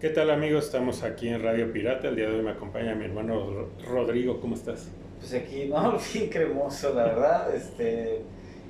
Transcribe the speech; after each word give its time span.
¿Qué 0.00 0.10
tal 0.10 0.30
amigos? 0.30 0.66
Estamos 0.66 1.02
aquí 1.02 1.28
en 1.28 1.42
Radio 1.42 1.72
Pirata. 1.72 2.06
El 2.06 2.14
día 2.14 2.28
de 2.28 2.36
hoy 2.36 2.42
me 2.42 2.52
acompaña 2.52 2.94
mi 2.94 3.06
hermano 3.06 3.66
Rodrigo. 3.84 4.40
¿Cómo 4.40 4.54
estás? 4.54 4.86
Pues 5.18 5.34
aquí, 5.34 5.64
no, 5.68 5.98
bien 6.14 6.30
cremoso, 6.30 6.94
la 6.94 7.02
verdad. 7.02 7.52
Este, 7.52 8.22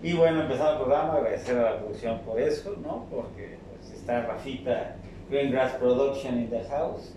y 0.03 0.15
bueno, 0.15 0.41
empezando 0.41 0.71
el 0.71 0.79
programa, 0.79 1.13
agradecer 1.17 1.59
a 1.59 1.63
la 1.73 1.79
producción 1.81 2.21
por 2.21 2.41
eso, 2.41 2.77
¿no? 2.83 3.07
Porque 3.11 3.59
pues, 3.77 3.93
está 3.93 4.23
Rafita 4.23 4.97
Greengrass 5.29 5.73
Production 5.73 6.39
in 6.39 6.49
the 6.49 6.65
house. 6.71 7.13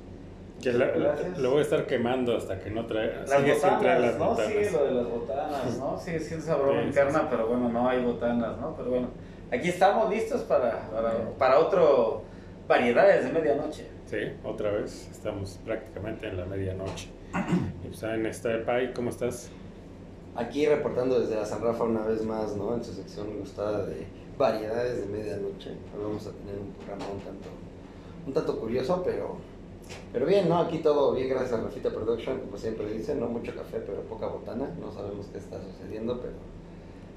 Que 0.61 0.73
la, 0.73 0.93
lo 1.37 1.51
voy 1.51 1.59
a 1.59 1.61
estar 1.61 1.87
quemando 1.87 2.35
hasta 2.35 2.59
que 2.59 2.69
no 2.69 2.85
traiga. 2.87 3.21
Las 3.21 3.39
sigue 3.39 3.53
botanas, 3.53 4.01
las 4.01 4.17
¿no? 4.17 4.25
Botanas. 4.25 4.51
Sí, 4.51 4.73
lo 4.73 4.83
de 4.83 4.91
las 4.91 5.07
botanas, 5.09 5.77
¿no? 5.77 5.97
Sigue 5.97 6.19
siendo 6.19 6.43
esa 6.43 6.55
broma 6.57 6.83
interna, 6.83 7.29
pero 7.29 7.47
bueno, 7.47 7.69
no 7.69 7.87
hay 7.87 8.03
botanas, 8.03 8.57
¿no? 8.57 8.75
Pero 8.75 8.89
bueno, 8.89 9.07
aquí 9.49 9.69
estamos 9.69 10.09
listos 10.09 10.41
para, 10.41 10.81
para, 10.89 11.13
para 11.37 11.59
otro 11.59 12.23
variedades 12.67 13.23
de 13.23 13.31
medianoche. 13.31 13.90
Sí, 14.11 14.17
otra 14.43 14.71
vez, 14.71 15.07
estamos 15.09 15.57
prácticamente 15.63 16.27
en 16.27 16.35
la 16.35 16.45
medianoche. 16.45 17.07
y 17.85 17.87
pues 17.87 18.03
en 18.03 18.25
este 18.25 18.57
Pai, 18.57 18.93
¿cómo 18.93 19.09
estás? 19.09 19.49
Aquí 20.35 20.65
reportando 20.65 21.17
desde 21.17 21.37
la 21.37 21.45
San 21.45 21.61
Rafa 21.61 21.85
una 21.85 22.05
vez 22.05 22.21
más, 22.25 22.57
¿no? 22.57 22.75
En 22.75 22.83
su 22.83 22.91
sección 22.91 23.39
gustada 23.39 23.85
de 23.85 24.05
variedades 24.37 24.99
de 24.99 25.05
medianoche. 25.05 25.69
Hoy 25.95 26.03
vamos 26.03 26.27
a 26.27 26.31
tener 26.31 26.59
un 26.59 26.73
programa 26.73 27.05
un 27.09 27.21
tanto, 27.21 27.47
un 28.27 28.33
tanto 28.33 28.59
curioso, 28.59 29.01
pero, 29.01 29.37
pero 30.11 30.25
bien, 30.25 30.49
¿no? 30.49 30.57
Aquí 30.57 30.79
todo 30.79 31.13
bien 31.13 31.29
gracias 31.29 31.53
a 31.53 31.63
Rafita 31.63 31.89
Production, 31.89 32.41
como 32.41 32.57
siempre 32.57 32.91
dicen, 32.91 33.17
¿no? 33.17 33.27
Mucho 33.27 33.55
café, 33.55 33.79
pero 33.79 34.01
poca 34.01 34.27
botana. 34.27 34.75
No 34.81 34.91
sabemos 34.91 35.27
qué 35.31 35.37
está 35.37 35.57
sucediendo, 35.61 36.19
pero 36.19 36.33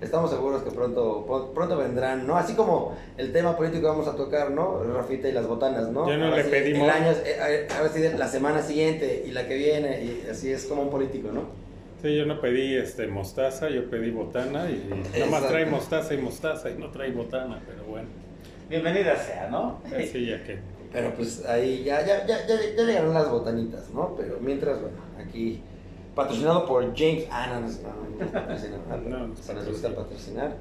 estamos 0.01 0.31
seguros 0.31 0.63
que 0.63 0.71
pronto, 0.71 1.53
pronto 1.55 1.77
vendrán, 1.77 2.27
¿no? 2.27 2.37
Así 2.37 2.55
como 2.55 2.97
el 3.17 3.33
tema 3.33 3.57
político 3.57 3.83
que 3.83 3.89
vamos 3.89 4.09
a 4.09 4.17
tocar, 4.17 4.51
¿no? 4.51 4.83
Rafita 4.83 5.29
y 5.29 5.33
las 5.33 5.47
botanas, 5.47 5.91
¿no? 5.91 6.09
Ya 6.09 6.17
no 6.17 6.35
le 6.35 6.45
pedimos. 6.45 6.83
El 6.83 6.91
año, 6.91 7.13
eh, 7.25 7.69
a 7.77 7.83
ver 7.83 7.91
si 7.91 8.17
la 8.17 8.29
semana 8.29 8.63
siguiente 8.63 9.25
y 9.27 9.31
la 9.33 9.47
que 9.47 9.57
viene, 9.57 10.05
y 10.05 10.29
así 10.31 10.53
es 10.53 10.67
como 10.67 10.83
un 10.83 10.91
político, 10.91 11.31
¿no? 11.33 11.43
Sí, 12.03 12.17
yo 12.17 12.27
no 12.27 12.41
pedí 12.41 12.77
este 12.77 13.07
mostaza, 13.07 13.71
yo 13.71 13.89
pedí 13.89 14.11
botana 14.11 14.69
y 14.71 15.19
nomás 15.19 15.49
trae 15.49 15.65
mostaza 15.65 16.13
y 16.13 16.19
mostaza 16.19 16.71
y 16.71 16.75
no 16.75 16.91
trae 16.91 17.11
botana, 17.13 17.63
pero 17.67 17.85
bueno. 17.85 18.09
Bienvenida 18.69 19.17
sea, 19.17 19.49
¿no? 19.51 19.81
Sí, 20.13 20.27
ya 20.27 20.43
que. 20.45 20.59
Pero 20.93 21.15
pues 21.15 21.45
ahí 21.47 21.83
ya, 21.83 22.05
ya, 22.07 22.27
ya, 22.27 22.47
ya, 22.47 22.57
ya 22.77 22.85
llegaron 22.85 23.15
las 23.15 23.31
botanitas, 23.31 23.91
¿no? 23.91 24.15
Pero 24.17 24.39
mientras, 24.41 24.81
bueno, 24.81 24.99
aquí 25.19 25.61
patrocinado 26.15 26.67
por 26.67 26.85
James. 26.97 27.27
Ah, 27.31 27.49
no, 27.49 27.61
no, 27.61 27.69
no, 27.69 28.99
no, 28.99 29.19
no, 29.19 29.27
no 29.27 29.55
nos 29.55 29.69
gusta 29.69 29.95
patrocinar. 29.95 30.57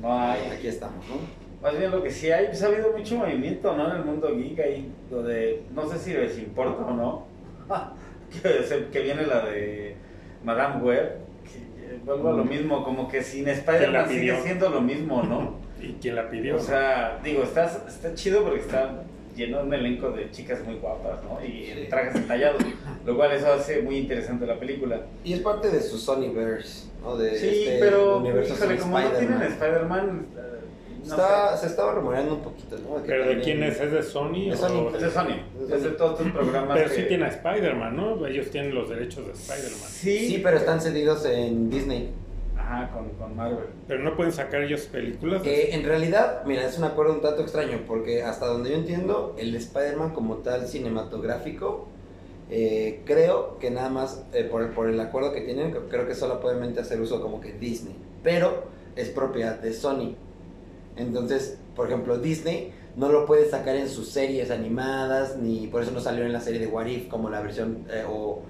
No 0.00 0.12
hay. 0.12 0.50
Aquí 0.50 0.68
estamos, 0.68 1.04
¿no? 1.08 1.46
Más 1.62 1.78
bien 1.78 1.90
lo 1.90 2.02
que 2.02 2.10
sí 2.10 2.30
hay, 2.30 2.46
pues 2.46 2.62
ha 2.62 2.66
habido 2.66 2.92
mucho 2.92 3.16
movimiento, 3.16 3.76
¿no? 3.76 3.90
En 3.90 3.96
el 3.96 4.04
mundo 4.04 4.28
geek 4.36 4.58
ahí, 4.60 4.92
lo 5.10 5.22
de, 5.22 5.64
no 5.74 5.88
sé 5.88 5.98
si 5.98 6.12
les 6.12 6.38
importa 6.38 6.84
o 6.84 6.94
no, 6.94 7.26
que, 8.42 8.88
que 8.92 9.00
viene 9.00 9.26
la 9.26 9.44
de 9.46 9.96
Madame 10.44 10.82
Web, 10.82 11.16
que 11.44 11.98
vuelvo 12.04 12.28
a 12.28 12.32
lo 12.32 12.44
mm. 12.44 12.48
mismo, 12.48 12.84
como 12.84 13.08
que 13.08 13.22
sin 13.22 13.48
Spider-Man 13.48 14.08
sigue 14.08 14.40
siendo 14.42 14.68
lo 14.68 14.80
mismo, 14.80 15.22
¿no? 15.22 15.54
¿Y 15.80 15.94
quién 15.94 16.14
la 16.14 16.28
pidió? 16.28 16.56
O 16.56 16.60
sea, 16.60 17.20
digo, 17.24 17.42
está, 17.42 17.64
está 17.64 18.14
chido 18.14 18.44
porque 18.44 18.60
está 18.60 19.02
lleno 19.36 19.58
de 19.58 19.64
un 19.64 19.74
elenco 19.74 20.10
de 20.10 20.30
chicas 20.30 20.64
muy 20.64 20.76
guapas, 20.76 21.22
¿no? 21.24 21.44
Y 21.44 21.66
sí. 21.66 21.86
trajes 21.88 22.16
entallados, 22.16 22.62
lo 23.04 23.16
cual 23.16 23.32
eso 23.32 23.52
hace 23.52 23.82
muy 23.82 23.98
interesante 23.98 24.46
la 24.46 24.58
película. 24.58 25.02
Y 25.24 25.34
es 25.34 25.40
parte 25.40 25.70
de 25.70 25.80
su 25.80 25.98
Sonyverse, 25.98 26.88
¿no? 27.02 27.16
De 27.16 27.38
sí, 27.38 27.64
este 27.64 27.78
pero 27.78 28.22
híjole, 28.26 28.78
como 28.78 28.98
no 28.98 29.10
tienen 29.10 29.42
Spider-Man... 29.42 30.26
Eh, 30.36 30.56
no 31.06 31.14
Está, 31.14 31.56
se 31.56 31.66
estaba 31.66 31.92
rumoreando 31.92 32.34
un 32.34 32.40
poquito, 32.40 32.76
¿no? 32.78 33.00
Que 33.00 33.08
¿Pero 33.08 33.28
de 33.28 33.40
quién 33.40 33.62
es? 33.62 33.80
¿Es 33.80 33.92
de 33.92 34.02
Sony? 34.02 34.50
De 34.50 34.56
Sony. 34.56 34.90
Es 34.92 35.02
de 35.02 35.10
Sony. 35.12 35.36
Es 35.72 35.82
de 35.84 35.90
todos 35.90 36.18
tus 36.18 36.32
programas. 36.32 36.76
Pero 36.76 36.88
sí 36.88 37.04
tiene 37.06 37.26
a 37.26 37.28
Spider-Man, 37.28 37.96
¿no? 37.96 38.26
Ellos 38.26 38.50
tienen 38.50 38.74
los 38.74 38.88
derechos 38.88 39.24
de 39.24 39.32
Spider-Man. 39.32 39.88
Sí, 39.88 40.18
sí, 40.30 40.40
pero 40.42 40.56
están 40.56 40.80
cedidos 40.80 41.24
en 41.26 41.70
Disney. 41.70 42.10
Ajá, 42.66 42.90
con, 42.90 43.10
con, 43.10 43.36
Marvel. 43.36 43.66
Pero 43.86 44.02
no 44.02 44.16
pueden 44.16 44.32
sacar 44.32 44.62
ellos 44.62 44.82
películas. 44.82 45.42
Eh, 45.46 45.68
en 45.72 45.84
realidad, 45.84 46.42
mira, 46.44 46.66
es 46.66 46.76
un 46.78 46.84
acuerdo 46.84 47.12
un 47.12 47.20
tanto 47.20 47.42
extraño, 47.42 47.82
porque 47.86 48.24
hasta 48.24 48.46
donde 48.46 48.70
yo 48.70 48.76
entiendo, 48.76 49.36
el 49.38 49.54
Spider-Man 49.54 50.10
como 50.10 50.38
tal 50.38 50.66
cinematográfico, 50.66 51.86
eh, 52.50 53.02
creo 53.04 53.58
que 53.60 53.70
nada 53.70 53.88
más 53.88 54.24
eh, 54.32 54.42
por, 54.42 54.72
por, 54.72 54.88
el 54.88 54.98
acuerdo 54.98 55.32
que 55.32 55.42
tienen, 55.42 55.76
creo 55.88 56.08
que 56.08 56.16
solo 56.16 56.40
pueden 56.40 56.76
hacer 56.76 57.00
uso 57.00 57.22
como 57.22 57.40
que 57.40 57.52
Disney, 57.52 57.94
pero 58.24 58.64
es 58.96 59.10
propiedad 59.10 59.60
de 59.60 59.72
Sony. 59.72 60.16
Entonces, 60.96 61.58
por 61.76 61.86
ejemplo, 61.86 62.18
Disney 62.18 62.72
no 62.96 63.10
lo 63.10 63.26
puede 63.26 63.48
sacar 63.48 63.76
en 63.76 63.88
sus 63.88 64.08
series 64.08 64.50
animadas, 64.50 65.36
ni 65.36 65.68
por 65.68 65.82
eso 65.82 65.92
no 65.92 66.00
salió 66.00 66.24
en 66.24 66.32
la 66.32 66.40
serie 66.40 66.58
de 66.58 66.66
What 66.66 66.86
If, 66.86 67.06
como 67.06 67.30
la 67.30 67.42
versión, 67.42 67.84
o 68.08 68.40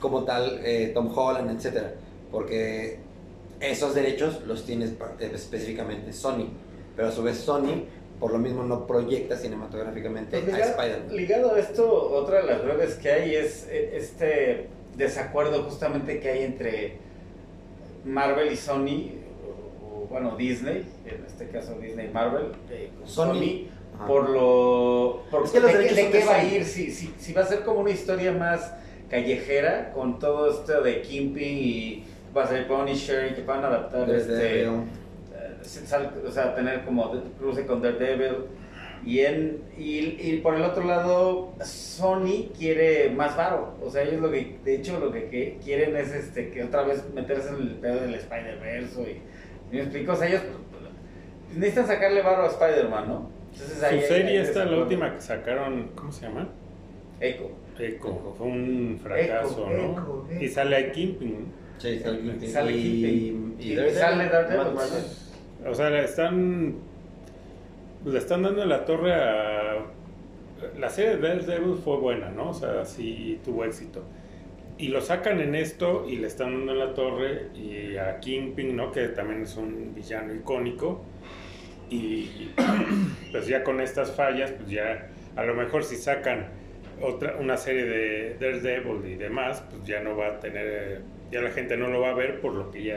como 0.00 0.24
tal 0.24 0.60
Tom 0.94 1.16
Holland, 1.16 1.50
etcétera, 1.50 1.94
porque 2.32 3.01
esos 3.62 3.94
derechos 3.94 4.42
los 4.46 4.64
tiene 4.64 4.86
eh, 4.86 5.30
específicamente 5.34 6.12
Sony, 6.12 6.48
pero 6.96 7.08
a 7.08 7.12
su 7.12 7.22
vez 7.22 7.38
Sony 7.38 7.86
por 8.18 8.32
lo 8.32 8.38
mismo 8.38 8.62
no 8.62 8.86
proyecta 8.86 9.36
cinematográficamente 9.36 10.38
pues 10.38 10.52
ligado, 10.52 10.64
a 10.64 10.82
Spider-Man. 10.82 11.16
Ligado 11.16 11.54
a 11.54 11.58
esto, 11.58 12.10
otra 12.12 12.42
de 12.42 12.46
las 12.46 12.62
breves 12.62 12.94
que 12.94 13.10
hay 13.10 13.34
es 13.34 13.66
eh, 13.68 13.96
este 13.96 14.68
desacuerdo 14.96 15.64
justamente 15.64 16.20
que 16.20 16.28
hay 16.28 16.44
entre 16.44 16.98
Marvel 18.04 18.52
y 18.52 18.56
Sony, 18.56 19.10
o, 19.84 20.06
bueno, 20.08 20.36
Disney, 20.36 20.86
en 21.04 21.24
este 21.26 21.48
caso 21.48 21.76
Disney 21.80 22.06
y 22.06 22.12
Marvel, 22.12 22.52
eh, 22.70 22.90
Sony, 23.04 23.26
Sony 23.26 24.06
por 24.06 24.30
lo... 24.30 25.24
Por, 25.30 25.44
es 25.44 25.50
que 25.50 25.60
los 25.60 25.72
de, 25.72 25.78
de 25.78 26.10
qué 26.10 26.24
va 26.24 26.36
a 26.36 26.44
ir, 26.44 26.64
si, 26.64 26.92
si, 26.92 27.12
si 27.18 27.32
va 27.32 27.42
a 27.42 27.46
ser 27.46 27.64
como 27.64 27.80
una 27.80 27.90
historia 27.90 28.32
más 28.32 28.72
callejera, 29.10 29.92
con 29.92 30.18
todo 30.18 30.50
esto 30.50 30.80
de 30.80 31.02
Kimping 31.02 31.58
y 31.58 32.04
va 32.36 32.44
a 32.44 32.46
ser 32.46 32.66
Punisher 32.66 33.32
y 33.32 33.34
que 33.34 33.42
van 33.42 33.64
a 33.64 33.68
adaptar 33.68 34.08
este, 34.10 34.68
uh, 34.68 34.84
o 36.26 36.30
sea, 36.30 36.54
tener 36.54 36.84
como 36.84 37.12
cruce 37.38 37.66
con 37.66 37.82
Daredevil. 37.82 38.46
Y, 39.04 39.20
en, 39.20 39.60
y, 39.76 40.16
y, 40.20 40.40
por 40.44 40.54
el 40.54 40.62
otro 40.62 40.84
lado, 40.84 41.54
Sony 41.60 42.50
quiere 42.56 43.10
más 43.10 43.36
varo. 43.36 43.74
O 43.82 43.90
sea, 43.90 44.02
ellos 44.02 44.20
lo 44.20 44.30
que, 44.30 44.58
de 44.64 44.76
hecho, 44.76 45.00
lo 45.00 45.10
que, 45.10 45.58
quieren 45.64 45.96
es 45.96 46.12
este 46.12 46.50
que 46.50 46.62
otra 46.62 46.82
vez 46.84 47.02
meterse 47.12 47.48
en 47.48 47.54
el 47.56 47.68
pedo 47.74 48.00
del 48.00 48.14
Spider-Verse. 48.14 49.20
Y, 49.72 49.74
me 49.74 49.82
explico, 49.82 50.12
o 50.12 50.16
sea, 50.16 50.28
ellos 50.28 50.42
necesitan 51.52 51.88
sacarle 51.88 52.22
varo 52.22 52.44
a 52.44 52.46
Spider-Man, 52.46 53.08
¿no? 53.08 53.30
Entonces, 53.52 53.78
Su 53.78 54.06
serie 54.06 54.40
esta, 54.40 54.64
la 54.64 54.78
última 54.78 55.14
que 55.14 55.20
sacaron, 55.20 55.90
¿cómo 55.96 56.12
se 56.12 56.22
llama? 56.22 56.48
Echo. 57.20 57.50
Echo. 57.78 58.34
Fue 58.38 58.46
un 58.46 59.00
fracaso, 59.02 59.68
¿no? 59.68 60.26
Echo, 60.30 60.44
Y 60.44 60.48
sale 60.48 60.76
a 60.76 60.92
Kingpin. 60.92 61.61
Sí, 61.82 62.00
sale 62.46 62.72
y, 62.72 63.56
y, 63.58 63.76
sale 63.76 64.28
Daredevil. 64.28 64.78
O 65.66 65.74
sea, 65.74 65.90
le 65.90 66.04
están, 66.04 66.76
le 68.04 68.18
están 68.18 68.44
dando 68.44 68.64
la 68.64 68.84
torre 68.84 69.12
a... 69.12 69.84
La 70.78 70.88
serie 70.88 71.16
de 71.16 71.28
Daredevil 71.28 71.76
fue 71.82 71.96
buena, 71.96 72.30
¿no? 72.30 72.50
O 72.50 72.54
sea, 72.54 72.84
sí 72.84 73.40
tuvo 73.44 73.64
éxito. 73.64 74.04
Y 74.78 74.88
lo 74.88 75.00
sacan 75.00 75.40
en 75.40 75.56
esto 75.56 76.06
y 76.08 76.18
le 76.18 76.28
están 76.28 76.52
dando 76.66 76.74
la 76.74 76.94
torre 76.94 77.48
y 77.52 77.96
a 77.96 78.20
Kingpin, 78.20 78.76
¿no? 78.76 78.92
Que 78.92 79.08
también 79.08 79.42
es 79.42 79.56
un 79.56 79.92
villano 79.92 80.32
icónico. 80.32 81.02
Y 81.90 82.52
pues 83.32 83.48
ya 83.48 83.64
con 83.64 83.80
estas 83.80 84.12
fallas, 84.12 84.52
pues 84.52 84.70
ya 84.70 85.08
a 85.34 85.42
lo 85.42 85.54
mejor 85.54 85.82
si 85.82 85.96
sacan 85.96 86.46
otra 87.00 87.34
una 87.40 87.56
serie 87.56 87.86
de 87.86 88.36
Daredevil 88.38 89.04
y 89.04 89.16
demás, 89.16 89.64
pues 89.68 89.82
ya 89.82 90.00
no 90.00 90.16
va 90.16 90.28
a 90.28 90.38
tener 90.38 91.02
ya 91.32 91.40
la 91.40 91.50
gente 91.50 91.76
no 91.76 91.88
lo 91.88 92.00
va 92.00 92.10
a 92.10 92.14
ver 92.14 92.40
por 92.40 92.52
lo 92.52 92.70
que 92.70 92.84
ya... 92.84 92.96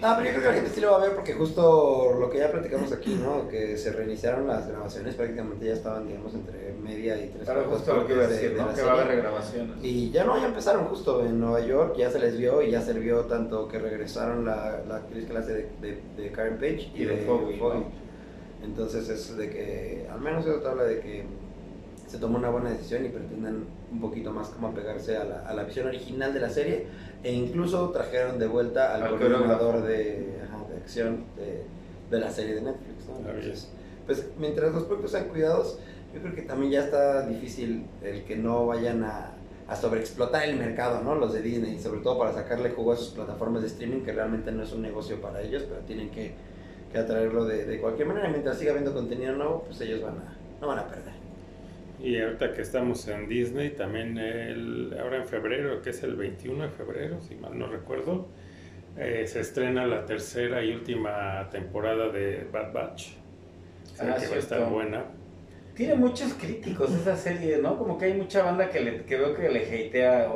No, 0.00 0.16
pero 0.16 0.24
yo 0.24 0.30
creo 0.30 0.42
que 0.42 0.48
la 0.48 0.54
gente 0.54 0.70
sí 0.70 0.80
lo 0.80 0.90
va 0.90 0.96
a 0.96 1.00
ver 1.00 1.14
porque 1.14 1.32
justo 1.34 2.16
lo 2.18 2.28
que 2.28 2.38
ya 2.38 2.50
platicamos 2.50 2.90
aquí, 2.92 3.20
¿no? 3.22 3.46
Que 3.48 3.76
se 3.76 3.92
reiniciaron 3.92 4.48
las 4.48 4.66
grabaciones, 4.66 5.14
prácticamente 5.14 5.66
ya 5.66 5.74
estaban, 5.74 6.08
digamos, 6.08 6.34
entre 6.34 6.72
media 6.82 7.16
y 7.24 7.28
tres 7.28 7.44
Claro, 7.44 7.66
justo 7.70 7.94
lo 7.94 8.06
que 8.06 8.14
iba 8.14 8.24
a 8.24 8.26
decir, 8.26 8.54
¿no? 8.56 8.74
Que 8.74 8.82
va 8.82 8.90
a 8.90 8.94
haber 8.94 9.06
regrabaciones. 9.08 9.76
Y 9.80 10.10
ya 10.10 10.24
no, 10.24 10.36
ya 10.40 10.46
empezaron 10.46 10.86
justo 10.86 11.24
en 11.24 11.38
Nueva 11.38 11.60
York, 11.60 11.94
ya 11.96 12.10
se 12.10 12.18
les 12.18 12.36
vio 12.36 12.62
y 12.62 12.72
ya 12.72 12.80
se 12.80 12.94
vio 12.94 13.20
tanto 13.26 13.68
que 13.68 13.78
regresaron 13.78 14.44
la, 14.44 14.82
la 14.88 14.96
actriz 14.96 15.24
que 15.26 15.32
la 15.32 15.40
hace 15.40 15.52
de, 15.54 15.68
de, 15.80 16.02
de 16.16 16.32
Karen 16.32 16.56
Page 16.56 16.90
y, 16.96 17.04
de, 17.04 17.16
de 17.16 17.24
Foggy. 17.24 17.60
Entonces 18.64 19.08
es 19.08 19.36
de 19.36 19.50
que, 19.50 20.08
al 20.10 20.20
menos 20.20 20.46
eso 20.46 20.60
te 20.60 20.68
habla 20.68 20.84
de 20.84 21.00
que 21.00 21.24
se 22.12 22.18
tomó 22.18 22.36
una 22.36 22.50
buena 22.50 22.68
decisión 22.68 23.06
y 23.06 23.08
pretenden 23.08 23.64
un 23.90 24.00
poquito 24.02 24.32
más 24.32 24.48
como 24.50 24.66
apegarse 24.66 25.16
a 25.16 25.24
la, 25.24 25.48
a 25.48 25.54
la 25.54 25.62
visión 25.62 25.86
original 25.86 26.34
de 26.34 26.40
la 26.40 26.50
serie 26.50 26.84
e 27.22 27.32
incluso 27.32 27.88
trajeron 27.88 28.38
de 28.38 28.46
vuelta 28.46 28.94
al, 28.94 29.08
coordinador 29.08 29.82
de, 29.82 29.96
de, 29.96 30.76
acción 30.76 31.24
de, 31.38 31.62
de, 32.10 32.20
la 32.22 32.30
serie 32.30 32.56
de 32.56 32.60
Netflix. 32.60 33.08
¿no? 33.08 33.30
Entonces, 33.30 33.70
pues 34.04 34.26
mientras 34.38 34.74
los 34.74 34.82
proyectos 34.82 35.10
sean 35.10 35.28
cuidados, 35.28 35.78
yo 36.12 36.20
creo 36.20 36.34
que 36.34 36.42
también 36.42 36.72
ya 36.72 36.84
está 36.84 37.26
difícil 37.26 37.86
el 38.02 38.24
que 38.24 38.36
no 38.36 38.66
vayan 38.66 39.04
a, 39.04 39.30
a 39.66 39.74
sobreexplotar 39.74 40.46
el 40.46 40.56
mercado, 40.56 41.00
¿no? 41.02 41.14
Los 41.14 41.32
de 41.32 41.40
Disney, 41.40 41.80
sobre 41.80 42.02
todo 42.02 42.18
para 42.18 42.34
sacarle 42.34 42.72
jugo 42.72 42.92
a 42.92 42.96
sus 42.96 43.08
plataformas 43.08 43.62
de 43.62 43.68
streaming, 43.68 44.02
que 44.02 44.12
realmente 44.12 44.52
no 44.52 44.64
es 44.64 44.72
un 44.74 44.82
negocio 44.82 45.18
para 45.18 45.40
ellos, 45.40 45.62
pero 45.66 45.80
tienen 45.86 46.10
que, 46.10 46.34
que 46.92 46.98
atraerlo 46.98 47.46
de, 47.46 47.64
de 47.64 47.80
cualquier 47.80 48.06
manera. 48.06 48.28
Mientras 48.28 48.58
siga 48.58 48.72
habiendo 48.72 48.92
contenido 48.92 49.32
nuevo, 49.32 49.62
pues 49.66 49.80
ellos 49.80 50.02
van 50.02 50.18
a, 50.18 50.36
no 50.60 50.66
van 50.66 50.78
a 50.78 50.86
perder. 50.86 51.21
Y 52.02 52.20
ahorita 52.20 52.52
que 52.52 52.62
estamos 52.62 53.06
en 53.06 53.28
Disney, 53.28 53.70
también 53.70 54.18
el, 54.18 54.96
ahora 55.00 55.18
en 55.18 55.26
febrero, 55.26 55.80
que 55.80 55.90
es 55.90 56.02
el 56.02 56.16
21 56.16 56.64
de 56.64 56.70
febrero, 56.70 57.20
si 57.20 57.36
mal 57.36 57.56
no 57.56 57.68
recuerdo, 57.68 58.26
eh, 58.96 59.24
se 59.26 59.40
estrena 59.40 59.86
la 59.86 60.04
tercera 60.04 60.64
y 60.64 60.72
última 60.72 61.48
temporada 61.50 62.08
de 62.08 62.44
Bad 62.52 62.72
Batch. 62.72 63.12
Ah, 64.00 64.16
que 64.18 64.26
va 64.26 64.34
a 64.34 64.38
estar 64.38 64.68
buena. 64.68 65.04
Tiene 65.76 65.94
muchos 65.94 66.34
críticos 66.34 66.92
esa 66.92 67.16
serie, 67.16 67.58
¿no? 67.58 67.78
Como 67.78 67.96
que 67.96 68.06
hay 68.06 68.14
mucha 68.14 68.42
banda 68.42 68.68
que, 68.68 68.80
le, 68.80 69.04
que 69.04 69.16
veo 69.16 69.34
que 69.34 69.48
le 69.48 69.60
hatea. 69.60 70.28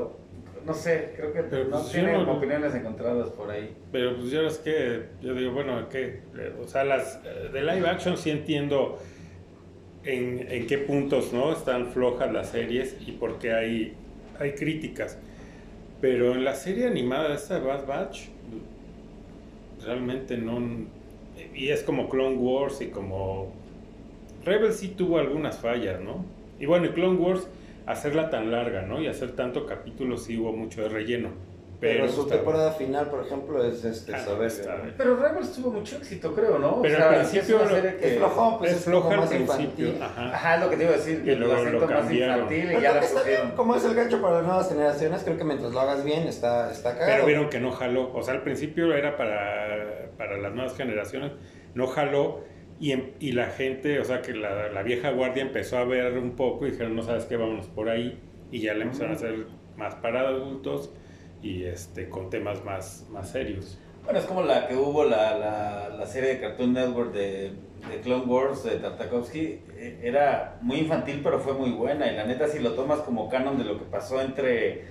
no 0.65 0.73
sé, 0.73 1.15
creo 1.17 1.33
que 1.33 1.43
no 1.65 1.71
pues, 1.71 1.91
tiene 1.91 2.17
opiniones 2.17 2.75
encontradas 2.77 3.31
por 3.31 3.51
ahí. 3.51 3.77
Pero 3.91 4.17
pues 4.17 4.31
yo 4.31 4.47
es 4.47 4.59
que, 4.59 5.03
yo 5.21 5.35
digo, 5.35 5.53
bueno, 5.53 5.89
que, 5.89 6.23
o 6.63 6.67
sea, 6.67 6.85
las 6.85 7.23
de 7.25 7.61
live 7.61 7.89
action 7.89 8.17
sí 8.17 8.31
entiendo 8.31 8.99
en, 10.07 10.67
qué 10.67 10.79
puntos 10.79 11.33
no 11.33 11.53
están 11.53 11.89
flojas 11.89 12.33
las 12.33 12.51
series 12.51 12.97
y 13.05 13.13
por 13.13 13.39
qué 13.39 13.53
hay, 13.53 13.95
hay 14.39 14.53
críticas. 14.53 15.19
Pero 16.01 16.35
en 16.35 16.45
la 16.45 16.55
serie 16.55 16.87
animada 16.87 17.37
de 17.37 17.59
Bad 17.61 17.87
Batch, 17.87 18.29
realmente 19.85 20.37
no... 20.37 20.61
Y 21.55 21.69
es 21.69 21.83
como 21.83 22.09
Clone 22.09 22.37
Wars 22.37 22.81
y 22.81 22.87
como... 22.87 23.53
Rebels 24.45 24.77
sí 24.77 24.89
tuvo 24.89 25.19
algunas 25.19 25.59
fallas, 25.59 26.01
¿no? 26.01 26.25
Y 26.61 26.67
bueno, 26.67 26.93
Clone 26.95 27.19
Wars, 27.19 27.49
hacerla 27.87 28.31
tan 28.31 28.53
larga, 28.53 28.83
¿no? 28.83 29.03
Y 29.03 29.09
hacer 29.09 29.33
tanto 29.33 29.67
capítulo 29.67 30.17
sí 30.17 30.39
hubo 30.39 30.53
mucho 30.53 30.83
de 30.83 30.89
relleno. 30.89 31.31
Pero, 31.87 32.09
su 32.09 32.27
temporada 32.27 32.73
final, 32.73 33.09
por 33.09 33.25
ejemplo, 33.25 33.65
es 33.65 33.85
este 33.85 34.15
ah, 34.15 34.25
Pero 34.97 35.17
Rebels 35.17 35.53
tuvo 35.53 35.71
mucho 35.71 35.97
éxito, 35.97 36.35
creo, 36.35 36.59
¿no? 36.59 36.83
Pero 36.83 37.05
al 37.05 37.17
principio 37.17 37.63
es, 37.63 37.95
que... 37.95 38.09
es 38.09 38.19
flojo, 38.19 38.59
pues 38.59 38.73
es, 38.73 38.85
floja 38.85 39.23
al 39.23 39.29
principio. 39.29 39.93
Ajá. 40.01 40.35
Ajá, 40.35 40.57
lo 40.59 40.71
que 40.71 40.77
te 40.77 40.85
iba 40.85 40.93
a 40.93 40.97
decir. 40.97 41.25
Que 41.25 41.37
luego 41.37 41.65
lo, 41.65 41.87
cambiaron. 41.87 42.53
y 42.53 42.81
ya 42.81 42.95
la 42.95 43.01
está 43.01 43.23
bien, 43.23 43.53
como 43.57 43.77
es 43.77 43.85
el 43.85 43.95
gancho 43.95 44.21
para 44.21 44.37
las 44.37 44.45
nuevas 44.45 44.69
generaciones, 44.69 45.23
creo 45.23 45.37
que 45.37 45.45
mientras 45.45 45.73
lo 45.73 45.81
hagas 45.81 46.05
bien 46.05 46.27
está, 46.27 46.71
está 46.71 46.95
cagado. 46.95 47.13
Pero 47.13 47.27
vieron 47.27 47.49
que 47.49 47.61
no 47.61 47.71
jaló. 47.73 48.13
O 48.15 48.23
sea, 48.23 48.35
al 48.35 48.43
principio 48.43 48.93
era 48.93 49.17
para, 49.17 50.11
para 50.17 50.37
las 50.39 50.53
nuevas 50.53 50.77
generaciones, 50.77 51.33
no 51.75 51.87
jaló. 51.87 52.45
Y, 52.79 52.93
y 53.21 53.33
la 53.33 53.47
gente, 53.47 54.01
o 54.01 54.05
sea, 54.05 54.21
que 54.21 54.35
la, 54.35 54.69
la, 54.69 54.83
vieja 54.83 55.11
guardia 55.11 55.43
empezó 55.43 55.79
a 55.79 55.85
ver 55.85 56.19
un 56.19 56.37
poco 56.37 56.67
y 56.67 56.73
dijeron, 56.73 56.95
no 56.95 57.03
sabes 57.03 57.25
qué, 57.25 57.37
vámonos 57.37 57.69
por 57.69 57.89
ahí. 57.89 58.21
Y 58.51 58.61
ya 58.61 58.75
le 58.75 58.83
empezaron 58.83 59.13
a 59.13 59.15
hacer 59.15 59.47
más 59.77 59.95
para 59.95 60.29
adultos 60.29 60.91
y 61.43 61.65
este, 61.65 62.09
con 62.09 62.31
temas 62.31 62.65
más, 62.65 63.07
más 63.11 63.31
serios. 63.31 63.79
Bueno, 64.07 64.21
es 64.21 64.27
como 64.27 64.43
la 64.43 64.69
que 64.69 64.77
hubo 64.77 65.05
la, 65.05 65.37
la, 65.37 65.89
la 65.89 66.07
serie 66.07 66.35
de 66.35 66.41
Cartoon 66.41 66.75
Network 66.75 67.13
de, 67.13 67.51
de, 67.91 68.01
Clone 68.05 68.25
Wars 68.27 68.63
de 68.63 68.77
Tartakovsky. 68.77 69.63
E, 69.77 70.01
era 70.01 70.59
muy 70.61 70.79
infantil, 70.79 71.21
pero 71.25 71.41
fue 71.41 71.55
muy 71.55 71.71
buena. 71.71 72.07
Y 72.07 72.15
la 72.15 72.25
neta, 72.25 72.47
si 72.47 72.61
lo 72.61 72.75
tomas 72.75 73.01
como 73.01 73.29
canon 73.29 73.59
de 73.59 73.65
lo 73.65 73.81
que 73.81 73.85
pasó 73.85 74.21
entre. 74.21 74.85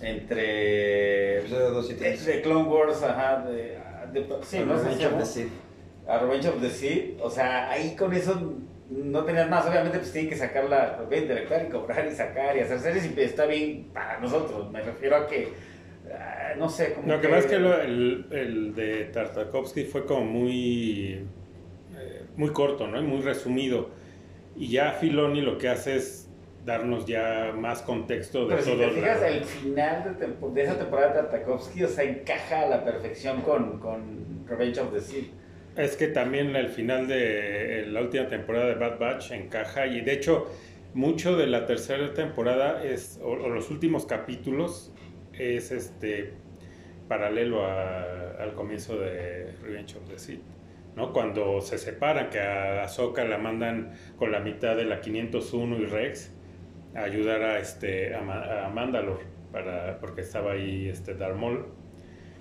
entre. 0.00 1.42
De 1.42 2.40
Clone 2.42 2.66
Wars, 2.66 3.02
ajá. 3.02 3.44
De, 3.44 3.78
sí, 4.42 4.60
no 4.66 4.78
sé. 5.26 5.48
A 6.08 6.18
Revenge 6.18 6.48
of 6.48 6.60
the 6.62 6.70
Sea. 6.70 7.02
O 7.20 7.28
sea, 7.28 7.70
ahí 7.70 7.94
con 7.94 8.14
eso 8.14 8.40
no 8.88 9.22
tenías 9.24 9.50
más. 9.50 9.66
Obviamente, 9.66 9.98
pues 9.98 10.12
tienen 10.12 10.30
que 10.30 10.36
sacarla, 10.36 11.04
director 11.10 11.60
y 11.62 11.70
cobrar 11.70 12.06
y 12.10 12.14
sacar 12.14 12.56
y 12.56 12.60
hacer 12.60 12.80
series. 12.80 13.14
Y 13.14 13.20
está 13.20 13.44
bien 13.44 13.90
para 13.92 14.18
nosotros. 14.18 14.70
Me 14.70 14.80
refiero 14.80 15.16
a 15.16 15.26
que 15.26 15.75
no 16.56 16.68
sé. 16.68 16.94
Como 16.94 17.08
Lo 17.08 17.20
que, 17.20 17.28
pasa 17.28 17.40
es 17.40 17.46
que 17.46 17.56
el, 17.56 18.26
el, 18.30 18.74
de 18.74 19.04
Tartakovsky 19.06 19.84
fue 19.84 20.04
como 20.04 20.24
muy, 20.24 21.24
eh, 21.96 22.22
muy 22.36 22.50
corto, 22.50 22.86
¿no? 22.86 23.00
muy 23.02 23.20
resumido. 23.20 23.90
Y 24.56 24.68
ya 24.68 24.92
Filoni 24.92 25.42
lo 25.42 25.58
que 25.58 25.68
hace 25.68 25.96
es 25.96 26.28
darnos 26.64 27.06
ya 27.06 27.52
más 27.56 27.82
contexto 27.82 28.46
de 28.46 28.56
Pero 28.56 28.64
todo. 28.64 28.88
Si 28.88 28.94
te 28.94 29.00
fijas, 29.00 29.22
el 29.22 29.44
final 29.44 30.18
de, 30.18 30.26
de, 30.26 30.62
esa 30.62 30.78
temporada 30.78 31.08
de 31.08 31.14
Tartakovsky, 31.14 31.84
o 31.84 31.88
sea, 31.88 32.04
encaja 32.04 32.62
a 32.62 32.68
la 32.68 32.84
perfección 32.84 33.42
con, 33.42 33.78
con 33.78 34.46
Revenge 34.48 34.80
of 34.80 34.92
the 34.92 35.00
Sea. 35.00 35.22
Es 35.76 35.96
que 35.96 36.08
también 36.08 36.56
el 36.56 36.68
final 36.68 37.06
de 37.06 37.84
la 37.88 38.00
última 38.00 38.28
temporada 38.28 38.66
de 38.66 38.74
Bad 38.74 38.98
Batch 38.98 39.32
encaja 39.32 39.86
y 39.86 40.00
de 40.00 40.14
hecho 40.14 40.50
mucho 40.94 41.36
de 41.36 41.46
la 41.46 41.66
tercera 41.66 42.14
temporada 42.14 42.82
es, 42.82 43.20
o 43.22 43.36
los 43.36 43.70
últimos 43.70 44.06
capítulos 44.06 44.90
es 45.38 45.70
este 45.72 46.32
paralelo 47.08 47.66
al 47.66 48.54
comienzo 48.54 48.98
de 48.98 49.52
Revenge 49.62 49.96
of 49.96 50.08
the 50.08 50.18
Sith. 50.18 50.42
¿no? 50.96 51.12
Cuando 51.12 51.60
se 51.60 51.78
separan, 51.78 52.30
que 52.30 52.40
a 52.40 52.84
Ahsoka 52.84 53.24
la 53.24 53.38
mandan 53.38 53.92
con 54.18 54.32
la 54.32 54.40
mitad 54.40 54.76
de 54.76 54.84
la 54.84 55.00
501 55.00 55.78
y 55.78 55.86
Rex 55.86 56.32
a 56.94 57.02
ayudar 57.02 57.42
a, 57.42 57.58
este, 57.58 58.14
a, 58.14 58.72
para, 59.52 59.98
porque 60.00 60.22
estaba 60.22 60.52
ahí 60.52 60.88
este 60.88 61.14
Darth 61.14 61.36
Maul. 61.36 61.66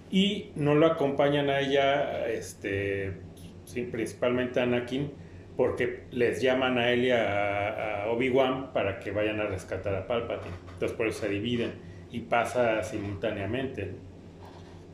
Y 0.09 0.51
no 0.55 0.75
lo 0.75 0.85
acompañan 0.85 1.49
a 1.49 1.59
ella, 1.59 2.27
este, 2.27 3.13
principalmente 3.91 4.59
a 4.59 4.63
Anakin, 4.63 5.11
porque 5.57 6.03
les 6.11 6.41
llaman 6.41 6.77
a 6.77 6.91
él 6.91 7.05
y 7.05 7.11
a, 7.11 8.03
a 8.03 8.09
Obi-Wan 8.09 8.71
para 8.71 8.99
que 8.99 9.11
vayan 9.11 9.41
a 9.41 9.45
rescatar 9.45 9.95
a 9.95 10.07
Palpatine. 10.07 10.55
Entonces 10.73 10.95
por 10.95 11.07
eso 11.07 11.21
se 11.21 11.29
dividen 11.29 11.71
y 12.15 12.21
pasa 12.21 12.81
simultáneamente. 12.81 13.91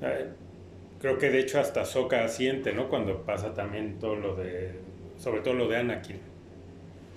Eh, 0.01 0.27
creo 1.00 1.19
que 1.19 1.29
de 1.29 1.39
hecho 1.39 1.59
hasta 1.59 1.85
Soka 1.85 2.27
siente, 2.27 2.73
¿no? 2.73 2.89
Cuando 2.89 3.21
pasa 3.21 3.53
también 3.53 4.00
todo 4.00 4.15
lo 4.15 4.35
de, 4.35 4.71
sobre 5.19 5.41
todo 5.41 5.53
lo 5.53 5.68
de 5.68 5.77
Anakin, 5.77 6.19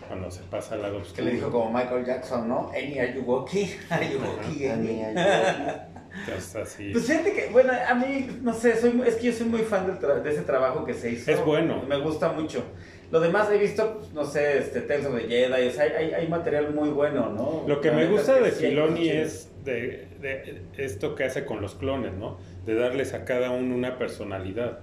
cuando 0.06 0.30
se 0.30 0.42
pasa 0.42 0.74
al 0.74 0.82
lado 0.82 0.98
oscuro. 0.98 1.16
Que 1.16 1.22
le 1.22 1.30
dijo 1.36 1.50
como 1.50 1.72
Michael 1.72 2.04
Jackson, 2.04 2.46
¿no? 2.46 2.68
Any 2.68 2.98
are 2.98 3.14
you 3.14 3.22
walking? 3.22 3.66
Are 3.90 4.06
you 4.06 4.18
walking? 4.18 4.68
Any 4.68 5.02
are 5.02 5.14
you 5.14 6.60
así. 6.60 6.90
Pues 6.92 7.06
fíjate 7.06 7.32
que, 7.32 7.48
bueno, 7.48 7.72
a 7.72 7.94
mí, 7.94 8.28
no 8.42 8.52
sé, 8.52 8.78
soy, 8.78 9.02
es 9.06 9.16
que 9.16 9.28
yo 9.28 9.32
soy 9.32 9.46
muy 9.46 9.62
fan 9.62 9.98
de 9.98 10.30
ese 10.30 10.42
trabajo 10.42 10.84
que 10.84 10.92
se 10.92 11.12
hizo. 11.12 11.30
Es 11.30 11.42
bueno. 11.44 11.82
Me 11.88 11.98
gusta 11.98 12.30
mucho. 12.30 12.62
Lo 13.14 13.20
demás 13.20 13.48
he 13.48 13.58
visto, 13.58 13.98
pues, 13.98 14.12
no 14.12 14.24
sé, 14.24 14.58
este, 14.58 14.80
Tales 14.80 15.06
of 15.06 15.14
the 15.14 15.28
Jedi, 15.28 15.52
hay, 15.78 16.12
hay, 16.14 16.26
material 16.26 16.74
muy 16.74 16.88
bueno, 16.88 17.30
¿no? 17.30 17.62
Lo 17.64 17.80
que 17.80 17.92
me 17.92 18.06
gusta 18.06 18.40
de 18.40 18.50
Filoni 18.50 19.08
es 19.08 19.52
de, 19.62 20.08
de, 20.20 20.62
esto 20.78 21.14
que 21.14 21.22
hace 21.22 21.44
con 21.44 21.60
los 21.60 21.76
clones, 21.76 22.12
¿no? 22.14 22.38
De 22.66 22.74
darles 22.74 23.14
a 23.14 23.24
cada 23.24 23.52
uno 23.52 23.72
una 23.72 23.98
personalidad. 23.98 24.80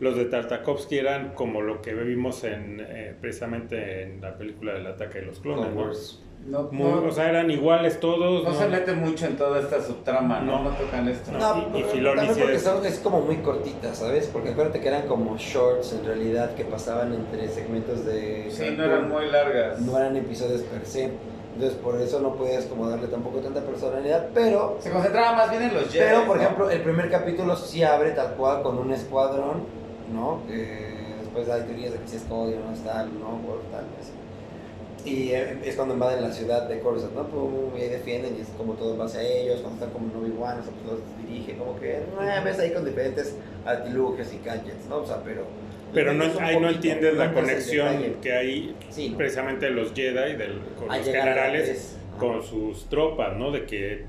Los 0.00 0.16
de 0.16 0.24
Tartakovsky 0.24 0.98
eran 0.98 1.34
como 1.34 1.62
lo 1.62 1.80
que 1.80 1.94
vimos 1.94 2.42
en, 2.42 2.84
eh, 2.84 3.14
precisamente 3.20 4.02
en 4.02 4.22
la 4.22 4.36
película 4.36 4.72
del 4.72 4.88
ataque 4.88 5.20
de 5.20 5.26
los 5.26 5.38
clones, 5.38 6.20
¿no? 6.48 6.68
o 7.06 7.10
sea, 7.10 7.28
eran 7.28 7.50
iguales 7.50 8.00
todos. 8.00 8.44
No, 8.44 8.54
se 8.54 8.68
meten 8.68 9.00
mucho 9.00 9.26
en 9.26 9.36
toda 9.36 9.60
esta 9.60 9.82
subtrama, 9.82 10.40
¿no? 10.40 10.64
No, 10.64 10.70
tocan 10.70 11.08
esto. 11.08 11.32
No, 11.32 11.68
y, 11.76 11.98
y 11.98 12.02
también 12.02 12.34
porque 12.38 12.58
son, 12.58 12.84
es 12.84 12.98
como 12.98 13.20
muy 13.20 13.36
cortita, 13.36 13.94
¿sabes? 13.94 14.28
Porque 14.32 14.50
acuérdate 14.50 14.80
que 14.80 14.88
eran 14.88 15.06
como 15.06 15.36
shorts 15.36 15.92
en 15.92 16.04
realidad 16.04 16.54
que 16.54 16.64
pasaban 16.64 17.12
entre 17.12 17.48
segmentos 17.48 18.04
de... 18.04 18.48
Sí, 18.50 18.74
no 18.76 18.84
eran 18.84 19.08
muy 19.08 19.26
largas. 19.26 19.80
No 19.80 19.96
eran 19.98 20.16
episodios 20.16 20.62
per 20.62 20.84
se. 20.86 21.12
Entonces 21.54 21.78
por 21.78 22.00
eso 22.00 22.20
no 22.20 22.34
podías 22.34 22.66
como 22.66 22.88
darle 22.88 23.08
tampoco 23.08 23.38
tanta 23.38 23.60
personalidad, 23.60 24.28
pero... 24.32 24.78
Se 24.80 24.90
concentraba 24.90 25.32
más 25.34 25.50
bien 25.50 25.64
en 25.64 25.74
los 25.74 25.88
Jedi. 25.88 26.04
Pero 26.06 26.24
por 26.24 26.36
ejemplo, 26.38 26.70
el 26.70 26.80
primer 26.82 27.10
capítulo 27.10 27.56
sí 27.56 27.82
abre 27.82 28.12
tal 28.12 28.34
cual 28.34 28.62
con 28.62 28.78
un 28.78 28.92
escuadrón, 28.92 29.62
¿no? 30.14 30.40
después 31.20 31.48
hay 31.50 31.62
teorías 31.62 31.92
de 31.92 31.98
que 31.98 32.08
si 32.08 32.16
es 32.16 32.22
Cody 32.22 32.54
no 32.54 32.72
es 32.72 32.80
tal, 32.84 33.10
¿no? 33.18 33.38
Por 33.46 33.60
tal, 33.70 33.84
así. 34.00 34.12
Y 35.08 35.30
eh, 35.32 35.58
es 35.64 35.76
cuando 35.76 35.94
invaden 35.94 36.22
la 36.22 36.32
ciudad 36.32 36.68
de 36.68 36.80
Coruscant, 36.80 37.14
¿no? 37.14 37.26
Pum, 37.28 37.76
y 37.76 37.80
defienden 37.80 38.36
y 38.36 38.42
es 38.42 38.48
como 38.56 38.74
todo 38.74 38.92
en 38.92 38.98
base 38.98 39.18
a 39.18 39.22
ellos, 39.22 39.60
cuando 39.60 39.84
están 39.84 39.90
como 39.90 40.10
en 40.10 40.16
Obi-Wan, 40.16 40.58
pues 40.62 40.86
los 40.86 41.00
dirige, 41.26 41.56
como 41.56 41.78
que, 41.78 41.96
eh, 41.96 42.40
ves 42.44 42.58
ahí 42.58 42.72
con 42.72 42.84
diferentes 42.84 43.34
artilugios 43.64 44.32
y 44.32 44.44
gadgets, 44.44 44.86
¿no? 44.88 44.98
O 44.98 45.06
sea, 45.06 45.22
pero 45.24 45.44
pero 45.92 46.12
no, 46.12 46.24
ahí 46.40 46.60
no 46.60 46.68
entiendes 46.68 47.14
la 47.14 47.32
conexión 47.32 48.16
que 48.20 48.32
hay 48.32 48.76
precisamente 49.16 49.70
los 49.70 49.92
Jedi, 49.92 50.36
del, 50.36 50.60
con 50.78 50.88
los 50.88 51.06
generales, 51.06 51.96
con 52.18 52.42
sus 52.42 52.88
tropas, 52.88 53.36
¿no? 53.36 53.50
De 53.50 53.64
que 53.64 54.04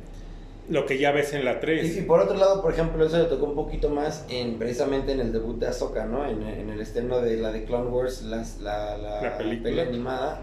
lo 0.69 0.85
que 0.85 0.97
ya 0.97 1.11
ves 1.11 1.33
en 1.33 1.45
la 1.45 1.59
3. 1.59 1.97
Y, 1.97 2.01
por 2.01 2.19
otro 2.19 2.37
lado, 2.37 2.61
por 2.61 2.73
ejemplo, 2.73 3.03
eso 3.05 3.17
le 3.17 3.25
tocó 3.25 3.45
un 3.45 3.55
poquito 3.55 3.89
más 3.89 4.25
en 4.29 4.59
precisamente 4.59 5.13
en 5.13 5.19
el 5.19 5.31
debut 5.31 5.57
de 5.57 5.67
Ahsoka, 5.67 6.05
¿no? 6.05 6.27
En, 6.27 6.69
el 6.69 6.79
estreno 6.79 7.21
de 7.21 7.37
la 7.37 7.51
de 7.51 7.63
Clone 7.63 7.89
Wars, 7.89 8.23
la, 8.23 8.45
la, 8.97 9.37
película 9.37 9.83
animada, 9.83 10.41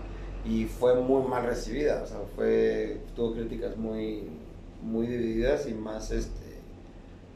y 0.48 0.64
fue 0.64 0.94
muy 1.00 1.26
mal 1.28 1.44
recibida, 1.44 2.02
o 2.02 2.06
sea, 2.06 2.18
fue, 2.34 2.98
tuvo 3.14 3.34
críticas 3.34 3.76
muy, 3.76 4.24
muy 4.82 5.06
divididas 5.06 5.68
y 5.68 5.74
más 5.74 6.10
este 6.10 6.46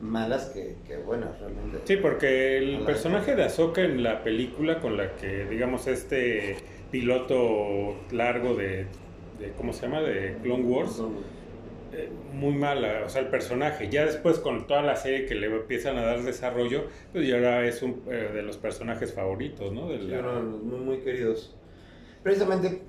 malas 0.00 0.46
que, 0.46 0.96
buenas 1.04 1.38
realmente. 1.38 1.80
Sí, 1.84 1.96
porque 1.96 2.58
el 2.58 2.80
personaje 2.84 3.36
de 3.36 3.44
Ahsoka 3.44 3.82
en 3.82 4.02
la 4.02 4.24
película 4.24 4.80
con 4.80 4.96
la 4.96 5.14
que, 5.16 5.44
digamos, 5.44 5.86
este 5.86 6.56
piloto 6.90 7.96
largo 8.10 8.54
de, 8.54 8.86
¿cómo 9.56 9.72
se 9.72 9.82
llama? 9.82 10.00
De 10.00 10.36
Clone 10.42 10.64
Wars. 10.64 11.02
Eh, 11.92 12.08
muy 12.32 12.54
mala, 12.54 13.02
o 13.04 13.08
sea, 13.08 13.20
el 13.20 13.28
personaje. 13.28 13.88
Ya 13.90 14.06
después 14.06 14.38
con 14.38 14.66
toda 14.68 14.80
la 14.80 14.94
serie 14.94 15.26
que 15.26 15.34
le 15.34 15.46
empiezan 15.48 15.98
a 15.98 16.02
dar 16.02 16.22
desarrollo, 16.22 16.84
pues 17.12 17.26
ya 17.26 17.34
ahora 17.34 17.66
es 17.66 17.82
un 17.82 18.02
eh, 18.08 18.30
de 18.32 18.42
los 18.42 18.56
personajes 18.58 19.12
favoritos, 19.12 19.72
¿no? 19.72 19.86
muy, 19.86 20.78
muy 20.78 20.98
queridos. 20.98 21.56
Precisamente 22.22 22.82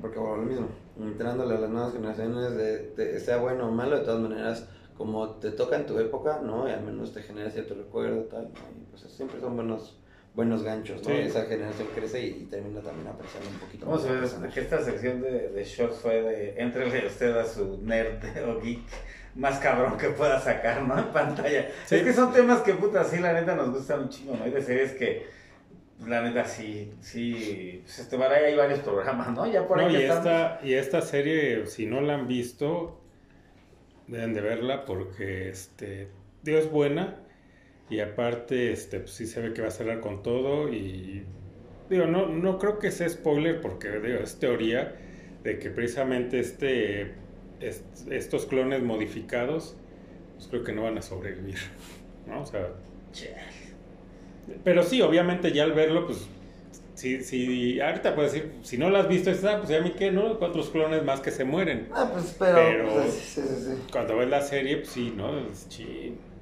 porque 0.00 0.18
bueno, 0.18 0.36
lo 0.36 0.42
mismo, 0.42 0.68
entrándole 1.00 1.54
a 1.54 1.60
las 1.60 1.70
nuevas 1.70 1.92
generaciones, 1.92 2.56
de, 2.56 3.20
sea 3.20 3.38
bueno 3.38 3.68
o 3.68 3.72
malo, 3.72 3.98
de 3.98 4.04
todas 4.04 4.20
maneras, 4.20 4.68
como 4.96 5.30
te 5.36 5.50
toca 5.50 5.76
en 5.76 5.86
tu 5.86 5.98
época, 5.98 6.40
¿no? 6.42 6.68
Y 6.68 6.72
al 6.72 6.82
menos 6.82 7.12
te 7.12 7.22
genera 7.22 7.50
cierto 7.50 7.74
recuerdo, 7.74 8.22
tal, 8.24 8.44
¿no? 8.44 8.60
Y 8.80 8.84
pues 8.90 9.02
siempre 9.02 9.40
son 9.40 9.56
buenos 9.56 9.98
buenos 10.34 10.62
ganchos, 10.62 11.02
¿no? 11.02 11.14
Esa 11.14 11.46
generación 11.46 11.88
crece 11.94 12.26
y, 12.26 12.44
termina 12.44 12.82
también 12.82 13.08
apreciando 13.08 13.48
un 13.48 13.56
poquito 13.56 13.86
Vamos 13.86 14.04
más. 14.04 14.34
a 14.34 14.38
ver, 14.38 14.50
que 14.50 14.60
esta 14.60 14.82
sección 14.82 15.22
de, 15.22 15.48
de 15.48 15.64
shorts 15.64 15.96
fue 15.96 16.20
de 16.20 16.60
entrele 16.60 17.06
usted 17.06 17.34
a 17.34 17.46
su 17.46 17.78
nerd 17.82 18.22
o 18.46 18.60
geek 18.60 18.80
más 19.36 19.58
cabrón 19.58 19.96
que 19.96 20.10
pueda 20.10 20.40
sacar, 20.40 20.82
¿no? 20.82 20.98
En 20.98 21.06
pantalla. 21.06 21.68
Es 21.90 22.02
que 22.02 22.12
son 22.12 22.32
temas 22.32 22.60
que, 22.60 22.74
puta, 22.74 23.04
sí, 23.04 23.18
la 23.18 23.32
neta 23.32 23.54
nos 23.54 23.70
gustan 23.70 24.00
un 24.00 24.08
chingo, 24.08 24.36
¿no? 24.36 24.44
Hay 24.44 24.50
de 24.50 24.62
series 24.62 24.92
que, 24.92 25.26
la 26.04 26.22
neta, 26.22 26.44
sí, 26.44 26.92
sí, 27.00 27.80
pues 27.84 27.98
este, 27.98 28.16
hay 28.16 28.54
varios 28.54 28.80
programas, 28.80 29.32
¿no? 29.32 29.50
Ya 29.50 29.66
por 29.66 29.80
ahí 29.80 29.96
y, 29.96 30.02
esta, 30.02 30.60
y 30.62 30.74
esta 30.74 31.00
serie, 31.00 31.66
si 31.66 31.86
no 31.86 32.00
la 32.00 32.14
han 32.14 32.28
visto, 32.28 33.00
deben 34.06 34.34
de 34.34 34.40
verla 34.42 34.84
porque, 34.84 35.48
este, 35.48 36.08
Dios 36.42 36.66
es 36.66 36.70
buena 36.70 37.16
y 37.88 38.00
aparte, 38.00 38.72
este, 38.72 39.00
pues 39.00 39.12
sí 39.12 39.26
se 39.26 39.40
ve 39.40 39.54
que 39.54 39.62
va 39.62 39.68
a 39.68 39.72
cerrar 39.72 40.00
con 40.00 40.22
todo 40.22 40.72
y 40.72 41.24
digo, 41.88 42.06
no, 42.06 42.26
no 42.26 42.58
creo 42.58 42.78
que 42.78 42.90
sea 42.90 43.08
spoiler 43.08 43.60
porque 43.60 43.88
digo, 44.00 44.18
es 44.18 44.38
teoría 44.38 44.96
de 45.42 45.58
que 45.58 45.70
precisamente 45.70 46.40
este, 46.40 47.14
estos 47.60 48.46
clones 48.46 48.82
modificados, 48.82 49.76
pues 50.34 50.48
creo 50.48 50.62
que 50.62 50.72
no 50.72 50.82
van 50.82 50.98
a 50.98 51.02
sobrevivir, 51.02 51.58
¿no? 52.26 52.42
O 52.42 52.46
sea... 52.46 52.68
Pero 54.64 54.82
sí, 54.82 55.02
obviamente 55.02 55.52
ya 55.52 55.64
al 55.64 55.72
verlo, 55.72 56.06
pues 56.06 56.26
si, 56.94 57.22
si 57.22 57.80
ahorita 57.80 58.14
puedes 58.14 58.32
decir, 58.32 58.52
si 58.62 58.78
no 58.78 58.90
lo 58.90 58.98
has 58.98 59.08
visto, 59.08 59.30
está, 59.30 59.58
pues 59.58 59.68
ya 59.68 59.78
a 59.78 59.80
mí 59.80 59.92
qué, 59.98 60.10
¿no? 60.10 60.32
Otros 60.32 60.70
clones 60.70 61.04
más 61.04 61.20
que 61.20 61.30
se 61.30 61.44
mueren. 61.44 61.88
Ah, 61.92 62.08
pues 62.12 62.36
pero, 62.38 62.88
pues, 62.88 63.38
cuando 63.92 64.16
ves 64.16 64.28
la 64.28 64.42
serie, 64.42 64.78
pues 64.78 64.90
sí, 64.90 65.12
¿no? 65.16 65.38
Es 65.38 65.68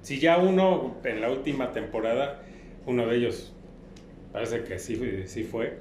si 0.03 0.21
ya 0.21 0.37
uno, 0.37 0.97
en 1.03 1.21
la 1.23 1.31
última 1.31 1.73
temporada, 1.73 2.43
uno 2.87 3.07
de 3.07 3.17
ellos 3.17 3.53
parece 4.33 4.63
que 4.65 4.79
sí, 4.79 5.25
sí 5.27 5.45
fue. 5.45 5.79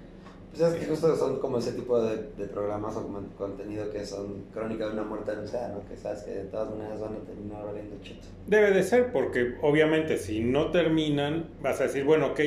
Pues 0.56 0.72
es 0.72 0.80
que 0.80 0.86
justo 0.86 1.16
son 1.16 1.40
como 1.40 1.58
ese 1.58 1.72
tipo 1.72 2.00
de, 2.00 2.46
programas 2.46 2.96
o 2.96 3.10
contenido 3.36 3.90
que 3.92 4.06
son 4.06 4.44
crónica 4.54 4.86
de 4.86 4.94
una 4.94 5.04
muerte 5.04 5.32
anunciada, 5.32 5.70
¿no? 5.70 5.88
Que 5.90 5.98
sabes 5.98 6.22
que 6.22 6.32
de 6.32 6.44
todas 6.44 6.70
maneras 6.70 7.00
van 7.02 7.14
a 7.14 7.26
terminar 7.26 7.66
valiendo 7.66 7.96
chito. 8.04 8.28
Debe 8.46 8.70
de 8.70 8.84
ser, 8.84 9.12
porque 9.12 9.56
obviamente 9.64 10.18
si 10.18 10.42
no 10.42 10.70
terminan, 10.70 11.48
vas 11.64 11.82
a 11.82 11.86
decir, 11.86 12.04
bueno, 12.04 12.28
ok, 12.28 12.40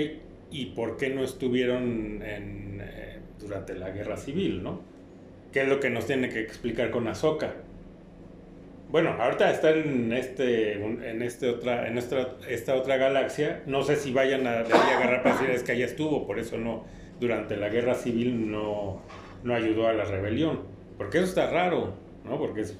¿y 0.52 0.66
por 0.66 0.96
qué 0.96 1.10
no 1.10 1.24
estuvieron 1.24 2.22
en, 2.22 2.80
eh, 2.80 3.18
durante 3.40 3.74
la 3.74 3.90
guerra 3.90 4.16
civil, 4.16 4.62
no? 4.62 4.80
¿Qué 5.52 5.62
es 5.62 5.68
lo 5.68 5.80
que 5.80 5.90
nos 5.90 6.06
tiene 6.06 6.28
que 6.28 6.40
explicar 6.40 6.92
con 6.92 7.08
Ahsoka? 7.08 7.54
Bueno, 8.88 9.16
ahorita 9.18 9.50
está 9.50 9.70
en 9.70 10.12
este, 10.12 10.74
en 10.74 11.22
este 11.22 11.50
otra, 11.50 11.88
en 11.88 11.98
esta 11.98 12.74
otra 12.76 12.98
galaxia. 12.98 13.62
No 13.66 13.82
sé 13.82 13.96
si 13.96 14.12
vayan 14.12 14.46
a, 14.46 14.60
agarrar 14.60 15.24
para 15.24 15.34
decir 15.34 15.50
es 15.50 15.64
que 15.64 15.72
allá 15.72 15.86
estuvo, 15.86 16.24
por 16.24 16.38
eso 16.38 16.56
no, 16.56 16.84
durante 17.20 17.56
la 17.56 17.68
guerra 17.68 17.94
civil 17.94 18.50
no, 18.50 19.00
no 19.42 19.54
ayudó 19.54 19.88
a 19.88 19.92
la 19.92 20.04
rebelión. 20.04 20.60
Porque 20.98 21.18
eso 21.18 21.26
está 21.26 21.50
raro, 21.50 21.94
¿no? 22.24 22.38
Porque 22.38 22.62
es 22.62 22.78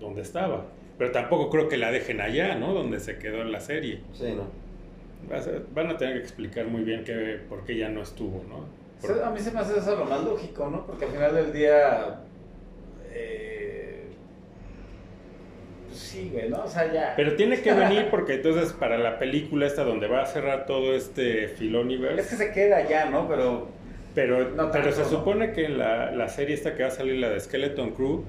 donde 0.00 0.22
estaba. 0.22 0.66
Pero 0.96 1.12
tampoco 1.12 1.50
creo 1.50 1.68
que 1.68 1.76
la 1.76 1.90
dejen 1.90 2.20
allá, 2.20 2.54
¿no? 2.56 2.72
Donde 2.72 3.00
se 3.00 3.18
quedó 3.18 3.42
en 3.42 3.52
la 3.52 3.60
serie. 3.60 4.00
Sí, 4.12 4.34
¿no? 4.34 4.44
Van 5.74 5.90
a 5.90 5.96
tener 5.96 6.14
que 6.14 6.22
explicar 6.22 6.66
muy 6.66 6.82
bien 6.82 7.04
que, 7.04 7.40
por 7.48 7.64
qué 7.64 7.76
ya 7.76 7.88
no 7.88 8.02
estuvo, 8.02 8.44
¿no? 8.48 8.78
A 9.24 9.30
mí 9.30 9.38
se 9.38 9.52
me 9.52 9.60
hace 9.60 9.78
eso 9.78 9.94
lo 9.96 10.04
más 10.04 10.24
lógico, 10.24 10.68
¿no? 10.68 10.84
Porque 10.86 11.04
al 11.04 11.12
final 11.12 11.34
del 11.34 11.52
día 11.52 12.20
sí, 15.98 16.30
güey, 16.32 16.48
¿no? 16.48 16.64
O 16.64 16.68
sea, 16.68 16.92
ya. 16.92 17.14
Pero 17.16 17.36
tiene 17.36 17.60
que 17.60 17.72
venir 17.72 18.08
porque 18.10 18.34
entonces 18.34 18.72
para 18.72 18.98
la 18.98 19.18
película 19.18 19.66
esta 19.66 19.84
donde 19.84 20.06
va 20.06 20.22
a 20.22 20.26
cerrar 20.26 20.66
todo 20.66 20.94
este 20.94 21.48
Filoniverse. 21.48 22.20
Es 22.20 22.28
que 22.28 22.36
se 22.36 22.52
queda 22.52 22.88
ya, 22.88 23.06
¿no? 23.06 23.28
Pero. 23.28 23.68
Pero, 24.14 24.48
pero 24.72 24.90
se 24.90 25.04
supone 25.04 25.52
que 25.52 25.66
en 25.66 25.78
la, 25.78 26.10
la, 26.10 26.28
serie 26.28 26.54
esta 26.54 26.74
que 26.74 26.82
va 26.82 26.88
a 26.88 26.92
salir, 26.92 27.16
la 27.16 27.28
de 27.28 27.38
Skeleton 27.38 27.92
Crew, 27.92 28.24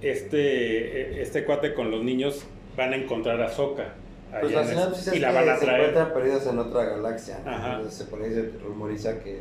este, 0.00 1.20
este 1.20 1.44
cuate 1.44 1.74
con 1.74 1.90
los 1.90 2.04
niños 2.04 2.46
van 2.76 2.92
a 2.92 2.96
encontrar 2.96 3.40
a 3.40 3.48
Soka. 3.48 3.94
Pues 4.40 4.52
la 4.52 4.64
sinopsis 4.64 5.08
es 5.08 5.14
y 5.14 5.18
la 5.18 5.32
van 5.32 5.48
a 5.48 5.58
traer. 5.58 5.80
se 5.82 5.88
encuentran 5.88 6.12
perdidos 6.12 6.46
en 6.46 6.58
otra 6.58 6.84
galaxia. 6.84 7.38
Entonces 7.38 7.94
se 7.94 8.04
pone, 8.04 8.30
se 8.30 8.50
rumoriza 8.62 9.18
que 9.20 9.40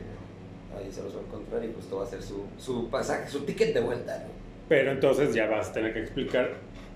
ahí 0.77 0.91
se 0.91 1.03
los 1.03 1.15
va 1.15 1.19
a 1.19 1.23
encontrar 1.23 1.63
y 1.63 1.67
pues 1.67 1.85
esto 1.85 1.97
va 1.97 2.03
a 2.03 2.07
ser 2.07 2.21
su, 2.21 2.45
su 2.57 2.89
pasaje, 2.89 3.29
su 3.29 3.41
ticket 3.41 3.73
de 3.73 3.81
vuelta. 3.81 4.17
¿no? 4.19 4.31
Pero 4.69 4.91
entonces 4.91 5.33
ya 5.33 5.47
vas 5.47 5.69
a 5.69 5.73
tener 5.73 5.93
que 5.93 5.99
explicar 5.99 6.51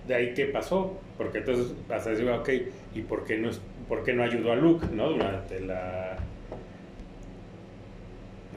de 0.08 0.16
ahí 0.16 0.34
qué 0.34 0.46
pasó, 0.46 0.98
porque 1.18 1.40
entonces 1.40 1.74
vas 1.88 2.06
a 2.08 2.12
decir, 2.12 2.30
ok, 2.30 2.50
¿y 2.96 3.02
por 3.02 3.26
qué 3.26 3.38
no, 3.38 3.50
por 3.88 4.04
qué 4.04 4.14
no 4.14 4.24
ayudó 4.24 4.52
a 4.52 4.56
Luke, 4.56 4.88
¿no? 4.92 5.10
Durante 5.10 5.60
la... 5.60 6.18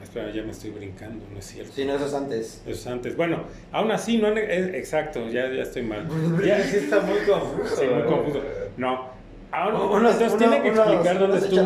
Espera, 0.01 0.31
ya 0.31 0.41
me 0.41 0.51
estoy 0.51 0.71
brincando, 0.71 1.23
no 1.31 1.37
es 1.37 1.45
cierto. 1.45 1.71
Sí, 1.73 1.85
no, 1.85 1.95
eso 1.95 2.07
es 2.07 2.13
antes. 2.13 2.63
Eso 2.65 2.71
es 2.71 2.87
antes. 2.87 3.15
Bueno, 3.15 3.43
aún 3.71 3.91
así, 3.91 4.17
no, 4.17 4.29
exacto, 4.29 5.29
ya, 5.29 5.49
ya 5.51 5.61
estoy 5.61 5.83
mal. 5.83 6.07
ya 6.45 6.61
sí 6.63 6.77
está 6.77 7.01
muy 7.01 7.19
confuso. 7.19 7.75
Sí, 7.75 7.85
muy 7.85 8.03
confuso. 8.03 8.41
No, 8.77 9.11
Ahora, 9.51 10.11
entonces 10.11 10.37
tiene 10.37 10.61
que 10.61 10.69
explicar 10.69 11.19
dónde 11.19 11.37
estuvo. 11.39 11.61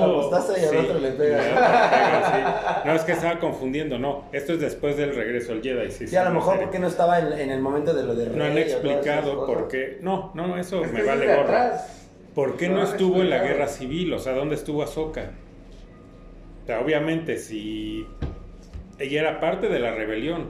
y 0.57 0.65
al 0.65 0.77
otro 0.77 0.99
le 0.99 1.11
pega. 1.11 2.81
No, 2.85 2.93
es 2.93 3.03
que 3.03 3.13
estaba 3.13 3.39
confundiendo, 3.39 3.97
no. 3.97 4.25
Esto 4.31 4.53
es 4.53 4.59
después 4.59 4.97
del 4.97 5.15
regreso 5.15 5.53
al 5.53 5.61
Jedi. 5.61 5.91
Sí, 5.91 6.07
sí 6.07 6.15
a 6.15 6.23
lo 6.25 6.31
mejor 6.31 6.59
porque 6.59 6.79
no 6.79 6.87
estaba 6.87 7.19
en, 7.19 7.49
el 7.49 7.61
momento 7.61 7.93
de 7.93 8.03
lo 8.03 8.15
de 8.15 8.29
No 8.29 8.43
han 8.43 8.57
explicado 8.57 9.45
por 9.45 9.67
qué. 9.67 9.99
No, 10.01 10.31
no, 10.35 10.57
eso 10.57 10.83
me 10.83 11.03
vale 11.03 11.35
gorro. 11.35 11.53
¿Por 12.33 12.57
qué 12.57 12.69
no, 12.69 12.83
estuvo 12.83 13.21
en 13.21 13.29
la 13.29 13.39
guerra 13.39 13.67
civil? 13.67 14.13
O 14.13 14.19
sea, 14.19 14.33
¿dónde 14.33 14.55
estuvo 14.55 14.83
Ahsoka? 14.83 15.31
O 16.63 16.65
sea, 16.65 16.81
obviamente, 16.81 17.37
si 17.37 18.05
ella 18.99 19.21
era 19.21 19.39
parte 19.39 19.69
de 19.69 19.79
la 19.79 19.91
rebelión, 19.91 20.49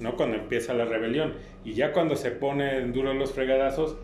¿no? 0.00 0.16
Cuando 0.16 0.36
empieza 0.36 0.74
la 0.74 0.84
rebelión. 0.84 1.34
Y 1.64 1.74
ya 1.74 1.92
cuando 1.92 2.16
se 2.16 2.30
ponen 2.30 2.92
duros 2.92 3.16
los 3.16 3.32
fregadazos, 3.32 3.96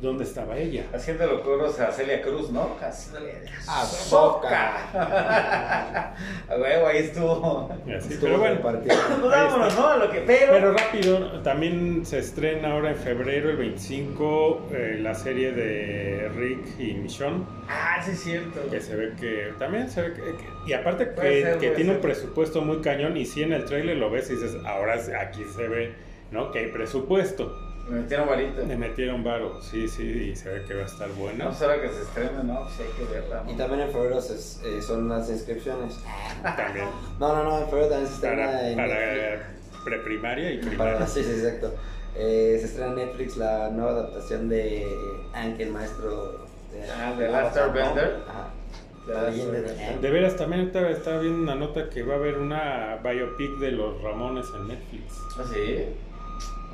¿Dónde 0.00 0.24
estaba 0.24 0.58
ella? 0.58 0.84
Haciéndolo 0.92 1.42
coros 1.42 1.80
a 1.80 1.90
Celia 1.90 2.20
Cruz, 2.20 2.50
¿no? 2.50 2.76
a 2.82 2.92
Soca. 2.92 4.90
a 6.50 6.54
huevo, 6.54 6.86
ahí 6.86 6.98
estuvo. 6.98 7.70
Así, 7.96 8.18
pero 8.20 8.38
bueno, 8.38 8.60
vámonos, 8.62 9.74
¿no? 9.74 9.96
Lo 9.96 10.10
que, 10.10 10.20
pero... 10.20 10.52
pero 10.52 10.72
rápido, 10.74 11.40
también 11.40 12.04
se 12.04 12.18
estrena 12.18 12.72
ahora 12.72 12.90
en 12.90 12.96
febrero, 12.96 13.48
el 13.48 13.56
25, 13.56 14.68
eh, 14.72 14.98
la 15.00 15.14
serie 15.14 15.52
de 15.52 16.28
Rick 16.36 16.78
y 16.78 16.92
Michonne. 16.92 17.44
Ah, 17.66 18.02
sí, 18.04 18.10
es 18.10 18.20
cierto. 18.20 18.68
Que 18.70 18.82
se 18.82 18.96
ve 18.96 19.14
que 19.18 19.54
también 19.58 19.88
se 19.88 20.02
ve 20.02 20.12
que. 20.12 20.70
y 20.70 20.74
aparte 20.74 21.14
que, 21.18 21.56
que 21.58 21.70
tiene 21.70 21.92
un 21.92 22.00
presupuesto 22.02 22.60
muy 22.60 22.82
cañón. 22.82 23.16
Y 23.16 23.24
si 23.24 23.42
en 23.42 23.54
el 23.54 23.64
trailer 23.64 23.96
lo 23.96 24.10
ves 24.10 24.28
y 24.28 24.34
dices, 24.34 24.56
ahora 24.66 25.00
aquí 25.22 25.42
se 25.56 25.66
ve, 25.66 25.94
¿no? 26.30 26.50
Que 26.50 26.58
hay 26.58 26.66
presupuesto. 26.66 27.65
Le 27.88 28.00
metieron 28.00 28.28
varito. 28.28 28.62
Le 28.64 28.76
metieron 28.76 29.22
varo, 29.22 29.62
sí, 29.62 29.86
sí, 29.86 30.02
y 30.32 30.36
se 30.36 30.50
ve 30.50 30.64
que 30.64 30.74
va 30.74 30.82
a 30.82 30.86
estar 30.86 31.08
buena. 31.10 31.44
No 31.44 31.54
será 31.54 31.80
que 31.80 31.88
se 31.88 32.02
estrene, 32.02 32.42
¿no? 32.42 32.68
Sí, 32.68 32.82
hay 32.82 33.06
que 33.06 33.12
verla. 33.12 33.44
Y 33.48 33.54
también 33.54 33.82
en 33.82 33.92
febrero 33.92 34.20
se, 34.20 34.34
eh, 34.34 34.82
son 34.82 35.08
las 35.08 35.30
inscripciones. 35.30 35.98
También. 36.42 36.88
No, 37.20 37.34
no, 37.34 37.44
no, 37.44 37.58
en 37.60 37.66
febrero 37.68 37.88
también 37.88 38.08
se 38.08 38.14
estrena 38.14 38.46
para, 38.46 38.70
en 38.70 38.76
Para 38.76 39.56
preprimaria 39.84 40.50
y 40.52 40.58
primaria. 40.58 41.06
sí, 41.06 41.22
sí, 41.22 41.30
exacto. 41.30 41.74
Eh, 42.16 42.56
se 42.58 42.66
estrena 42.66 42.90
en 42.90 42.96
Netflix 42.96 43.36
la 43.36 43.68
nueva 43.70 43.90
adaptación 43.92 44.48
de 44.48 44.86
Anke, 45.34 45.64
el 45.64 45.70
maestro 45.70 46.46
de, 46.72 46.90
ah, 46.90 47.14
de 47.16 47.28
Last 47.28 47.56
Airbender. 47.56 48.16
De 50.00 50.10
veras, 50.10 50.34
también 50.34 50.72
estaba 50.74 51.20
viendo 51.20 51.40
una 51.40 51.54
nota 51.54 51.88
que 51.88 52.02
va 52.02 52.14
a 52.14 52.16
haber 52.16 52.38
una 52.38 52.98
biopic 53.04 53.58
de 53.58 53.70
los 53.70 54.02
Ramones 54.02 54.46
en 54.56 54.66
Netflix. 54.66 55.14
¿Ah, 55.38 55.44
sí? 55.52 55.84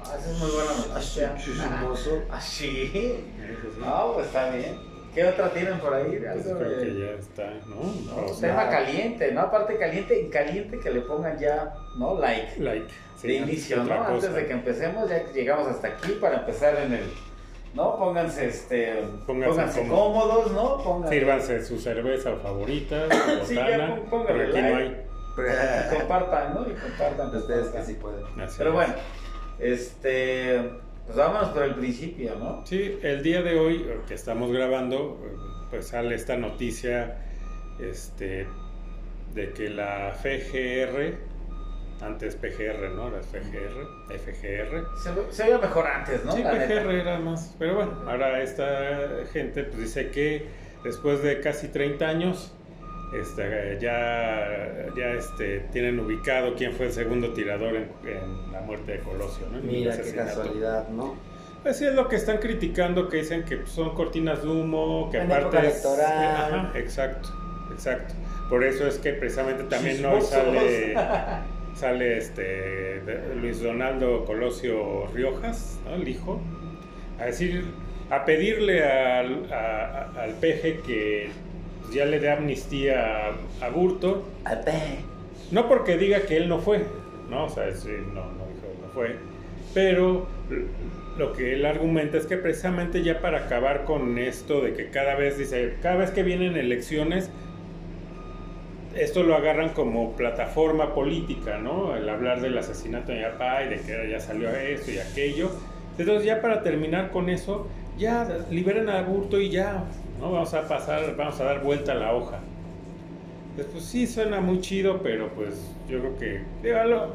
Ah, 0.05 0.17
esa 0.19 0.31
es 0.31 0.39
muy 0.39 0.51
buena 0.51 0.71
noticia. 0.73 1.35
Ah, 2.31 2.41
sí. 2.41 3.25
No, 3.79 4.13
pues 4.15 4.27
está 4.27 4.51
bien. 4.51 4.93
¿Qué 5.15 5.25
otra 5.25 5.51
tienen 5.51 5.79
por 5.79 5.93
ahí? 5.93 6.19
Pues 6.19 6.45
creo 6.45 6.81
que 6.81 6.99
ya 6.99 7.11
está, 7.19 7.51
¿no? 7.67 8.25
no 8.25 8.33
tema 8.41 8.71
caliente, 8.71 9.31
¿no? 9.33 9.43
Aparte 9.43 9.77
caliente, 9.77 10.31
caliente 10.31 10.81
que 10.81 10.91
le 10.91 11.03
pongan 11.03 11.39
ya, 11.39 11.75
¿no? 11.99 12.19
Like. 12.19 12.59
Like. 12.59 12.87
de 13.23 13.35
inicio, 13.35 13.85
¿no? 13.85 13.93
Antes 13.93 14.33
de 14.33 14.47
que 14.47 14.53
empecemos, 14.53 15.11
ya 15.11 15.23
llegamos 15.33 15.69
hasta 15.69 15.89
aquí 15.89 16.13
para 16.13 16.39
empezar 16.39 16.77
en 16.77 16.95
el. 16.95 17.13
¿No? 17.75 17.97
Pónganse, 17.97 18.49
este, 18.49 19.03
pónganse, 19.27 19.87
cómodos, 19.89 20.53
¿no? 20.53 20.79
Pónganse. 20.79 21.15
Sírvanse 21.19 21.65
su 21.65 21.79
cerveza 21.79 22.37
favorita, 22.37 23.07
su 23.41 23.47
sí, 23.49 23.55
ya 23.55 23.99
pónganle 24.11 24.49
like. 24.49 24.63
no 24.63 24.77
hay. 24.77 25.07
Y 25.93 25.95
compartan, 25.97 26.55
¿no? 26.55 26.71
Y 26.71 26.75
compartan. 26.75 27.35
Ustedes 27.35 27.69
que 27.69 27.83
sí 27.83 27.95
pueden. 27.95 28.25
Pero 28.59 28.73
bueno. 28.73 28.95
Este, 29.59 30.61
pues 31.07 31.17
vámonos 31.17 31.51
por 31.51 31.63
el 31.63 31.75
principio, 31.75 32.35
¿no? 32.37 32.65
Sí, 32.67 32.99
el 33.03 33.23
día 33.23 33.43
de 33.43 33.59
hoy 33.59 33.87
que 34.07 34.15
estamos 34.15 34.53
grabando, 34.53 35.19
pues 35.71 35.89
sale 35.89 36.15
esta 36.15 36.37
noticia 36.37 37.19
este, 37.81 38.47
de 39.35 39.53
que 39.53 39.71
la 39.71 40.13
FGR, 40.13 41.33
Antes 42.03 42.35
PGR, 42.35 42.91
¿no? 42.97 43.09
Era 43.09 43.23
FGR, 43.23 44.09
FGR. 44.09 45.31
Se, 45.31 45.45
veía 45.45 45.59
mejor 45.59 45.87
antes, 45.87 46.25
¿no? 46.25 46.33
Sí, 46.33 46.43
PGR 46.43 46.91
era 46.91 47.19
más. 47.21 47.55
Pero 47.61 47.77
bueno, 47.77 47.93
ahora 48.09 48.43
esta 48.43 49.25
gente 49.33 49.63
pues, 49.63 49.79
dice 49.79 50.11
que 50.11 50.49
después 50.83 51.23
de 51.23 51.41
casi 51.41 51.69
30 51.69 52.09
años 52.09 52.53
este, 53.13 53.79
ya, 53.81 54.87
ya 54.97 55.13
este, 55.13 55.61
tienen 55.73 56.01
ubicado 56.01 56.55
quién 56.55 56.73
fue 56.73 56.87
el 56.87 56.93
segundo 56.93 57.33
tirador 57.33 57.77
en, 57.77 58.53
la 58.53 58.61
muerte 58.61 58.93
de 58.93 58.99
Colosio. 59.01 59.47
¿no? 59.51 59.61
Mira 59.61 59.97
qué 59.97 60.15
casualidad, 60.15 60.89
¿no? 60.89 61.17
Pues 61.63 61.77
sí, 61.77 61.85
es 61.85 61.95
lo 61.95 62.09
que 62.09 62.17
están 62.17 62.39
criticando, 62.39 63.09
que 63.09 63.19
dicen 63.19 63.45
que 63.45 63.67
son 63.67 63.95
cortinas 63.95 64.43
de 64.43 64.49
humo, 64.49 65.09
que 65.11 65.19
en 65.19 65.31
aparte... 65.31 65.59
electoral. 65.59 66.55
Ajá, 66.55 66.73
exacto, 66.75 67.29
exacto. 67.71 68.15
Por 68.49 68.65
eso 68.65 68.87
es 68.87 68.99
que 68.99 69.13
precisamente 69.13 69.65
también 69.65 70.05
hoy 70.05 70.23
sale, 70.23 70.95
sale 71.75 72.19
este, 72.19 73.01
Luis 73.41 73.63
Donaldo 73.63 74.25
Colosio 74.25 75.07
Riojas, 75.15 75.79
¿no? 75.85 75.95
el 75.95 76.09
hijo, 76.09 76.41
a 77.21 77.27
decir, 77.27 77.65
a 78.11 78.25
pedirle 78.25 78.85
al, 78.85 79.53
al 79.53 80.31
PG 80.41 80.83
que 80.83 81.31
ya 81.93 82.05
le 82.05 82.21
dé 82.21 82.31
amnistía 82.31 83.33
a, 83.61 83.69
Burto. 83.69 84.25
No 85.51 85.69
porque 85.69 85.97
diga 85.99 86.23
que 86.23 86.37
él 86.37 86.49
no 86.49 86.59
fue, 86.59 86.85
¿no? 87.31 87.45
O 87.45 87.49
sea, 87.49 87.65
no, 87.67 87.71
no 87.71 88.47
dijo 88.47 88.63
que 88.63 88.83
no 88.83 88.89
fue. 88.95 89.17
Pero 89.75 90.27
lo 91.19 91.33
que 91.33 91.55
él 91.55 91.67
argumenta 91.67 92.17
es 92.17 92.27
que 92.27 92.37
precisamente 92.37 93.03
ya 93.03 93.21
para 93.21 93.45
acabar 93.45 93.85
con 93.85 94.19
esto 94.19 94.63
de 94.63 94.75
que 94.75 94.91
cada 94.91 95.15
vez, 95.15 95.39
dice, 95.39 95.75
cada 95.83 95.97
vez 95.97 96.11
que 96.11 96.23
vienen 96.23 96.57
elecciones, 96.57 97.31
esto 98.97 99.23
lo 99.23 99.35
agarran 99.35 99.71
como 99.71 100.13
plataforma 100.17 100.95
política, 100.95 101.59
¿no? 101.59 101.97
El 101.97 102.09
hablar 102.09 102.41
del 102.41 102.57
asesinato 102.59 103.13
de 103.13 103.19
mi 103.19 103.25
papá 103.25 103.65
y 103.65 103.69
de 103.71 103.81
que 103.81 104.11
ya 104.11 104.21
salió 104.21 104.51
esto 104.51 104.91
y 104.91 104.99
aquello. 104.99 105.51
Entonces 105.99 106.25
ya 106.25 106.41
para 106.41 106.63
terminar 106.63 107.11
con 107.11 107.29
eso, 107.29 107.69
ya 107.99 108.29
liberen 108.51 108.89
a 108.89 109.03
Burto 109.03 109.41
y 109.41 109.51
ya, 109.51 109.85
¿no? 110.21 110.33
Vamos 110.33 110.55
a 110.55 110.67
pasar, 110.69 111.17
vamos 111.17 111.41
a 111.41 111.45
dar 111.45 111.63
vuelta 111.63 111.93
a 111.93 111.97
la 111.97 112.15
hoja. 112.15 112.41
Pues, 113.55 113.85
sí 113.85 114.07
suena 114.07 114.41
muy 114.41 114.61
chido, 114.61 115.03
pero 115.03 115.29
pues 115.35 115.55
yo 115.89 116.01
creo 116.01 116.19
que 116.19 116.43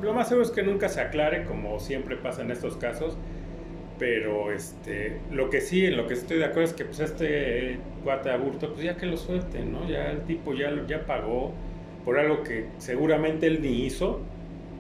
lo, 0.04 0.14
más 0.14 0.28
seguro 0.28 0.46
es 0.46 0.52
que 0.52 0.62
nunca 0.62 0.88
se 0.88 1.02
aclare, 1.02 1.46
como 1.46 1.80
siempre 1.80 2.16
pasa 2.16 2.42
en 2.42 2.52
estos 2.52 2.78
casos. 2.78 3.18
Pero 3.98 4.52
este, 4.52 5.18
lo 5.32 5.50
que 5.50 5.60
sí, 5.60 5.86
en 5.86 5.98
lo 5.98 6.06
que 6.06 6.14
estoy 6.14 6.38
de 6.38 6.46
acuerdo 6.46 6.70
es 6.70 6.74
que 6.74 6.86
pues 6.86 7.00
este 7.00 7.80
cuate 8.04 8.30
aburto, 8.30 8.72
pues 8.72 8.84
ya 8.84 8.96
que 8.96 9.08
lo 9.08 9.18
suelten, 9.18 9.72
¿no? 9.72 9.90
Ya 9.90 10.12
el 10.12 10.22
tipo 10.22 10.54
ya, 10.54 10.72
ya 10.88 11.08
pagó 11.08 11.54
por 12.06 12.20
algo 12.20 12.44
que 12.44 12.68
seguramente 12.78 13.48
él 13.48 13.60
ni 13.64 13.86
hizo, 13.86 14.20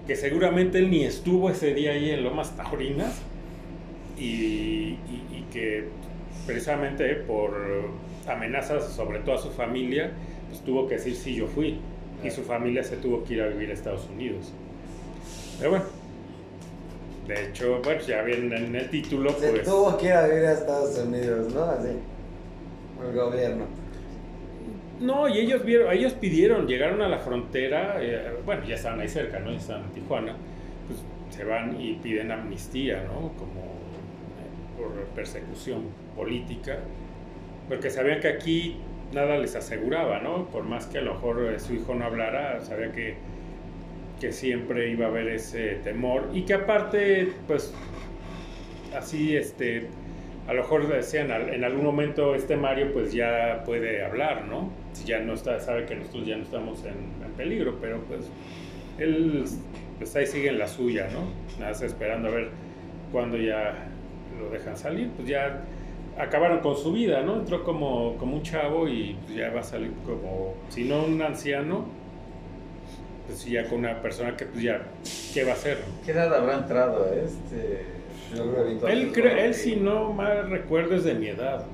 que 0.06 0.16
seguramente 0.16 0.78
él 0.78 0.92
ni 0.92 1.04
estuvo 1.04 1.50
ese 1.50 1.74
día 1.74 1.94
ahí 1.94 2.12
en 2.12 2.24
Lomas 2.24 2.56
Taurinas 2.56 3.20
y, 4.20 4.98
y 5.34 5.48
que 5.52 5.86
precisamente 6.46 7.16
por 7.16 7.90
amenazas 8.28 8.86
sobre 8.92 9.20
todo 9.20 9.36
a 9.36 9.38
su 9.38 9.50
familia, 9.52 10.12
pues 10.50 10.62
tuvo 10.62 10.88
que 10.88 10.96
decir 10.96 11.16
sí, 11.16 11.36
yo 11.36 11.48
fui. 11.48 11.80
Y 12.24 12.32
su 12.32 12.42
familia 12.44 12.84
se 12.84 12.98
tuvo 12.98 13.24
que 13.24 13.36
ir 13.36 13.42
a 13.42 13.48
vivir 13.48 13.70
a 13.70 13.74
Estados 13.74 14.08
Unidos. 14.12 14.52
Pero 15.60 15.72
bueno, 15.72 15.86
de 17.28 17.46
hecho, 17.46 17.82
bueno, 17.84 18.02
ya 18.02 18.22
viene 18.22 18.56
en 18.56 18.76
el 18.76 18.90
título, 18.90 19.32
se 19.32 19.50
pues... 19.50 19.64
tuvo 19.64 19.98
que 19.98 20.08
ir 20.08 20.14
a 20.14 20.28
vivir 20.28 20.46
a 20.46 20.54
Estados 20.54 20.98
Unidos, 20.98 21.54
¿no? 21.54 21.64
Así, 21.64 21.90
el 23.06 23.16
gobierno. 23.16 23.66
No, 25.00 25.28
y 25.28 25.40
ellos 25.40 25.64
vieron, 25.64 25.94
ellos 25.94 26.14
pidieron, 26.14 26.66
llegaron 26.66 27.02
a 27.02 27.08
la 27.08 27.20
frontera, 27.20 27.98
eh, 28.00 28.34
bueno, 28.46 28.66
ya 28.66 28.76
estaban 28.76 29.00
ahí 29.00 29.08
cerca, 29.08 29.40
¿no? 29.40 29.52
Ya 29.52 29.58
estaban 29.58 29.84
en 29.84 29.90
Tijuana, 29.92 30.36
pues 30.88 31.00
se 31.36 31.44
van 31.44 31.80
y 31.80 31.94
piden 31.96 32.32
amnistía, 32.32 33.04
¿no? 33.04 33.34
Como 33.38 33.62
eh, 33.62 34.78
por 34.78 34.92
persecución 35.14 35.84
política 36.16 36.80
porque 37.68 37.90
sabían 37.90 38.20
que 38.20 38.28
aquí 38.28 38.78
nada 39.14 39.38
les 39.38 39.56
aseguraba, 39.56 40.20
¿no? 40.20 40.46
Por 40.48 40.64
más 40.64 40.88
que 40.88 41.00
a 41.00 41.02
lo 41.02 41.14
mejor 41.14 41.54
eh, 41.54 41.60
su 41.60 41.74
hijo 41.74 41.96
no 41.96 42.06
hablara, 42.06 42.62
sabía 42.62 42.92
que, 42.92 43.16
que 44.20 44.32
siempre 44.32 44.90
iba 44.90 45.06
a 45.06 45.10
haber 45.10 45.28
ese 45.30 45.76
temor 45.84 46.30
y 46.34 46.44
que 46.44 46.54
aparte, 46.54 47.34
pues, 47.48 47.74
así, 48.96 49.36
este, 49.36 49.88
a 50.48 50.54
lo 50.54 50.62
mejor 50.62 50.88
decían, 50.88 51.30
en 51.30 51.64
algún 51.64 51.84
momento 51.84 52.34
este 52.34 52.56
Mario 52.56 52.94
pues 52.94 53.12
ya 53.12 53.64
puede 53.66 54.04
hablar, 54.04 54.46
¿no? 54.46 54.72
Ya 55.06 55.20
no 55.20 55.34
está, 55.34 55.60
sabe 55.60 55.86
que 55.86 55.96
nosotros 55.96 56.26
ya 56.26 56.38
no 56.38 56.44
estamos 56.44 56.86
en, 56.86 57.18
peligro, 57.36 57.78
pero 57.80 58.00
pues 58.08 58.32
él, 58.98 59.44
pues 60.00 60.16
ahí 60.16 60.26
sigue 60.26 60.50
en 60.50 60.58
la 60.58 60.68
suya, 60.68 61.08
¿no? 61.12 61.30
Nada, 61.60 61.86
esperando 61.86 62.30
a 62.30 62.32
ver 62.32 62.50
cuándo 63.12 63.38
ya 63.38 63.90
lo 64.40 64.50
dejan 64.50 64.76
salir, 64.76 65.10
pues 65.16 65.28
ya 65.28 65.62
acabaron 66.18 66.60
con 66.60 66.76
su 66.76 66.92
vida, 66.92 67.22
¿no? 67.22 67.36
Entró 67.36 67.64
como, 67.64 68.16
como 68.18 68.38
un 68.38 68.44
chavo 68.44 68.88
y 68.88 69.16
pues, 69.26 69.38
ya 69.38 69.50
va 69.52 69.62
a 69.62 69.64
salir 69.64 69.92
como, 70.06 70.56
si 70.70 70.84
no 70.84 71.04
un 71.04 71.22
anciano, 71.22 71.86
pues 73.28 73.46
ya 73.46 73.68
con 73.68 73.80
una 73.80 74.02
persona 74.02 74.36
que 74.36 74.46
pues 74.46 74.64
ya, 74.64 74.82
¿qué 75.34 75.44
va 75.44 75.52
a 75.52 75.54
hacer? 75.54 75.80
¿Qué 76.06 76.12
edad 76.12 76.34
habrá 76.34 76.56
entrado 76.56 77.14
este? 77.14 77.86
Él, 78.88 79.14
él 79.16 79.54
si 79.54 79.76
no 79.78 80.12
mal 80.12 80.50
recuerdo 80.50 80.96
es 80.96 81.04
de 81.04 81.14
mi 81.14 81.28
edad. 81.28 81.66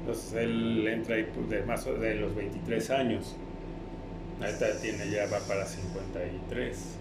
Entonces 0.00 0.32
él 0.34 0.86
entra 0.86 1.16
ahí 1.16 1.26
pues, 1.34 1.50
de 1.50 1.62
más 1.62 1.84
de 1.84 2.14
los 2.14 2.34
23 2.34 2.90
años. 2.90 3.36
Ahorita 4.40 4.66
tiene 4.80 5.10
ya 5.10 5.26
va 5.26 5.38
para 5.40 5.64
53. 5.64 6.98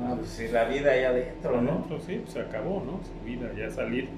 Ah, 0.00 0.14
pues 0.16 0.30
sí, 0.30 0.48
la 0.48 0.64
vida 0.64 0.96
ya 1.00 1.10
adentro, 1.10 1.60
¿no? 1.60 1.84
Pues 1.88 2.04
sí, 2.04 2.22
se 2.28 2.40
acabó, 2.40 2.82
¿no? 2.84 3.00
Su 3.04 3.24
vida, 3.24 3.50
ya 3.56 3.70
salir, 3.70 4.08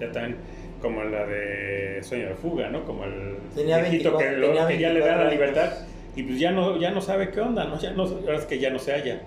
ya 0.00 0.10
también 0.10 0.36
como 0.80 1.02
la 1.04 1.26
de 1.26 2.00
Sueño 2.02 2.28
de 2.28 2.34
Fuga, 2.34 2.68
¿no? 2.68 2.84
Como 2.84 3.04
el 3.04 3.36
tenía 3.54 3.78
viejito 3.78 4.16
que, 4.16 4.32
lo, 4.32 4.54
ya 4.54 4.90
le 4.90 5.00
da 5.00 5.16
la 5.16 5.30
libertad 5.30 5.72
y 6.16 6.22
pues 6.22 6.38
ya 6.38 6.50
no, 6.50 6.78
ya 6.78 6.90
no 6.90 7.00
sabe 7.00 7.30
qué 7.30 7.40
onda, 7.40 7.64
¿no? 7.64 7.78
Ya 7.78 7.92
no, 7.92 8.04
ahora 8.04 8.36
es 8.36 8.44
que 8.44 8.58
ya 8.58 8.70
no 8.70 8.78
se 8.78 8.92
halla. 8.92 9.20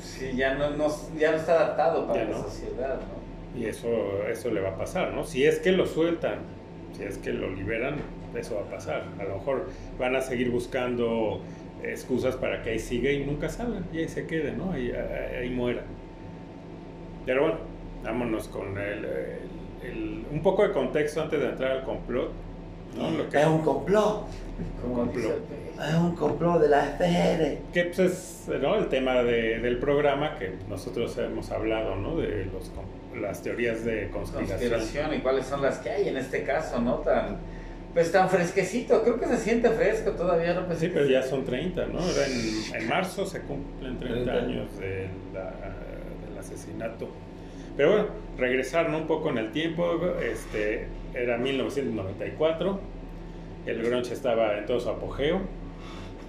Sí, 0.00 0.32
ya 0.34 0.54
no, 0.54 0.70
no 0.70 0.88
ya 1.18 1.30
no 1.30 1.36
está 1.36 1.52
adaptado 1.52 2.06
para 2.06 2.24
la 2.24 2.36
sociedad, 2.36 2.96
¿no? 2.96 3.60
Y 3.60 3.66
eso, 3.66 4.26
eso 4.28 4.50
le 4.50 4.60
va 4.60 4.70
a 4.70 4.76
pasar, 4.76 5.12
¿no? 5.12 5.24
Si 5.24 5.44
es 5.44 5.58
que 5.58 5.72
lo 5.72 5.86
sueltan, 5.86 6.38
si 6.96 7.04
es 7.04 7.18
que 7.18 7.32
lo 7.32 7.50
liberan, 7.50 7.96
eso 8.34 8.56
va 8.56 8.62
a 8.62 8.70
pasar. 8.70 9.04
A 9.20 9.24
lo 9.24 9.36
mejor 9.36 9.68
van 9.98 10.16
a 10.16 10.20
seguir 10.20 10.50
buscando 10.50 11.40
excusas 11.82 12.36
para 12.36 12.62
que 12.62 12.70
ahí 12.70 12.78
siga 12.78 13.10
y 13.10 13.24
nunca 13.24 13.48
salgan 13.48 13.84
y 13.92 13.98
ahí 13.98 14.08
se 14.08 14.26
quede, 14.26 14.52
¿no? 14.52 14.72
Ahí, 14.72 14.92
ahí, 14.92 15.50
muera. 15.50 15.82
Pero 17.26 17.42
bueno, 17.42 17.58
vámonos 18.02 18.48
con 18.48 18.78
el, 18.78 19.06
un 20.30 20.42
poco 20.42 20.66
de 20.66 20.72
contexto 20.72 21.22
antes 21.22 21.40
de 21.40 21.48
entrar 21.48 21.72
al 21.72 21.84
complot. 21.84 22.30
¿no? 22.96 23.38
es 23.38 23.46
un 23.46 23.62
complot. 23.62 24.26
Un 24.84 24.94
complot. 24.94 25.40
Es 25.88 25.94
un 25.94 26.14
complot 26.14 26.60
de 26.60 26.68
la 26.68 26.82
FGR. 26.82 27.72
Que 27.72 27.84
pues, 27.84 27.98
es 27.98 28.50
¿no? 28.60 28.76
el 28.76 28.88
tema 28.88 29.22
de, 29.22 29.58
del 29.60 29.78
programa 29.78 30.36
que 30.38 30.52
nosotros 30.68 31.16
hemos 31.18 31.50
hablado, 31.50 31.96
¿no? 31.96 32.16
De 32.16 32.46
los, 32.46 32.70
las 33.20 33.42
teorías 33.42 33.84
de 33.84 34.10
conspiración. 34.10 35.14
y 35.14 35.18
cuáles 35.20 35.46
son 35.46 35.62
las 35.62 35.78
que 35.78 35.90
hay 35.90 36.08
en 36.08 36.16
este 36.16 36.44
caso, 36.44 36.80
¿no? 36.80 36.96
Tan, 36.96 37.38
pues 37.94 38.10
tan 38.10 38.30
fresquecito, 38.30 39.02
creo 39.02 39.20
que 39.20 39.26
se 39.26 39.36
siente 39.36 39.68
fresco 39.70 40.12
todavía, 40.12 40.54
¿no? 40.54 40.66
Pues 40.66 40.78
sí, 40.78 40.90
pero 40.92 41.06
ya 41.06 41.22
son 41.22 41.44
30, 41.44 41.86
¿no? 41.86 41.98
En, 42.00 42.82
en 42.82 42.88
marzo 42.88 43.26
se 43.26 43.40
cumplen 43.40 43.98
30, 43.98 44.32
años 44.32 44.78
de 44.78 45.08
del 45.32 46.38
asesinato 46.38 47.08
pero 47.82 47.94
bueno, 47.94 48.08
regresar 48.38 48.88
un 48.90 49.08
poco 49.08 49.30
en 49.30 49.38
el 49.38 49.50
tiempo, 49.50 49.98
este, 50.22 50.86
era 51.14 51.36
1994, 51.36 52.78
el 53.66 53.82
grunge 53.82 54.14
estaba 54.14 54.56
en 54.56 54.66
todo 54.66 54.78
su 54.78 54.88
apogeo. 54.88 55.40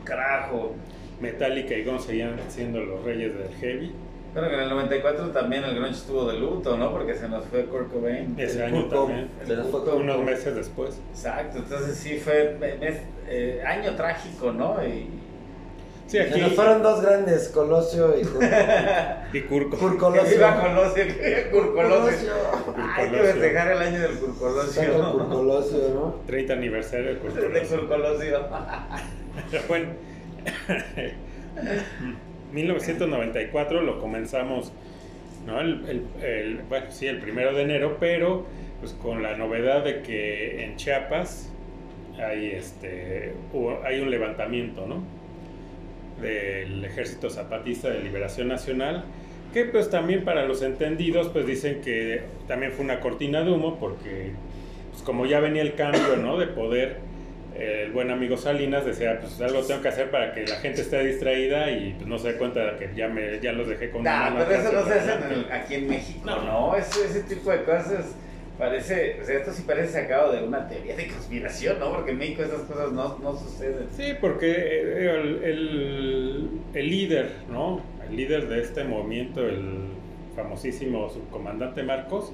Carajo. 0.04 0.74
Metallica 1.22 1.76
y 1.76 1.84
Guns 1.84 2.06
seguían 2.06 2.40
siendo 2.50 2.80
los 2.80 3.04
reyes 3.04 3.38
del 3.38 3.54
heavy. 3.62 3.92
Pero 4.34 4.50
que 4.50 4.56
en 4.56 4.62
el 4.62 4.70
94 4.70 5.30
también 5.30 5.64
el 5.64 5.76
grunge 5.76 5.92
estuvo 5.92 6.26
de 6.26 6.40
luto, 6.40 6.76
¿no? 6.76 6.92
Porque 6.92 7.14
se 7.14 7.30
nos 7.30 7.46
fue 7.46 7.66
Kurt 7.66 7.94
Cobain. 7.94 8.34
Ese 8.36 8.64
año 8.64 8.86
también. 8.86 9.30
unos 9.96 10.24
meses 10.24 10.56
después. 10.56 11.00
Exacto, 11.12 11.60
entonces 11.60 11.96
sí 11.96 12.18
fue 12.18 12.58
eh, 13.30 13.64
año 13.64 13.96
trágico, 13.96 14.52
¿no? 14.52 14.84
Y, 14.84 15.08
Sí, 16.14 16.20
aquí. 16.20 16.42
fueron 16.56 16.84
dos 16.84 17.02
grandes, 17.02 17.50
Colosio 17.50 18.16
y 18.16 18.24
Curco. 18.24 18.46
y 19.34 19.42
Curco. 19.42 19.78
Curcolosio. 19.80 20.38
Iba 20.38 20.62
Colosio, 20.62 21.06
Curcolosio. 21.50 22.34
Hay 22.96 23.10
que 23.10 23.18
festejar 23.18 23.72
el 23.72 23.78
año 23.80 24.00
del 24.00 24.20
Curcolosio. 24.20 24.84
El 24.84 25.02
Curcolosio, 25.02 25.90
¿no? 25.96 26.22
30 26.28 26.54
aniversario 26.54 27.08
del 27.08 27.18
Curcolosio. 27.18 27.50
Del 27.50 27.80
Curcolosio. 27.80 28.48
bueno, 29.68 29.88
1994 32.54 33.82
lo 33.82 34.00
comenzamos, 34.00 34.72
¿no? 35.48 35.62
El, 35.62 36.06
el, 36.22 36.62
bueno, 36.70 36.92
sí, 36.92 37.08
el 37.08 37.22
primero 37.22 37.56
de 37.56 37.64
enero, 37.64 37.98
pero 38.00 38.46
pues 38.82 38.94
con 38.94 39.24
la 39.24 39.36
novedad 39.36 39.84
de 39.84 40.04
que 40.04 40.64
en 40.64 40.76
Chiapas 40.76 41.52
hay, 42.20 42.52
este, 42.52 43.34
hay 43.84 44.00
un 44.00 44.12
levantamiento, 44.12 44.86
¿no? 44.86 45.23
Del 46.22 46.84
Ejército 46.86 47.30
Zapatista 47.30 47.90
de 47.90 48.00
Liberación 48.00 48.48
Nacional, 48.48 49.06
que 49.54 49.66
pues 49.66 49.90
también 49.90 50.24
para 50.24 50.46
los 50.46 50.62
entendidos 50.62 51.30
pues 51.30 51.46
dicen 51.46 51.82
que 51.82 52.22
también 52.48 52.72
fue 52.72 52.86
una 52.86 53.00
cortina 53.00 53.44
de 53.44 53.52
humo 53.52 53.80
porque 53.80 54.32
pues 54.92 55.04
como 55.04 55.26
ya 55.26 55.40
venía 55.40 55.62
el 55.62 55.76
cambio, 55.76 56.16
¿no? 56.18 56.38
De 56.38 56.48
poder, 56.48 56.98
el 57.56 57.92
buen 57.92 58.10
amigo 58.10 58.38
Salinas 58.38 58.86
decía, 58.86 59.20
pues 59.20 59.40
algo 59.42 59.62
tengo 59.62 59.82
que 59.82 59.90
hacer 59.90 60.10
para 60.10 60.34
que 60.34 60.46
la 60.46 60.56
gente 60.56 60.82
esté 60.82 61.04
distraída 61.04 61.70
y 61.72 61.94
pues 61.94 62.08
no 62.08 62.18
se 62.18 62.34
dé 62.34 62.38
cuenta 62.38 62.74
de 62.74 62.78
que 62.78 62.96
ya, 62.96 63.08
me, 63.08 63.40
ya 63.40 63.54
los 63.54 63.68
dejé 63.68 63.92
con 63.92 64.04
nah, 64.04 64.34
pero 64.38 64.52
eso 64.52 64.72
no 64.72 64.86
se 64.86 64.94
hace 64.94 65.12
aquí 65.52 65.76
en 65.76 65.88
México, 65.88 66.26
¿no? 66.26 66.76
Ese, 66.76 67.06
ese 67.06 67.22
tipo 67.24 67.52
de 67.52 67.64
cosas 67.64 68.16
parece, 68.58 69.20
o 69.22 69.26
sea, 69.26 69.40
esto 69.40 69.52
sí 69.52 69.64
parece 69.66 69.94
sacado 69.94 70.32
de 70.32 70.44
una 70.44 70.68
teoría 70.68 70.96
de 70.96 71.08
conspiración, 71.08 71.80
¿no? 71.80 71.92
Porque 71.94 72.12
en 72.12 72.18
México 72.18 72.44
esas 72.44 72.62
cosas 72.62 72.92
no, 72.92 73.18
no 73.20 73.36
suceden. 73.36 73.88
Sí, 73.96 74.14
porque 74.22 74.82
el, 74.82 75.44
el, 75.44 76.50
el, 76.74 76.90
líder, 76.90 77.32
¿no? 77.50 77.82
El 78.08 78.16
líder 78.16 78.48
de 78.48 78.62
este 78.62 78.84
movimiento, 78.84 79.48
el 79.48 79.88
famosísimo 80.36 81.10
subcomandante 81.10 81.84
Marcos, 81.84 82.32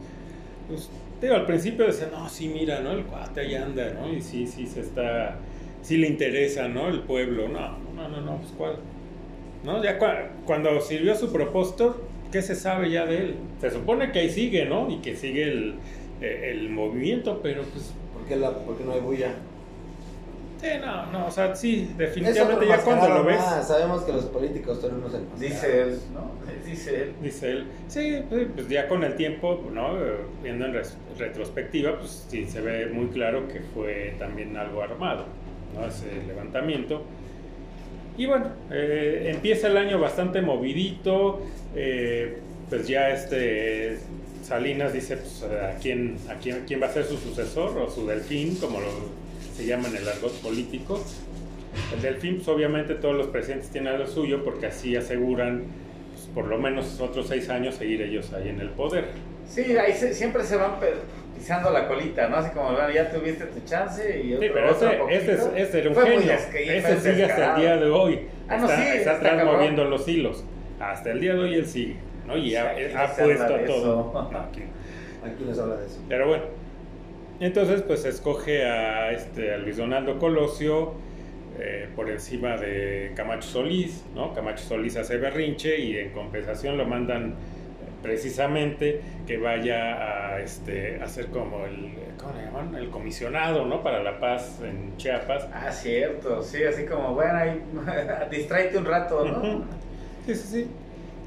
pues, 0.67 0.89
digo, 1.21 1.36
al 1.36 1.45
principio 1.45 1.86
decía, 1.86 2.10
no, 2.12 2.27
sí, 2.29 2.49
mira, 2.49 2.82
¿no? 2.82 2.91
El 2.91 3.05
cuate 3.05 3.41
ahí 3.41 3.55
anda, 3.55 3.93
¿no? 3.93 4.12
Y 4.12 4.21
sí, 4.21 4.45
sí 4.45 4.67
se 4.67 4.82
está, 4.82 5.38
sí 5.82 5.97
le 5.97 6.08
interesa, 6.08 6.67
¿no? 6.67 6.89
El 6.89 7.01
pueblo, 7.01 7.47
no, 7.47 7.77
no, 7.95 8.10
no, 8.10 8.21
no, 8.21 8.38
pues 8.38 8.51
cuál. 8.58 8.75
¿No? 9.63 9.84
Ya 9.84 9.99
cuando 10.45 10.79
sirvió 10.79 11.15
su 11.15 11.34
propósito, 11.34 12.01
¿qué 12.32 12.41
se 12.41 12.55
sabe 12.55 12.89
ya 12.91 13.05
de 13.05 13.17
él? 13.17 13.36
Se 13.60 13.71
supone 13.71 14.12
que 14.12 14.19
ahí 14.19 14.29
sigue, 14.29 14.65
¿no? 14.65 14.89
Y 14.89 14.99
que 14.99 15.17
sigue 15.17 15.43
el, 15.43 15.69
eh, 15.71 15.75
el 16.21 16.69
movimiento, 16.69 17.39
pero 17.41 17.63
pues... 17.63 17.93
¿Por 18.13 18.27
qué, 18.27 18.36
la, 18.36 18.51
por 18.51 18.77
qué 18.77 18.84
no 18.84 18.93
hay 18.93 18.99
bulla? 18.99 19.34
Sí, 20.62 20.67
no, 20.82 21.05
no, 21.05 21.27
o 21.27 21.32
sea, 21.32 21.55
sí, 21.55 21.89
definitivamente 21.97 22.67
ya 22.67 22.82
cuando 22.82 23.08
lo 23.08 23.23
ves... 23.23 23.39
sabemos 23.65 24.03
que 24.03 24.12
los 24.12 24.25
políticos 24.25 24.82
son 24.82 24.95
unos 24.95 25.13
Dice 25.39 25.84
él, 25.84 25.99
¿no? 26.13 26.32
Dice 26.65 27.03
él. 27.03 27.13
Dice 27.21 27.51
él. 27.51 27.67
Sí, 27.88 28.21
pues, 28.29 28.47
pues 28.53 28.67
ya 28.67 28.89
con 28.89 29.05
el 29.05 29.15
tiempo, 29.15 29.63
¿no? 29.73 29.93
Viendo 30.43 30.65
en 30.65 30.73
retrospectiva, 31.17 31.97
pues 31.97 32.25
sí 32.29 32.45
se 32.45 32.60
ve 32.60 32.88
muy 32.88 33.08
claro 33.08 33.47
que 33.47 33.62
fue 33.73 34.15
también 34.19 34.58
algo 34.58 34.82
armado, 34.82 35.25
¿no? 35.73 35.88
Ese 35.88 36.23
levantamiento. 36.27 37.03
Y 38.17 38.25
bueno, 38.25 38.47
eh, 38.69 39.32
empieza 39.34 39.67
el 39.67 39.77
año 39.77 39.97
bastante 39.97 40.41
movidito, 40.41 41.39
eh, 41.73 42.38
pues 42.69 42.86
ya 42.86 43.12
este 43.12 43.99
Salinas 44.41 44.93
dice 44.93 45.17
pues, 45.17 45.43
a, 45.43 45.75
quién, 45.80 46.17
a, 46.30 46.36
quién, 46.36 46.63
quién 46.65 46.82
va 46.82 46.88
a 46.88 46.93
ser 46.93 47.06
su 47.06 47.17
sucesor 47.17 47.78
o 47.78 47.89
su 47.89 48.08
delfín, 48.08 48.56
como 48.56 48.80
lo, 48.80 48.88
se 49.56 49.65
llama 49.65 49.88
en 49.89 49.97
el 49.97 50.08
argot 50.08 50.34
político. 50.41 51.04
El 51.93 52.02
delfín, 52.02 52.38
pues 52.38 52.47
obviamente 52.47 52.95
todos 52.95 53.15
los 53.15 53.28
presidentes 53.28 53.69
tienen 53.69 53.99
lo 53.99 54.08
suyo 54.08 54.43
porque 54.43 54.67
así 54.67 54.95
aseguran 54.95 55.63
pues, 56.13 56.28
por 56.34 56.45
lo 56.45 56.58
menos 56.58 56.99
otros 56.99 57.28
seis 57.28 57.49
años 57.49 57.75
seguir 57.75 58.02
ellos 58.02 58.34
ahí 58.34 58.49
en 58.49 58.60
el 58.60 58.69
poder. 58.69 59.06
Sí, 59.47 59.78
ahí 59.78 59.93
siempre 59.93 60.43
se 60.43 60.56
van 60.58 60.73
pisando 61.36 61.71
la 61.71 61.88
colita, 61.88 62.28
¿no? 62.30 62.38
Así 62.38 62.52
como, 62.52 62.71
bueno, 62.71 62.91
ya 62.91 63.12
tuviste 63.12 63.45
tu 63.45 63.60
chance 63.65 64.21
y 64.21 64.34
otro, 64.34 64.47
Sí, 64.47 64.54
pero 64.54 64.71
ese, 64.71 65.32
ese, 65.32 65.62
ese, 65.62 65.80
era 65.80 65.89
un 65.89 65.95
genio. 65.95 66.32
ese 66.32 66.99
sigue 66.99 67.25
hasta 67.25 67.56
el 67.56 67.62
día 67.62 67.78
de 67.78 67.89
hoy. 67.89 68.19
Ah, 68.47 68.58
no, 68.58 68.69
está, 68.69 68.78
sí, 68.78 68.97
está 68.97 69.12
atrás 69.13 69.45
moviendo 69.45 69.86
los 69.86 70.08
hilos. 70.08 70.43
Hasta 70.80 71.12
el 71.12 71.19
día 71.19 71.34
de 71.34 71.39
hoy 71.39 71.56
él 71.56 71.65
sigue. 71.67 71.95
¿No? 72.29 72.37
Y 72.37 72.55
ha, 72.55 72.73
puesto 73.17 73.55
a 73.55 73.65
todo. 73.65 74.29
aquí, 74.39 74.61
aquí 75.25 75.43
les 75.45 75.59
habla 75.59 75.77
de 75.77 75.85
eso. 75.85 75.99
Pero 76.07 76.27
bueno, 76.27 76.43
entonces 77.39 77.81
pues 77.81 78.05
escoge 78.05 78.65
a, 78.65 79.11
este, 79.11 79.53
a 79.53 79.57
Luis 79.57 79.77
Donaldo 79.77 80.19
Colosio 80.19 80.93
eh, 81.59 81.89
por 81.95 82.09
encima 82.09 82.57
de 82.57 83.11
Camacho 83.15 83.49
Solís, 83.49 84.05
¿no? 84.15 84.33
Camacho 84.33 84.63
Solís 84.63 84.95
hace 84.97 85.17
berrinche 85.17 85.77
y 85.79 85.97
en 85.97 86.11
compensación 86.11 86.77
lo 86.77 86.85
mandan 86.85 87.35
precisamente 88.01 89.01
que 89.27 89.37
vaya 89.37 90.35
a 90.35 90.39
este 90.39 91.01
hacer 91.03 91.27
como 91.27 91.65
el 91.65 91.91
¿cómo 92.17 92.33
le 92.33 92.45
llaman? 92.45 92.75
el 92.75 92.89
comisionado 92.89 93.65
no 93.65 93.83
para 93.83 94.01
la 94.01 94.19
paz 94.19 94.59
en 94.63 94.95
Chiapas 94.97 95.47
ah 95.53 95.69
cierto 95.71 96.41
sí 96.41 96.63
así 96.63 96.85
como 96.85 97.13
bueno 97.13 97.37
ahí 97.37 97.61
distráete 98.31 98.77
un 98.77 98.85
rato 98.85 99.25
no 99.25 99.65
sí 100.25 100.33
sí 100.33 100.47
sí 100.47 100.67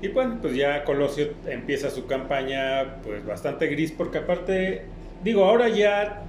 y 0.03 0.09
bueno, 0.09 0.39
pues 0.43 0.57
ya 0.57 0.83
Colosio 0.83 1.29
empieza 1.47 1.89
su 1.89 2.07
campaña 2.07 2.97
pues 3.05 3.25
bastante 3.25 3.69
gris 3.69 3.93
porque 3.93 4.19
aparte, 4.19 4.83
digo, 5.23 5.45
ahora 5.45 5.69
ya 5.69 6.25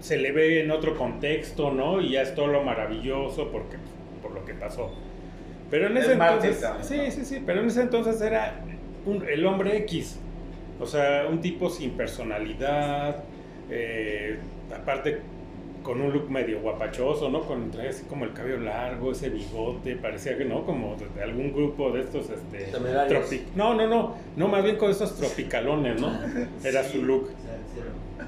se 0.00 0.18
le 0.18 0.32
ve 0.32 0.60
en 0.60 0.70
otro 0.70 0.94
contexto, 0.94 1.70
¿no? 1.70 2.02
Y 2.02 2.10
ya 2.10 2.20
es 2.20 2.34
todo 2.34 2.48
lo 2.48 2.62
maravilloso 2.62 3.50
porque 3.50 3.78
por 4.20 4.32
lo 4.32 4.44
que 4.44 4.52
pasó. 4.52 4.92
Pero 5.70 5.86
en 5.86 5.96
ese 5.96 6.12
entonces, 6.12 6.62
sí, 6.82 7.10
sí, 7.10 7.24
sí, 7.24 7.42
pero 7.44 7.62
en 7.62 7.68
ese 7.68 7.80
entonces 7.80 8.20
era 8.20 8.60
el 9.30 9.46
hombre 9.46 9.78
X, 9.78 10.20
o 10.78 10.86
sea, 10.86 11.26
un 11.30 11.40
tipo 11.40 11.70
sin 11.70 11.92
personalidad, 11.92 13.24
eh, 13.70 14.38
aparte 14.78 15.22
con 15.84 16.00
un 16.00 16.12
look 16.12 16.28
medio 16.28 16.60
guapachoso, 16.60 17.30
¿no? 17.30 17.42
Con 17.42 17.70
traje 17.70 17.90
así 17.90 18.04
como 18.04 18.24
el 18.24 18.32
cabello 18.32 18.58
largo, 18.60 19.12
ese 19.12 19.28
bigote, 19.28 19.94
parecía 19.96 20.36
que 20.36 20.44
no, 20.44 20.64
como 20.64 20.96
de 20.96 21.22
algún 21.22 21.52
grupo 21.52 21.92
de 21.92 22.00
estos, 22.00 22.30
este, 22.30 22.72
tropic 23.08 23.42
no, 23.54 23.74
no, 23.74 23.86
no, 23.86 24.14
no, 24.34 24.48
más 24.48 24.64
bien 24.64 24.76
con 24.76 24.90
esos 24.90 25.14
tropicalones, 25.14 26.00
¿no? 26.00 26.10
Era 26.64 26.82
su 26.82 27.02
look. 27.02 27.30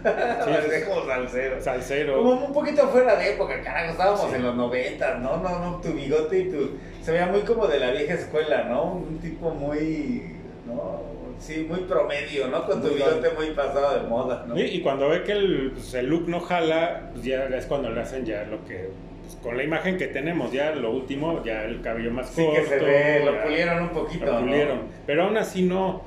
Sí, 0.07 0.85
como 0.87 1.05
salsero. 1.07 1.61
Salsero. 1.61 2.17
Como 2.19 2.47
un 2.47 2.53
poquito 2.53 2.87
fuera 2.89 3.17
de 3.17 3.35
época, 3.35 3.61
carajo, 3.63 3.93
estábamos 3.93 4.35
en 4.35 4.43
los 4.43 4.55
90, 4.55 5.15
¿no? 5.19 5.39
No, 5.39 5.59
no, 5.59 5.81
tu 5.81 5.93
bigote 5.93 6.39
y 6.39 6.51
tu... 6.51 6.71
Se 7.03 7.13
veía 7.13 7.27
muy 7.27 7.41
como 7.41 7.67
de 7.67 7.81
la 7.81 7.91
vieja 7.91 8.15
escuela, 8.15 8.65
¿no? 8.65 8.93
Un 8.93 9.19
tipo 9.19 9.51
muy... 9.51 10.37
¿no? 10.67 11.16
Sí, 11.39 11.67
muy 11.69 11.81
promedio, 11.81 12.49
¿no? 12.49 12.67
Con 12.67 12.83
tu 12.83 12.89
bigote 12.89 13.31
muy 13.31 13.51
pasado 13.51 14.03
de 14.03 14.09
moda, 14.09 14.45
¿no? 14.47 14.59
y 14.59 14.81
cuando 14.81 15.09
ve 15.09 15.23
que 15.23 15.33
el, 15.33 15.73
pues, 15.75 15.95
el, 15.95 16.07
look 16.07 16.29
no 16.29 16.41
jala, 16.41 17.11
pues 17.13 17.25
ya 17.25 17.45
es 17.45 17.67
cuando 17.67 17.91
le 17.91 18.01
hacen 18.01 18.25
ya 18.25 18.45
lo 18.45 18.65
que... 18.65 18.91
Pues, 19.23 19.37
con 19.43 19.57
la 19.57 19.65
imagen 19.65 19.97
que 19.97 20.07
tenemos, 20.07 20.53
ya 20.53 20.75
lo 20.75 20.91
último, 20.91 21.43
ya 21.45 21.65
el 21.65 21.81
cabello 21.81 22.11
más 22.11 22.31
corto. 22.31 22.53
Sí, 22.53 22.61
que 22.61 22.67
se 22.67 22.79
ve, 22.79 23.25
lo 23.25 23.43
pulieron 23.43 23.83
un 23.83 23.89
poquito, 23.91 24.25
Lo 24.25 24.41
pulieron, 24.41 24.83
pero 25.07 25.25
aún 25.25 25.37
así 25.37 25.63
no... 25.63 26.03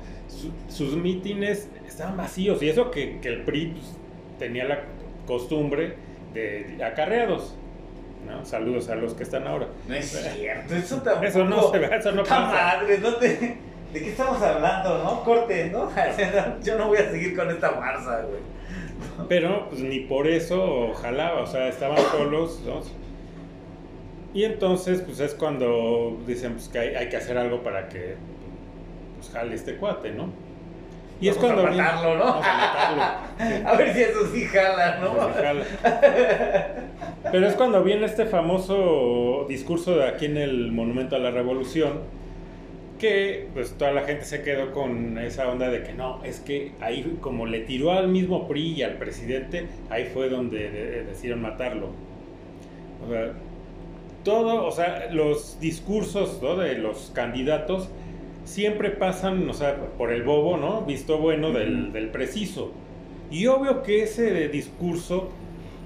sus 0.68 0.96
mítines 0.96 1.68
estaban 1.86 2.16
vacíos, 2.16 2.62
y 2.62 2.68
eso 2.68 2.90
que, 2.90 3.20
que 3.20 3.28
el 3.28 3.42
PRI 3.42 3.66
pues, 3.66 3.96
tenía 4.38 4.64
la 4.64 4.80
costumbre 5.26 5.94
de 6.34 6.78
acarreados. 6.82 7.54
¿no? 8.26 8.44
Saludos 8.44 8.88
a 8.88 8.94
los 8.94 9.14
que 9.14 9.22
están 9.22 9.46
ahora. 9.46 9.68
No 9.88 9.94
es 9.94 10.06
cierto, 10.36 10.74
eso 10.74 10.96
tampoco. 11.02 11.26
Eso 11.26 11.44
no 11.44 11.70
se 11.70 11.78
ve, 11.78 11.96
eso 11.96 12.12
no 12.12 12.22
pasa. 12.22 12.40
madre, 12.40 12.98
no 12.98 13.14
te... 13.14 13.58
¿De 13.92 14.00
qué 14.00 14.10
estamos 14.10 14.40
hablando, 14.40 15.02
no? 15.02 15.24
Corte, 15.24 15.70
¿no? 15.72 15.90
Yo 16.62 16.78
no 16.78 16.88
voy 16.88 16.98
a 16.98 17.10
seguir 17.10 17.36
con 17.36 17.50
esta 17.50 17.70
farsa, 17.70 18.22
güey. 18.22 18.40
Pero, 19.28 19.68
pues 19.68 19.80
ni 19.80 20.00
por 20.00 20.28
eso 20.28 20.92
jalaba, 20.94 21.40
o 21.40 21.46
sea, 21.46 21.68
estaban 21.68 21.98
solos, 22.10 22.60
¿no? 22.64 22.80
Y 24.32 24.44
entonces, 24.44 25.00
pues 25.00 25.18
es 25.18 25.34
cuando 25.34 26.18
dicen 26.26 26.52
pues, 26.54 26.68
que 26.68 26.78
hay, 26.78 27.08
que 27.08 27.16
hacer 27.16 27.36
algo 27.36 27.62
para 27.62 27.88
que 27.88 28.14
pues, 29.16 29.30
jale 29.30 29.54
este 29.54 29.76
cuate, 29.76 30.12
¿no? 30.12 30.28
Y 31.20 31.28
es 31.28 31.36
cuando. 31.36 31.66
A 31.66 31.70
matarlo, 31.70 32.16
¿no? 32.16 32.24
a, 32.24 32.40
matarlo. 32.40 33.68
a 33.68 33.74
ver 33.76 33.92
si 33.92 34.02
eso 34.02 34.26
sí 34.32 34.44
jala, 34.44 34.98
¿no? 35.00 35.14
jala. 35.34 35.64
Pero 37.32 37.46
es 37.46 37.54
cuando 37.54 37.82
viene 37.82 38.06
este 38.06 38.24
famoso 38.26 39.46
discurso 39.48 39.96
de 39.96 40.08
aquí 40.08 40.26
en 40.26 40.36
el 40.36 40.70
Monumento 40.72 41.16
a 41.16 41.18
la 41.18 41.30
Revolución 41.30 42.19
que 43.00 43.48
pues 43.54 43.72
toda 43.72 43.92
la 43.92 44.02
gente 44.02 44.24
se 44.24 44.42
quedó 44.42 44.72
con 44.72 45.18
esa 45.18 45.48
onda 45.48 45.68
de 45.68 45.82
que 45.82 45.94
no, 45.94 46.22
es 46.22 46.38
que 46.38 46.72
ahí 46.80 47.16
como 47.20 47.46
le 47.46 47.60
tiró 47.60 47.92
al 47.92 48.08
mismo 48.08 48.46
PRI 48.46 48.74
y 48.74 48.82
al 48.82 48.98
presidente, 48.98 49.66
ahí 49.88 50.04
fue 50.12 50.28
donde 50.28 51.04
decidieron 51.08 51.42
matarlo. 51.42 51.88
O 53.04 53.10
sea, 53.10 53.32
todo, 54.22 54.66
o 54.66 54.70
sea, 54.70 55.08
los 55.10 55.58
discursos 55.58 56.40
de 56.40 56.74
los 56.78 57.10
candidatos 57.14 57.88
siempre 58.44 58.90
pasan, 58.90 59.48
o 59.48 59.54
sea, 59.54 59.76
por 59.96 60.12
el 60.12 60.22
bobo, 60.22 60.58
¿no? 60.58 60.82
Visto 60.82 61.18
bueno 61.18 61.52
del, 61.52 61.92
del 61.92 62.10
preciso. 62.10 62.72
Y 63.30 63.46
obvio 63.46 63.82
que 63.82 64.02
ese 64.02 64.48
discurso, 64.48 65.30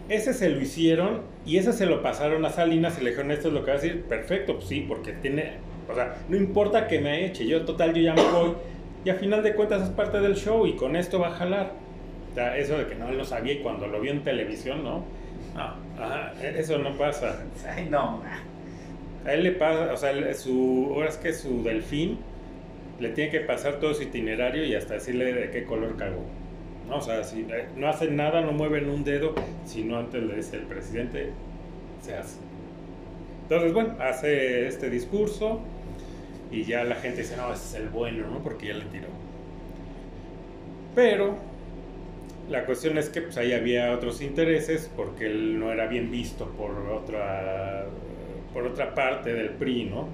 ese 0.09 0.35
se 0.35 0.49
lo 0.49 0.61
hicieron 0.61 1.21
y 1.47 1.59
ese 1.59 1.73
se 1.73 1.87
lo 1.87 2.03
pasaron 2.03 2.45
a 2.45 2.51
Salinas 2.51 2.99
y 2.99 3.05
le 3.05 3.11
dijeron, 3.11 3.31
esto 3.31 3.49
es 3.49 3.55
lo 3.55 3.65
que 3.65 3.71
va 3.71 3.79
a 3.79 3.81
decir, 3.81 4.03
perfecto, 4.03 4.55
pues 4.57 4.67
sí, 4.67 4.85
porque 4.89 5.13
tiene 5.13 5.53
o 5.89 5.95
sea, 5.95 6.17
no 6.29 6.37
importa 6.37 6.89
que 6.89 7.01
me 7.01 7.27
eche, 7.27 7.47
yo 7.47 7.65
total, 7.65 7.95
yo 7.95 8.03
ya 8.03 8.15
me 8.15 8.23
voy. 8.23 8.55
Y 9.05 9.11
a 9.11 9.15
final 9.17 9.43
de 9.43 9.55
cuentas 9.55 9.83
es 9.83 9.91
parte 9.91 10.21
del 10.21 10.35
show 10.35 10.67
y 10.67 10.77
con 10.77 10.97
esto 10.97 11.19
va 11.19 11.29
a 11.29 11.33
jalar. 11.33 11.73
O 12.31 12.35
sea, 12.35 12.57
eso 12.57 12.79
de 12.79 12.87
que 12.87 12.95
no, 12.95 13.11
lo 13.13 13.25
sabía 13.25 13.53
y 13.53 13.59
cuando 13.59 13.87
lo 13.87 14.01
vio 14.01 14.13
en 14.13 14.25
televisión, 14.25 14.83
¿no? 14.83 15.05
No, 15.55 16.03
ajá, 16.03 16.33
eso 16.43 16.79
no 16.79 16.97
pasa. 16.97 17.45
Ay, 17.69 17.87
no. 17.91 18.23
A 19.25 19.33
él 19.33 19.43
le 19.43 19.53
pasa, 19.53 19.93
o 19.93 19.97
sea, 19.97 20.35
su, 20.35 20.91
ahora 20.95 21.09
es 21.09 21.17
que 21.17 21.33
su 21.33 21.63
delfín 21.63 22.19
le 23.01 23.11
tiene 23.11 23.31
que 23.31 23.41
pasar 23.41 23.81
todo 23.81 23.95
su 23.95 24.03
itinerario 24.03 24.65
y 24.65 24.75
hasta 24.75 24.95
decirle 24.95 25.33
de 25.33 25.51
qué 25.51 25.65
color 25.65 25.97
cagó. 25.97 26.25
¿no? 26.89 26.97
O 26.97 27.01
sea, 27.01 27.25
si 27.25 27.41
eh, 27.43 27.67
no 27.77 27.89
hacen 27.89 28.17
nada, 28.17 28.41
no 28.41 28.53
mueven 28.53 28.89
un 28.89 29.05
dedo, 29.05 29.35
sino 29.65 29.99
antes 29.99 30.23
le 30.23 30.37
dice 30.37 30.57
el 30.57 30.63
presidente, 30.63 31.31
se 32.03 32.15
hace. 32.15 32.39
Entonces, 33.43 33.73
bueno, 33.73 33.95
hace 34.01 34.67
este 34.67 34.91
discurso 34.91 35.61
y 36.55 36.65
ya 36.65 36.85
la 36.85 36.95
gente 36.95 37.23
dice, 37.23 37.37
no, 37.37 37.53
ese 37.53 37.65
es 37.65 37.83
el 37.83 37.89
bueno, 37.89 38.29
¿no? 38.29 38.39
Porque 38.39 38.69
ya 38.69 38.75
le 38.75 38.85
tiró. 38.85 39.09
Pero 40.95 41.37
la 42.49 42.65
cuestión 42.65 42.97
es 42.97 43.09
que 43.09 43.23
pues, 43.23 43.37
ahí 43.37 43.53
había 43.53 43.93
otros 43.93 44.23
intereses 44.23 44.91
porque 44.95 45.27
él 45.27 45.59
no 45.59 45.73
era 45.73 45.87
bien 45.87 46.11
visto 46.11 46.47
por 46.51 46.71
otra, 46.91 47.87
por 48.53 48.65
otra 48.65 48.95
parte 48.95 49.33
del 49.33 49.51
PRI, 49.51 49.87
¿no? 49.87 50.09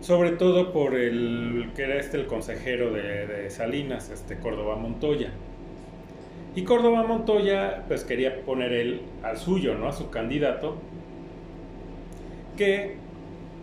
Sobre 0.00 0.32
todo 0.32 0.72
por 0.72 0.94
el 0.94 1.70
que 1.76 1.84
era 1.84 1.96
este 1.96 2.16
el 2.16 2.26
consejero 2.26 2.92
de, 2.92 3.48
Salinas, 3.50 4.10
este 4.10 4.38
Córdoba 4.38 4.76
Montoya. 4.76 5.30
Y 6.54 6.62
Córdoba 6.64 7.02
Montoya 7.04 7.84
pues 7.86 8.02
quería 8.02 8.42
poner 8.42 8.72
él 8.72 9.02
al 9.22 9.36
suyo, 9.36 9.74
¿no? 9.76 9.88
A 9.88 9.92
su 9.92 10.10
candidato, 10.10 10.76
que 12.56 12.96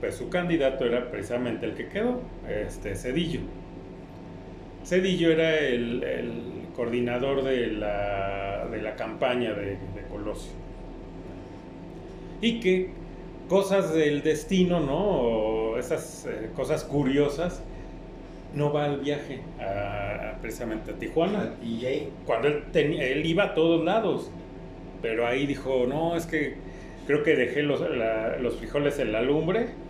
pues 0.04 0.16
su 0.16 0.28
candidato 0.28 0.84
era 0.84 1.10
precisamente 1.10 1.66
el 1.66 1.76
que 1.76 1.88
quedó, 1.88 2.20
este 2.50 2.94
Cedillo. 2.94 3.40
Cedillo 4.84 5.32
era 5.32 5.58
el, 5.60 6.04
coordinador 6.76 7.42
de 7.42 7.68
la, 7.68 8.68
de 8.70 8.82
la 8.82 8.98
campaña 8.98 9.54
de, 9.54 9.78
Colosio. 10.12 10.52
Y 12.42 12.60
que 12.60 12.90
cosas 13.48 13.94
del 13.94 14.24
destino, 14.24 14.82
¿no? 14.82 14.98
O 14.98 15.78
esas 15.78 16.26
eh, 16.26 16.50
cosas 16.54 16.84
curiosas, 16.84 17.64
no 18.54 18.74
va 18.74 18.84
al 18.84 19.00
viaje 19.00 19.40
a, 19.62 20.34
precisamente 20.42 20.92
a 20.92 20.96
Tijuana. 20.96 21.54
Cuando 22.26 22.50
él, 22.50 22.66
él 22.74 23.26
iba 23.26 23.46
a 23.46 23.54
todos 23.54 23.86
lados, 23.86 24.30
pero 25.02 25.26
ahí 25.26 25.46
dijo, 25.46 25.86
no, 25.88 26.18
es 26.18 26.26
que 26.26 26.56
creo 27.08 27.24
que 27.24 27.38
dejé 27.38 27.64
los, 27.64 27.82
los 28.42 28.58
frijoles 28.58 29.00
en 29.00 29.14
la 29.14 29.22
lumbre 29.22 29.82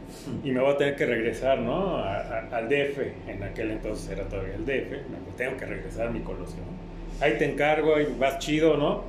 y 0.43 0.51
me 0.51 0.61
voy 0.61 0.73
a 0.73 0.77
tener 0.77 0.95
que 0.95 1.05
regresar, 1.05 1.59
¿no? 1.59 1.97
al 1.97 2.69
DF, 2.69 2.99
en 3.27 3.43
aquel 3.43 3.71
entonces 3.71 4.09
era 4.09 4.23
todavía 4.23 4.55
el 4.55 4.65
DF, 4.65 4.91
me 5.09 5.37
tengo 5.37 5.57
que 5.57 5.65
regresar 5.65 6.07
a 6.07 6.09
mi 6.11 6.21
colosio, 6.21 6.59
Ahí 7.21 7.37
te 7.37 7.45
encargo, 7.45 7.95
ahí 7.95 8.15
vas 8.19 8.39
chido, 8.39 8.75
¿no? 8.75 9.03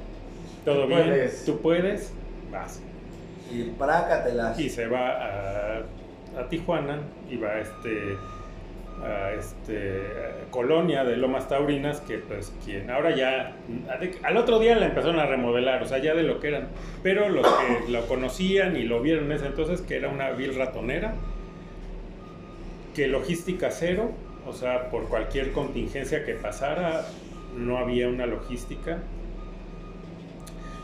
Todo 0.64 0.86
bien, 0.86 1.30
tú 1.46 1.58
puedes, 1.60 2.12
vas. 2.52 2.80
Y 3.52 3.64
prácatelas. 3.70 4.58
Y 4.58 4.68
se 4.68 4.86
va 4.86 5.10
a, 5.10 5.78
a 6.38 6.48
Tijuana 6.48 7.00
y 7.30 7.36
va 7.36 7.48
a 7.48 7.60
este 7.60 8.16
este, 9.38 10.02
colonia 10.50 11.04
de 11.04 11.16
Lomas 11.16 11.48
Taurinas, 11.48 12.00
que 12.00 12.18
pues 12.18 12.52
quien 12.64 12.90
ahora 12.90 13.14
ya, 13.14 13.56
al 14.22 14.36
otro 14.36 14.58
día 14.58 14.76
la 14.76 14.86
empezaron 14.86 15.18
a 15.18 15.26
remodelar, 15.26 15.82
o 15.82 15.86
sea, 15.86 15.98
ya 15.98 16.14
de 16.14 16.22
lo 16.22 16.40
que 16.40 16.48
eran, 16.48 16.68
pero 17.02 17.28
los 17.28 17.46
que 17.46 17.92
lo 17.92 18.06
conocían 18.06 18.76
y 18.76 18.84
lo 18.84 19.02
vieron 19.02 19.26
en 19.26 19.32
ese 19.32 19.46
entonces, 19.46 19.82
que 19.82 19.96
era 19.96 20.08
una 20.08 20.30
vil 20.30 20.54
ratonera, 20.54 21.14
que 22.94 23.08
logística 23.08 23.70
cero, 23.70 24.12
o 24.46 24.52
sea, 24.52 24.90
por 24.90 25.08
cualquier 25.08 25.52
contingencia 25.52 26.24
que 26.24 26.34
pasara, 26.34 27.04
no 27.56 27.78
había 27.78 28.08
una 28.08 28.26
logística. 28.26 28.98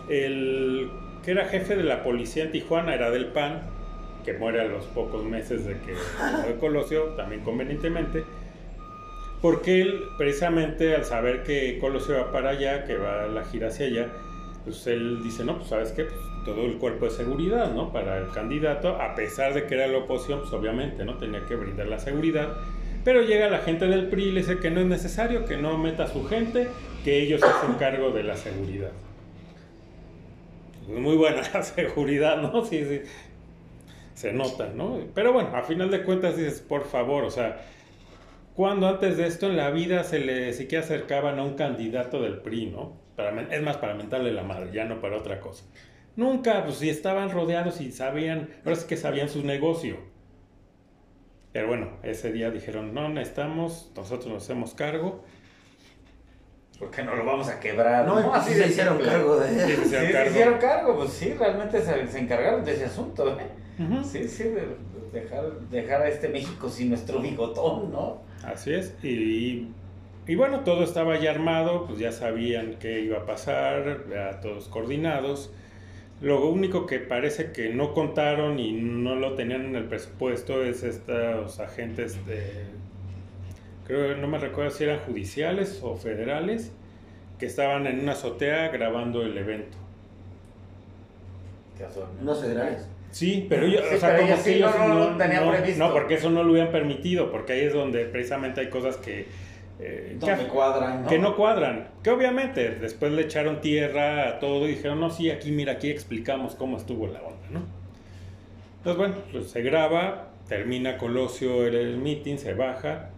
El 0.09 0.91
que 1.25 1.31
era 1.31 1.47
jefe 1.47 1.77
de 1.77 1.85
la 1.85 2.03
policía 2.03 2.45
en 2.45 2.53
Tijuana 2.53 2.95
era 2.95 3.11
del 3.11 3.27
PAN, 3.27 3.63
muere 4.35 4.61
a 4.61 4.65
los 4.65 4.85
pocos 4.87 5.25
meses 5.25 5.65
de 5.65 5.75
que 5.75 5.95
Colosio, 6.59 7.05
también 7.17 7.43
convenientemente, 7.43 8.25
porque 9.41 9.81
él, 9.81 10.05
precisamente 10.19 10.95
al 10.95 11.05
saber 11.05 11.43
que 11.43 11.79
Colosio 11.81 12.17
va 12.17 12.33
para 12.33 12.51
allá, 12.51 12.85
que 12.85 12.97
va 12.97 13.27
la 13.27 13.45
gira 13.45 13.69
hacia 13.69 13.87
allá, 13.87 14.09
pues 14.65 14.87
él 14.87 15.23
dice, 15.23 15.45
no, 15.45 15.57
pues 15.57 15.69
sabes 15.69 15.93
qué, 15.93 16.05
pues, 16.05 16.21
todo 16.45 16.67
el 16.67 16.77
cuerpo 16.77 17.07
de 17.07 17.13
seguridad, 17.13 17.73
¿no? 17.73 17.93
Para 17.93 18.19
el 18.19 18.29
candidato, 18.31 19.01
a 19.01 19.15
pesar 19.15 19.55
de 19.55 19.67
que 19.67 19.75
era 19.75 19.87
la 19.87 19.99
oposición, 19.99 20.41
pues 20.41 20.53
obviamente, 20.53 21.05
¿no? 21.05 21.17
Tenía 21.17 21.45
que 21.47 21.57
brindar 21.57 21.87
la 21.87 21.99
seguridad. 21.99 22.57
Pero 23.03 23.23
llega 23.23 23.49
la 23.49 23.61
gente 23.61 23.87
del 23.87 24.09
PRI 24.09 24.25
y 24.25 24.33
le 24.33 24.41
dice 24.41 24.59
que 24.59 24.71
no 24.71 24.81
es 24.81 24.87
necesario, 24.87 25.47
que 25.47 25.57
no 25.57 25.79
meta 25.79 26.05
a 26.05 26.09
su 26.09 26.27
gente, 26.27 26.69
que 27.03 27.23
ellos 27.23 27.43
hacen 27.43 27.75
cargo 27.75 28.11
de 28.11 28.23
la 28.25 28.37
seguridad. 28.37 28.93
Muy 30.87 31.17
buena 31.17 31.41
la 31.55 31.63
seguridad, 31.63 32.43
¿no? 32.43 32.63
Sí, 32.65 32.85
sí 32.85 33.01
se 34.21 34.35
nota, 34.35 34.69
¿no? 34.75 34.99
Pero 35.15 35.33
bueno, 35.33 35.57
a 35.57 35.63
final 35.63 35.91
de 35.91 36.03
cuentas 36.03 36.37
dices, 36.37 36.61
por 36.61 36.85
favor, 36.85 37.25
o 37.25 37.31
sea, 37.31 37.63
cuando 38.55 38.87
antes 38.87 39.17
de 39.17 39.27
esto 39.27 39.47
en 39.47 39.57
la 39.57 39.71
vida 39.71 40.05
se 40.05 40.19
le 40.19 40.53
siquiera 40.53 40.85
acercaban 40.85 41.39
a 41.39 41.43
un 41.43 41.55
candidato 41.55 42.21
del 42.21 42.43
PRI, 42.43 42.67
¿no? 42.67 42.99
Para, 43.17 43.41
es 43.51 43.63
más, 43.63 43.79
para 43.79 43.95
mentarle 43.95 44.31
la 44.33 44.43
madre, 44.43 44.73
ya 44.75 44.85
no 44.85 45.01
para 45.01 45.17
otra 45.17 45.41
cosa. 45.41 45.65
Nunca, 46.17 46.65
pues 46.65 46.77
si 46.77 46.91
estaban 46.91 47.31
rodeados 47.31 47.81
y 47.81 47.93
sabían, 47.93 48.51
ahora 48.59 48.73
es 48.73 48.85
que 48.85 48.99
sabían 48.99 49.31
su 49.31 49.43
negocio. 49.43 49.97
Pero 51.53 51.69
bueno, 51.69 51.89
ese 52.03 52.31
día 52.31 52.51
dijeron, 52.51 52.93
no 52.93 53.09
necesitamos, 53.09 53.91
nosotros 53.97 54.27
nos 54.35 54.43
hacemos 54.45 54.75
cargo. 54.75 55.25
Porque 56.81 57.03
no 57.03 57.15
lo 57.15 57.27
vamos 57.27 57.49
a 57.49 57.61
quebrar. 57.61 58.07
No, 58.07 58.35
así 58.35 58.55
se 58.55 58.69
hicieron 58.69 58.99
cargo 58.99 59.37
de 59.39 59.49
Sí, 59.51 59.89
se 59.91 60.27
hicieron 60.27 60.59
cargo, 60.59 60.97
pues 60.97 61.11
sí, 61.11 61.35
realmente 61.39 61.83
se, 61.83 62.09
se 62.09 62.19
encargaron 62.19 62.65
de 62.65 62.73
ese 62.73 62.87
asunto. 62.87 63.39
¿eh? 63.39 63.47
Sí, 64.03 64.27
sí, 64.27 64.45
dejar, 65.13 65.61
dejar 65.71 66.03
a 66.03 66.09
este 66.09 66.29
México 66.29 66.71
sin 66.71 66.89
nuestro 66.89 67.21
bigotón, 67.21 67.93
¿no? 67.93 68.23
Así 68.43 68.73
es, 68.73 68.95
y, 69.03 69.69
y 70.27 70.35
bueno, 70.35 70.61
todo 70.61 70.83
estaba 70.83 71.19
ya 71.19 71.31
armado, 71.31 71.87
pues 71.87 71.99
ya 71.99 72.13
sabían 72.13 72.77
qué 72.81 73.01
iba 73.01 73.19
a 73.19 73.27
pasar, 73.27 74.07
ya 74.11 74.41
todos 74.41 74.69
coordinados. 74.69 75.53
Lo 76.23 76.47
único 76.49 76.87
que 76.87 76.99
parece 76.99 77.53
que 77.53 77.71
no 77.71 77.95
contaron 77.95 78.59
y 78.59 78.73
no 78.73 79.15
lo 79.15 79.35
tenían 79.35 79.67
en 79.67 79.77
el 79.77 79.85
presupuesto 79.85 80.63
es 80.63 80.83
estos 80.83 81.61
agentes 81.61 82.27
de, 82.27 82.65
creo, 83.91 84.17
no 84.17 84.29
me 84.29 84.39
recuerdo 84.39 84.71
si 84.71 84.85
eran 84.85 85.01
judiciales 85.01 85.81
o 85.83 85.97
federales, 85.97 86.73
que 87.39 87.47
estaban 87.47 87.87
en 87.87 88.01
una 88.01 88.13
azotea 88.13 88.69
grabando 88.69 89.23
el 89.23 89.37
evento. 89.37 89.77
¿No 92.23 92.35
federales? 92.35 92.87
Sí, 93.11 93.47
pero 93.49 93.67
ellos, 93.67 93.83
o 93.93 93.99
sea, 93.99 94.19
como 94.19 94.43
que 94.43 94.55
ellos 94.55 94.73
no, 94.79 95.11
no, 95.11 95.77
no, 95.77 95.93
porque 95.93 96.15
eso 96.15 96.31
no 96.31 96.45
lo 96.45 96.53
hubieran 96.53 96.71
permitido, 96.71 97.33
porque 97.33 97.55
ahí 97.55 97.61
es 97.63 97.73
donde 97.73 98.05
precisamente 98.05 98.61
hay 98.61 98.69
cosas 98.69 98.97
que... 98.99 99.27
Eh, 99.81 100.19
que, 100.21 100.47
cuadran, 100.49 101.07
que 101.07 101.19
no 101.19 101.35
cuadran, 101.35 101.89
que 102.03 102.11
obviamente 102.11 102.75
después 102.75 103.13
le 103.13 103.23
echaron 103.23 103.63
tierra 103.63 104.29
a 104.29 104.39
todo 104.39 104.67
y 104.67 104.73
dijeron, 104.73 105.01
no, 105.01 105.09
sí, 105.09 105.31
aquí, 105.31 105.51
mira, 105.53 105.73
aquí 105.73 105.91
explicamos 105.91 106.55
cómo 106.55 106.77
estuvo 106.77 107.07
la 107.07 107.23
onda, 107.23 107.49
¿no? 107.51 107.63
Entonces, 108.77 108.99
bueno, 108.99 109.15
pues 109.33 109.51
se 109.51 109.63
graba, 109.63 110.29
termina 110.49 110.99
Colosio 110.99 111.67
el 111.67 111.97
meeting, 111.97 112.37
se 112.37 112.53
baja, 112.53 113.10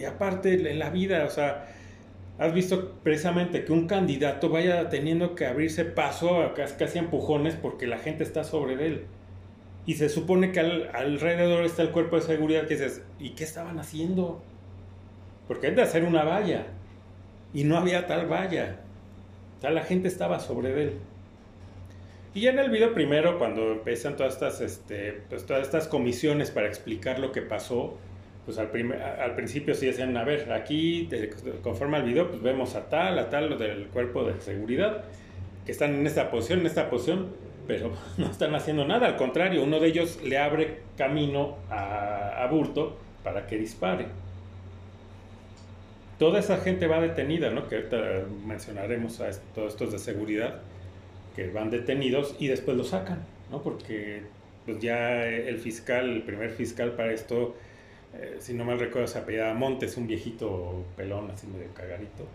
y 0.00 0.04
aparte 0.06 0.54
en 0.54 0.78
la 0.78 0.88
vida, 0.88 1.24
o 1.26 1.30
sea, 1.30 1.66
has 2.38 2.54
visto 2.54 2.94
precisamente 3.02 3.64
que 3.64 3.72
un 3.72 3.86
candidato 3.86 4.48
vaya 4.48 4.88
teniendo 4.88 5.34
que 5.34 5.44
abrirse 5.44 5.84
paso, 5.84 6.54
casi 6.54 6.98
empujones, 6.98 7.54
porque 7.54 7.86
la 7.86 7.98
gente 7.98 8.24
está 8.24 8.44
sobre 8.44 8.86
él. 8.86 9.04
Y 9.84 9.94
se 9.94 10.08
supone 10.08 10.52
que 10.52 10.60
alrededor 10.60 11.64
está 11.64 11.82
el 11.82 11.90
cuerpo 11.90 12.16
de 12.16 12.22
seguridad 12.22 12.66
que 12.66 12.74
dices, 12.76 13.02
¿y 13.18 13.30
qué 13.30 13.44
estaban 13.44 13.78
haciendo? 13.78 14.42
Porque 15.46 15.66
hay 15.66 15.74
de 15.74 15.82
hacer 15.82 16.04
una 16.04 16.24
valla. 16.24 16.66
Y 17.52 17.64
no 17.64 17.76
había 17.76 18.06
tal 18.06 18.26
valla. 18.26 18.76
O 19.58 19.60
sea, 19.60 19.70
la 19.70 19.82
gente 19.82 20.08
estaba 20.08 20.40
sobre 20.40 20.82
él. 20.82 20.92
Y 22.32 22.42
ya 22.42 22.52
en 22.52 22.58
el 22.58 22.70
video 22.70 22.94
primero, 22.94 23.38
cuando 23.38 23.72
empiezan 23.72 24.16
todas 24.16 24.34
estas, 24.34 24.60
este, 24.62 25.24
pues 25.28 25.44
todas 25.44 25.62
estas 25.62 25.88
comisiones 25.88 26.50
para 26.50 26.68
explicar 26.68 27.18
lo 27.18 27.32
que 27.32 27.42
pasó, 27.42 27.98
pues 28.44 28.58
al, 28.58 28.70
al 29.20 29.34
principio 29.34 29.74
sí 29.74 29.86
decían, 29.86 30.16
a 30.16 30.24
ver, 30.24 30.52
aquí 30.52 31.08
conforme 31.62 31.98
al 31.98 32.04
video, 32.04 32.28
pues 32.28 32.42
vemos 32.42 32.74
a 32.74 32.88
tal, 32.88 33.18
a 33.18 33.28
tal, 33.28 33.58
del 33.58 33.86
cuerpo 33.86 34.24
de 34.24 34.40
seguridad, 34.40 35.04
que 35.66 35.72
están 35.72 35.94
en 35.94 36.06
esta 36.06 36.30
posición, 36.30 36.60
en 36.60 36.66
esta 36.66 36.90
posición, 36.90 37.28
pero 37.66 37.92
no 38.18 38.30
están 38.30 38.54
haciendo 38.54 38.86
nada, 38.86 39.06
al 39.06 39.16
contrario, 39.16 39.62
uno 39.62 39.78
de 39.78 39.88
ellos 39.88 40.20
le 40.24 40.38
abre 40.38 40.78
camino 40.96 41.56
a, 41.70 42.42
a 42.42 42.46
Burto 42.48 42.96
para 43.22 43.46
que 43.46 43.56
dispare. 43.56 44.06
Toda 46.18 46.38
esa 46.38 46.58
gente 46.58 46.86
va 46.86 47.00
detenida, 47.00 47.50
¿no? 47.50 47.66
Que 47.66 47.76
ahorita 47.76 47.96
mencionaremos 48.46 49.20
a 49.20 49.30
todos 49.54 49.72
estos 49.72 49.92
de 49.92 49.98
seguridad, 49.98 50.60
que 51.34 51.48
van 51.50 51.70
detenidos 51.70 52.36
y 52.38 52.48
después 52.48 52.76
lo 52.76 52.84
sacan, 52.84 53.24
¿no? 53.50 53.62
Porque 53.62 54.22
pues 54.66 54.80
ya 54.80 55.24
el 55.26 55.58
fiscal, 55.58 56.10
el 56.10 56.22
primer 56.22 56.50
fiscal 56.50 56.92
para 56.92 57.12
esto, 57.12 57.54
eh, 58.14 58.36
si 58.40 58.54
no 58.54 58.64
mal 58.64 58.78
recuerdo, 58.78 59.06
se 59.06 59.18
apellidaba 59.18 59.54
Montes, 59.54 59.96
un 59.96 60.06
viejito 60.06 60.84
pelón, 60.96 61.30
así 61.30 61.46
medio 61.46 61.72
cagadito, 61.74 62.26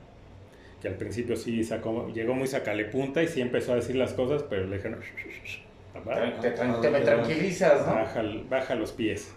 que 0.81 0.87
al 0.87 0.95
principio 0.95 1.35
sí 1.35 1.63
sacó, 1.63 2.07
llegó 2.13 2.33
muy 2.33 2.47
sacale 2.47 2.85
punta 2.85 3.21
y 3.21 3.27
sí 3.27 3.41
empezó 3.41 3.73
a 3.73 3.75
decir 3.75 3.95
las 3.95 4.13
cosas, 4.13 4.43
pero 4.43 4.67
le 4.67 4.77
dijeron, 4.77 4.99
te, 6.81 6.89
me 6.89 7.01
tranquilizas, 7.01 7.85
¿no? 7.85 7.93
Baja, 7.93 8.23
baja 8.49 8.75
los 8.75 8.91
pies. 8.93 9.33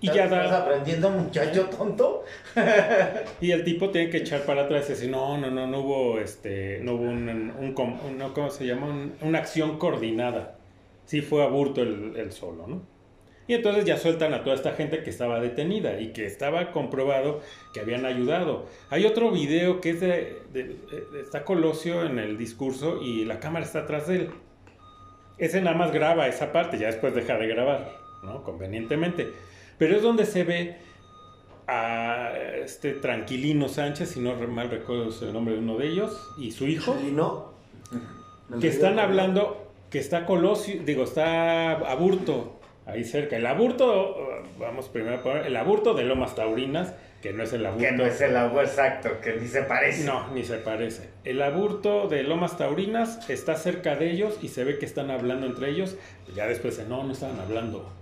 Y 0.00 0.06
ya 0.06 0.24
¿Estás 0.24 0.52
aprendiendo, 0.52 1.10
muchacho 1.10 1.66
tonto? 1.66 2.24
y 3.40 3.50
el 3.50 3.64
tipo 3.64 3.90
tiene 3.90 4.08
que 4.10 4.18
echar 4.18 4.42
para 4.42 4.62
atrás 4.62 4.86
y 4.86 4.92
decir, 4.92 5.10
no, 5.10 5.36
no, 5.38 5.50
no, 5.50 5.66
no 5.66 5.80
hubo, 5.80 6.18
este, 6.20 6.80
no 6.82 6.94
hubo 6.94 7.02
un, 7.02 7.28
un, 7.58 7.72
¿cómo 7.74 8.50
se 8.50 8.64
llama? 8.64 9.10
una 9.20 9.38
acción 9.38 9.78
coordinada. 9.78 10.56
sí 11.04 11.20
fue 11.20 11.42
aburto 11.42 11.82
el, 11.82 12.16
el 12.16 12.32
solo, 12.32 12.66
¿no? 12.66 12.97
Y 13.48 13.54
entonces 13.54 13.86
ya 13.86 13.96
sueltan 13.96 14.34
a 14.34 14.44
toda 14.44 14.54
esta 14.54 14.72
gente 14.72 15.02
que 15.02 15.08
estaba 15.08 15.40
detenida 15.40 15.98
y 15.98 16.12
que 16.12 16.26
estaba 16.26 16.70
comprobado 16.70 17.40
que 17.72 17.80
habían 17.80 18.04
ayudado. 18.04 18.66
Hay 18.90 19.06
otro 19.06 19.30
video 19.30 19.80
que 19.80 19.90
es 19.90 20.00
de, 20.00 20.42
está 21.18 21.46
Colosio 21.46 22.04
en 22.04 22.18
el 22.18 22.36
discurso 22.36 23.00
y 23.02 23.24
la 23.24 23.40
cámara 23.40 23.64
está 23.64 23.80
atrás 23.80 24.06
de 24.06 24.16
él. 24.16 24.30
Ese 25.38 25.62
nada 25.62 25.74
más 25.74 25.92
graba 25.92 26.28
esa 26.28 26.52
parte, 26.52 26.78
ya 26.78 26.88
después 26.88 27.14
deja 27.14 27.38
de 27.38 27.46
grabar, 27.46 27.90
¿no? 28.22 28.44
Convenientemente. 28.44 29.28
Pero 29.78 29.96
es 29.96 30.02
donde 30.02 30.26
se 30.26 30.44
ve 30.44 30.76
a 31.66 32.32
este 32.62 32.92
Tranquilino 32.92 33.70
Sánchez, 33.70 34.10
si 34.10 34.20
no 34.20 34.34
mal 34.34 34.68
recuerdo 34.68 35.08
el 35.22 35.32
nombre 35.32 35.54
de 35.54 35.60
uno 35.60 35.78
de 35.78 35.86
ellos, 35.86 36.34
y 36.36 36.50
su 36.50 36.66
hijo. 36.66 36.92
¿Tranquilino? 36.92 37.54
Que 38.60 38.68
están 38.68 38.98
hablando, 38.98 39.72
que 39.88 40.00
está 40.00 40.26
Colosio, 40.26 40.82
digo, 40.84 41.04
está 41.04 41.72
Aburto 41.72 42.57
ahí 42.88 43.04
cerca. 43.04 43.36
El 43.36 43.46
aburto, 43.46 44.42
vamos 44.58 44.88
primero 44.88 45.16
a 45.16 45.22
poner, 45.22 45.46
el 45.46 45.56
aburto 45.56 45.94
de 45.94 46.04
Lomas 46.04 46.34
Taurinas, 46.34 46.94
que 47.22 47.32
no 47.32 47.42
es 47.42 47.52
el 47.52 47.64
aburto. 47.66 47.84
Que 47.84 47.92
no 47.92 48.04
es 48.04 48.20
el 48.20 48.36
aburto 48.36 48.62
exacto, 48.62 49.20
que 49.22 49.34
ni 49.34 49.46
se 49.46 49.62
parece. 49.62 50.04
No, 50.04 50.32
ni 50.32 50.42
se 50.44 50.56
parece. 50.56 51.10
El 51.24 51.42
aburto 51.42 52.08
de 52.08 52.22
Lomas 52.22 52.56
Taurinas 52.56 53.28
está 53.28 53.56
cerca 53.56 53.96
de 53.96 54.10
ellos 54.10 54.38
y 54.42 54.48
se 54.48 54.64
ve 54.64 54.78
que 54.78 54.86
están 54.86 55.10
hablando 55.10 55.46
entre 55.46 55.70
ellos. 55.70 55.96
Ya 56.34 56.46
después, 56.46 56.78
no, 56.88 57.04
no 57.04 57.12
estaban 57.12 57.38
hablando. 57.38 57.92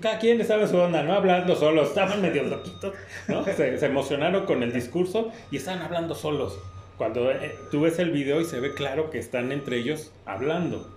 Cada 0.00 0.20
quien 0.20 0.40
estaba 0.40 0.62
en 0.62 0.68
su 0.68 0.76
onda, 0.76 1.02
no 1.02 1.14
hablando 1.14 1.56
solos, 1.56 1.88
estaban 1.88 2.22
medio 2.22 2.44
loquitos, 2.44 2.94
¿no? 3.26 3.44
Se, 3.44 3.84
emocionaron 3.84 4.46
con 4.46 4.62
el 4.62 4.72
discurso 4.72 5.32
y 5.50 5.56
estaban 5.56 5.82
hablando 5.82 6.14
solos. 6.14 6.58
Cuando 6.96 7.30
eh, 7.32 7.54
tú 7.70 7.80
ves 7.80 7.98
el 7.98 8.10
video 8.10 8.40
y 8.40 8.44
se 8.44 8.60
ve 8.60 8.74
claro 8.74 9.10
que 9.10 9.18
están 9.18 9.50
entre 9.50 9.78
ellos 9.78 10.12
hablando. 10.26 10.96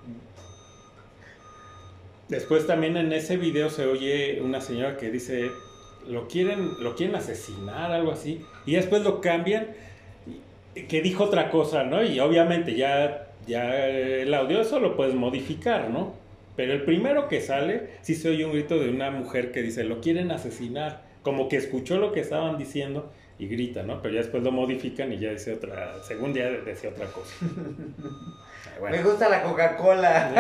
Después 2.34 2.66
también 2.66 2.98
en 2.98 3.14
ese 3.14 3.38
video 3.38 3.70
se 3.70 3.86
oye 3.86 4.42
una 4.42 4.60
señora 4.60 4.98
que 4.98 5.12
dice, 5.12 5.52
lo 6.10 6.28
quieren, 6.28 6.72
lo 6.80 6.96
quieren 6.96 7.16
asesinar, 7.16 7.92
algo 7.92 8.12
así. 8.12 8.42
Y 8.66 8.74
después 8.74 9.04
lo 9.04 9.22
cambian, 9.22 9.68
que 10.74 11.04
dijo 11.04 11.26
otra 11.26 11.52
cosa, 11.52 11.84
¿no? 11.84 12.04
Y 12.04 12.20
obviamente 12.20 12.74
ya, 12.74 13.28
ya 13.46 13.88
el 13.88 14.34
audio 14.34 14.62
eso 14.62 14.80
lo 14.80 14.96
puedes 14.96 15.14
modificar, 15.14 15.92
¿no? 15.92 16.16
Pero 16.56 16.74
el 16.74 16.82
primero 16.82 17.28
que 17.28 17.40
sale, 17.40 17.90
sí 18.02 18.16
se 18.16 18.30
oye 18.30 18.46
un 18.46 18.54
grito 18.54 18.80
de 18.80 18.90
una 18.90 19.12
mujer 19.12 19.52
que 19.52 19.62
dice, 19.62 19.84
lo 19.84 20.02
quieren 20.02 20.32
asesinar. 20.32 21.04
Como 21.22 21.48
que 21.48 21.58
escuchó 21.58 22.00
lo 22.00 22.14
que 22.14 22.22
estaban 22.22 22.58
diciendo 22.58 23.12
y 23.38 23.46
grita, 23.46 23.84
¿no? 23.84 24.02
Pero 24.02 24.16
ya 24.16 24.22
después 24.22 24.42
lo 24.42 24.52
modifican 24.52 25.14
y 25.14 25.20
ya 25.20 25.30
dice 25.30 25.54
otra, 25.54 26.02
según 26.02 26.34
ya 26.34 26.50
decía 26.50 26.90
otra 26.90 27.06
cosa. 27.06 27.36
Me 28.92 29.04
gusta 29.04 29.30
la 29.30 29.44
Coca-Cola. 29.44 30.32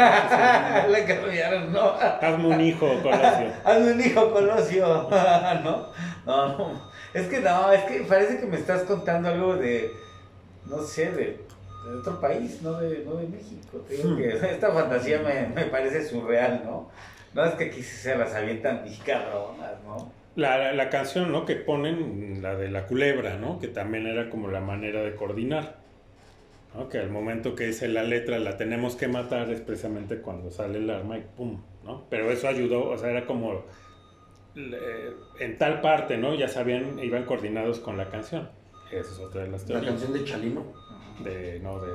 la 0.89 1.06
cambiaron, 1.08 1.71
¿no? 1.71 1.93
Hazme 1.93 2.47
un 2.47 2.62
hijo, 2.62 2.88
Colosio. 3.01 3.51
Hazme 3.63 3.91
un 3.93 4.01
hijo, 4.01 4.32
Colosio. 4.32 5.10
¿No? 5.63 5.88
No, 6.25 6.58
no. 6.58 6.93
Es 7.13 7.27
que 7.27 7.39
no, 7.39 7.71
es 7.71 7.84
que 7.84 8.01
parece 8.01 8.39
que 8.39 8.45
me 8.45 8.58
estás 8.58 8.84
contando 8.84 9.29
algo 9.29 9.56
de, 9.56 9.91
no 10.65 10.79
sé, 10.82 11.12
de, 11.12 11.39
otro 11.99 12.19
país, 12.19 12.62
no 12.62 12.73
de, 12.79 13.03
no 13.06 13.15
de 13.15 13.27
México. 13.27 13.84
Te 13.88 13.97
digo 13.97 14.15
que 14.15 14.29
esta 14.29 14.71
fantasía 14.71 15.19
me, 15.19 15.47
me, 15.53 15.69
parece 15.69 16.03
surreal, 16.08 16.63
¿no? 16.65 16.89
No 17.34 17.45
es 17.45 17.53
que 17.56 17.65
aquí 17.65 17.84
se 17.84 18.15
las 18.15 18.34
avientan 18.34 18.84
y 18.88 18.99
¿no? 19.86 20.12
La, 20.36 20.73
la, 20.73 20.89
canción, 20.89 21.32
¿no? 21.32 21.45
Que 21.45 21.56
ponen, 21.56 22.41
la 22.41 22.56
de 22.56 22.69
la 22.69 22.88
culebra, 22.88 23.36
¿no? 23.36 23.60
Que 23.60 23.67
también 23.67 24.08
era 24.08 24.29
como 24.29 24.47
la 24.47 24.62
manera 24.62 25.01
de 25.01 25.15
coordinar. 25.15 25.82
Que 26.89 26.97
al 26.97 27.09
momento 27.09 27.55
que 27.55 27.67
dice 27.67 27.88
la 27.88 28.03
letra 28.03 28.39
la 28.39 28.57
tenemos 28.57 28.95
que 28.95 29.07
matar 29.07 29.49
es 29.49 29.62
precisamente 29.62 30.17
cuando 30.17 30.51
sale 30.51 30.79
el 30.79 30.89
arma 30.89 31.17
y 31.17 31.21
pum, 31.21 31.62
¿no? 31.83 32.07
Pero 32.09 32.31
eso 32.31 32.47
ayudó, 32.47 32.89
o 32.89 32.97
sea, 32.97 33.12
era 33.12 33.25
como 33.25 33.63
en 35.39 35.57
tal 35.57 35.81
parte, 35.81 36.17
¿no? 36.17 36.36
Ya 36.36 36.47
sabían, 36.47 36.99
iban 36.99 37.25
coordinados 37.25 37.79
con 37.79 37.97
la 37.97 38.09
canción. 38.09 38.49
Esa 38.91 39.12
es 39.12 39.19
otra 39.19 39.43
de 39.43 39.49
las 39.49 39.65
teorías. 39.65 39.86
¿La 39.86 39.91
canción 39.91 40.13
de 40.13 40.25
Chalino? 40.25 40.73
De, 41.23 41.59
no, 41.59 41.79
de... 41.79 41.91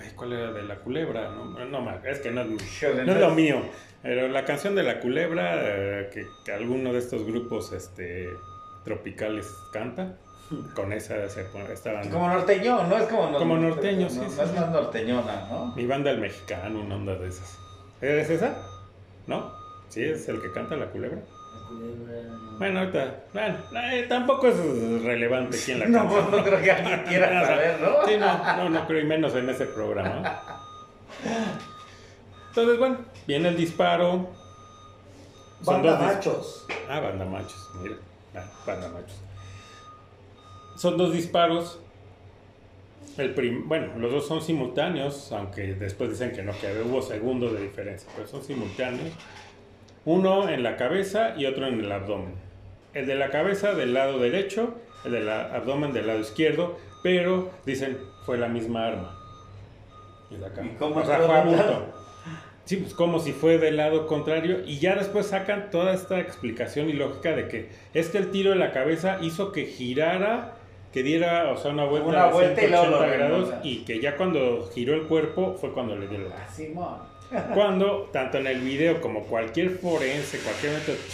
Ay, 0.00 0.10
¿cuál 0.14 0.32
era? 0.32 0.52
De 0.52 0.62
la 0.62 0.76
culebra, 0.76 1.30
¿no? 1.30 1.64
No, 1.64 2.00
es 2.04 2.20
que 2.20 2.30
no, 2.30 2.44
no 2.44 2.56
es 2.56 3.20
lo 3.20 3.30
mío. 3.30 3.62
Pero 4.02 4.28
la 4.28 4.44
canción 4.44 4.74
de 4.74 4.82
la 4.82 5.00
culebra, 5.00 5.60
eh, 5.62 6.10
que, 6.12 6.26
que, 6.44 6.52
alguno 6.52 6.92
de 6.92 6.98
estos 6.98 7.24
grupos 7.24 7.72
este, 7.72 8.28
tropicales 8.84 9.46
canta, 9.72 10.18
con 10.74 10.92
esa 10.92 11.28
se 11.28 11.46
estaban... 11.72 12.08
Como 12.10 12.28
norteño, 12.28 12.84
¿no? 12.84 12.96
Es 12.96 13.04
como, 13.08 13.32
como 13.32 13.56
norteño, 13.56 14.08
sí, 14.08 14.18
no, 14.18 14.28
sí. 14.28 14.36
No 14.36 14.42
es 14.42 14.54
más 14.54 14.70
norteñona, 14.70 15.46
¿no? 15.50 15.74
Mi 15.74 15.86
banda 15.86 16.10
el 16.10 16.18
mexicano, 16.18 16.80
una 16.80 16.96
onda 16.96 17.14
de 17.14 17.28
esas. 17.28 17.58
¿Es 18.00 18.30
esa? 18.30 18.54
¿No? 19.26 19.52
Sí, 19.88 20.04
es 20.04 20.28
el 20.28 20.40
que 20.40 20.52
canta 20.52 20.76
la 20.76 20.86
culebra. 20.86 21.18
La 21.18 21.68
culebra. 21.68 22.46
Bueno, 22.58 22.80
ahorita, 22.80 23.24
bueno, 23.32 23.56
eh, 23.92 24.06
tampoco 24.08 24.48
es 24.48 24.56
relevante 25.02 25.58
quién 25.64 25.78
la 25.80 25.84
canta. 25.86 26.02
no, 26.02 26.08
pues 26.10 26.30
no 26.30 26.44
creo 26.44 26.62
que 26.62 26.72
alguien 26.72 27.02
quiera 27.04 27.46
saber, 27.46 27.80
¿no? 27.80 28.06
Sí, 28.06 28.16
no, 28.16 28.56
no, 28.56 28.70
no 28.70 28.86
creo, 28.86 29.00
y 29.00 29.04
menos 29.04 29.34
en 29.34 29.48
ese 29.48 29.66
programa. 29.66 30.42
Entonces, 32.48 32.78
bueno, 32.78 32.98
viene 33.26 33.48
el 33.48 33.56
disparo. 33.56 34.28
Son 35.62 35.82
banda 35.82 35.98
machos. 35.98 36.66
Ah, 36.88 37.00
banda 37.00 37.24
machos, 37.24 37.70
mira, 37.82 37.96
ah, 38.34 38.44
banda 38.66 38.88
machos. 38.88 39.25
Son 40.76 40.96
dos 40.96 41.12
disparos. 41.12 41.80
El 43.16 43.32
bueno, 43.64 43.98
los 43.98 44.12
dos 44.12 44.26
son 44.26 44.42
simultáneos, 44.42 45.32
aunque 45.32 45.74
después 45.74 46.10
dicen 46.10 46.32
que 46.32 46.42
no, 46.42 46.52
que 46.52 46.66
hubo 46.82 47.00
segundos 47.00 47.54
de 47.54 47.62
diferencia, 47.62 48.10
pero 48.14 48.28
son 48.28 48.44
simultáneos. 48.44 49.10
Uno 50.04 50.48
en 50.48 50.62
la 50.62 50.76
cabeza 50.76 51.34
y 51.36 51.46
otro 51.46 51.66
en 51.66 51.80
el 51.80 51.90
abdomen. 51.90 52.34
El 52.92 53.06
de 53.06 53.14
la 53.14 53.30
cabeza 53.30 53.74
del 53.74 53.94
lado 53.94 54.18
derecho, 54.18 54.74
el 55.04 55.12
del 55.12 55.30
abdomen 55.30 55.92
del 55.92 56.06
lado 56.06 56.20
izquierdo, 56.20 56.78
pero 57.02 57.50
dicen 57.64 57.98
fue 58.26 58.36
la 58.36 58.48
misma 58.48 58.86
arma. 58.86 59.18
¿Y 60.30 60.36
cómo 60.78 61.00
o 61.00 61.04
sea, 61.06 61.86
Sí, 62.66 62.78
pues 62.78 62.94
como 62.94 63.20
si 63.20 63.32
fue 63.32 63.58
del 63.58 63.76
lado 63.76 64.08
contrario 64.08 64.64
y 64.66 64.80
ya 64.80 64.96
después 64.96 65.26
sacan 65.26 65.70
toda 65.70 65.94
esta 65.94 66.18
explicación 66.18 66.90
y 66.90 66.94
lógica 66.94 67.30
de 67.30 67.46
que 67.46 67.68
es 67.94 68.08
que 68.08 68.18
el 68.18 68.32
tiro 68.32 68.50
de 68.50 68.56
la 68.56 68.72
cabeza 68.72 69.18
hizo 69.22 69.52
que 69.52 69.66
girara, 69.66 70.55
que 70.96 71.02
diera, 71.02 71.50
o 71.50 71.58
sea, 71.58 71.72
una 71.72 71.84
vuelta, 71.84 72.08
una 72.08 72.26
vuelta 72.28 72.58
180 72.58 73.06
grados 73.06 73.54
y 73.62 73.84
que 73.84 74.00
ya 74.00 74.16
cuando 74.16 74.66
giró 74.72 74.94
el 74.94 75.02
cuerpo 75.02 75.54
fue 75.60 75.74
cuando 75.74 75.94
le 75.94 76.08
dio 76.08 76.20
la... 76.20 76.48
Simón. 76.48 77.00
cuando, 77.54 78.08
tanto 78.14 78.38
en 78.38 78.46
el 78.46 78.60
video 78.60 79.02
como 79.02 79.24
cualquier 79.24 79.72
forense, 79.72 80.38
cualquier 80.38 80.72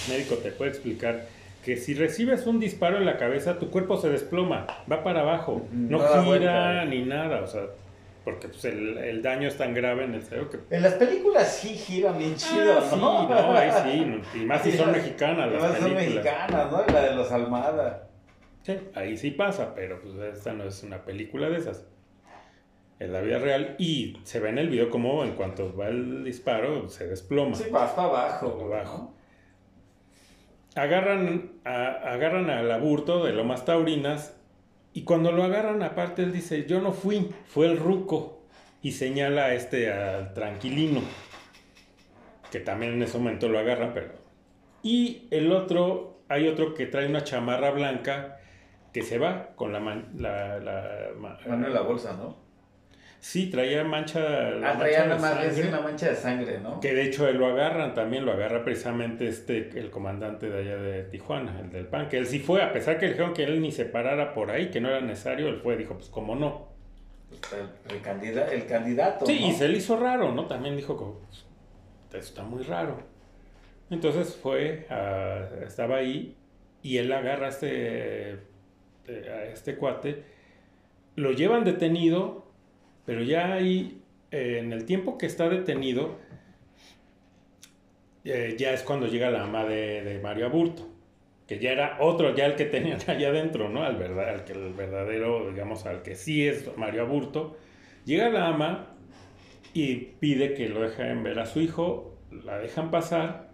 médico 0.08 0.36
te 0.36 0.52
puede 0.52 0.70
explicar 0.70 1.26
que 1.64 1.76
si 1.76 1.94
recibes 1.94 2.46
un 2.46 2.60
disparo 2.60 2.98
en 2.98 3.04
la 3.04 3.16
cabeza, 3.16 3.58
tu 3.58 3.70
cuerpo 3.70 3.96
se 4.00 4.08
desploma, 4.08 4.68
va 4.90 5.02
para 5.02 5.22
abajo, 5.22 5.66
no, 5.72 5.98
gira 5.98 6.84
ni 6.84 7.02
nada, 7.02 7.40
o 7.42 7.48
sea, 7.48 7.62
porque 8.24 8.46
pues, 8.46 8.64
el, 8.66 8.98
el, 8.98 9.20
daño 9.20 9.48
es 9.48 9.56
tan 9.56 9.74
grave 9.74 10.04
en 10.04 10.14
el 10.14 10.22
cerebro 10.22 10.48
que... 10.48 10.76
En 10.76 10.82
las 10.82 10.94
películas 10.94 11.56
sí 11.56 11.70
giran 11.70 12.18
bien 12.18 12.36
chido, 12.36 12.74
ah, 12.78 12.96
¿no? 12.96 13.22
Sí, 13.22 13.34
no, 13.34 13.52
ahí 13.56 13.70
sí, 13.82 14.22
y 14.42 14.44
más 14.44 14.62
si 14.62 14.70
son 14.70 14.92
mexicanas 14.92 15.50
las 15.50 15.60
películas. 15.60 15.80
son 15.80 15.94
mexicanas, 15.94 16.70
¿no? 16.70 16.84
La 16.86 17.02
de 17.02 17.16
los 17.16 17.32
Almada. 17.32 18.11
Sí, 18.62 18.78
ahí 18.94 19.16
sí 19.16 19.30
pasa, 19.32 19.74
pero 19.74 20.00
pues 20.00 20.14
esta 20.36 20.52
no 20.52 20.64
es 20.64 20.82
una 20.82 21.04
película 21.04 21.48
de 21.48 21.58
esas. 21.58 21.86
Es 22.98 23.10
la 23.10 23.20
vida 23.20 23.38
real 23.38 23.74
y 23.78 24.18
se 24.22 24.38
ve 24.38 24.50
en 24.50 24.58
el 24.58 24.68
video 24.68 24.88
como 24.88 25.24
en 25.24 25.32
cuanto 25.32 25.76
va 25.76 25.88
el 25.88 26.22
disparo 26.24 26.88
se 26.88 27.08
desploma. 27.08 27.56
Sí, 27.56 27.68
va 27.70 27.94
para 27.94 28.08
abajo. 28.08 28.58
Para 28.58 28.80
abajo. 28.82 29.14
Agarran, 30.76 31.52
a, 31.64 31.86
agarran 32.12 32.48
al 32.48 32.70
aburto 32.70 33.24
de 33.24 33.32
Lomas 33.32 33.64
Taurinas 33.64 34.36
y 34.94 35.02
cuando 35.04 35.32
lo 35.32 35.42
agarran, 35.42 35.82
aparte, 35.82 36.22
él 36.22 36.32
dice, 36.32 36.66
yo 36.66 36.80
no 36.80 36.92
fui, 36.92 37.30
fue 37.46 37.66
el 37.66 37.78
ruco. 37.78 38.42
Y 38.82 38.92
señala 38.92 39.46
a 39.46 39.54
este, 39.54 39.92
al 39.92 40.34
tranquilino, 40.34 41.00
que 42.50 42.60
también 42.60 42.94
en 42.94 43.02
ese 43.02 43.16
momento 43.16 43.48
lo 43.48 43.58
agarran, 43.58 43.92
pero... 43.94 44.12
Y 44.82 45.28
el 45.30 45.52
otro, 45.52 46.20
hay 46.28 46.48
otro 46.48 46.74
que 46.74 46.86
trae 46.86 47.06
una 47.06 47.22
chamarra 47.22 47.70
blanca 47.70 48.40
que 48.92 49.02
se 49.02 49.18
va 49.18 49.50
con 49.54 49.72
la... 49.72 49.80
la, 50.16 50.58
la, 50.58 51.08
Mano 51.18 51.66
en 51.66 51.74
la 51.74 51.82
bolsa, 51.82 52.14
¿no? 52.14 52.42
Sí, 53.22 53.50
traía 53.50 53.84
mancha. 53.84 54.20
Ah, 54.64 54.76
traía 54.76 55.04
una, 55.04 55.14
una, 55.14 55.80
mancha 55.80 56.08
de 56.08 56.16
sangre, 56.16 56.58
¿no? 56.58 56.80
Que 56.80 56.92
de 56.92 57.04
hecho 57.04 57.28
él 57.28 57.36
lo 57.36 57.46
agarran 57.46 57.94
también, 57.94 58.26
lo 58.26 58.32
agarra 58.32 58.64
precisamente 58.64 59.28
este, 59.28 59.78
el 59.78 59.90
comandante 59.90 60.50
de 60.50 60.58
allá 60.58 60.76
de 60.76 61.04
Tijuana, 61.04 61.60
el 61.60 61.70
del 61.70 61.86
PAN, 61.86 62.08
que 62.08 62.18
él 62.18 62.26
sí 62.26 62.40
fue, 62.40 62.64
a 62.64 62.72
pesar 62.72 62.98
que 62.98 63.06
le 63.06 63.12
dijeron 63.12 63.32
que 63.32 63.44
él 63.44 63.62
ni 63.62 63.70
se 63.70 63.84
parara 63.84 64.34
por 64.34 64.50
ahí, 64.50 64.70
que 64.70 64.80
no 64.80 64.88
era 64.88 65.00
necesario, 65.00 65.46
él 65.46 65.60
fue, 65.62 65.76
dijo, 65.76 65.94
pues 65.94 66.08
cómo 66.08 66.34
no. 66.34 66.66
El, 67.88 68.00
candidato, 68.02 68.50
el 68.50 68.66
candidato. 68.66 69.24
Sí, 69.24 69.38
y 69.38 69.52
se 69.52 69.68
le 69.68 69.78
hizo 69.78 69.96
raro, 69.96 70.32
¿no? 70.32 70.46
También 70.46 70.74
dijo, 70.74 71.22
pues, 72.10 72.24
está 72.24 72.42
muy 72.42 72.64
raro. 72.64 72.98
Entonces 73.88 74.34
fue, 74.34 74.88
estaba 75.64 75.98
ahí 75.98 76.36
y 76.82 76.96
él 76.96 77.12
agarra 77.12 77.46
a 77.46 77.50
este, 77.50 78.38
eh, 79.06 79.30
a 79.30 79.44
este 79.44 79.76
cuate, 79.76 80.22
lo 81.16 81.32
llevan 81.32 81.64
detenido 81.64 82.52
pero 83.04 83.22
ya 83.22 83.54
ahí, 83.54 84.00
eh, 84.30 84.58
en 84.60 84.72
el 84.72 84.84
tiempo 84.84 85.18
que 85.18 85.26
está 85.26 85.48
detenido, 85.48 86.18
eh, 88.24 88.54
ya 88.58 88.72
es 88.72 88.82
cuando 88.82 89.08
llega 89.08 89.30
la 89.30 89.40
mamá 89.40 89.64
de, 89.64 90.20
Mario 90.22 90.46
Aburto, 90.46 90.88
que 91.48 91.58
ya 91.58 91.72
era 91.72 91.98
otro, 92.00 92.34
ya 92.34 92.46
el 92.46 92.54
que 92.54 92.64
tenían 92.64 92.98
allá 93.06 93.28
adentro, 93.28 93.68
¿no? 93.68 93.82
Al, 93.82 93.96
verdad, 93.96 94.28
al 94.28 94.44
que 94.44 94.52
el 94.52 94.72
verdadero, 94.72 95.50
digamos, 95.50 95.86
al 95.86 96.02
que 96.02 96.14
sí 96.14 96.46
es 96.46 96.76
Mario 96.76 97.02
Aburto. 97.02 97.56
Llega 98.04 98.28
la 98.30 98.48
ama 98.48 98.94
y 99.74 99.96
pide 99.96 100.54
que 100.54 100.68
lo 100.68 100.82
dejen 100.82 101.22
ver 101.22 101.38
a 101.40 101.46
su 101.46 101.60
hijo, 101.60 102.16
la 102.44 102.58
dejan 102.58 102.90
pasar, 102.90 103.50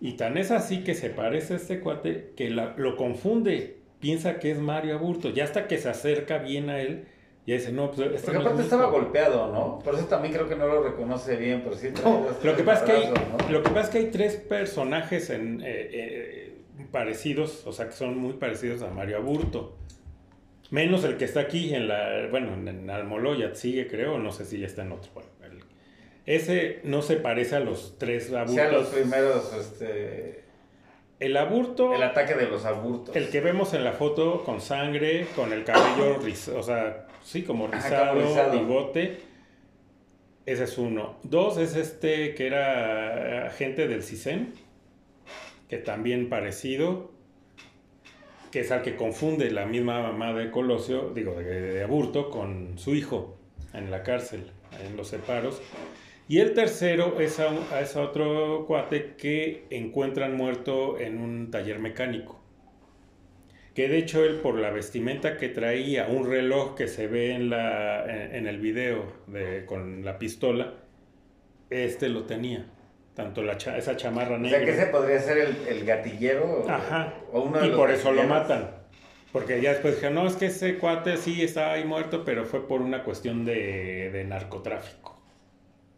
y 0.00 0.12
tan 0.12 0.38
es 0.38 0.52
así 0.52 0.84
que 0.84 0.94
se 0.94 1.10
parece 1.10 1.54
a 1.54 1.56
este 1.56 1.80
cuate 1.80 2.32
que 2.36 2.50
lo 2.50 2.96
confunde, 2.96 3.77
piensa 4.00 4.38
que 4.38 4.50
es 4.50 4.58
Mario 4.58 4.94
Aburto, 4.94 5.30
ya 5.30 5.44
hasta 5.44 5.66
que 5.66 5.78
se 5.78 5.88
acerca 5.88 6.38
bien 6.38 6.70
a 6.70 6.80
él 6.80 7.06
y 7.48 7.52
dice, 7.52 7.72
no, 7.72 7.90
pues 7.90 8.12
este 8.12 8.26
Porque 8.26 8.42
aparte 8.42 8.62
estaba 8.62 8.90
golpeado, 8.90 9.50
¿no? 9.50 9.78
Por 9.78 9.94
eso 9.94 10.04
también 10.04 10.34
creo 10.34 10.46
que 10.46 10.54
no 10.54 10.66
lo 10.66 10.82
reconoce 10.82 11.34
bien, 11.36 11.62
pero 11.64 11.74
sí 11.74 11.88
lo, 12.44 12.54
que 12.54 12.62
pasa 12.62 12.84
es 12.84 12.90
que 12.90 12.92
hay, 12.92 13.50
lo 13.50 13.62
que 13.62 13.70
pasa 13.70 13.80
es 13.80 13.88
que 13.88 13.98
hay 13.98 14.10
tres 14.10 14.36
personajes 14.36 15.30
en, 15.30 15.62
eh, 15.62 15.88
eh, 15.92 16.58
parecidos, 16.92 17.66
o 17.66 17.72
sea, 17.72 17.86
que 17.86 17.92
son 17.92 18.18
muy 18.18 18.34
parecidos 18.34 18.82
a 18.82 18.90
Mario 18.90 19.16
Aburto. 19.16 19.78
Menos 20.70 21.04
el 21.04 21.16
que 21.16 21.24
está 21.24 21.40
aquí 21.40 21.72
en 21.72 21.88
la, 21.88 22.28
bueno, 22.30 22.52
en 22.52 22.90
Almoloya 22.90 23.54
sigue, 23.54 23.88
creo, 23.88 24.18
no 24.18 24.30
sé 24.30 24.44
si 24.44 24.58
ya 24.58 24.66
está 24.66 24.82
en 24.82 24.92
otro. 24.92 25.10
Bueno, 25.14 25.64
ese 26.26 26.80
no 26.84 27.00
se 27.00 27.16
parece 27.16 27.56
a 27.56 27.60
los 27.60 27.96
tres 27.96 28.30
aburtos. 28.30 28.52
O 28.52 28.54
sea, 28.54 28.70
los 28.70 28.88
primeros, 28.88 29.54
este... 29.54 30.47
El 31.20 31.36
aburto. 31.36 31.94
El 31.94 32.02
ataque 32.02 32.34
de 32.34 32.48
los 32.48 32.64
aburtos. 32.64 33.16
El 33.16 33.30
que 33.30 33.40
vemos 33.40 33.74
en 33.74 33.84
la 33.84 33.92
foto 33.92 34.44
con 34.44 34.60
sangre, 34.60 35.26
con 35.34 35.52
el 35.52 35.64
cabello, 35.64 36.18
o 36.56 36.62
sea, 36.62 37.06
sí, 37.24 37.42
como 37.42 37.66
rizado, 37.66 38.14
bigote. 38.52 39.20
Ese 40.46 40.64
es 40.64 40.78
uno. 40.78 41.18
Dos 41.24 41.58
es 41.58 41.76
este 41.76 42.34
que 42.34 42.46
era 42.46 43.48
agente 43.48 43.86
del 43.86 44.02
CISEN, 44.02 44.54
que 45.68 45.76
también 45.76 46.30
parecido, 46.30 47.10
que 48.50 48.60
es 48.60 48.70
al 48.70 48.82
que 48.82 48.96
confunde 48.96 49.50
la 49.50 49.66
misma 49.66 50.00
mamá 50.00 50.32
de 50.32 50.50
Colosio, 50.50 51.10
digo, 51.10 51.34
de, 51.34 51.82
Aburto, 51.82 52.30
con 52.30 52.78
su 52.78 52.94
hijo 52.94 53.36
en 53.74 53.90
la 53.90 54.02
cárcel, 54.02 54.50
en 54.82 54.96
los 54.96 55.08
separos. 55.08 55.60
Y 56.28 56.40
el 56.40 56.54
tercero 56.54 57.18
es 57.20 57.40
a, 57.40 57.50
a 57.74 57.80
ese 57.80 57.98
otro 57.98 58.64
cuate 58.66 59.14
que 59.16 59.66
encuentran 59.70 60.36
muerto 60.36 61.00
en 61.00 61.18
un 61.18 61.50
taller 61.50 61.78
mecánico 61.78 62.38
que 63.78 63.88
de 63.88 63.98
hecho 63.98 64.24
él 64.24 64.40
por 64.40 64.56
la 64.56 64.70
vestimenta 64.70 65.36
que 65.36 65.48
traía, 65.48 66.08
un 66.08 66.28
reloj 66.28 66.74
que 66.74 66.88
se 66.88 67.06
ve 67.06 67.36
en, 67.36 67.48
la, 67.48 68.04
en, 68.06 68.48
el 68.48 68.58
video 68.58 69.04
de, 69.28 69.64
con 69.66 70.04
la 70.04 70.18
pistola, 70.18 70.74
este 71.70 72.08
lo 72.08 72.24
tenía. 72.24 72.66
Tanto 73.14 73.40
la 73.40 73.52
esa 73.52 73.96
chamarra 73.96 74.36
negra. 74.36 74.58
O 74.58 74.64
sea 74.64 74.64
que 74.64 74.82
ese 74.82 74.86
podría 74.86 75.20
ser 75.20 75.38
el, 75.38 75.56
el 75.68 75.84
gatillero. 75.84 76.68
Ajá. 76.68 77.14
O 77.32 77.42
uno 77.42 77.60
de 77.60 77.68
y 77.68 77.70
por 77.70 77.92
eso 77.92 78.10
lo 78.10 78.24
matan. 78.24 78.68
Porque 79.30 79.62
ya 79.62 79.70
después 79.70 79.94
dijeron, 79.94 80.16
no, 80.16 80.26
es 80.26 80.34
que 80.34 80.46
ese 80.46 80.76
cuate 80.78 81.16
sí 81.16 81.40
está 81.44 81.70
ahí 81.70 81.84
muerto, 81.84 82.24
pero 82.24 82.46
fue 82.46 82.66
por 82.66 82.82
una 82.82 83.04
cuestión 83.04 83.44
de, 83.44 84.10
de 84.10 84.24
narcotráfico. 84.24 85.17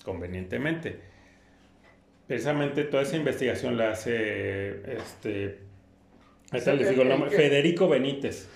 Convenientemente. 0.05 1.01
Precisamente 2.27 2.85
toda 2.85 3.03
esa 3.03 3.17
investigación 3.17 3.77
la 3.77 3.91
hace 3.91 4.97
este, 4.97 5.59
Federico 6.51 7.89
Benítez. 7.89 8.49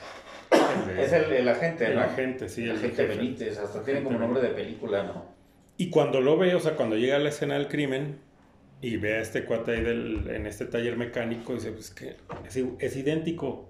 es 0.98 1.12
el, 1.12 1.48
agente, 1.48 1.86
El 1.86 1.98
agente, 1.98 2.48
sí. 2.48 2.64
El, 2.64 2.76
agente 2.76 3.06
Benítez, 3.06 3.58
hasta 3.58 3.84
tiene 3.84 4.02
como 4.02 4.18
nombre 4.18 4.42
de 4.42 4.48
película, 4.50 5.02
¿no? 5.02 5.34
Y 5.76 5.90
cuando 5.90 6.20
lo 6.20 6.36
ve, 6.36 6.54
o 6.54 6.60
sea, 6.60 6.76
cuando 6.76 6.96
llega 6.96 7.16
a 7.16 7.18
la 7.18 7.30
escena 7.30 7.54
del 7.54 7.68
crimen 7.68 8.18
y 8.80 8.96
ve 8.96 9.14
a 9.14 9.20
este 9.20 9.44
cuate 9.44 9.72
ahí 9.72 9.82
del, 9.82 10.30
en 10.30 10.46
este 10.46 10.66
taller 10.66 10.96
mecánico, 10.96 11.54
dice, 11.54 11.72
pues 11.72 11.90
que 11.90 12.16
es, 12.78 12.96
idéntico 12.96 13.68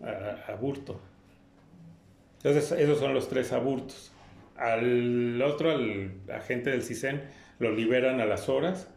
a, 0.00 0.52
a, 0.52 0.54
Burto. 0.54 1.00
Entonces, 2.36 2.72
esos 2.72 2.98
son 2.98 3.14
los 3.14 3.28
tres 3.28 3.52
aburtos. 3.52 4.12
Al 4.56 5.40
otro, 5.42 5.70
al 5.70 6.12
agente 6.32 6.70
del 6.70 6.82
CISEN, 6.82 7.22
lo 7.58 7.72
liberan 7.72 8.20
a 8.20 8.26
las 8.26 8.48
horas 8.48 8.88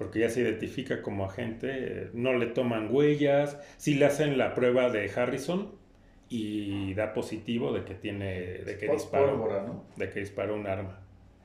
porque 0.00 0.20
ya 0.20 0.30
se 0.30 0.40
identifica 0.40 1.02
como 1.02 1.26
agente, 1.26 2.08
no 2.14 2.32
le 2.32 2.46
toman 2.46 2.88
huellas, 2.90 3.58
sí 3.76 3.96
le 3.96 4.06
hacen 4.06 4.38
la 4.38 4.54
prueba 4.54 4.88
de 4.88 5.12
Harrison 5.14 5.72
y 6.30 6.94
da 6.94 7.12
positivo 7.12 7.70
de 7.74 7.84
que 7.84 7.94
tiene, 7.94 8.60
de 8.64 8.78
que 8.78 8.88
disparó, 8.88 9.84
de 9.96 10.08
que 10.08 10.20
disparó 10.20 10.54
un 10.54 10.66
arma. 10.66 11.00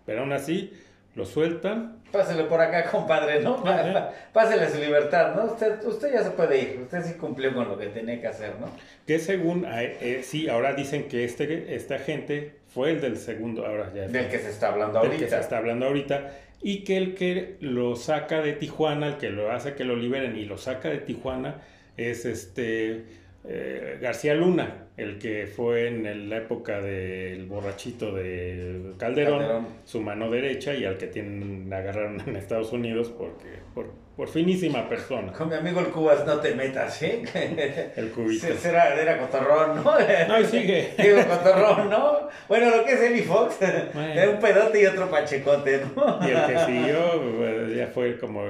Pero 0.06 0.22
aún 0.22 0.32
así, 0.32 0.72
lo 1.16 1.26
sueltan. 1.26 1.98
Pásele 2.14 2.46
por 2.46 2.62
acá, 2.62 2.90
compadre, 2.90 3.42
¿no? 3.42 3.62
Pásele 4.34 4.70
su 4.70 4.80
libertad, 4.80 5.36
¿no? 5.36 5.52
Usted, 5.52 5.84
usted 5.84 6.14
ya 6.14 6.24
se 6.24 6.32
puede 6.32 6.62
ir, 6.62 6.80
usted 6.82 7.04
sí 7.04 7.16
cumplió 7.16 7.54
con 7.54 7.68
lo 7.68 7.78
que 7.78 7.88
tenía 7.88 8.22
que 8.22 8.28
hacer, 8.28 8.54
¿no? 8.62 8.70
Que 9.06 9.20
según, 9.20 9.66
eh, 9.66 9.98
eh, 10.00 10.22
sí, 10.24 10.48
ahora 10.48 10.74
dicen 10.74 11.10
que 11.10 11.26
este, 11.26 11.76
este 11.76 11.96
agente 11.96 12.56
fue 12.76 12.92
el 12.92 13.00
del 13.00 13.16
segundo, 13.16 13.66
ahora 13.66 13.90
ya. 13.96 14.06
Del 14.06 14.28
que 14.28 14.38
se 14.38 14.50
está 14.50 14.68
hablando 14.68 15.00
ahorita. 15.00 15.16
Del 15.16 15.24
que 15.24 15.30
se 15.30 15.40
está 15.40 15.58
hablando 15.60 15.86
ahorita 15.86 16.32
y 16.62 16.84
que 16.84 16.98
el 16.98 17.16
que 17.16 17.56
lo 17.62 17.96
saca 17.96 18.42
de 18.42 18.52
Tijuana, 18.52 19.08
el 19.08 19.18
que 19.18 19.30
lo 19.30 19.50
hace 19.50 19.76
que 19.76 19.86
lo 19.86 19.96
liberen 19.96 20.36
y 20.36 20.44
lo 20.44 20.58
saca 20.58 20.90
de 20.90 20.98
Tijuana 20.98 21.62
es 21.96 22.26
este 22.26 23.06
eh, 23.46 23.98
García 24.02 24.34
Luna, 24.34 24.88
el 24.98 25.20
que 25.20 25.48
fue 25.48 25.88
en 25.88 26.30
la 26.30 26.36
época 26.36 26.82
del 26.82 27.46
borrachito 27.46 28.14
de 28.14 28.92
Calderón, 28.98 29.68
su 29.86 30.02
mano 30.02 30.30
derecha 30.30 30.74
y 30.74 30.84
al 30.84 30.98
que 30.98 31.08
tienen 31.08 31.72
agarraron 31.72 32.22
en 32.28 32.36
Estados 32.36 32.74
Unidos 32.74 33.10
porque 33.18 33.60
por, 33.74 33.86
por 34.16 34.30
finísima 34.30 34.88
persona. 34.88 35.32
Con 35.34 35.50
mi 35.50 35.56
amigo 35.56 35.82
el 35.82 35.88
Cubas 35.88 36.26
no 36.26 36.38
te 36.40 36.56
metas, 36.56 37.02
¿eh? 37.04 37.92
El 37.96 38.12
cubito. 38.12 38.48
Era, 38.48 39.00
era 39.00 39.18
cotorrón, 39.18 39.84
¿no? 39.84 39.84
No, 40.28 40.40
y 40.40 40.46
sigue. 40.46 40.94
Digo, 40.98 41.20
cotorrón, 41.28 41.90
¿no? 41.90 42.30
Bueno, 42.48 42.76
lo 42.76 42.86
que 42.86 42.94
es 42.94 43.02
Eli 43.02 43.22
Fox, 43.22 43.58
es 43.62 44.28
un 44.28 44.40
pedote 44.40 44.82
y 44.82 44.86
otro 44.86 45.10
pachecote, 45.10 45.82
¿no? 45.96 46.20
Y 46.26 46.32
el 46.32 46.46
que 46.46 46.60
siguió 46.66 47.38
pues, 47.38 47.76
ya 47.76 47.88
fue 47.88 48.18
como 48.18 48.44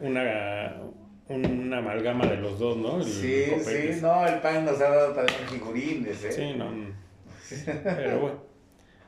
una 0.00 0.74
una 1.28 1.78
amalgama 1.78 2.26
de 2.26 2.36
los 2.36 2.58
dos, 2.58 2.76
¿no? 2.76 3.02
sí, 3.02 3.46
sí, 3.60 3.98
no, 4.02 4.26
el 4.26 4.40
pan 4.40 4.66
nos 4.66 4.78
ha 4.78 4.90
dado 4.90 5.14
también 5.14 5.38
figurines, 5.48 6.22
¿eh? 6.22 6.32
Sí, 6.32 6.54
no, 6.54 6.70
Pero 7.82 8.20
bueno, 8.20 8.42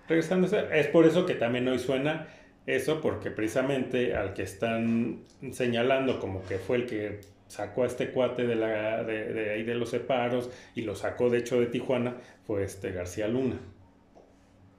regresando, 0.08 0.48
es 0.72 0.86
por 0.86 1.04
eso 1.04 1.26
que 1.26 1.34
también 1.34 1.68
hoy 1.68 1.78
suena 1.78 2.26
eso, 2.66 3.00
porque 3.00 3.30
precisamente 3.30 4.14
al 4.14 4.34
que 4.34 4.42
están 4.42 5.20
señalando 5.52 6.18
como 6.20 6.44
que 6.44 6.58
fue 6.58 6.78
el 6.78 6.86
que 6.86 7.20
sacó 7.46 7.84
a 7.84 7.86
este 7.86 8.10
cuate 8.10 8.46
de, 8.46 8.56
la, 8.56 9.04
de, 9.04 9.32
de 9.32 9.50
ahí 9.50 9.62
de 9.62 9.74
los 9.74 9.90
separos 9.90 10.50
y 10.74 10.82
lo 10.82 10.96
sacó 10.96 11.30
de 11.30 11.38
hecho 11.38 11.60
de 11.60 11.66
Tijuana, 11.66 12.16
fue 12.46 12.64
este 12.64 12.92
García 12.92 13.28
Luna. 13.28 13.56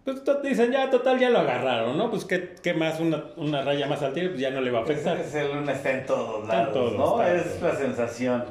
Pues 0.07 0.21
dicen, 0.41 0.71
ya, 0.71 0.89
total, 0.89 1.19
ya 1.19 1.29
lo 1.29 1.39
agarraron, 1.39 1.97
¿no? 1.97 2.09
Pues 2.09 2.23
qué, 2.23 2.55
qué 2.63 2.73
más, 2.73 3.01
una, 3.01 3.25
una, 3.35 3.61
raya 3.61 3.87
más 3.87 4.01
al 4.03 4.13
tiro, 4.13 4.29
pues 4.29 4.39
ya 4.39 4.51
no 4.51 4.61
le 4.61 4.71
va 4.71 4.79
a 4.79 4.83
afectar. 4.83 5.17
Ese 5.17 5.53
luna 5.53 5.73
está 5.73 5.91
en 5.91 6.05
todos 6.05 6.47
lados, 6.47 6.93
¿no? 6.95 7.21
es 7.21 7.61
la 7.61 7.75
sensación. 7.75 8.45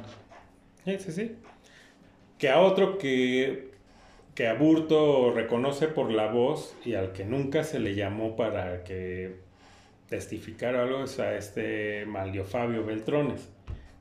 Sí, 0.84 0.98
sí, 0.98 1.12
sí. 1.12 1.36
Que 2.36 2.50
a 2.50 2.60
otro 2.60 2.98
que, 2.98 3.70
que 4.36 4.46
Aburto 4.46 5.32
reconoce 5.34 5.88
por 5.88 6.12
la 6.12 6.28
voz 6.28 6.76
y 6.84 6.92
al 6.92 7.12
que 7.12 7.24
nunca 7.24 7.64
se 7.64 7.80
le 7.80 7.94
llamó 7.94 8.36
para 8.36 8.84
que 8.84 9.36
testificara 10.10 10.82
algo 10.82 11.04
es 11.04 11.18
a 11.18 11.36
este 11.36 12.04
Malio 12.04 12.44
Fabio 12.44 12.84
Beltrones, 12.84 13.48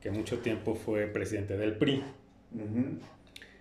que 0.00 0.10
mucho 0.10 0.40
tiempo 0.40 0.74
fue 0.74 1.06
presidente 1.06 1.56
del 1.56 1.76
PRI. 1.76 2.04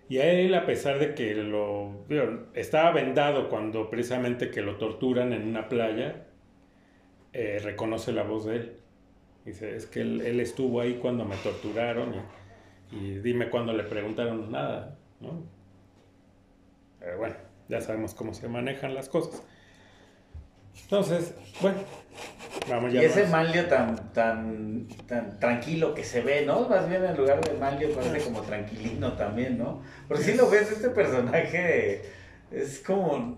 Y 0.09 0.17
a 0.17 0.29
él, 0.29 0.53
a 0.53 0.65
pesar 0.65 0.99
de 0.99 1.15
que 1.15 1.33
lo 1.33 2.05
estaba 2.53 2.91
vendado 2.91 3.47
cuando 3.47 3.89
precisamente 3.89 4.51
que 4.51 4.61
lo 4.61 4.75
torturan 4.75 5.31
en 5.31 5.47
una 5.47 5.69
playa, 5.69 6.25
eh, 7.31 7.59
reconoce 7.63 8.11
la 8.11 8.23
voz 8.23 8.45
de 8.45 8.55
él. 8.57 8.73
Dice, 9.45 9.77
es 9.77 9.85
que 9.85 10.01
él, 10.01 10.39
estuvo 10.41 10.81
ahí 10.81 10.95
cuando 10.95 11.23
me 11.23 11.37
torturaron 11.37 12.15
y, 12.91 13.19
dime 13.19 13.49
cuando 13.49 13.71
le 13.71 13.83
preguntaron 13.83 14.51
nada, 14.51 14.97
¿no? 15.21 15.54
Pero 17.05 17.19
bueno, 17.19 17.35
ya 17.69 17.81
sabemos 17.81 18.15
cómo 18.15 18.33
se 18.33 18.47
manejan 18.47 18.95
las 18.95 19.09
cosas. 19.09 19.43
Entonces, 20.81 21.35
bueno, 21.61 21.77
vamos 22.67 22.91
ya. 22.91 23.03
Y 23.03 23.05
ese 23.05 23.27
Manlio 23.27 23.67
tan, 23.67 24.11
tan, 24.11 24.87
tan 25.05 25.39
tranquilo 25.39 25.93
que 25.93 26.03
se 26.03 26.21
ve, 26.21 26.43
¿no? 26.47 26.67
Más 26.67 26.89
bien 26.89 27.05
en 27.05 27.15
lugar 27.15 27.41
de 27.41 27.53
Manlio 27.59 27.93
parece 27.93 28.25
como 28.25 28.41
tranquilino 28.41 29.13
también, 29.13 29.59
¿no? 29.59 29.83
Porque 30.07 30.23
si 30.23 30.33
lo 30.33 30.49
ves, 30.49 30.71
este 30.71 30.89
personaje 30.89 32.01
es 32.49 32.79
como, 32.79 33.37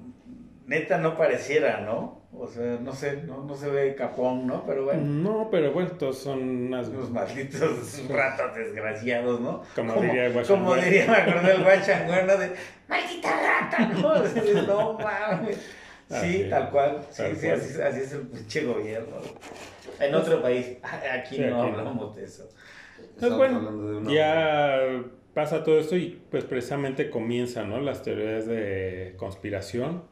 neta 0.67 0.97
no 0.97 1.17
pareciera, 1.17 1.81
¿no? 1.81 2.27
O 2.33 2.47
sea, 2.47 2.77
no 2.79 2.93
sé, 2.93 3.23
no, 3.23 3.43
no 3.43 3.55
se 3.55 3.69
ve 3.69 3.95
capón, 3.95 4.45
¿no? 4.45 4.65
Pero 4.65 4.85
bueno. 4.85 5.01
No, 5.01 5.47
pero 5.49 5.71
bueno, 5.71 5.91
todos 5.91 6.19
son 6.19 6.67
unas... 6.67 6.89
unos 6.89 7.09
malditos 7.09 8.07
ratos 8.09 8.55
desgraciados, 8.55 9.39
¿no? 9.39 9.63
Como, 9.75 9.93
diría 10.01 10.29
Guachangüero. 10.29 10.47
Como 10.47 10.75
diría, 10.75 11.07
me 11.07 11.15
acuerdo 11.15 11.47
del 11.47 11.63
Guachangüero, 11.63 12.37
De, 12.37 12.51
¡maldita 12.87 13.29
rata! 13.31 13.87
¿no? 13.87 14.63
no 14.67 14.93
mames. 14.99 15.57
Sí, 16.09 16.47
tal 16.49 16.69
cual. 16.69 16.99
Sí, 17.09 17.23
sí, 17.35 17.47
Así, 17.47 17.81
así, 17.81 17.99
es 17.99 18.13
el 18.13 18.27
pinche 18.27 18.63
gobierno. 18.65 19.17
En 19.99 20.13
otro 20.13 20.41
país. 20.41 20.77
Aquí 21.13 21.39
no 21.39 21.63
hablamos 21.63 22.15
de 22.15 22.25
eso. 22.25 22.49
Pues 23.19 23.33
bueno, 23.33 24.09
ya 24.09 24.79
pasa 25.33 25.63
todo 25.63 25.79
esto 25.79 25.95
y 25.95 26.21
pues 26.29 26.45
precisamente 26.45 27.09
comienzan 27.09 27.69
¿no? 27.69 27.79
las 27.79 28.03
teorías 28.03 28.45
de 28.45 29.15
conspiración. 29.17 30.03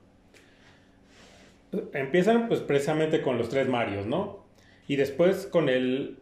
Empiezan 1.93 2.47
pues 2.47 2.61
precisamente 2.61 3.21
con 3.21 3.37
los 3.37 3.49
tres 3.49 3.67
Marios, 3.67 4.05
¿no? 4.05 4.45
Y 4.87 4.95
después 4.95 5.47
con 5.47 5.69
el 5.69 6.17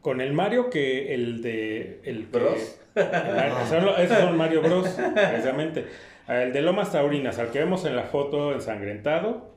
con 0.00 0.20
el 0.20 0.32
Mario 0.32 0.68
que 0.68 1.14
el 1.14 1.42
de 1.42 2.00
el 2.04 2.26
Bros. 2.26 2.80
esos 2.94 4.18
son 4.18 4.36
Mario 4.36 4.62
Bros, 4.62 4.88
precisamente. 5.14 5.86
El 6.28 6.52
de 6.52 6.62
Lomas 6.62 6.92
Taurinas, 6.92 7.38
al 7.38 7.50
que 7.50 7.58
vemos 7.58 7.84
en 7.84 7.96
la 7.96 8.04
foto 8.04 8.52
ensangrentado. 8.52 9.52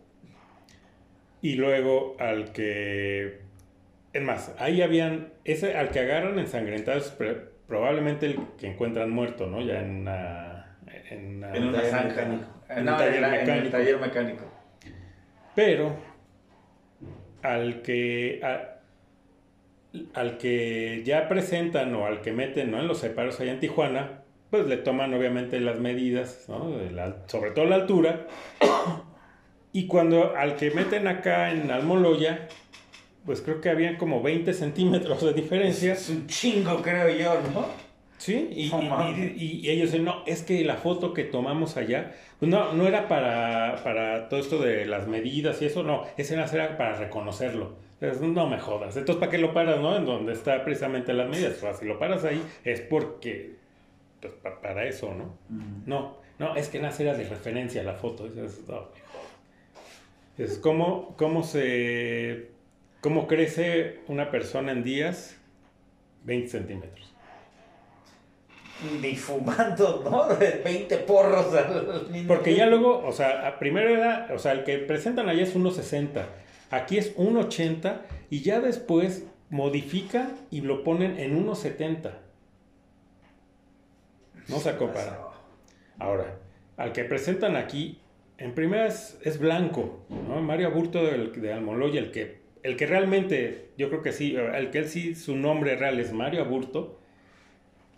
Y 1.41 1.55
luego 1.55 2.15
al 2.19 2.51
que 2.53 3.45
es 4.15 4.21
más, 4.21 4.55
ahí 4.59 4.81
habían, 4.81 5.33
ese 5.43 5.75
al 5.75 5.89
que 5.89 5.99
agarran 5.99 6.39
ensangrentado 6.39 6.99
es 6.99 7.13
probablemente 7.67 8.27
el 8.27 8.39
que 8.57 8.67
encuentran 8.67 9.09
muerto, 9.09 9.45
¿no? 9.45 9.59
Ya 9.59 9.81
en 9.81 9.89
una... 9.89 10.77
En, 11.09 11.43
una, 11.43 11.53
en 11.53 11.91
zanja. 11.91 12.23
En, 12.23 12.87
un 12.87 12.97
taller 12.97 13.21
mecánico. 13.21 13.51
En 13.51 13.57
el 13.57 13.71
taller 13.71 13.99
mecánico. 13.99 14.45
Pero 15.55 15.95
al 17.41 17.81
que... 17.81 18.41
al 20.13 20.37
que 20.37 21.03
ya 21.05 21.27
presentan 21.27 21.95
o 21.95 22.05
al 22.05 22.21
que 22.21 22.33
meten 22.33 22.71
¿no? 22.71 22.79
en 22.79 22.87
los 22.87 22.99
separos 22.99 23.39
allá 23.39 23.53
en 23.53 23.59
Tijuana, 23.59 24.23
pues 24.49 24.67
le 24.67 24.77
toman 24.77 25.13
obviamente 25.13 25.59
las 25.59 25.79
medidas, 25.79 26.45
¿no? 26.47 26.71
sobre 27.27 27.51
todo 27.51 27.65
la 27.65 27.75
altura. 27.75 28.27
Y 29.71 29.87
cuando 29.87 30.35
al 30.35 30.55
que 30.55 30.71
meten 30.71 31.07
acá 31.07 31.51
en 31.51 31.69
Almoloya, 31.71 32.47
pues 33.25 33.41
creo 33.41 33.59
que 33.59 33.69
habían 33.69 33.97
como 33.97 34.21
20 34.21 34.53
centímetros 34.53 35.21
de 35.21 35.33
diferencia. 35.33 35.93
Es 35.93 36.09
un 36.09 36.27
chingo, 36.27 36.81
creo 36.81 37.09
yo, 37.09 37.33
¿no? 37.53 37.65
Sí, 38.17 38.47
y, 38.51 38.71
y, 39.35 39.69
ellos 39.69 39.91
dicen, 39.91 40.05
no, 40.05 40.14
es 40.25 40.43
que 40.43 40.63
la 40.63 40.75
foto 40.75 41.13
que 41.13 41.23
tomamos 41.23 41.77
allá, 41.77 42.13
pues 42.39 42.49
no, 42.49 42.73
no 42.73 42.87
era 42.87 43.07
para, 43.07 43.81
para 43.83 44.29
todo 44.29 44.39
esto 44.39 44.59
de 44.59 44.85
las 44.85 45.07
medidas 45.07 45.61
y 45.61 45.65
eso, 45.65 45.83
no, 45.83 46.05
ese 46.17 46.35
era 46.35 46.77
para 46.77 46.95
reconocerlo. 46.95 47.73
Entonces, 47.99 48.21
no 48.21 48.47
me 48.47 48.59
jodas. 48.59 48.97
Entonces, 48.97 49.19
¿para 49.19 49.31
qué 49.31 49.37
lo 49.37 49.53
paras, 49.53 49.79
no? 49.79 49.95
En 49.95 50.05
donde 50.05 50.33
está 50.33 50.63
precisamente 50.63 51.13
las 51.13 51.29
medidas. 51.29 51.63
O 51.63 51.73
si 51.73 51.85
lo 51.85 51.97
paras 51.97 52.25
ahí 52.25 52.41
es 52.63 52.81
porque, 52.81 53.55
pues, 54.21 54.33
para 54.61 54.85
eso, 54.85 55.13
¿no? 55.13 55.37
No, 55.85 56.17
no, 56.37 56.55
es 56.55 56.67
que 56.67 56.79
nace 56.79 57.03
era 57.03 57.15
de 57.15 57.23
referencia 57.23 57.81
la 57.83 57.93
foto. 57.93 58.27
Es, 58.27 58.61
es 60.37 60.57
como, 60.59 61.15
cómo 61.15 61.43
se 61.43 62.55
¿Cómo 63.05 63.27
crece 63.27 63.99
una 64.07 64.31
persona 64.31 64.71
en 64.71 64.83
días? 64.83 65.37
20 66.23 66.47
centímetros. 66.49 67.14
Ni 69.01 69.15
fumando, 69.15 70.03
¿no? 70.03 70.27
20 70.37 70.97
porros 70.99 71.53
al 71.53 72.25
Porque 72.27 72.55
ya 72.55 72.65
luego, 72.65 73.05
o 73.05 73.11
sea, 73.11 73.57
primero 73.57 73.89
era, 73.89 74.29
o 74.33 74.39
sea, 74.39 74.51
el 74.51 74.63
que 74.63 74.77
presentan 74.79 75.29
allá 75.29 75.43
es 75.43 75.55
1,60. 75.55 76.25
Aquí 76.71 76.97
es 76.97 77.15
1,80 77.15 78.01
y 78.29 78.41
ya 78.41 78.59
después 78.59 79.25
modifican 79.49 80.33
y 80.51 80.61
lo 80.61 80.83
ponen 80.83 81.19
en 81.19 81.45
1,70. 81.45 82.11
No 84.49 84.59
se 84.59 84.75
compara. 84.75 85.19
Ahora, 85.97 86.37
al 86.75 86.91
que 86.91 87.05
presentan 87.05 87.55
aquí, 87.55 87.99
en 88.37 88.53
primera 88.53 88.87
es, 88.87 89.39
blanco, 89.39 90.05
¿no? 90.09 90.41
Mario 90.41 90.67
Aburto 90.67 91.03
de, 91.05 91.29
de 91.29 91.53
Almoloya, 91.53 91.99
el 91.99 92.11
que 92.11 92.45
el 92.65 92.77
que 92.77 92.87
realmente, 92.87 93.69
yo 93.77 93.89
creo 93.89 94.01
que 94.01 94.11
sí, 94.11 94.35
el 94.35 94.71
que 94.71 94.79
él 94.79 94.89
sí, 94.89 95.13
su 95.13 95.35
nombre 95.35 95.75
real 95.75 95.99
es 95.99 96.11
Mario 96.11 96.41
Aburto, 96.41 96.99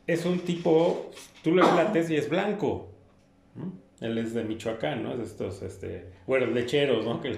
es 0.08 0.26
un 0.26 0.40
tipo, 0.40 1.12
tú 1.44 1.54
le 1.54 1.62
ves 1.62 1.74
la 1.76 1.92
tesis 1.92 2.12
y 2.12 2.16
es 2.16 2.30
blanco. 2.30 2.90
Él 4.00 4.18
es 4.18 4.34
de 4.34 4.44
Michoacán, 4.44 5.04
¿no? 5.04 5.12
Es 5.12 5.18
de 5.18 5.24
estos, 5.26 5.62
este, 5.62 6.06
bueno, 6.26 6.48
lecheros, 6.48 7.06
¿no? 7.06 7.22
Que, 7.22 7.38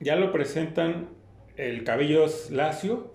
ya 0.00 0.16
lo 0.16 0.32
presentan, 0.32 1.08
el 1.56 1.84
cabello 1.84 2.26
es 2.26 2.50
lacio, 2.50 3.12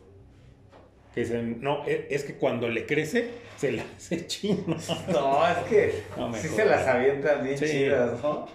que 1.13 1.21
dicen, 1.21 1.59
no, 1.61 1.85
e, 1.85 2.07
es 2.09 2.23
que 2.23 2.35
cuando 2.35 2.69
le 2.69 2.85
crece, 2.85 3.29
se 3.57 3.71
le 3.71 3.81
hace 3.97 4.27
chino. 4.27 4.77
No, 5.11 5.47
es 5.47 5.57
que 5.69 6.03
sí 6.41 6.47
se 6.47 6.65
las 6.65 6.87
avientan 6.87 7.43
bien 7.43 7.57
chidas, 7.57 8.21
¿no? 8.21 8.47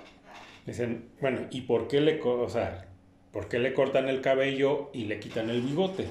Dicen, 0.66 1.10
bueno, 1.20 1.46
¿y 1.50 1.62
por 1.62 1.88
qué 1.88 2.00
le, 2.00 2.20
o 2.22 2.48
sea, 2.48 2.88
¿Por 3.34 3.48
qué 3.48 3.58
le 3.58 3.74
cortan 3.74 4.08
el 4.08 4.20
cabello 4.20 4.90
y 4.92 5.06
le 5.06 5.18
quitan 5.18 5.50
el 5.50 5.60
bigote? 5.60 6.06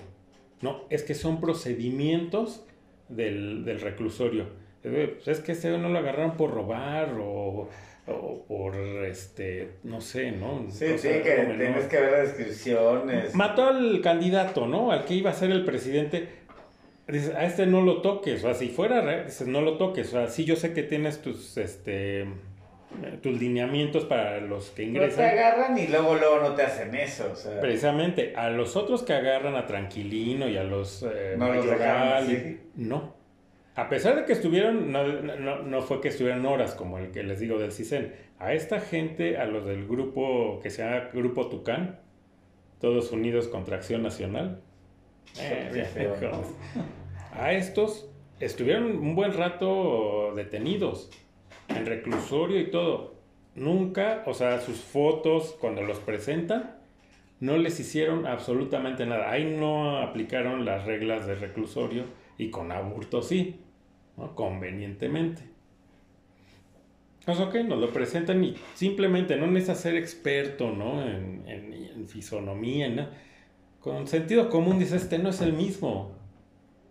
No, 0.59 0.83
es 0.89 1.03
que 1.03 1.15
son 1.15 1.39
procedimientos 1.39 2.65
del, 3.09 3.79
reclusorio. 3.81 4.45
Pues 4.81 5.27
es 5.27 5.39
que 5.39 5.53
ese 5.53 5.77
no 5.77 5.89
lo 5.89 5.99
agarraron 5.99 6.35
por 6.35 6.51
robar 6.51 7.15
o, 7.19 7.69
por, 8.47 8.75
este, 9.05 9.75
no 9.83 10.01
sé, 10.01 10.31
¿no? 10.31 10.65
Sí, 10.69 10.97
sí, 10.97 11.07
que 11.07 11.55
tienes 11.57 11.85
que 11.85 11.99
ver 11.99 12.11
las 12.11 12.37
descripciones. 12.37 13.33
Mató 13.33 13.67
al 13.67 14.01
candidato, 14.01 14.67
¿no? 14.67 14.91
Al 14.91 15.05
que 15.05 15.13
iba 15.13 15.29
a 15.29 15.33
ser 15.33 15.51
el 15.51 15.63
presidente. 15.63 16.27
Dices, 17.07 17.33
a 17.35 17.45
este 17.45 17.65
no 17.65 17.81
lo 17.81 18.01
toques, 18.01 18.43
o 18.43 18.47
sea, 18.47 18.53
si 18.53 18.69
fuera, 18.69 19.23
dices, 19.25 19.47
no 19.47 19.59
lo 19.59 19.77
toques, 19.77 20.07
o 20.07 20.11
sea, 20.11 20.27
sí 20.27 20.45
yo 20.45 20.55
sé 20.55 20.73
que 20.73 20.83
tienes 20.83 21.21
tus, 21.21 21.57
este, 21.57 22.25
tus 23.21 23.39
lineamientos 23.39 24.05
para 24.05 24.39
los 24.39 24.71
que 24.71 24.83
ingresan. 24.83 25.25
No 25.25 25.31
te 25.31 25.39
agarran 25.39 25.77
y 25.77 25.87
luego 25.87 26.15
luego 26.15 26.39
no 26.39 26.55
te 26.55 26.63
hacen 26.63 26.93
eso. 26.95 27.33
Precisamente, 27.61 28.33
a 28.35 28.49
los 28.49 28.75
otros 28.75 29.03
que 29.03 29.13
agarran 29.13 29.55
a 29.55 29.65
Tranquilino 29.65 30.47
y 30.47 30.57
a 30.57 30.63
los 30.63 31.03
eh, 31.03 31.35
no, 31.37 31.53
los 31.53 31.65
no. 32.75 33.13
A 33.75 33.89
pesar 33.89 34.15
de 34.15 34.25
que 34.25 34.33
estuvieron, 34.33 34.91
no, 34.91 35.03
no, 35.63 35.81
fue 35.81 35.99
que 35.99 36.09
estuvieran 36.09 36.45
horas 36.45 36.75
como 36.75 36.99
el 36.99 37.11
que 37.11 37.23
les 37.23 37.39
digo 37.39 37.57
del 37.57 37.71
CISEN. 37.71 38.13
A 38.37 38.53
esta 38.53 38.79
gente, 38.79 39.37
a 39.37 39.45
los 39.45 39.65
del 39.65 39.87
grupo 39.87 40.59
que 40.61 40.69
se 40.69 40.83
llama 40.83 41.09
Grupo 41.11 41.47
Tucán, 41.47 41.99
todos 42.79 43.11
unidos 43.11 43.47
contra 43.47 43.77
Acción 43.77 44.03
Nacional. 44.03 44.61
Eh, 45.39 45.87
a 47.33 47.53
estos 47.53 48.09
estuvieron 48.39 48.97
un 48.97 49.15
buen 49.15 49.33
rato 49.33 50.33
detenidos 50.35 51.09
en 51.67 51.85
reclusorio 51.85 52.59
y 52.59 52.71
todo. 52.71 53.15
Nunca, 53.55 54.23
o 54.25 54.33
sea, 54.33 54.59
sus 54.61 54.77
fotos 54.77 55.55
cuando 55.59 55.81
los 55.81 55.99
presentan, 55.99 56.75
no 57.39 57.57
les 57.57 57.79
hicieron 57.79 58.25
absolutamente 58.25 59.05
nada. 59.05 59.29
Ahí 59.29 59.45
no 59.45 59.97
aplicaron 59.97 60.65
las 60.65 60.85
reglas 60.85 61.27
de 61.27 61.35
reclusorio 61.35 62.05
y 62.37 62.49
con 62.49 62.71
aburto 62.71 63.21
sí, 63.21 63.59
¿no? 64.17 64.35
convenientemente. 64.35 65.43
Pues 67.25 67.39
ok, 67.39 67.55
nos 67.65 67.79
lo 67.79 67.91
presentan 67.91 68.43
y 68.43 68.55
simplemente 68.73 69.37
no 69.37 69.47
necesitas 69.47 69.81
ser 69.81 69.95
experto 69.95 70.71
¿no? 70.71 71.05
en, 71.05 71.43
en, 71.47 72.07
fisonomía, 72.07 72.89
¿no? 72.89 73.07
con 73.79 74.07
sentido 74.07 74.49
común 74.49 74.77
dices, 74.77 75.03
este 75.03 75.19
no 75.19 75.29
es 75.29 75.41
el 75.41 75.53
mismo. 75.53 76.11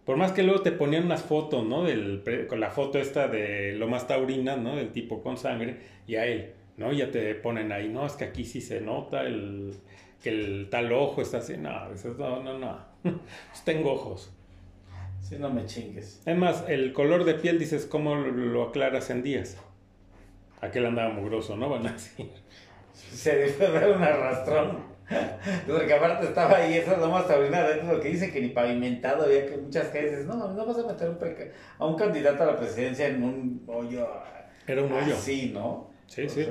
Por 0.05 0.17
más 0.17 0.33
que 0.33 0.43
luego 0.43 0.63
te 0.63 0.73
ponían 0.73 1.05
unas 1.05 1.23
fotos, 1.23 1.65
¿no? 1.65 1.85
Del, 1.85 2.23
con 2.49 2.59
la 2.59 2.71
foto 2.71 2.99
esta 2.99 3.29
de 3.29 3.73
Lomas 3.73 4.07
Taurina, 4.09 4.57
¿no? 4.57 4.77
Del 4.77 4.91
tipo 4.91 5.23
con 5.23 5.37
sangre, 5.37 5.79
y 6.07 6.17
a 6.17 6.27
él, 6.27 6.53
¿no? 6.77 6.93
Ya 6.93 7.11
te 7.11 7.35
ponen 7.37 7.71
ahí, 7.71 7.89
no, 7.89 8.05
es 8.07 8.15
que 8.15 8.25
aquí 8.25 8.45
sí 8.45 8.61
se 8.61 8.81
nota 8.81 9.23
el, 9.23 9.75
que 10.23 10.31
el 10.31 10.69
tal 10.71 10.93
ojo 10.93 11.23
está 11.23 11.39
así, 11.39 11.57
no, 11.57 11.71
no, 12.19 12.43
no, 12.43 12.59
no, 12.59 12.79
pues 13.03 13.65
tengo 13.65 13.93
ojos. 13.93 14.33
Si 15.21 15.37
no 15.37 15.51
me 15.51 15.65
chingues. 15.67 16.21
Es 16.27 16.37
más, 16.37 16.65
el 16.69 16.93
color 16.93 17.25
de 17.25 17.35
piel, 17.35 17.59
dices, 17.59 17.87
¿cómo 17.87 18.17
lo 18.17 18.65
aclaras 18.65 19.09
en 19.11 19.23
días? 19.23 19.57
Aquel 20.61 20.85
andaba 20.85 21.11
mugroso, 21.15 21.57
¿no? 21.57 21.69
Van 21.69 21.87
a 21.87 21.93
decir. 21.93 22.29
Se 22.93 23.37
debe 23.37 23.73
dar 23.73 23.97
un 23.97 24.03
arrastrón. 24.03 24.92
Porque 25.67 25.95
aparte 25.95 26.27
estaba 26.27 26.57
ahí, 26.57 26.75
esa 26.75 26.93
es 26.93 26.99
lo 26.99 27.09
más 27.09 27.23
extraordinario, 27.23 27.83
lo 27.85 28.01
que 28.01 28.09
dice 28.09 28.33
que 28.33 28.41
ni 28.41 28.49
pavimentado 28.49 29.25
había 29.25 29.47
que 29.47 29.57
muchas 29.57 29.89
calles. 29.89 30.27
No, 30.27 30.53
no 30.53 30.67
vas 30.67 30.79
a 30.79 30.87
meter 30.87 31.09
un 31.09 31.19
a 31.79 31.87
un 31.87 31.97
candidato 31.97 32.43
a 32.43 32.47
la 32.47 32.57
presidencia 32.57 33.07
en 33.07 33.23
un 33.23 33.63
hoyo. 33.67 34.09
Era 34.67 34.83
un 34.83 34.93
hoyo. 34.93 35.17
Sí, 35.17 35.51
¿no? 35.55 35.91
Sí, 36.07 36.29
sí. 36.29 36.47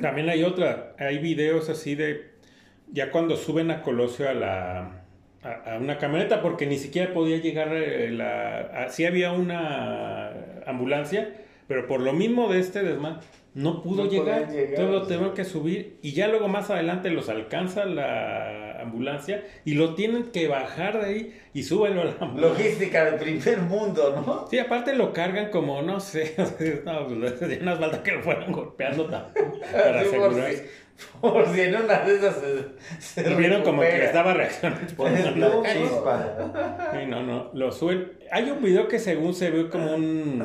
También 0.00 0.28
hay 0.28 0.42
otra, 0.42 0.94
hay 0.98 1.18
videos 1.18 1.68
así 1.68 1.94
de, 1.94 2.32
ya 2.92 3.10
cuando 3.10 3.36
suben 3.36 3.70
a 3.70 3.82
Colosio 3.82 4.28
a 4.28 4.34
la, 4.34 5.04
a, 5.42 5.78
una 5.78 5.98
camioneta, 5.98 6.42
porque 6.42 6.66
ni 6.66 6.76
siquiera 6.76 7.12
podía 7.12 7.38
llegar 7.38 7.68
eh, 7.72 8.10
la, 8.10 8.88
sí 8.88 9.04
había 9.04 9.32
una 9.32 10.32
ambulancia, 10.66 11.34
pero 11.68 11.86
por 11.86 12.00
lo 12.00 12.12
mismo 12.12 12.52
de 12.52 12.60
este 12.60 12.82
desmán, 12.82 13.20
no 13.54 13.82
pudo 13.82 14.08
llegar, 14.08 14.48
todo 14.74 15.06
tengo 15.06 15.32
que 15.32 15.44
subir 15.44 15.98
y 16.02 16.12
ya 16.12 16.26
luego 16.26 16.48
más 16.48 16.70
adelante 16.70 17.10
los 17.10 17.28
alcanza 17.28 17.84
la 17.84 18.80
ambulancia 18.80 19.44
y 19.64 19.74
lo 19.74 19.94
tienen 19.94 20.24
que 20.24 20.48
bajar 20.48 21.00
de 21.00 21.06
ahí 21.06 21.40
y 21.52 21.62
súbelo 21.62 22.02
a 22.02 22.04
la 22.06 22.16
ambulancia. 22.20 22.64
Logística 22.64 23.04
del 23.04 23.14
primer 23.14 23.60
mundo, 23.60 24.22
¿no? 24.26 24.48
Sí, 24.50 24.58
aparte 24.58 24.94
lo 24.94 25.12
cargan 25.12 25.50
como, 25.50 25.82
no 25.82 26.00
sé, 26.00 26.34
no, 26.84 27.06
pues 27.06 27.40
ya 27.40 27.58
no 27.60 27.72
es 27.74 27.78
falta 27.78 28.02
que 28.02 28.12
lo 28.12 28.22
fueran 28.22 28.50
golpeando 28.50 29.06
también 29.06 29.52
para 29.72 30.02
Sí, 30.02 30.10
por, 30.10 30.24
asegurar. 30.24 30.52
si, 30.52 30.62
por 31.20 31.48
si 31.54 31.60
en 31.60 31.76
una 31.76 31.98
de 32.00 32.16
esas 32.16 32.42
se, 32.98 33.34
vieron 33.36 33.62
como 33.62 33.82
que 33.82 34.04
estaba 34.04 34.34
reaccionando. 34.34 34.84
No. 35.36 35.62
Sí, 35.64 37.06
no, 37.06 37.22
no, 37.22 37.50
lo 37.54 37.70
suben. 37.70 38.12
Hay 38.32 38.50
un 38.50 38.62
video 38.62 38.88
que 38.88 38.98
según 38.98 39.32
se 39.34 39.50
ve 39.50 39.68
como 39.68 39.94
un, 39.94 40.44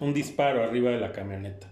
un 0.00 0.14
disparo 0.14 0.62
arriba 0.62 0.90
de 0.90 1.00
la 1.00 1.12
camioneta. 1.12 1.71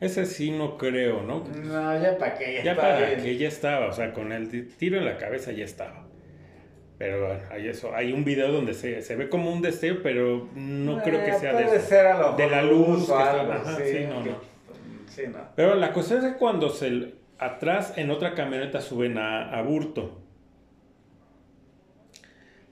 Ese 0.00 0.26
sí 0.26 0.50
no 0.50 0.76
creo, 0.76 1.22
¿no? 1.22 1.44
No, 1.44 2.02
ya 2.02 2.18
para 2.18 2.34
qué, 2.34 2.54
ya, 2.56 2.62
Ya 2.64 2.70
está 2.72 2.82
para 2.82 3.16
que 3.16 3.36
ya 3.38 3.48
estaba, 3.48 3.86
o 3.86 3.92
sea, 3.92 4.12
con 4.12 4.30
el 4.32 4.48
ti- 4.50 4.62
tiro 4.62 4.98
en 4.98 5.04
la 5.06 5.16
cabeza 5.16 5.52
ya 5.52 5.64
estaba. 5.64 6.04
Pero 6.98 7.26
bueno, 7.26 7.40
hay 7.50 7.68
eso. 7.68 7.94
Hay 7.94 8.12
un 8.12 8.24
video 8.24 8.52
donde 8.52 8.72
se, 8.74 9.00
se 9.02 9.16
ve 9.16 9.28
como 9.28 9.50
un 9.52 9.62
destello, 9.62 10.02
pero 10.02 10.48
no 10.54 11.02
creo 11.02 11.24
que 11.24 11.30
Eh, 11.30 11.38
sea 11.38 11.52
de 11.54 11.64
puede 11.64 11.76
eso. 11.78 11.88
ser 11.88 12.06
a 12.06 12.18
lo 12.18 12.36
De 12.36 12.48
la 12.48 12.62
luz 12.62 13.08
o 13.10 13.16
que 13.16 13.22
algo, 13.22 13.52
ajá, 13.52 13.76
sí, 13.76 13.82
sí, 13.86 13.98
no, 14.08 14.22
que- 14.22 14.30
no. 14.30 14.36
Sí, 15.08 15.22
no. 15.32 15.38
Pero 15.56 15.74
la 15.74 15.92
cuestión 15.92 16.24
es 16.24 16.32
que 16.32 16.38
cuando 16.38 16.68
se 16.70 17.14
atrás 17.38 17.94
en 17.96 18.10
otra 18.10 18.34
camioneta 18.34 18.80
suben 18.80 19.16
a, 19.18 19.50
a 19.58 19.62
Burto. 19.62 20.20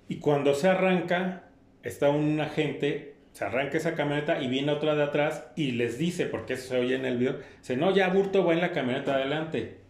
Y 0.08 0.16
cuando 0.18 0.54
se 0.54 0.68
arranca, 0.68 1.44
está 1.82 2.10
un 2.10 2.40
agente, 2.40 3.13
se 3.34 3.44
arranca 3.44 3.76
esa 3.76 3.94
camioneta 3.94 4.40
y 4.40 4.48
viene 4.48 4.72
otra 4.72 4.94
de 4.94 5.02
atrás 5.02 5.44
y 5.56 5.72
les 5.72 5.98
dice, 5.98 6.26
porque 6.26 6.54
eso 6.54 6.68
se 6.68 6.78
oye 6.78 6.94
en 6.94 7.04
el 7.04 7.18
video, 7.18 7.36
dice, 7.58 7.76
no, 7.76 7.90
ya 7.90 8.08
Burto 8.08 8.44
va 8.46 8.54
en 8.54 8.60
la 8.60 8.72
camioneta 8.72 9.14
adelante. 9.16 9.80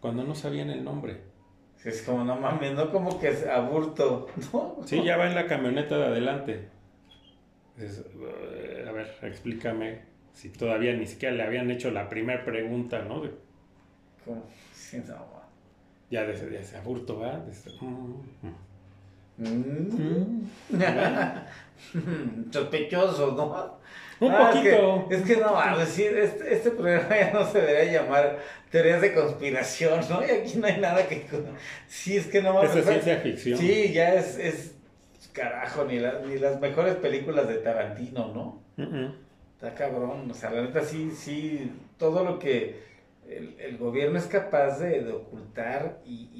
Cuando 0.00 0.22
no 0.24 0.34
sabían 0.34 0.70
el 0.70 0.84
nombre. 0.84 1.22
Es 1.84 2.02
como, 2.02 2.22
no 2.22 2.36
mames, 2.36 2.74
no 2.74 2.92
como 2.92 3.18
que 3.18 3.28
es 3.28 3.46
aburto, 3.46 4.28
¿no? 4.52 4.76
Sí, 4.84 5.02
ya 5.02 5.16
va 5.16 5.26
en 5.26 5.34
la 5.34 5.46
camioneta 5.46 5.96
de 5.98 6.04
adelante. 6.04 6.68
Es, 7.78 7.98
eh, 7.98 8.84
a 8.86 8.92
ver, 8.92 9.10
explícame 9.22 10.02
si 10.34 10.50
todavía 10.50 10.92
ni 10.92 11.06
siquiera 11.06 11.34
le 11.34 11.42
habían 11.42 11.70
hecho 11.70 11.90
la 11.90 12.08
primera 12.10 12.44
pregunta, 12.44 13.02
¿no? 13.02 13.22
De- 13.22 13.34
Como, 14.24 14.44
sí, 14.74 15.02
no, 15.08 15.14
ya 16.10 16.24
de, 16.24 16.34
de 16.34 16.60
ese 16.60 16.76
aburto, 16.76 17.24
ese- 17.50 17.70
mm, 17.80 17.86
mm. 18.42 18.54
Mm. 19.40 20.42
Sospechoso, 22.52 23.32
¿no? 23.32 23.80
Un 24.20 24.32
Ah, 24.32 24.50
poquito. 24.52 25.06
Es 25.10 25.22
que, 25.22 25.32
es 25.32 25.36
que 25.38 25.42
no, 25.42 25.54
mames, 25.54 25.88
sí, 25.88 26.04
este, 26.04 26.54
este 26.54 26.70
programa 26.72 27.08
ya 27.08 27.32
no 27.32 27.44
se 27.50 27.60
debería 27.62 28.02
llamar 28.02 28.38
teorías 28.70 29.00
de 29.00 29.14
conspiración, 29.14 30.00
¿no? 30.10 30.20
Y 30.26 30.30
aquí 30.30 30.58
no 30.58 30.66
hay 30.66 30.78
nada 30.78 31.06
que... 31.08 31.24
Sí, 31.88 32.16
es 32.18 32.26
que 32.26 32.42
no. 32.42 32.62
Esa 32.62 32.80
es 32.80 32.84
ciencia 32.84 33.16
ficción. 33.16 33.58
Sí, 33.58 33.92
ya 33.94 34.14
es, 34.14 34.36
es 34.38 34.74
carajo, 35.32 35.84
ni, 35.86 35.98
la- 35.98 36.20
ni 36.26 36.38
las 36.38 36.60
mejores 36.60 36.96
películas 36.96 37.48
de 37.48 37.54
Tarantino, 37.56 38.28
¿no? 38.34 38.60
Está 39.56 39.74
cabrón, 39.74 40.30
o 40.30 40.34
sea, 40.34 40.50
la 40.50 40.62
neta 40.62 40.82
sí, 40.82 41.10
sí, 41.14 41.70
todo 41.98 42.24
lo 42.24 42.38
que 42.38 42.80
el, 43.28 43.56
el 43.58 43.78
gobierno 43.78 44.18
es 44.18 44.26
capaz 44.26 44.78
de, 44.78 45.02
de 45.02 45.12
ocultar 45.12 46.00
y 46.04 46.30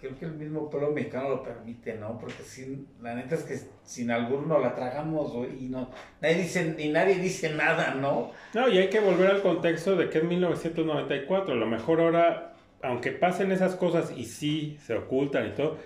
creo 0.00 0.18
que 0.18 0.24
el 0.24 0.32
mismo 0.32 0.70
pueblo 0.70 0.92
mexicano 0.92 1.28
lo 1.28 1.42
permite, 1.42 1.94
¿no? 1.94 2.18
Porque 2.18 2.42
sin, 2.42 2.86
la 3.02 3.14
neta 3.14 3.34
es 3.34 3.42
que 3.42 3.58
sin 3.84 4.10
alguno 4.10 4.58
la 4.58 4.74
tragamos, 4.74 5.32
y 5.60 5.66
no, 5.66 5.90
nadie 6.20 6.36
dice, 6.36 6.74
y 6.78 6.88
nadie 6.88 7.16
dice 7.16 7.54
nada, 7.54 7.94
¿no? 7.94 8.30
No, 8.54 8.68
y 8.68 8.78
hay 8.78 8.88
que 8.88 9.00
volver 9.00 9.30
al 9.30 9.42
contexto 9.42 9.96
de 9.96 10.08
que 10.08 10.18
es 10.18 10.24
1994. 10.24 11.52
A 11.52 11.56
lo 11.56 11.66
mejor 11.66 12.00
ahora, 12.00 12.54
aunque 12.82 13.12
pasen 13.12 13.52
esas 13.52 13.74
cosas 13.76 14.12
y 14.16 14.24
sí 14.24 14.78
se 14.84 14.94
ocultan 14.94 15.48
y 15.48 15.50
todo, 15.50 15.76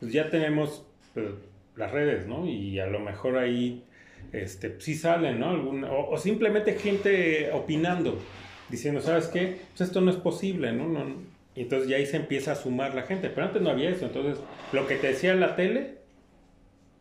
pues 0.00 0.12
ya 0.12 0.30
tenemos 0.30 0.86
pues, 1.12 1.26
las 1.76 1.90
redes, 1.90 2.26
¿no? 2.26 2.46
Y 2.46 2.78
a 2.78 2.86
lo 2.86 3.00
mejor 3.00 3.36
ahí 3.38 3.84
este, 4.32 4.80
sí 4.80 4.94
salen, 4.94 5.40
¿no? 5.40 5.50
Algún- 5.50 5.84
o, 5.84 6.10
o 6.10 6.16
simplemente 6.18 6.74
gente 6.74 7.50
opinando, 7.52 8.18
diciendo, 8.68 9.00
¿sabes 9.00 9.26
qué? 9.28 9.58
Pues 9.70 9.82
esto 9.88 10.00
no 10.00 10.10
es 10.10 10.16
posible, 10.16 10.72
¿no? 10.72 10.86
no 10.88 11.33
y 11.54 11.62
entonces 11.62 11.88
ya 11.88 11.96
ahí 11.96 12.06
se 12.06 12.16
empieza 12.16 12.52
a 12.52 12.56
sumar 12.56 12.94
la 12.94 13.02
gente. 13.02 13.30
Pero 13.30 13.46
antes 13.46 13.62
no 13.62 13.70
había 13.70 13.90
eso. 13.90 14.06
Entonces, 14.06 14.42
lo 14.72 14.86
que 14.86 14.96
te 14.96 15.08
decía 15.08 15.32
en 15.32 15.40
la 15.40 15.56
tele, 15.56 15.98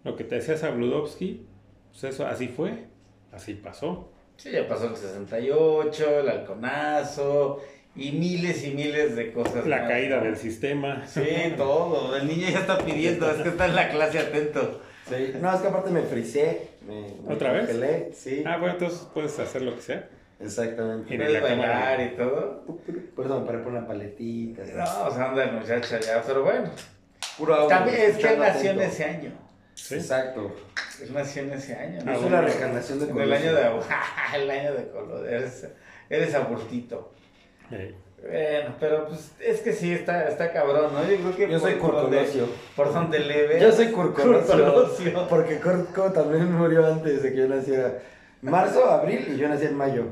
lo 0.03 0.15
que 0.15 0.23
te 0.23 0.35
decía 0.35 0.57
Sabludovsky, 0.57 1.45
pues 1.91 2.03
eso 2.03 2.25
así 2.27 2.47
fue, 2.47 2.85
así 3.31 3.53
pasó. 3.55 4.09
Sí, 4.37 4.51
ya 4.51 4.67
pasó 4.67 4.89
el 4.89 4.95
68, 4.95 6.19
el 6.21 6.29
halconazo, 6.29 7.61
y 7.95 8.11
miles 8.11 8.65
y 8.65 8.71
miles 8.71 9.15
de 9.15 9.31
cosas. 9.31 9.65
La 9.67 9.79
más, 9.81 9.87
caída 9.89 10.17
¿no? 10.17 10.23
del 10.23 10.37
sistema. 10.37 11.05
Sí, 11.07 11.21
todo, 11.57 12.15
el 12.15 12.27
niño 12.27 12.49
ya 12.49 12.59
está 12.59 12.77
pidiendo, 12.79 13.29
es 13.29 13.41
que 13.41 13.49
está 13.49 13.65
en 13.67 13.75
la 13.75 13.89
clase 13.89 14.19
atento. 14.19 14.81
Sí. 15.07 15.33
No, 15.39 15.53
es 15.53 15.61
que 15.61 15.67
aparte 15.67 15.91
me 15.91 16.01
frisé. 16.01 16.69
Me, 16.87 17.13
me 17.27 17.33
¿Otra 17.33 17.51
vez? 17.51 17.65
congelé, 17.67 18.09
Sí, 18.13 18.43
Ah, 18.45 18.57
bueno, 18.57 18.73
entonces 18.73 19.07
puedes 19.13 19.37
hacer 19.39 19.61
lo 19.61 19.75
que 19.75 19.81
sea. 19.81 20.09
Exactamente. 20.43 21.17
Cámara. 21.17 21.41
bailar 21.41 22.01
y 22.01 22.09
todo. 22.15 22.63
Por 23.15 23.25
eso 23.25 23.39
me 23.39 23.45
paré 23.45 23.59
por 23.59 23.71
una 23.73 23.87
paletita. 23.87 24.63
así. 24.63 24.71
No, 24.75 25.07
o 25.07 25.11
sea, 25.11 25.29
anda 25.29 25.43
el 25.43 25.53
muchacho 25.53 25.97
ya, 25.99 26.21
pero 26.25 26.43
bueno. 26.43 26.69
Puro 27.37 27.55
audio, 27.55 27.67
También 27.69 27.97
es 28.01 28.17
que 28.17 28.37
nació 28.37 28.71
en 28.71 28.81
ese 28.81 29.03
año. 29.05 29.31
¿Sí? 29.73 29.95
Exacto. 29.95 30.51
Él 31.01 31.13
nació 31.13 31.41
en 31.43 31.53
ese 31.53 31.75
año. 31.75 31.99
¿no? 32.03 32.11
Ah, 32.11 32.17
bueno. 32.17 32.29
la 32.35 32.41
reencarnación 32.41 32.99
de 32.99 33.05
En 33.09 33.19
el 33.19 33.33
año 33.33 33.51
Colosio. 33.51 33.83
de 34.35 34.37
el 34.43 34.51
año 34.51 34.73
de 34.75 34.87
color. 34.89 35.27
Eres, 35.27 35.67
eres 36.09 36.35
aburtito. 36.35 37.11
Eh, 37.71 37.95
Bueno, 38.21 38.75
pero 38.79 39.07
pues 39.07 39.31
es 39.39 39.61
que 39.61 39.73
sí, 39.73 39.91
está, 39.91 40.27
está 40.29 40.53
cabrón, 40.53 40.93
¿no? 40.93 41.01
Yo 41.09 41.17
creo 41.17 41.35
que 41.35 41.49
Yo 41.51 41.59
soy 41.59 41.73
por, 41.73 41.91
Curcolosio. 41.91 42.47
por 42.75 42.93
donde 42.93 43.19
le 43.19 43.47
veas. 43.47 43.61
Yo 43.63 43.71
soy. 43.71 43.87
Curcolosio. 43.87 45.27
Porque 45.27 45.59
Curco 45.59 46.11
también 46.11 46.51
murió 46.53 46.85
antes 46.85 47.23
de 47.23 47.31
que 47.31 47.37
yo 47.37 47.47
naciera. 47.47 47.99
Marzo, 48.43 48.89
abril 48.89 49.25
y 49.33 49.37
yo 49.37 49.47
nací 49.47 49.65
en 49.65 49.75
mayo. 49.77 50.03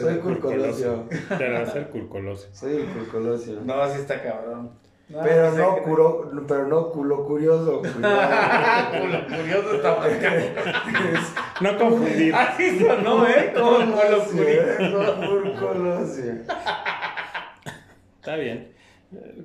Soy 0.00 0.14
el 0.14 0.20
Curcolosio. 0.20 1.04
Pero 1.38 1.54
va 1.54 1.60
a 1.60 1.66
ser 1.66 1.88
curcolosio. 1.88 2.48
Soy 2.52 2.76
el 2.76 2.86
Curcolosio. 2.86 3.60
No, 3.64 3.86
sí 3.88 4.00
está 4.00 4.22
cabrón. 4.22 4.70
No, 5.08 5.22
Pero 5.22 5.52
no 5.52 5.74
que- 5.76 5.82
curó, 5.82 6.30
pero 6.48 6.66
no 6.66 6.90
culo 6.90 7.24
curioso. 7.24 7.80
Culo 7.82 9.26
curioso 9.28 9.74
está 9.76 9.96
más. 9.98 10.08
No 11.60 11.78
confundir. 11.78 12.34
Así 12.34 12.80
sonó, 12.80 13.24
¿eh? 13.24 13.52
Como 13.54 13.76
culo 13.76 14.24
curioso. 14.24 14.42
¿eh? 14.42 14.94
Curcolosio. 15.28 16.32
Está 18.20 18.34
bien. 18.36 18.72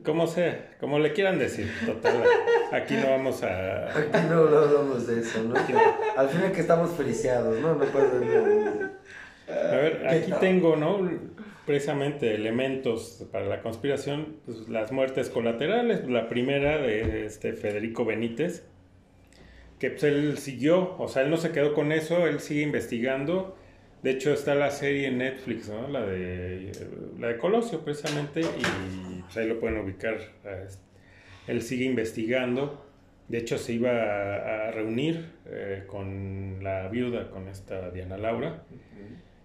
Como 0.03 0.26
sea, 0.26 0.76
como 0.80 0.97
le 0.99 1.14
quieran 1.14 1.38
decir. 1.38 1.72
Total, 1.86 2.24
aquí 2.72 2.95
no 2.95 3.12
vamos 3.12 3.43
a... 3.43 3.89
Aquí 3.89 4.28
no 4.28 4.49
no 4.49 4.57
hablamos 4.57 5.05
de 5.05 5.20
eso, 5.20 5.43
¿no? 5.43 5.53
Al 6.18 6.30
final 6.30 6.51
que 6.51 6.62
estamos 6.62 6.91
feliciados, 6.91 7.59
¿no? 7.59 7.76
No 7.76 7.86
pasa 7.86 8.20
nada. 8.20 8.91
A 9.47 9.76
ver, 9.76 10.07
aquí 10.07 10.32
tengo, 10.39 10.76
¿no? 10.76 11.09
Precisamente 11.66 12.34
elementos 12.34 13.28
para 13.32 13.45
la 13.45 13.62
conspiración, 13.62 14.38
pues, 14.45 14.68
las 14.68 14.91
muertes 14.91 15.30
colaterales. 15.30 16.07
La 16.09 16.28
primera 16.28 16.80
de 16.80 17.26
este 17.26 17.53
Federico 17.53 18.03
Benítez, 18.03 18.66
que 19.78 19.91
pues 19.91 20.03
él 20.03 20.38
siguió, 20.39 20.95
o 20.97 21.07
sea, 21.07 21.22
él 21.22 21.30
no 21.30 21.38
se 21.38 21.51
quedó 21.51 21.74
con 21.74 21.91
eso, 21.91 22.28
él 22.28 22.39
sigue 22.39 22.64
investigando. 22.64 23.55
De 24.01 24.09
hecho, 24.12 24.34
está 24.34 24.55
la 24.55 24.72
serie 24.72 25.07
en 25.07 25.20
Netflix, 25.20 25.70
¿no? 25.70 25.88
La 25.88 26.03
de, 26.03 26.72
la 27.20 27.28
de 27.28 27.38
Colosio, 27.38 27.82
precisamente, 27.82 28.41
y 28.41 29.11
pues, 29.22 29.38
ahí 29.38 29.48
lo 29.48 29.60
pueden 29.60 29.78
ubicar. 29.80 30.18
eh, 30.46 30.68
Él 31.48 31.62
sigue 31.62 31.86
investigando. 31.86 32.86
De 33.28 33.38
hecho, 33.38 33.58
se 33.58 33.74
iba 33.74 33.92
a, 33.92 34.68
a 34.68 34.72
reunir 34.72 35.26
eh, 35.46 35.84
con 35.88 36.58
la 36.62 36.88
viuda, 36.90 37.30
con 37.30 37.48
esta 37.48 37.90
Diana 37.92 38.18
Laura. 38.18 38.64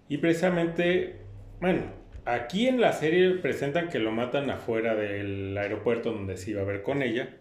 Y 0.08 0.18
precisamente, 0.18 1.16
bueno, 1.60 1.82
aquí 2.24 2.66
en 2.68 2.80
la 2.80 2.92
serie 2.92 3.30
presentan 3.36 3.88
que 3.88 3.98
lo 3.98 4.10
matan 4.12 4.50
afuera 4.50 4.94
del 4.94 5.56
aeropuerto 5.56 6.12
donde 6.12 6.36
se 6.36 6.52
iba 6.52 6.62
a 6.62 6.64
ver 6.64 6.82
con 6.82 7.02
ella. 7.02 7.36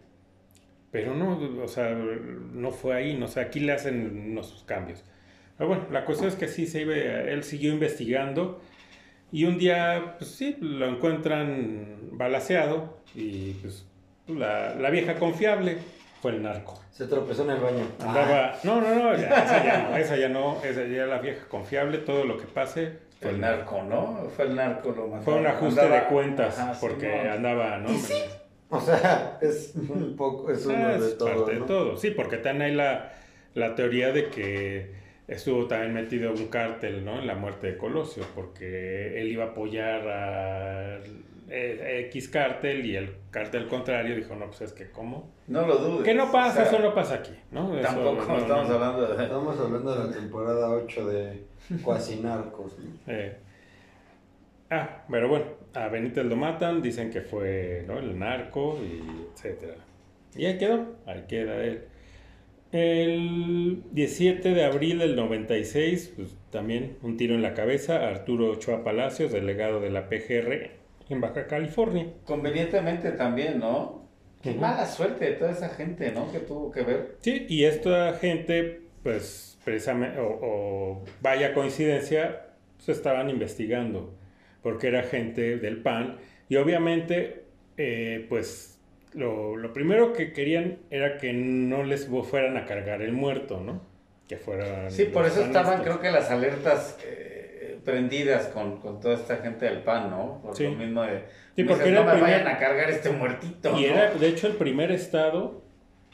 Pero 0.92 1.14
no, 1.14 1.62
o 1.62 1.68
sea, 1.68 1.90
no 1.90 2.70
fue 2.70 2.94
ahí, 2.94 3.14
no 3.16 3.28
sé, 3.28 3.40
aquí 3.40 3.60
le 3.60 3.72
hacen 3.72 4.30
unos 4.30 4.64
cambios. 4.66 5.04
Pero 5.58 5.68
bueno, 5.68 5.86
la 5.90 6.04
cuestión 6.04 6.28
es 6.28 6.36
que 6.36 6.48
sí, 6.48 6.66
se 6.66 6.82
iba, 6.82 6.94
él 6.94 7.42
siguió 7.42 7.72
investigando 7.72 8.62
y 9.32 9.44
un 9.44 9.58
día, 9.58 10.14
pues 10.18 10.30
sí, 10.30 10.56
lo 10.60 10.86
encuentran 10.86 11.96
balaseado 12.12 12.98
y 13.14 13.52
pues 13.54 13.84
la, 14.28 14.74
la 14.74 14.90
vieja 14.90 15.14
confiable 15.16 15.78
fue 16.22 16.32
el 16.32 16.42
narco. 16.42 16.80
Se 16.90 17.06
tropezó 17.06 17.42
en 17.44 17.50
el 17.50 17.60
baño. 17.60 17.84
Andaba, 18.00 18.54
no, 18.64 18.80
no, 18.80 18.94
no, 18.94 19.16
ya, 19.16 19.28
esa 19.44 19.64
ya 19.64 19.78
no, 19.90 19.96
esa 19.98 20.16
ya 20.16 20.28
no, 20.28 20.62
esa 20.64 20.84
ya 20.86 21.06
la 21.06 21.18
vieja 21.18 21.46
confiable, 21.48 21.98
todo 21.98 22.24
lo 22.24 22.38
que 22.38 22.46
pase. 22.46 22.98
fue 23.20 23.30
El 23.30 23.40
narco, 23.40 23.82
¿no? 23.82 24.28
Fue 24.34 24.46
el 24.46 24.54
narco 24.56 24.92
lo 24.92 25.08
más. 25.08 25.24
Fue 25.24 25.34
un 25.34 25.46
ajuste 25.46 25.80
Andaba- 25.82 26.00
de 26.00 26.06
cuentas, 26.06 26.58
Ajá, 26.58 26.74
sí, 26.74 26.78
porque 26.80 27.22
no. 27.24 27.32
andaba, 27.32 27.78
¿no? 27.78 27.88
O 28.68 28.80
sea, 28.80 29.38
es 29.42 29.74
un 29.76 30.16
poco, 30.16 30.50
es 30.50 30.64
uno 30.66 30.86
Ah, 30.88 30.98
de 30.98 31.08
es 31.08 31.18
todo. 31.18 31.44
parte 31.44 31.54
de 31.60 31.66
todo. 31.66 31.96
Sí, 31.96 32.10
porque 32.10 32.38
también 32.38 32.70
hay 32.70 32.74
la, 32.76 33.12
la 33.54 33.74
teoría 33.76 34.10
de 34.12 34.28
que 34.30 34.92
estuvo 35.28 35.66
también 35.66 35.94
metido 35.94 36.32
un 36.32 36.48
cártel, 36.48 37.04
¿no? 37.04 37.18
En 37.18 37.26
la 37.26 37.34
muerte 37.34 37.72
de 37.72 37.76
Colosio, 37.76 38.24
porque 38.34 39.20
él 39.20 39.28
iba 39.28 39.44
a 39.44 39.48
apoyar 39.48 40.08
a 40.08 40.98
eh, 41.48 42.06
X 42.08 42.28
cártel 42.28 42.84
y 42.86 42.96
el 42.96 43.14
cártel 43.30 43.68
contrario 43.68 44.16
dijo, 44.16 44.34
no, 44.34 44.46
pues 44.46 44.62
es 44.62 44.72
que, 44.72 44.90
¿cómo? 44.90 45.30
No 45.46 45.66
lo 45.66 45.76
dudes. 45.76 46.04
Que 46.04 46.14
no 46.14 46.30
pasa, 46.30 46.64
eso 46.64 46.78
no 46.78 46.94
pasa 46.94 47.16
aquí, 47.16 47.34
¿no? 47.50 47.70
tampoco 47.80 48.36
estamos 48.36 48.70
hablando 48.70 49.14
de... 49.14 49.24
Estamos 49.24 49.60
hablando 49.60 49.94
de 49.94 50.04
la 50.08 50.16
temporada 50.16 50.70
8 50.70 51.06
de 51.06 51.44
Cuasi 51.82 52.16
Narcos. 52.16 52.76
Eh, 53.08 53.36
ah, 54.70 55.04
pero 55.08 55.28
bueno, 55.28 55.46
a 55.74 55.86
Benítez 55.86 56.24
lo 56.24 56.34
matan, 56.34 56.82
dicen 56.82 57.08
que 57.10 57.20
fue 57.20 57.84
¿no? 57.86 57.98
el 57.98 58.18
narco, 58.18 58.78
y 58.82 59.28
etcétera. 59.32 59.76
Y 60.34 60.46
ahí 60.46 60.58
quedó, 60.58 60.96
ahí 61.06 61.24
queda 61.28 61.62
él. 61.62 61.84
El 62.72 63.82
17 63.92 64.52
de 64.52 64.64
abril 64.64 64.98
del 64.98 65.16
96, 65.16 66.12
pues, 66.16 66.36
también 66.50 66.96
un 67.02 67.16
tiro 67.16 67.34
en 67.34 67.42
la 67.42 67.54
cabeza, 67.54 68.08
Arturo 68.08 68.50
Ochoa 68.50 68.82
Palacios, 68.82 69.32
delegado 69.32 69.80
de 69.80 69.90
la 69.90 70.08
PGR 70.08 70.70
en 71.08 71.20
Baja 71.20 71.46
California. 71.46 72.06
Convenientemente 72.24 73.12
también, 73.12 73.60
¿no? 73.60 74.06
Qué 74.42 74.54
mala 74.54 74.86
suerte 74.86 75.24
de 75.24 75.32
toda 75.32 75.52
esa 75.52 75.68
gente, 75.70 76.12
¿no? 76.12 76.30
Que 76.30 76.40
tuvo 76.40 76.70
que 76.70 76.82
ver. 76.82 77.16
Sí, 77.20 77.46
y 77.48 77.64
esta 77.64 78.14
gente, 78.14 78.82
pues, 79.02 79.58
precisamente, 79.64 80.18
o, 80.20 81.02
vaya 81.20 81.54
coincidencia, 81.54 82.46
se 82.78 82.92
estaban 82.92 83.30
investigando, 83.30 84.14
porque 84.62 84.88
era 84.88 85.02
gente 85.02 85.56
del 85.56 85.82
PAN, 85.82 86.18
y 86.48 86.56
obviamente, 86.56 87.44
eh, 87.76 88.26
pues, 88.28 88.75
lo, 89.16 89.56
lo, 89.56 89.72
primero 89.72 90.12
que 90.12 90.32
querían 90.32 90.78
era 90.90 91.18
que 91.18 91.32
no 91.32 91.82
les 91.82 92.08
fueran 92.30 92.56
a 92.56 92.64
cargar 92.64 93.02
el 93.02 93.12
muerto, 93.12 93.60
¿no? 93.60 93.80
Que 94.28 94.36
fuera... 94.36 94.90
Sí, 94.90 95.04
por 95.04 95.26
eso 95.26 95.42
estaban 95.42 95.82
creo 95.82 96.00
que 96.00 96.10
las 96.10 96.30
alertas 96.30 96.98
eh, 97.04 97.78
prendidas 97.84 98.48
con, 98.48 98.78
con, 98.80 99.00
toda 99.00 99.14
esta 99.14 99.36
gente 99.38 99.64
del 99.64 99.78
PAN, 99.78 100.10
¿no? 100.10 100.40
Por 100.42 100.60
lo 100.60 100.70
mismo 100.72 101.02
de... 101.02 101.24
Sí, 101.56 101.64
porque 101.64 101.90
no 101.90 102.04
me 102.04 102.20
vayan 102.20 102.46
a 102.46 102.58
cargar 102.58 102.90
este 102.90 103.10
muertito. 103.10 103.78
Y 103.80 103.86
era, 103.86 104.12
de 104.12 104.28
hecho, 104.28 104.46
el 104.46 104.54
primer 104.54 104.92
estado 104.92 105.66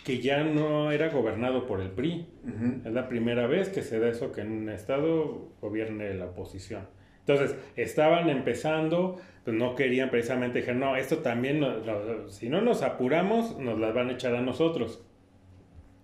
que 0.04 0.20
ya 0.20 0.42
no 0.42 0.90
era 0.90 1.08
gobernado 1.08 1.66
por 1.66 1.80
el 1.80 1.90
PRI. 1.90 2.26
Es 2.84 2.92
la 2.92 3.08
primera 3.08 3.46
vez 3.46 3.68
que 3.68 3.82
se 3.82 3.98
da 3.98 4.08
eso, 4.08 4.32
que 4.32 4.40
en 4.40 4.50
un 4.52 4.68
estado 4.68 5.48
gobierne 5.60 6.12
la 6.14 6.26
oposición. 6.26 6.88
Entonces, 7.20 7.56
estaban 7.76 8.28
empezando, 8.28 9.20
pues 9.44 9.56
no 9.56 9.74
querían 9.74 10.10
precisamente, 10.10 10.60
dijeron, 10.60 10.80
no, 10.80 10.96
esto 10.96 11.18
también, 11.18 11.64
si 12.28 12.48
no 12.48 12.60
nos 12.60 12.82
apuramos, 12.82 13.58
nos 13.58 13.78
las 13.78 13.92
van 13.92 14.10
a 14.10 14.12
echar 14.12 14.34
a 14.36 14.40
nosotros, 14.40 15.04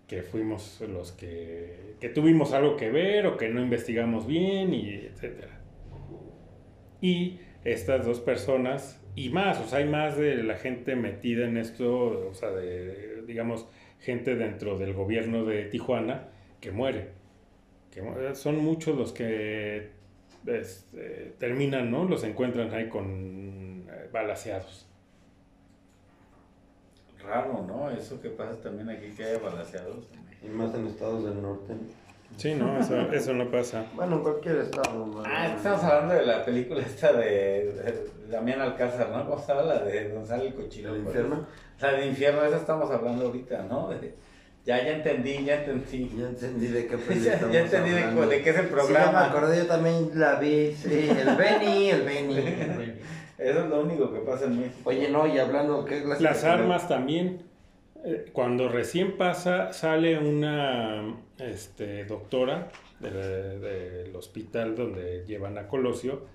que 0.07 0.23
fuimos 0.23 0.81
los 0.81 1.13
que, 1.13 1.95
que 2.01 2.09
tuvimos 2.09 2.53
algo 2.53 2.77
que 2.77 2.91
ver 2.91 3.27
o 3.27 3.37
que 3.37 3.49
no 3.49 3.61
investigamos 3.61 4.27
bien, 4.27 4.75
y 4.75 4.91
etcétera. 5.07 5.61
Y 7.01 7.39
estas 7.65 8.05
dos 8.05 8.21
personas, 8.21 9.01
y 9.15 9.29
más, 9.29 9.61
o 9.61 9.67
sea, 9.67 9.79
hay 9.79 9.89
más 9.89 10.17
de 10.17 10.43
la 10.43 10.57
gente 10.57 10.97
metida 10.97 11.47
en 11.47 11.57
esto, 11.57 12.29
o 12.29 12.35
sea, 12.35 12.51
de, 12.51 13.23
digamos, 13.27 13.69
gente 14.01 14.37
dentro 14.37 14.79
del 14.79 14.95
gobierno 14.95 15.45
de 15.45 15.65
Tijuana 15.67 16.29
que 16.61 16.71
muere. 16.73 17.11
Que 17.91 18.03
son 18.35 18.59
muchos 18.59 18.97
los 18.97 19.13
que 19.13 19.91
este, 20.47 21.35
terminan, 21.39 21.91
¿no? 21.91 22.05
Los 22.05 22.25
encuentran 22.25 22.73
ahí 22.73 22.89
con 22.89 23.87
eh, 23.89 24.09
balaseados. 24.13 24.87
Raro, 27.23 27.65
¿no? 27.67 27.91
Eso 27.91 28.21
que 28.21 28.31
pasa 28.31 28.61
también 28.61 28.89
aquí, 28.91 29.11
que 29.11 29.25
haya 29.25 29.39
balaseados. 29.39 30.09
Y 30.43 30.49
más 30.49 30.75
en 30.75 30.87
estados 30.87 31.25
del 31.25 31.43
norte. 31.43 31.75
Sí, 32.37 32.55
no, 32.55 32.79
eso, 32.79 32.97
eso 33.13 33.35
no 33.35 33.51
pasa. 33.51 33.87
Bueno, 33.95 34.17
en 34.17 34.23
cualquier 34.23 34.59
estado. 34.59 35.23
Ah, 35.25 35.55
estamos 35.57 35.83
hablando 35.83 36.15
de 36.15 36.27
la 36.27 36.45
película 36.45 36.81
esta 36.81 37.13
de, 37.13 38.09
Damián 38.31 38.61
Alcázar, 38.61 39.11
¿no? 39.11 39.29
¿Cómo 39.29 39.43
se 39.43 39.55
La 39.55 39.81
de 39.81 40.11
Gonzalo 40.11 40.45
el 40.45 40.55
Cochino. 40.55 40.95
¿El 40.95 41.01
infierno? 41.01 41.47
La 41.81 41.93
de 41.93 42.07
infierno, 42.07 42.45
esa 42.45 42.59
estamos 42.59 42.91
hablando 42.91 43.27
ahorita, 43.27 43.63
¿no? 43.63 43.91
Ya, 44.69 44.85
ya 44.85 44.97
entendí, 44.97 45.47
ya 45.47 45.65
entendí. 45.65 46.11
Ya 46.15 46.27
entendí 46.29 46.67
de 46.67 46.87
qué 46.87 46.99
ya, 47.25 47.51
ya 47.51 47.61
entendí 47.61 47.89
de, 47.89 48.27
de, 48.27 48.43
qué 48.43 48.51
es 48.51 48.59
el 48.59 48.67
programa. 48.67 49.07
Sí, 49.07 49.31
me 49.31 49.39
acordé, 49.39 49.57
yo 49.57 49.67
también 49.67 50.11
la 50.15 50.35
vi, 50.35 50.75
sí, 50.75 51.09
el 51.09 51.37
Benny, 51.37 51.89
el 51.89 52.03
Benny. 52.03 52.37
Eso 53.39 53.61
es 53.61 53.67
lo 53.67 53.81
único 53.81 54.13
que 54.13 54.21
pasa 54.21 54.45
en 54.45 54.61
México. 54.61 54.77
Oye, 54.85 55.09
no, 55.09 55.27
y 55.27 55.39
hablando, 55.39 55.87
¿qué 55.87 56.05
Las 56.21 56.45
armas 56.45 56.87
también. 56.87 57.45
Eh, 58.05 58.27
cuando 58.35 58.69
recién 58.69 59.17
pasa, 59.17 59.73
sale 59.73 60.19
una 60.19 61.17
este, 61.39 62.05
doctora 62.05 62.69
del 63.01 64.15
hospital 64.15 64.77
donde 64.77 65.25
llevan 65.27 65.57
a 65.57 65.67
Colosio 65.67 66.27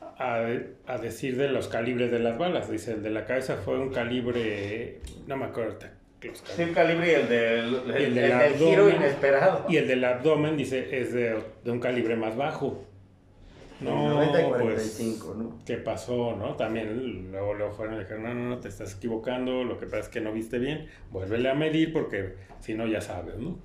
a, 0.00 0.44
a, 0.88 0.98
decir 0.98 1.36
de 1.36 1.48
los 1.48 1.68
calibres 1.68 2.10
de 2.10 2.18
las 2.18 2.36
balas. 2.36 2.68
Dice, 2.68 2.94
el 2.94 3.02
de 3.04 3.10
la 3.10 3.26
cabeza 3.26 3.58
fue 3.58 3.78
un 3.78 3.90
calibre, 3.90 4.98
no 5.28 5.36
me 5.36 5.44
acuerdo, 5.44 5.78
Sí, 6.20 6.62
el 6.62 6.72
calibre 6.74 7.12
y 7.12 7.14
el 7.14 7.28
del, 7.28 7.90
el, 7.96 8.14
del, 8.14 8.54
giro 8.54 8.90
inesperado. 8.90 9.64
Y 9.68 9.76
el 9.78 9.88
del 9.88 10.04
abdomen, 10.04 10.56
dice, 10.56 11.00
es 11.00 11.12
de, 11.12 11.42
de 11.64 11.70
un 11.70 11.80
calibre 11.80 12.16
más 12.16 12.36
bajo. 12.36 12.84
No, 13.80 14.10
90 14.10 14.40
y 14.40 14.44
45, 14.44 15.26
pues, 15.26 15.38
¿no? 15.38 15.58
¿Qué 15.64 15.76
pasó, 15.78 16.36
no? 16.36 16.54
También 16.56 17.30
luego, 17.32 17.54
luego 17.54 17.72
fueron 17.72 17.96
y 17.96 18.00
dijeron, 18.00 18.24
no, 18.24 18.34
no, 18.34 18.48
no, 18.50 18.60
te 18.60 18.68
estás 18.68 18.96
equivocando, 18.96 19.64
lo 19.64 19.78
que 19.78 19.86
pasa 19.86 20.00
es 20.00 20.08
que 20.10 20.20
no 20.20 20.32
viste 20.32 20.58
bien, 20.58 20.88
vuélvele 21.10 21.48
a 21.48 21.54
medir 21.54 21.92
porque 21.92 22.34
si 22.60 22.74
no 22.74 22.86
ya 22.86 23.00
sabes, 23.00 23.36
¿no? 23.36 23.58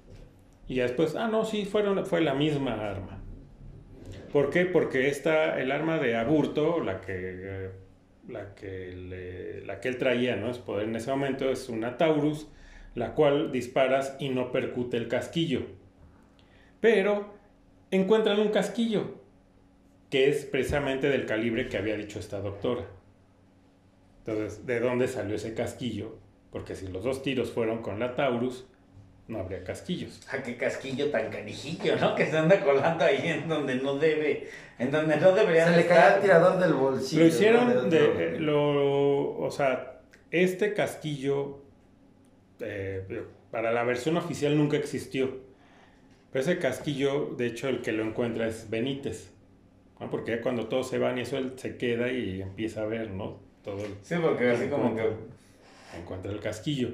Y 0.68 0.76
después, 0.76 1.16
ah, 1.16 1.28
no, 1.28 1.44
sí, 1.44 1.66
fueron, 1.66 2.06
fue 2.06 2.22
la 2.22 2.34
misma 2.34 2.90
arma. 2.90 3.22
¿Por 4.32 4.50
qué? 4.50 4.66
Porque 4.66 5.10
esta, 5.10 5.60
el 5.60 5.72
arma 5.72 6.00
de 6.00 6.16
Aburto, 6.16 6.80
la 6.80 7.02
que 7.02 7.72
la 8.28 8.56
que, 8.56 9.64
la 9.66 9.80
que 9.80 9.90
él 9.90 9.98
traía, 9.98 10.36
¿no? 10.36 10.50
Es 10.50 10.58
poder 10.58 10.88
en 10.88 10.96
ese 10.96 11.12
momento 11.12 11.50
es 11.50 11.70
una 11.70 11.98
Taurus, 11.98 12.48
la 12.96 13.14
cual 13.14 13.52
disparas 13.52 14.16
y 14.20 14.30
no 14.30 14.52
percute 14.52 14.98
el 14.98 15.08
casquillo. 15.08 15.64
Pero 16.82 17.34
encuentran 17.92 18.40
un 18.40 18.50
casquillo, 18.50 19.16
que 20.10 20.30
es 20.30 20.46
precisamente 20.46 21.10
del 21.10 21.26
calibre 21.26 21.68
que 21.68 21.78
había 21.78 21.98
dicho 21.98 22.20
esta 22.20 22.40
doctora. 22.40 22.86
Entonces, 24.26 24.66
¿de 24.66 24.80
dónde 24.80 25.08
salió 25.08 25.36
ese 25.36 25.54
casquillo? 25.54 26.18
Porque 26.52 26.76
si 26.76 26.88
los 26.88 27.04
dos 27.04 27.22
tiros 27.22 27.52
fueron 27.52 27.82
con 27.82 28.00
la 28.00 28.16
Taurus, 28.16 28.66
no 29.28 29.40
habría 29.40 29.64
casquillos. 29.64 30.22
¿A 30.28 30.36
ah, 30.36 30.44
qué 30.44 30.56
casquillo 30.56 31.10
tan 31.10 31.30
canijillo, 31.30 31.96
no? 31.98 32.16
Que 32.16 32.28
se 32.28 32.38
anda 32.38 32.60
colando 32.62 33.04
ahí 33.04 33.28
en 33.28 33.48
donde 33.48 33.76
no 33.76 33.98
debe, 33.98 34.48
en 34.78 34.92
donde 34.92 35.18
no 35.18 35.32
debería 35.32 35.68
Se 35.68 35.78
le 35.78 35.88
cae 35.88 36.16
el 36.16 36.22
tirador 36.22 36.60
del 36.60 36.74
bolsillo. 36.74 37.22
Lo 37.22 37.28
hicieron 37.28 37.90
de, 37.90 38.40
lo, 38.40 39.38
o 39.38 39.52
sea, 39.52 40.02
este 40.32 40.74
casquillo 40.74 41.62
eh, 42.60 43.24
para 43.52 43.72
la 43.72 43.84
versión 43.84 44.18
oficial 44.18 44.58
nunca 44.58 44.78
existió. 44.78 45.44
Pero 46.32 46.44
ese 46.44 46.60
casquillo, 46.60 47.34
de 47.38 47.48
hecho, 47.48 47.70
el 47.70 47.82
que 47.82 47.94
lo 47.94 48.04
encuentra 48.04 48.48
es 48.48 48.70
Benítez. 48.70 49.32
Porque 50.12 50.42
cuando 50.42 50.68
todos 50.68 50.90
se 50.90 50.98
van 50.98 51.18
y 51.18 51.22
eso 51.22 51.38
él 51.38 51.54
se 51.56 51.78
queda 51.78 52.12
y 52.12 52.42
empieza 52.42 52.82
a 52.82 52.86
ver, 52.86 53.12
¿no? 53.12 53.40
Todo 53.64 53.80
sí, 54.02 54.16
porque 54.22 54.50
así 54.50 54.68
como 54.68 54.96
que... 54.96 55.04
Encuentra 55.98 56.32
el 56.32 56.42
casquillo. 56.42 56.90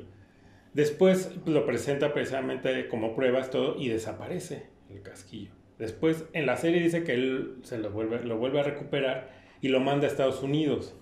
Después 0.74 1.32
lo 1.46 1.66
presenta 1.66 2.14
precisamente 2.14 2.88
como 2.88 3.14
pruebas 3.16 3.50
todo 3.50 3.78
y 3.78 3.90
desaparece 3.90 4.68
el 4.90 5.02
casquillo. 5.02 5.52
Después 5.78 6.26
en 6.34 6.46
la 6.46 6.58
serie 6.58 6.82
dice 6.82 7.04
que 7.04 7.14
él 7.14 7.58
se 7.64 7.78
lo 7.78 7.92
vuelve, 7.92 8.24
lo 8.24 8.38
vuelve 8.38 8.60
a 8.60 8.64
recuperar 8.64 9.30
y 9.62 9.68
lo 9.68 9.80
manda 9.80 10.08
a 10.08 10.10
Estados 10.10 10.44
Unidos. 10.44 10.96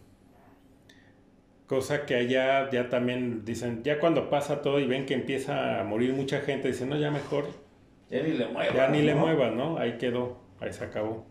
Cosa 1.67 2.05
que 2.07 2.15
allá 2.15 2.69
ya 2.71 2.89
también 2.89 3.45
dicen, 3.45 3.83
ya 3.83 3.99
cuando 3.99 4.29
pasa 4.29 4.61
todo 4.61 4.79
y 4.79 4.87
ven 4.87 5.05
que 5.05 5.13
empieza 5.13 5.79
a 5.79 5.83
morir 5.83 6.13
mucha 6.13 6.41
gente, 6.41 6.69
dicen, 6.69 6.89
no, 6.89 6.97
ya 6.97 7.11
mejor. 7.11 7.45
Ya 8.09 8.23
ni 8.23 8.31
le 8.31 8.47
muevas. 8.47 8.75
Ya 8.75 8.87
ni 8.87 9.01
le 9.03 9.13
muevas, 9.13 9.53
¿no? 9.53 9.77
Ahí 9.77 9.97
quedó, 9.99 10.41
ahí 10.59 10.73
se 10.73 10.83
acabó. 10.83 11.27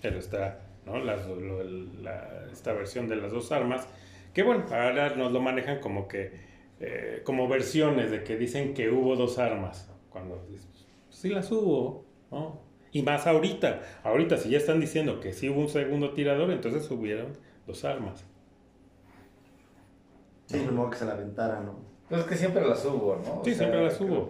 Pero 0.00 0.18
está, 0.18 0.58
¿no? 0.84 0.96
esta 2.50 2.72
versión 2.72 3.08
de 3.08 3.16
las 3.16 3.30
dos 3.30 3.52
armas, 3.52 3.86
que 4.34 4.42
bueno, 4.42 4.64
ahora 4.72 5.14
nos 5.14 5.30
lo 5.30 5.40
manejan 5.40 5.78
como 5.78 6.08
que 6.08 6.51
eh, 6.84 7.22
como 7.24 7.46
versiones 7.46 8.10
de 8.10 8.24
que 8.24 8.36
dicen 8.36 8.74
que 8.74 8.90
hubo 8.90 9.14
dos 9.14 9.38
armas. 9.38 9.88
Cuando 10.10 10.44
sí 11.10 11.28
las 11.28 11.50
hubo, 11.52 12.04
¿no? 12.30 12.60
Y 12.90 13.02
más 13.02 13.26
ahorita. 13.26 13.80
Ahorita, 14.02 14.36
si 14.36 14.50
ya 14.50 14.58
están 14.58 14.80
diciendo 14.80 15.20
que 15.20 15.32
sí 15.32 15.48
hubo 15.48 15.60
un 15.60 15.68
segundo 15.68 16.12
tirador, 16.12 16.50
entonces 16.50 16.90
hubieron 16.90 17.38
dos 17.66 17.84
armas. 17.84 18.24
Sí, 20.46 20.60
no 20.66 20.72
modo 20.72 20.90
que 20.90 20.98
se 20.98 21.04
la 21.04 21.12
aventara, 21.12 21.60
¿no? 21.60 21.78
Pues 22.08 22.22
es 22.22 22.26
que 22.26 22.36
siempre 22.36 22.66
las 22.66 22.84
hubo, 22.84 23.16
¿no? 23.24 23.42
sí, 23.44 23.54
siempre 23.54 23.82
las 23.82 23.98
hubo. 24.00 24.28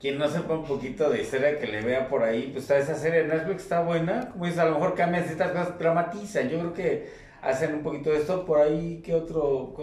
quien 0.00 0.18
no 0.18 0.28
sepa 0.28 0.54
un 0.54 0.64
poquito 0.64 1.10
de 1.10 1.20
historia 1.20 1.58
que 1.58 1.66
le 1.66 1.82
vea 1.82 2.08
por 2.08 2.22
ahí, 2.22 2.50
pues 2.52 2.70
esa 2.70 2.94
serie 2.94 3.24
de 3.24 3.28
Netflix 3.28 3.64
está 3.64 3.82
buena. 3.82 4.30
Como 4.30 4.44
dices, 4.44 4.60
a 4.60 4.66
lo 4.66 4.74
mejor 4.74 4.94
cambia 4.94 5.24
ciertas 5.24 5.50
cosas, 5.50 5.78
dramatizan. 5.78 6.48
Yo 6.48 6.60
creo 6.60 6.72
que 6.72 7.08
hacen 7.42 7.74
un 7.74 7.82
poquito 7.82 8.10
de 8.10 8.18
esto. 8.18 8.46
Por 8.46 8.60
ahí, 8.60 9.02
¿qué 9.04 9.14
otro? 9.14 9.74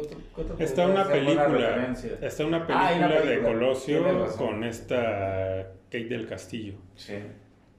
está, 0.57 0.88
una 0.88 1.07
película, 1.07 1.93
está 2.22 2.45
una 2.45 2.66
ah, 2.70 2.89
película. 2.89 3.22
de 3.22 3.41
Colosio 3.41 4.28
con 4.38 4.64
esta 4.64 5.74
Kate 5.91 6.05
del 6.05 6.28
Castillo. 6.28 6.74
Sí. 6.95 7.16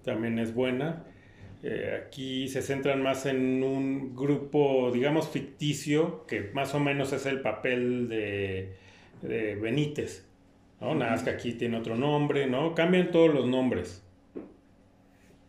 También 0.05 0.39
es 0.39 0.55
buena. 0.55 1.05
Eh, 1.62 2.05
aquí 2.07 2.49
se 2.49 2.62
centran 2.62 3.03
más 3.03 3.26
en 3.26 3.62
un 3.62 4.16
grupo, 4.16 4.91
digamos, 4.93 5.28
ficticio, 5.28 6.24
que 6.26 6.51
más 6.55 6.74
o 6.74 6.81
menos 6.81 7.12
es 7.12 7.26
el 7.26 7.41
papel 7.41 8.09
de, 8.09 8.76
Benítez. 9.22 10.26
¿no? 10.81 10.95
Nada 10.95 11.12
más 11.12 11.22
que 11.22 11.31
aquí 11.31 11.53
tiene 11.53 11.78
otro 11.78 11.97
nombre, 11.97 12.47
¿no? 12.47 12.74
Cambian 12.74 13.11
todos 13.11 13.35
los 13.35 13.47
nombres. 13.47 14.07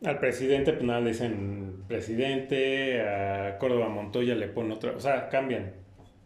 Al 0.04 0.20
presidente, 0.20 0.74
pues 0.74 0.84
nada, 0.84 1.00
le 1.00 1.12
dicen 1.12 1.84
presidente, 1.88 3.02
a 3.02 3.58
Córdoba 3.60 3.88
Montoya 3.88 4.34
le 4.34 4.48
ponen 4.48 4.72
otra, 4.72 4.94
o 4.94 5.00
sea, 5.00 5.30
cambian, 5.30 5.74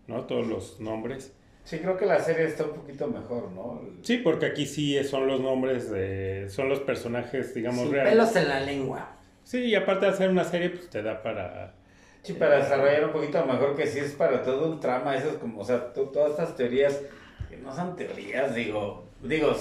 ¿no? 0.08 0.26
Todos 0.26 0.48
los 0.48 0.80
nombres. 0.80 1.36
Sí, 1.66 1.80
creo 1.80 1.98
que 1.98 2.06
la 2.06 2.20
serie 2.20 2.46
está 2.46 2.64
un 2.64 2.74
poquito 2.74 3.08
mejor, 3.08 3.52
¿no? 3.52 3.82
Sí, 4.04 4.18
porque 4.18 4.46
aquí 4.46 4.66
sí 4.66 5.04
son 5.04 5.28
los 5.28 5.42
nombres 5.42 5.90
de, 5.90 6.46
son 6.48 6.70
los 6.70 6.80
personajes, 6.80 7.54
digamos, 7.54 7.90
reales. 7.90 8.14
Pelos 8.14 8.36
en 8.36 8.48
la 8.48 8.60
lengua. 8.62 9.18
Sí, 9.44 9.66
y 9.66 9.76
aparte 9.76 10.06
de 10.06 10.12
hacer 10.12 10.30
una 10.30 10.44
serie, 10.44 10.70
pues 10.70 10.90
te 10.90 11.02
da 11.02 11.22
para... 11.22 11.74
Sí, 12.22 12.34
para 12.34 12.58
desarrollar 12.58 13.06
un 13.06 13.12
poquito 13.12 13.46
mejor 13.46 13.76
que 13.76 13.88
sí 13.88 14.00
es 14.00 14.14
para 14.14 14.42
todo 14.42 14.72
un 14.72 14.80
trama, 14.80 15.16
eso 15.18 15.30
es 15.30 15.36
como, 15.36 15.62
o 15.62 15.64
sea, 15.66 15.92
todas 15.94 16.32
estas 16.32 16.56
teorías, 16.56 17.02
que 17.50 17.58
no 17.58 17.76
son 17.76 17.96
teorías, 17.96 18.56
digo, 18.56 19.08
digo, 19.22 19.56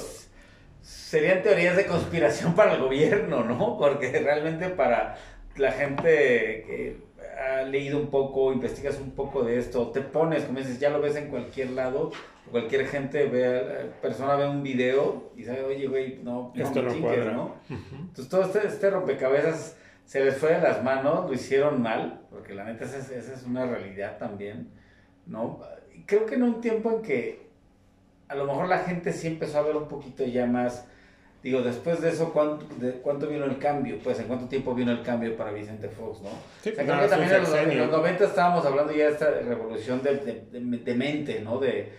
serían 0.85 1.43
teorías 1.43 1.76
de 1.76 1.87
conspiración 1.87 2.55
para 2.55 2.74
el 2.74 2.82
gobierno, 2.82 3.43
¿no? 3.43 3.78
Porque 3.78 4.12
realmente 4.20 4.68
para 4.68 5.16
la 5.57 5.72
gente 5.72 6.64
que 6.66 6.97
ha 7.41 7.62
leído 7.62 7.99
un 7.99 8.09
poco, 8.09 8.53
investigas 8.53 9.01
un 9.01 9.12
poco 9.12 9.43
de 9.43 9.59
esto, 9.59 9.91
te 9.91 10.03
pones, 10.03 10.45
como 10.45 10.59
dices, 10.59 10.78
ya 10.78 10.91
lo 10.91 11.01
ves 11.01 11.16
en 11.16 11.28
cualquier 11.28 11.70
lado, 11.70 12.12
cualquier 12.51 12.87
gente 12.87 13.26
ve, 13.26 13.91
persona 14.03 14.37
ve 14.37 14.47
un 14.47 14.62
video 14.62 15.32
y 15.37 15.45
sabe, 15.45 15.64
oye, 15.64 15.87
güey, 15.87 16.20
no, 16.22 16.53
esto 16.55 16.82
no, 16.82 16.95
cuadra. 17.01 17.32
¿no? 17.32 17.57
Entonces 17.70 18.28
todo 18.28 18.43
este, 18.43 18.66
este, 18.66 18.91
rompecabezas 18.91 19.78
se 20.05 20.22
les 20.22 20.37
fue 20.37 20.53
de 20.53 20.61
las 20.61 20.85
manos, 20.85 21.26
lo 21.26 21.32
hicieron 21.32 21.80
mal, 21.80 22.20
porque 22.30 22.55
la 22.55 22.64
neta 22.64 22.85
esa 22.85 22.99
es, 22.99 23.11
esa 23.11 23.32
es 23.32 23.45
una 23.45 23.64
realidad 23.64 24.18
también, 24.18 24.68
¿no? 25.26 25.61
Creo 26.05 26.26
que 26.26 26.35
en 26.35 26.43
un 26.43 26.61
tiempo 26.61 26.93
en 26.93 27.03
que 27.03 27.43
a 28.35 28.37
lo 28.37 28.47
mejor 28.47 28.68
la 28.68 28.78
gente 28.78 29.12
sí 29.12 29.28
empezó 29.28 29.59
a 29.59 29.62
ver 29.62 29.76
un 29.76 29.87
poquito 29.87 30.24
ya 30.24 30.47
más, 30.47 30.87
digo, 31.43 31.62
después 31.62 32.01
de 32.01 32.11
eso, 32.11 32.32
¿cuánto, 32.32 32.66
de, 32.76 32.95
cuánto 32.95 33.28
vino 33.28 33.45
el 33.45 33.59
cambio? 33.59 33.99
Pues, 34.03 34.18
¿en 34.18 34.26
cuánto 34.26 34.47
tiempo 34.47 34.74
vino 34.74 34.91
el 34.91 35.03
cambio 35.03 35.37
para 35.37 35.53
Vicente 35.53 35.89
Fox, 35.89 36.20
no? 36.20 36.30
Sí, 36.62 36.70
o 36.70 36.74
sea, 36.74 36.85
creo 36.85 37.01
que 37.01 37.09
también 37.09 37.32
en 37.70 37.78
los, 37.78 37.91
90 37.91 38.24
estábamos 38.24 38.66
hablando 38.66 38.93
ya 38.93 39.07
de 39.07 39.12
esta 39.12 39.30
revolución 39.30 40.03
de, 40.03 40.47
de, 40.51 40.95
mente, 40.95 41.41
¿no? 41.41 41.59
De, 41.59 41.93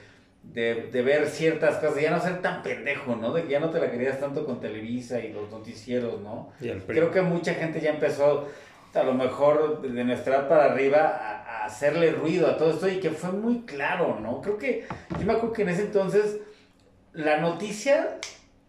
de, 0.43 1.01
ver 1.01 1.27
ciertas 1.27 1.77
cosas, 1.77 1.95
de 1.95 2.01
ya 2.03 2.11
no 2.11 2.19
ser 2.19 2.41
tan 2.41 2.61
pendejo, 2.63 3.15
¿no? 3.15 3.33
De 3.33 3.43
que 3.43 3.49
ya 3.49 3.59
no 3.61 3.69
te 3.69 3.79
la 3.79 3.89
querías 3.89 4.19
tanto 4.19 4.45
con 4.45 4.59
Televisa 4.59 5.19
y 5.19 5.31
los 5.31 5.49
noticieros, 5.49 6.19
¿no? 6.21 6.51
Creo 6.87 7.11
que 7.11 7.21
mucha 7.21 7.53
gente 7.53 7.79
ya 7.79 7.91
empezó, 7.91 8.49
a 8.95 9.03
lo 9.03 9.13
mejor 9.13 9.81
de 9.81 10.03
nuestra 10.03 10.35
edad 10.35 10.49
para 10.49 10.65
arriba, 10.65 11.07
a, 11.07 11.65
hacerle 11.65 12.11
ruido 12.11 12.47
a 12.47 12.57
todo 12.57 12.71
esto 12.71 12.87
y 12.87 12.99
que 12.99 13.09
fue 13.09 13.31
muy 13.31 13.61
claro, 13.61 14.19
¿no? 14.19 14.39
Creo 14.39 14.57
que, 14.57 14.85
yo 15.19 15.25
me 15.25 15.33
acuerdo 15.33 15.53
que 15.53 15.63
en 15.63 15.69
ese 15.69 15.81
entonces 15.81 16.37
la 17.11 17.37
noticia 17.37 18.19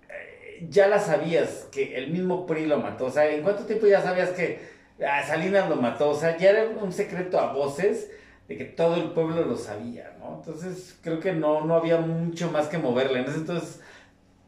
eh, 0.09 0.67
ya 0.71 0.89
la 0.89 0.99
sabías, 0.99 1.69
que 1.71 1.97
el 1.97 2.11
mismo 2.11 2.47
PRI 2.47 2.67
lo 2.67 2.79
mató, 2.79 3.07
o 3.07 3.11
sea, 3.11 3.31
¿en 3.31 3.43
cuánto 3.43 3.65
tiempo 3.65 3.87
ya 3.87 4.01
sabías 4.01 4.31
que 4.31 4.61
a 5.07 5.23
Salinas 5.27 5.69
lo 5.69 5.77
mató? 5.77 6.11
O 6.11 6.15
sea, 6.15 6.39
ya 6.39 6.51
era 6.51 6.65
un 6.65 6.91
secreto 6.91 7.39
a 7.39 7.53
voces 7.53 8.11
de 8.49 8.57
que 8.57 8.65
todo 8.65 8.97
el 8.97 9.11
pueblo 9.11 9.45
lo 9.45 9.57
sabía, 9.57 10.17
¿no? 10.19 10.37
Entonces 10.37 10.99
creo 11.03 11.21
que 11.21 11.33
no, 11.33 11.65
no 11.65 11.75
había 11.75 11.99
mucho 11.99 12.51
más 12.51 12.69
que 12.69 12.79
moverle. 12.79 13.21
En 13.21 13.27
ese 13.27 13.39
entonces 13.39 13.81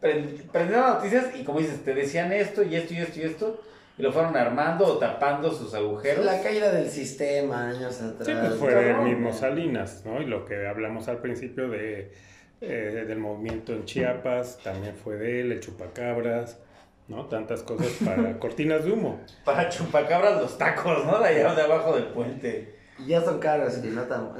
prendieron 0.00 0.86
las 0.86 0.94
noticias 0.94 1.26
y 1.38 1.44
como 1.44 1.58
dices, 1.58 1.84
te 1.84 1.92
decían 1.92 2.32
esto 2.32 2.62
y 2.62 2.76
esto 2.76 2.94
y 2.94 2.98
esto 2.98 3.20
y 3.20 3.22
esto 3.24 3.60
y 3.98 4.02
lo 4.02 4.12
fueron 4.12 4.36
armando 4.36 4.86
o 4.86 4.98
tapando 4.98 5.50
sus 5.50 5.74
agujeros. 5.74 6.24
La 6.24 6.40
caída 6.40 6.70
del 6.70 6.88
sistema 6.88 7.68
años 7.68 8.00
atrás. 8.00 8.26
Sí, 8.26 8.32
pues 8.40 8.54
fue 8.54 8.90
el 8.90 9.00
mismo 9.02 9.32
Salinas, 9.32 10.04
¿no? 10.06 10.22
Y 10.22 10.26
lo 10.26 10.44
que 10.44 10.68
hablamos 10.68 11.08
al 11.08 11.18
principio 11.18 11.68
de, 11.68 12.12
eh, 12.60 13.04
del 13.06 13.18
movimiento 13.18 13.72
en 13.72 13.84
Chiapas, 13.84 14.58
también 14.62 14.94
fue 14.94 15.16
de 15.16 15.40
él, 15.40 15.52
el 15.52 15.60
chupacabras, 15.60 16.60
¿no? 17.08 17.26
Tantas 17.26 17.64
cosas 17.64 17.90
para 18.04 18.38
cortinas 18.38 18.84
de 18.84 18.92
humo. 18.92 19.20
Para 19.44 19.68
chupacabras 19.68 20.40
los 20.40 20.56
tacos, 20.56 21.04
¿no? 21.04 21.18
De 21.18 21.28
allá 21.28 21.54
de 21.54 21.62
abajo 21.62 21.96
del 21.96 22.06
puente. 22.06 22.77
Ya 23.06 23.20
son 23.22 23.38
caros 23.38 23.78
y 23.82 23.88
no 23.88 24.02
tan. 24.02 24.30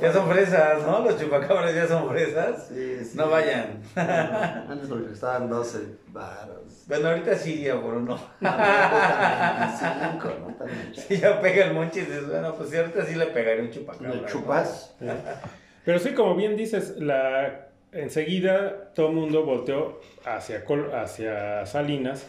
Ya 0.00 0.12
son 0.12 0.28
fresas, 0.28 0.82
¿no? 0.84 1.00
Los 1.00 1.20
chupacabras 1.20 1.74
ya 1.74 1.86
son 1.86 2.08
fresas. 2.08 2.66
Sí, 2.68 3.04
sí. 3.04 3.16
No 3.16 3.30
vayan. 3.30 3.80
Antes 3.96 4.88
porque 4.88 5.12
estaban 5.12 5.48
12 5.48 5.78
baros. 6.08 6.84
Bueno, 6.88 7.08
ahorita 7.08 7.36
sí 7.36 7.62
ya 7.62 7.80
por 7.80 7.94
uno. 7.94 8.18
No, 8.40 8.50
¿no? 10.18 10.56
Si 10.94 11.18
ya 11.18 11.40
pega 11.40 11.66
el 11.66 11.74
monchi 11.74 12.00
y 12.00 12.02
dices, 12.02 12.28
bueno, 12.28 12.54
pues 12.54 12.70
sí, 12.70 12.76
ahorita 12.76 13.04
sí 13.04 13.14
le 13.14 13.26
pegaré 13.26 13.62
un 13.62 13.70
chupacabra. 13.70 14.12
¿El 14.12 14.26
chupas? 14.26 14.96
Pero 15.84 15.98
sí, 15.98 16.12
como 16.12 16.34
bien 16.34 16.56
dices, 16.56 16.96
la 16.98 17.68
enseguida 17.92 18.92
todo 18.94 19.08
el 19.08 19.14
mundo 19.14 19.44
volteó 19.44 20.00
hacia, 20.24 20.64
hacia 20.94 21.64
Salinas 21.66 22.26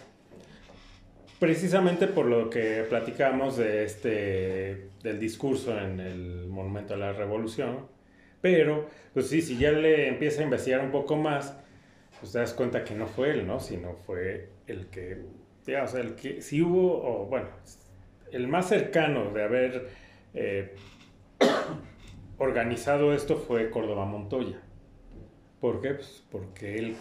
precisamente 1.39 2.07
por 2.07 2.25
lo 2.25 2.49
que 2.49 2.85
platicamos 2.89 3.57
de 3.57 3.85
este 3.85 4.88
del 5.03 5.19
discurso 5.19 5.77
en 5.77 5.99
el 5.99 6.47
Monumento 6.47 6.93
a 6.93 6.97
la 6.97 7.13
Revolución, 7.13 7.87
pero 8.41 8.87
pues 9.13 9.27
sí, 9.27 9.41
si 9.41 9.57
ya 9.57 9.71
le 9.71 10.07
empieza 10.07 10.41
a 10.41 10.45
investigar 10.45 10.83
un 10.83 10.91
poco 10.91 11.15
más, 11.15 11.57
pues 12.19 12.31
te 12.31 12.39
das 12.39 12.53
cuenta 12.53 12.83
que 12.83 12.95
no 12.95 13.07
fue 13.07 13.31
él, 13.31 13.47
¿no? 13.47 13.59
Sino 13.59 13.93
fue 13.93 14.49
el 14.67 14.87
que, 14.87 15.21
digamos, 15.65 15.93
el 15.95 16.15
que 16.15 16.41
si 16.41 16.61
hubo, 16.61 17.01
o 17.03 17.25
bueno, 17.25 17.47
el 18.31 18.47
más 18.47 18.69
cercano 18.69 19.31
de 19.31 19.43
haber 19.43 19.89
eh, 20.33 20.75
organizado 22.37 23.13
esto 23.13 23.37
fue 23.37 23.69
Córdoba 23.69 24.05
Montoya. 24.05 24.61
¿Por 25.59 25.81
qué? 25.81 25.95
Pues 25.95 26.23
porque 26.31 26.77
él 26.77 26.95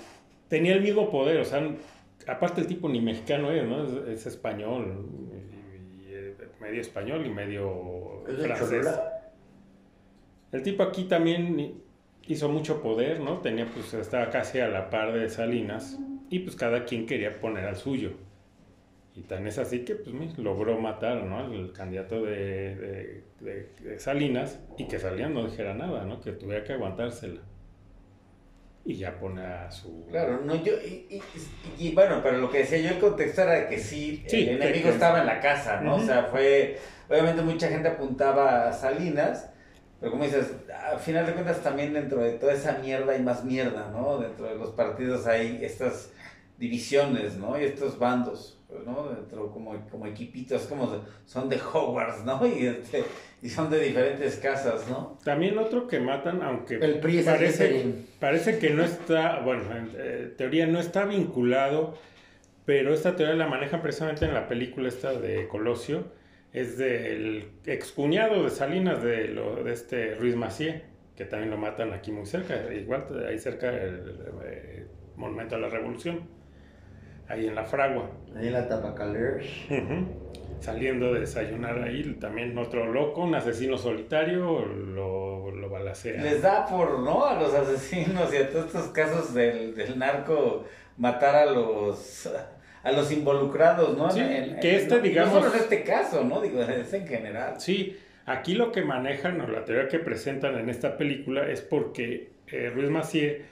tenía 0.49 0.75
el 0.75 0.81
mismo 0.83 1.11
poder, 1.11 1.39
o 1.41 1.45
sea, 1.45 1.63
aparte 2.27 2.61
el 2.61 2.67
tipo 2.67 2.89
ni 2.89 3.01
mexicano 3.01 3.51
es, 3.51 3.65
¿no? 3.67 4.07
Es, 4.09 4.27
español, 4.27 5.07
medio 6.61 6.81
español 6.81 7.27
y 7.27 7.31
medio 7.31 8.25
francés. 8.27 8.89
El 10.53 10.63
tipo 10.63 10.83
aquí 10.83 11.05
también 11.05 11.83
hizo 12.27 12.49
mucho 12.49 12.83
poder, 12.83 13.21
¿no? 13.21 13.39
Tenía, 13.39 13.67
pues, 13.67 13.95
estaba 13.95 14.31
casi 14.31 14.61
a 14.61 14.69
la 14.69 14.91
par 14.91 15.13
de 15.13 15.29
Salinas 15.29 15.99
y 16.31 16.41
pues 16.41 16.57
cada 16.57 16.85
quien 16.85 17.07
quería 17.07 17.41
poner 17.41 17.65
al 17.65 17.77
suyo. 17.77 18.13
Y 19.15 19.23
tan 19.23 19.47
es 19.47 19.59
así 19.59 19.85
que 19.85 19.97
pues 19.97 20.39
logró 20.39 20.79
matar, 20.79 21.25
¿no? 21.25 21.39
Al 21.39 21.73
candidato 21.73 22.23
de, 22.23 23.23
de 23.41 23.99
Salinas 23.99 24.61
y 24.79 24.87
que 24.87 24.99
Salinas 24.99 25.31
no 25.31 25.45
dijera 25.45 25.75
nada, 25.75 26.05
¿no? 26.05 26.21
Que 26.21 26.33
tuviera 26.33 26.65
que 26.65 26.75
aguantársela 26.75 27.41
y 28.89 28.97
ya 28.97 29.19
pone 29.19 29.45
a 29.45 29.71
su... 29.71 30.07
Claro, 30.07 30.41
no, 30.47 30.55
yo, 30.65 30.73
y, 30.83 31.23
y, 31.79 31.93
bueno, 31.93 32.21
pero 32.23 32.39
lo 32.39 32.51
que 32.51 32.61
decía 32.61 32.79
yo 32.79 32.89
el 32.89 32.99
contexto 32.99 33.43
era 33.43 33.69
que 33.69 33.79
sí, 33.79 34.25
el 34.31 34.49
enemigo 34.49 34.89
estaba 34.89 35.21
en 35.21 35.27
la 35.27 35.41
casa, 35.41 35.83
¿no? 35.83 35.97
O 35.97 36.01
sea, 36.01 36.23
fue, 36.23 36.79
obviamente 37.07 37.43
mucha 37.43 37.69
gente 37.69 37.89
apuntaba 37.89 38.67
a 38.67 38.73
Salinas, 38.73 39.51
pero 40.01 40.13
como 40.13 40.25
dices, 40.25 40.53
al 40.91 40.99
final 40.99 41.27
de 41.27 41.35
cuentas 41.35 41.63
también 41.63 41.93
dentro 41.93 42.23
de 42.23 42.33
toda 42.39 42.55
esa 42.55 42.79
mierda 42.79 43.13
hay 43.13 43.21
más 43.21 43.45
mierda, 43.45 43.91
¿no? 43.91 44.21
Dentro 44.21 44.47
de 44.47 44.55
los 44.55 44.71
partidos 44.71 45.27
hay 45.27 45.63
estas 45.63 46.11
divisiones, 46.57 47.37
¿no? 47.37 47.61
Y 47.61 47.65
estos 47.65 47.99
bandos. 47.99 48.58
¿No? 48.85 49.09
Dentro 49.09 49.51
como, 49.51 49.75
como 49.91 50.07
equipitos, 50.07 50.63
como 50.63 51.03
son 51.25 51.49
de 51.49 51.57
Hogwarts, 51.57 52.25
¿no? 52.25 52.47
Y, 52.47 52.67
este, 52.67 53.05
y 53.43 53.49
son 53.49 53.71
de 53.71 53.81
diferentes 53.81 54.37
casas, 54.37 54.89
¿no? 54.89 55.19
También 55.25 55.59
otro 55.59 55.87
que 55.87 56.01
matan, 56.01 56.43
aunque 56.43 56.75
el 56.75 57.01
parece, 57.25 57.95
parece 58.21 58.59
que 58.59 58.71
no 58.71 58.85
está, 58.85 59.41
bueno, 59.41 59.63
en 59.75 59.91
eh, 59.97 60.35
teoría 60.37 60.67
no 60.67 60.81
está 60.81 61.05
vinculado, 61.05 61.97
pero 62.65 62.93
esta 62.93 63.17
teoría 63.17 63.37
la 63.37 63.47
maneja 63.47 63.81
precisamente 63.81 64.27
en 64.27 64.35
la 64.35 64.49
película 64.49 64.89
esta 64.89 65.13
de 65.13 65.49
Colosio, 65.49 66.05
es 66.53 66.79
del 66.79 67.51
excuñado 67.67 68.43
de 68.43 68.51
Salinas 68.51 69.03
de, 69.03 69.29
lo, 69.29 69.63
de 69.63 69.73
este 69.73 70.15
Ruiz 70.15 70.37
Macié, 70.37 70.83
que 71.17 71.25
también 71.25 71.51
lo 71.51 71.57
matan 71.57 71.93
aquí 71.93 72.13
muy 72.13 72.27
cerca, 72.27 72.73
igual 72.73 73.07
ahí 73.27 73.39
cerca 73.39 73.71
el 73.71 74.87
Monumento 75.17 75.57
a 75.57 75.59
la 75.59 75.69
Revolución 75.69 76.38
ahí 77.29 77.47
en 77.47 77.55
la 77.55 77.65
fragua. 77.65 78.11
Ahí 78.37 78.49
en 78.49 78.53
la 78.53 78.69
Tabacalera. 78.69 79.39
Saliendo 80.61 81.15
de 81.15 81.21
desayunar 81.21 81.81
ahí, 81.83 82.17
también 82.21 82.59
otro 82.59 82.93
loco, 82.93 83.23
un 83.23 83.35
asesino 83.35 83.79
solitario, 83.79 84.65
lo, 84.65 85.53
lo 85.53 85.71
balacea. 85.71 86.21
Les 86.21 86.43
da 86.43 86.67
por, 86.67 86.99
¿no? 86.99 87.27
A 87.27 87.41
los 87.41 87.55
asesinos 87.55 88.35
y 88.35 88.39
a 88.39 88.51
todos 88.51 88.67
estos 88.67 88.89
casos 88.89 89.35
del, 89.35 89.77
del 89.77 89.99
narco 89.99 90.65
matar 90.97 91.37
a 91.37 91.47
los 91.47 92.29
a 92.83 92.93
los 92.93 93.13
involucrados, 93.13 93.97
¿no? 93.97 94.11
Sí, 94.11 94.21
que 94.61 94.77
este, 94.77 95.01
digamos... 95.01 95.35
No 95.35 95.43
solo 95.43 95.55
en 95.55 95.61
este 95.61 95.83
caso, 95.83 96.25
¿no? 96.25 96.41
Digo, 96.41 96.63
es 96.63 96.93
en 96.93 97.07
general. 97.07 97.61
Sí, 97.61 97.99
aquí 98.25 98.55
lo 98.55 98.73
que 98.73 98.83
manejan, 98.83 99.41
o 99.41 99.49
la 99.49 99.65
teoría 99.65 99.89
que 99.89 99.99
presentan 99.99 100.59
en 100.59 100.71
esta 100.71 100.97
película, 100.97 101.49
es 101.51 101.61
porque 101.61 102.31
eh, 102.47 102.71
Ruiz 102.75 102.89
Macié 102.89 103.43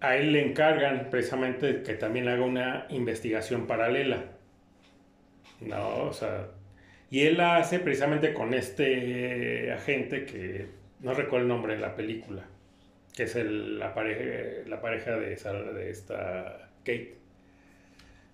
a 0.00 0.16
él 0.16 0.32
le 0.32 0.44
encargan 0.44 1.10
precisamente 1.10 1.82
que 1.82 1.94
también 1.94 2.28
haga 2.28 2.44
una 2.44 2.86
investigación 2.90 3.66
paralela. 3.66 4.24
No, 5.60 6.04
o 6.04 6.12
sea, 6.12 6.48
y 7.10 7.22
él 7.26 7.36
la 7.36 7.56
hace 7.56 7.80
precisamente 7.80 8.32
con 8.32 8.54
este 8.54 9.72
agente 9.72 10.24
que 10.24 10.68
no 11.00 11.12
recuerdo 11.14 11.44
el 11.44 11.48
nombre 11.48 11.74
de 11.74 11.80
la 11.80 11.94
película, 11.94 12.44
que 13.14 13.24
es 13.24 13.36
el, 13.36 13.78
la, 13.78 13.94
pareja, 13.94 14.68
la 14.68 14.80
pareja 14.80 15.16
de, 15.16 15.36
de 15.36 15.90
esta 15.90 16.70
Kate. 16.78 17.20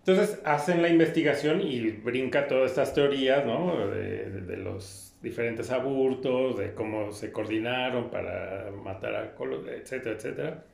Entonces 0.06 0.40
hacen 0.44 0.82
la 0.82 0.88
investigación 0.88 1.62
y 1.62 1.90
brinca 1.90 2.46
todas 2.46 2.70
estas 2.70 2.94
teorías, 2.94 3.44
¿no? 3.44 3.88
De, 3.88 4.56
los 4.56 5.16
diferentes 5.20 5.70
abortos, 5.72 6.58
de 6.58 6.74
cómo 6.74 7.10
se 7.10 7.32
coordinaron 7.32 8.10
para 8.10 8.70
matar 8.70 9.16
a 9.16 9.34
Colo, 9.34 9.68
etcétera, 9.68 10.14
etcétera. 10.14 10.64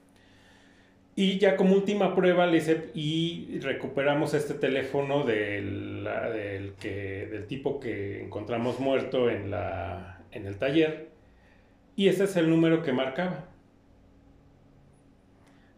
Y 1.15 1.39
ya 1.39 1.57
como 1.57 1.75
última 1.75 2.15
prueba 2.15 2.47
le 2.47 2.55
dice, 2.55 2.91
y 2.95 3.59
recuperamos 3.61 4.33
este 4.33 4.55
teléfono 4.55 5.25
del, 5.25 6.05
del, 6.33 6.73
que, 6.75 7.27
del 7.27 7.47
tipo 7.47 7.81
que 7.81 8.23
encontramos 8.23 8.81
muerto 8.81 9.29
en, 9.29 9.51
la, 9.51 10.23
en 10.31 10.47
el 10.47 10.57
taller. 10.57 11.11
Y 11.97 12.09
ese 12.09 12.25
es 12.25 12.37
el 12.37 12.49
número 12.49 12.83
que 12.83 12.93
marcaba. 12.93 13.49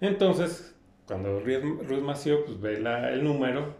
Entonces, 0.00 0.76
cuando 1.06 1.40
Ruiz 1.40 2.02
Mació 2.02 2.44
pues, 2.44 2.60
ve 2.60 2.74
el 2.74 3.24
número, 3.24 3.74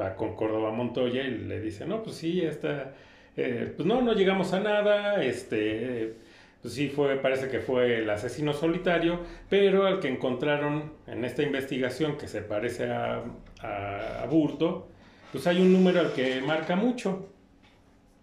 va 0.00 0.16
con 0.16 0.36
Córdoba 0.36 0.70
Montoya 0.70 1.22
y 1.22 1.30
le 1.30 1.60
dice, 1.60 1.86
no, 1.86 2.02
pues 2.02 2.16
sí, 2.16 2.40
esta, 2.40 2.94
eh, 3.36 3.72
pues 3.76 3.86
no, 3.86 4.00
no 4.02 4.14
llegamos 4.14 4.52
a 4.52 4.60
nada, 4.60 5.22
este, 5.22 6.14
pues 6.62 6.74
sí 6.74 6.88
fue, 6.88 7.16
parece 7.16 7.48
que 7.48 7.60
fue 7.60 7.98
el 7.98 8.10
asesino 8.10 8.52
solitario, 8.52 9.20
pero 9.48 9.86
al 9.86 10.00
que 10.00 10.08
encontraron 10.08 10.92
en 11.06 11.24
esta 11.24 11.42
investigación 11.42 12.18
que 12.18 12.26
se 12.26 12.42
parece 12.42 12.90
a, 12.90 13.22
a, 13.60 14.26
Burto, 14.28 14.88
pues 15.30 15.46
hay 15.46 15.60
un 15.60 15.72
número 15.72 16.00
al 16.00 16.12
que 16.12 16.40
marca 16.40 16.74
mucho, 16.74 17.28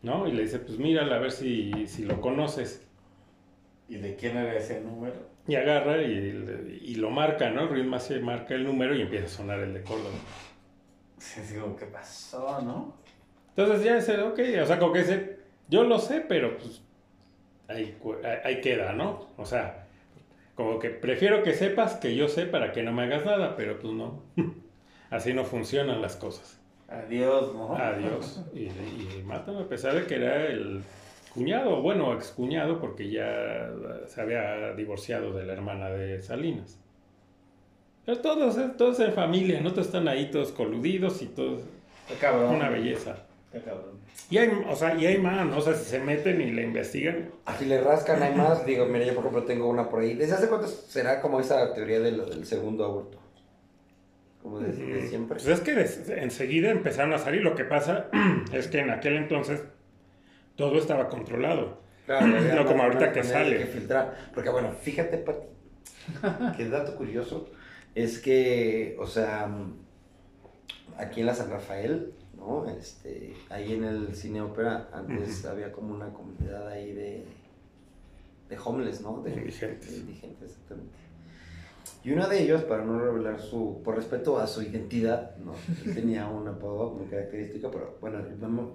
¿no? 0.02 0.28
Y 0.28 0.34
le 0.34 0.44
dice, 0.44 0.60
pues 0.60 0.78
mírala 0.78 1.16
a 1.16 1.20
ver 1.20 1.32
si, 1.32 1.88
si 1.88 2.04
lo 2.04 2.20
conoces. 2.20 2.86
¿Y 3.88 3.98
de 3.98 4.16
quién 4.16 4.36
era 4.36 4.56
ese 4.56 4.82
número? 4.82 5.16
Y 5.48 5.56
agarra 5.56 6.02
y, 6.02 6.82
y 6.84 6.96
lo 6.96 7.12
marca, 7.12 7.52
¿no? 7.52 7.68
Ruiz 7.68 7.86
se 8.02 8.20
marca 8.20 8.56
el 8.56 8.66
número 8.66 8.96
y 8.96 9.02
empieza 9.02 9.26
a 9.28 9.30
sonar 9.30 9.60
el 9.60 9.74
de 9.74 9.84
Córdoba. 9.84 10.16
Sí, 11.20 11.42
digo, 11.52 11.76
¿qué 11.76 11.86
pasó, 11.86 12.62
no? 12.62 12.96
Entonces 13.56 13.86
ya 13.86 13.96
dice, 13.96 14.20
ok, 14.22 14.40
o 14.62 14.66
sea, 14.66 14.80
como 14.80 14.92
que 14.92 15.00
dice, 15.00 15.40
yo 15.70 15.84
lo 15.84 16.00
sé, 16.00 16.26
pero 16.28 16.58
pues 16.58 16.82
ahí, 17.68 17.97
ahí 18.43 18.61
queda, 18.61 18.93
¿no? 18.93 19.28
O 19.38 19.45
sea, 19.45 19.88
como 20.55 20.80
que 20.80 20.89
prefiero 20.89 21.43
que 21.43 21.53
sepas 21.53 21.95
que 21.95 22.16
yo 22.16 22.28
sé 22.28 22.45
para 22.45 22.72
que 22.72 22.84
no 22.84 22.91
me 22.91 23.03
hagas 23.03 23.26
nada, 23.26 23.55
pero 23.55 23.80
pues 23.80 23.93
no. 23.93 24.24
Así 25.09 25.34
no 25.34 25.43
funcionan 25.45 26.01
las 26.01 26.16
cosas. 26.16 26.59
Adiós, 26.88 27.53
¿no? 27.53 27.76
Adiós. 27.76 28.43
Y, 28.53 28.63
y 28.63 29.24
matan 29.26 29.57
a 29.57 29.68
pesar 29.68 29.95
de 29.95 30.05
que 30.05 30.16
era 30.16 30.47
el 30.47 30.82
cuñado, 31.34 31.82
bueno, 31.82 32.13
excuñado, 32.13 32.80
porque 32.80 33.09
ya 33.09 33.70
se 34.07 34.22
había 34.22 34.74
divorciado 34.74 35.34
de 35.34 35.45
la 35.45 35.53
hermana 35.53 35.89
de 35.89 36.22
Salinas. 36.22 36.80
Pero 38.05 38.20
todos, 38.20 38.78
todos 38.78 38.99
en 38.99 39.13
familia, 39.13 39.59
¿no? 39.61 39.72
Todos 39.72 39.88
están 39.88 40.07
ahí 40.07 40.30
todos 40.32 40.51
coludidos 40.51 41.22
y 41.22 41.28
todos... 41.28 41.63
cabrón. 42.22 42.55
Una 42.55 42.70
belleza. 42.70 43.18
Y 44.30 44.38
hay, 44.38 44.49
o 44.68 44.76
sea, 44.76 44.95
y 44.95 45.06
hay 45.06 45.18
más, 45.20 45.45
¿no? 45.45 45.58
O 45.58 45.62
sea, 45.62 45.74
si 45.76 45.86
se 45.86 45.99
meten 45.99 46.41
y 46.41 46.51
le 46.51 46.64
investigan. 46.64 47.30
Si 47.60 47.66
le 47.66 47.80
rascan, 47.82 48.22
hay 48.24 48.34
más. 48.34 48.66
Digo, 48.66 48.86
mira, 48.86 49.06
yo 49.06 49.14
por 49.14 49.24
ejemplo 49.26 49.43
tengo 49.43 49.70
una 49.70 49.89
por 49.89 50.01
ahí. 50.01 50.16
¿Desde 50.16 50.36
hace 50.36 50.47
cuánto 50.47 50.68
será 50.68 51.22
como 51.22 51.39
esa 51.39 51.74
teoría 51.74 51.99
de 51.99 52.12
lo 52.12 52.26
del 52.26 52.45
segundo 52.45 52.86
aborto? 52.86 53.20
Como 54.41 54.60
de, 54.60 54.70
mm, 54.70 55.10
siempre. 55.10 55.38
Pues 55.39 55.47
es 55.47 55.60
que 55.60 56.20
enseguida 56.22 56.72
empezaron 56.72 57.14
a 57.14 57.18
salir. 57.18 57.41
Lo 57.41 57.56
que 57.56 57.66
pasa 57.66 58.08
es 58.53 58.68
que 58.68 58.80
en 58.80 58.89
aquel 58.89 59.16
entonces 59.18 59.64
todo 60.56 60.78
estaba 60.78 61.08
controlado. 61.08 61.82
Claro, 62.06 62.28
no 62.56 62.66
como 62.66 62.84
ahorita 62.84 63.12
que 63.12 63.24
sale. 63.24 63.60
Que 63.60 63.66
filtrar. 63.66 64.16
Porque 64.34 64.49
bueno, 64.49 64.72
fíjate, 64.72 65.18
Pati, 65.18 65.47
que 66.58 66.70
dato 66.70 66.95
curioso 66.95 67.49
es 67.93 68.20
que, 68.20 68.97
o 68.99 69.08
sea, 69.08 69.49
aquí 70.97 71.22
en 71.22 71.26
la 71.26 71.34
San 71.34 71.49
Rafael, 71.49 72.14
¿no? 72.46 72.70
Este, 72.70 73.36
ahí 73.50 73.74
en 73.74 73.84
el 73.84 74.16
cine 74.16 74.41
ópera, 74.41 74.89
antes 74.93 75.46
había 75.46 75.72
como 75.72 75.93
una 75.93 76.12
comunidad 76.14 76.68
ahí 76.68 76.93
de, 76.93 77.26
de 78.50 78.58
homeless, 78.64 79.02
¿no? 79.02 79.22
De 79.22 79.32
indigentes. 79.32 79.91
De 79.91 79.98
indigentes, 79.98 80.52
exactamente. 80.52 81.06
Y 82.04 82.12
uno 82.12 82.28
de 82.28 82.43
ellos, 82.43 82.64
para 82.66 82.86
no 82.86 83.00
revelar 83.00 83.39
su, 83.39 83.82
por 83.84 83.96
respeto 83.96 84.38
a 84.38 84.46
su 84.46 84.62
identidad, 84.62 85.36
¿no? 85.38 85.54
tenía 85.93 86.28
un 86.28 86.48
apodo 86.48 86.91
muy 86.91 87.08
característico, 87.08 87.72
pero 87.72 87.98
bueno, 88.00 88.20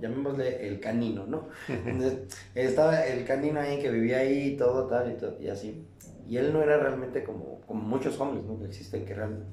llamémosle 0.00 0.66
el 0.66 0.80
canino, 0.80 1.26
¿no? 1.26 1.46
Entonces, 1.68 2.40
estaba 2.56 3.06
el 3.06 3.24
canino 3.24 3.60
ahí 3.60 3.78
que 3.78 3.88
vivía 3.88 4.18
ahí, 4.18 4.56
todo 4.56 4.88
tal 4.88 5.12
y 5.12 5.14
todo, 5.14 5.40
y 5.40 5.46
así. 5.46 5.86
Y 6.28 6.38
él 6.38 6.52
no 6.52 6.60
era 6.60 6.76
realmente 6.78 7.22
como, 7.22 7.60
como 7.68 7.82
muchos 7.82 8.18
hombres, 8.20 8.44
¿no? 8.44 8.58
Que 8.58 8.66
existen, 8.66 9.04
que 9.04 9.12
eran, 9.12 9.44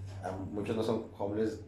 muchos 0.51 0.76
no 0.76 0.82
son 0.82 1.05
hombres 1.20 1.61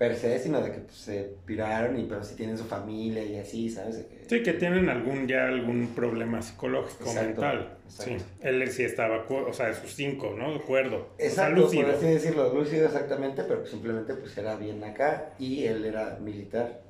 per 0.00 0.16
se, 0.16 0.38
sino 0.38 0.62
de 0.62 0.72
que 0.72 0.78
pues, 0.78 0.96
se 0.96 1.30
piraron 1.44 2.00
y 2.00 2.04
pero 2.04 2.24
sí 2.24 2.34
tienen 2.34 2.56
su 2.56 2.64
familia 2.64 3.22
y 3.22 3.36
así, 3.36 3.68
¿sabes? 3.68 4.06
Sí, 4.26 4.42
que 4.42 4.54
tienen 4.54 4.88
algún 4.88 5.28
ya 5.28 5.46
algún 5.46 5.88
problema 5.88 6.40
psicológico, 6.40 7.12
mental. 7.12 7.76
Sí, 7.86 8.16
él 8.40 8.66
sí 8.70 8.84
estaba, 8.84 9.26
o 9.28 9.52
sea, 9.52 9.66
de 9.66 9.74
sus 9.74 9.92
cinco, 9.94 10.34
¿no? 10.34 10.52
De 10.52 10.56
acuerdo. 10.56 11.10
Exacto, 11.18 11.70
por 11.70 11.84
así 11.84 12.06
decirlo, 12.06 12.50
lúcido 12.54 12.86
exactamente, 12.86 13.44
pero 13.44 13.66
simplemente 13.66 14.14
pues 14.14 14.34
era 14.38 14.56
bien 14.56 14.82
acá 14.82 15.34
y 15.38 15.64
él 15.64 15.84
era 15.84 16.18
militar. 16.18 16.80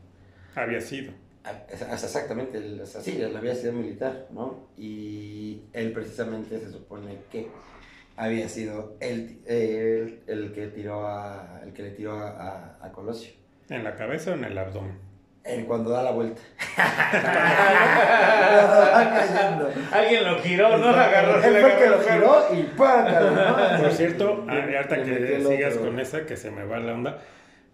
Había 0.54 0.80
sido. 0.80 1.12
Ah, 1.42 1.64
exactamente, 1.68 2.58
él, 2.58 2.80
sí, 2.86 3.20
él 3.20 3.36
había 3.36 3.56
sido 3.56 3.72
militar, 3.72 4.28
¿no? 4.30 4.68
Y 4.78 5.62
él 5.72 5.92
precisamente 5.92 6.60
se 6.60 6.70
supone 6.70 7.16
que 7.32 7.48
había 8.20 8.48
sido 8.50 8.98
el, 9.00 9.40
el, 9.46 10.52
que 10.52 10.66
tiró 10.66 11.06
a, 11.06 11.62
el 11.64 11.72
que 11.72 11.84
le 11.84 11.92
tiró 11.92 12.18
a, 12.18 12.76
a, 12.82 12.92
Colosio. 12.92 13.32
¿En 13.70 13.82
la 13.82 13.96
cabeza 13.96 14.32
o 14.32 14.34
en 14.34 14.44
el 14.44 14.58
abdomen? 14.58 14.98
En 15.42 15.64
cuando 15.64 15.88
da 15.88 16.02
la 16.02 16.10
vuelta. 16.10 16.42
Alguien 19.90 20.24
lo 20.24 20.38
giró, 20.40 20.76
¿no? 20.76 20.88
Agarró. 20.88 21.42
Él 21.42 21.62
fue 21.62 21.72
el 21.72 21.78
que 21.78 21.88
lo 21.88 22.00
giró 22.00 22.46
y 22.52 22.64
¡pam! 22.76 23.80
Por 23.80 23.92
cierto, 23.92 24.44
ahorita 24.46 25.02
que 25.02 25.42
sigas 25.42 25.78
con 25.78 25.98
esa, 25.98 26.26
que 26.26 26.36
se 26.36 26.50
me 26.50 26.66
va 26.66 26.78
la 26.78 26.92
onda. 26.92 27.22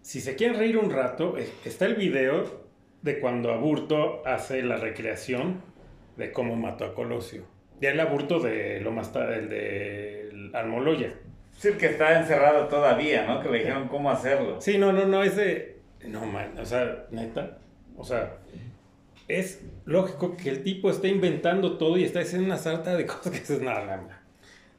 Si 0.01 0.21
se 0.21 0.37
quieren 0.37 0.57
reír 0.57 0.77
un 0.77 0.91
rato, 0.91 1.37
eh, 1.37 1.49
está 1.65 1.83
el 1.85 1.95
video 1.95 2.63
de 3.01 3.19
cuando 3.19 3.51
Aburto 3.51 4.25
hace 4.25 4.61
la 4.61 4.77
recreación 4.77 5.61
de 6.15 6.31
cómo 6.31 6.55
mató 6.55 6.85
a 6.85 6.93
Colosio. 6.93 7.43
Ya 7.81 7.91
el 7.91 7.99
Aburto 7.99 8.39
de 8.39 8.79
lo 8.79 8.91
más 8.91 9.11
tarde, 9.11 9.39
el 9.39 9.49
de 9.49 10.26
Almoloya. 10.53 11.13
Sí, 11.57 11.71
que 11.73 11.87
está 11.87 12.19
encerrado 12.19 12.67
todavía, 12.67 13.25
¿no? 13.25 13.41
Que 13.41 13.49
le 13.49 13.59
dijeron 13.59 13.87
cómo 13.87 14.11
hacerlo. 14.11 14.61
Sí, 14.61 14.77
no, 14.77 14.93
no, 14.93 15.05
no, 15.05 15.23
es 15.23 15.35
de... 15.35 15.79
No, 16.05 16.25
man, 16.25 16.53
o 16.59 16.65
sea, 16.65 17.05
neta. 17.09 17.57
O 17.97 18.03
sea, 18.03 18.37
es 19.27 19.61
lógico 19.85 20.37
que 20.37 20.49
el 20.49 20.63
tipo 20.63 20.91
esté 20.91 21.07
inventando 21.07 21.77
todo 21.77 21.97
y 21.97 22.03
está 22.03 22.19
haciendo 22.19 22.45
una 22.45 22.57
sarta 22.57 22.95
de 22.95 23.05
cosas 23.05 23.31
que 23.31 23.53
es 23.53 23.61
nada, 23.61 23.85
nada. 23.85 24.23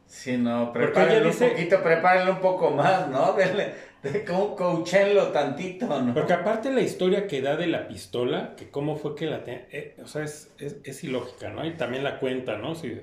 Sí, 0.07 0.39
no, 0.39 0.73
prepárenlo 0.73 1.31
un 1.31 1.37
poquito, 1.37 1.83
prepárenlo 1.83 2.33
un 2.33 2.41
poco 2.41 2.71
más, 2.71 3.09
¿no? 3.09 3.33
De, 3.37 3.75
de 4.03 4.25
cómo 4.25 4.55
coachenlo 4.55 5.33
tantito, 5.33 6.01
¿no? 6.01 6.15
Porque 6.15 6.33
aparte 6.33 6.73
la 6.73 6.81
historia 6.81 7.27
que 7.27 7.43
da 7.43 7.57
de 7.57 7.67
la 7.67 7.89
pistola, 7.89 8.55
que 8.57 8.71
cómo 8.71 8.97
fue 8.97 9.17
que 9.17 9.27
la... 9.27 9.43
Eh, 9.47 9.97
o 10.03 10.07
sea, 10.07 10.23
es, 10.23 10.55
es, 10.59 10.77
es, 10.85 11.03
ilógica, 11.03 11.51
¿no? 11.51 11.67
Y 11.67 11.73
también 11.73 12.05
la 12.05 12.21
cuenta, 12.21 12.57
¿no? 12.57 12.77
Sí, 12.77 12.97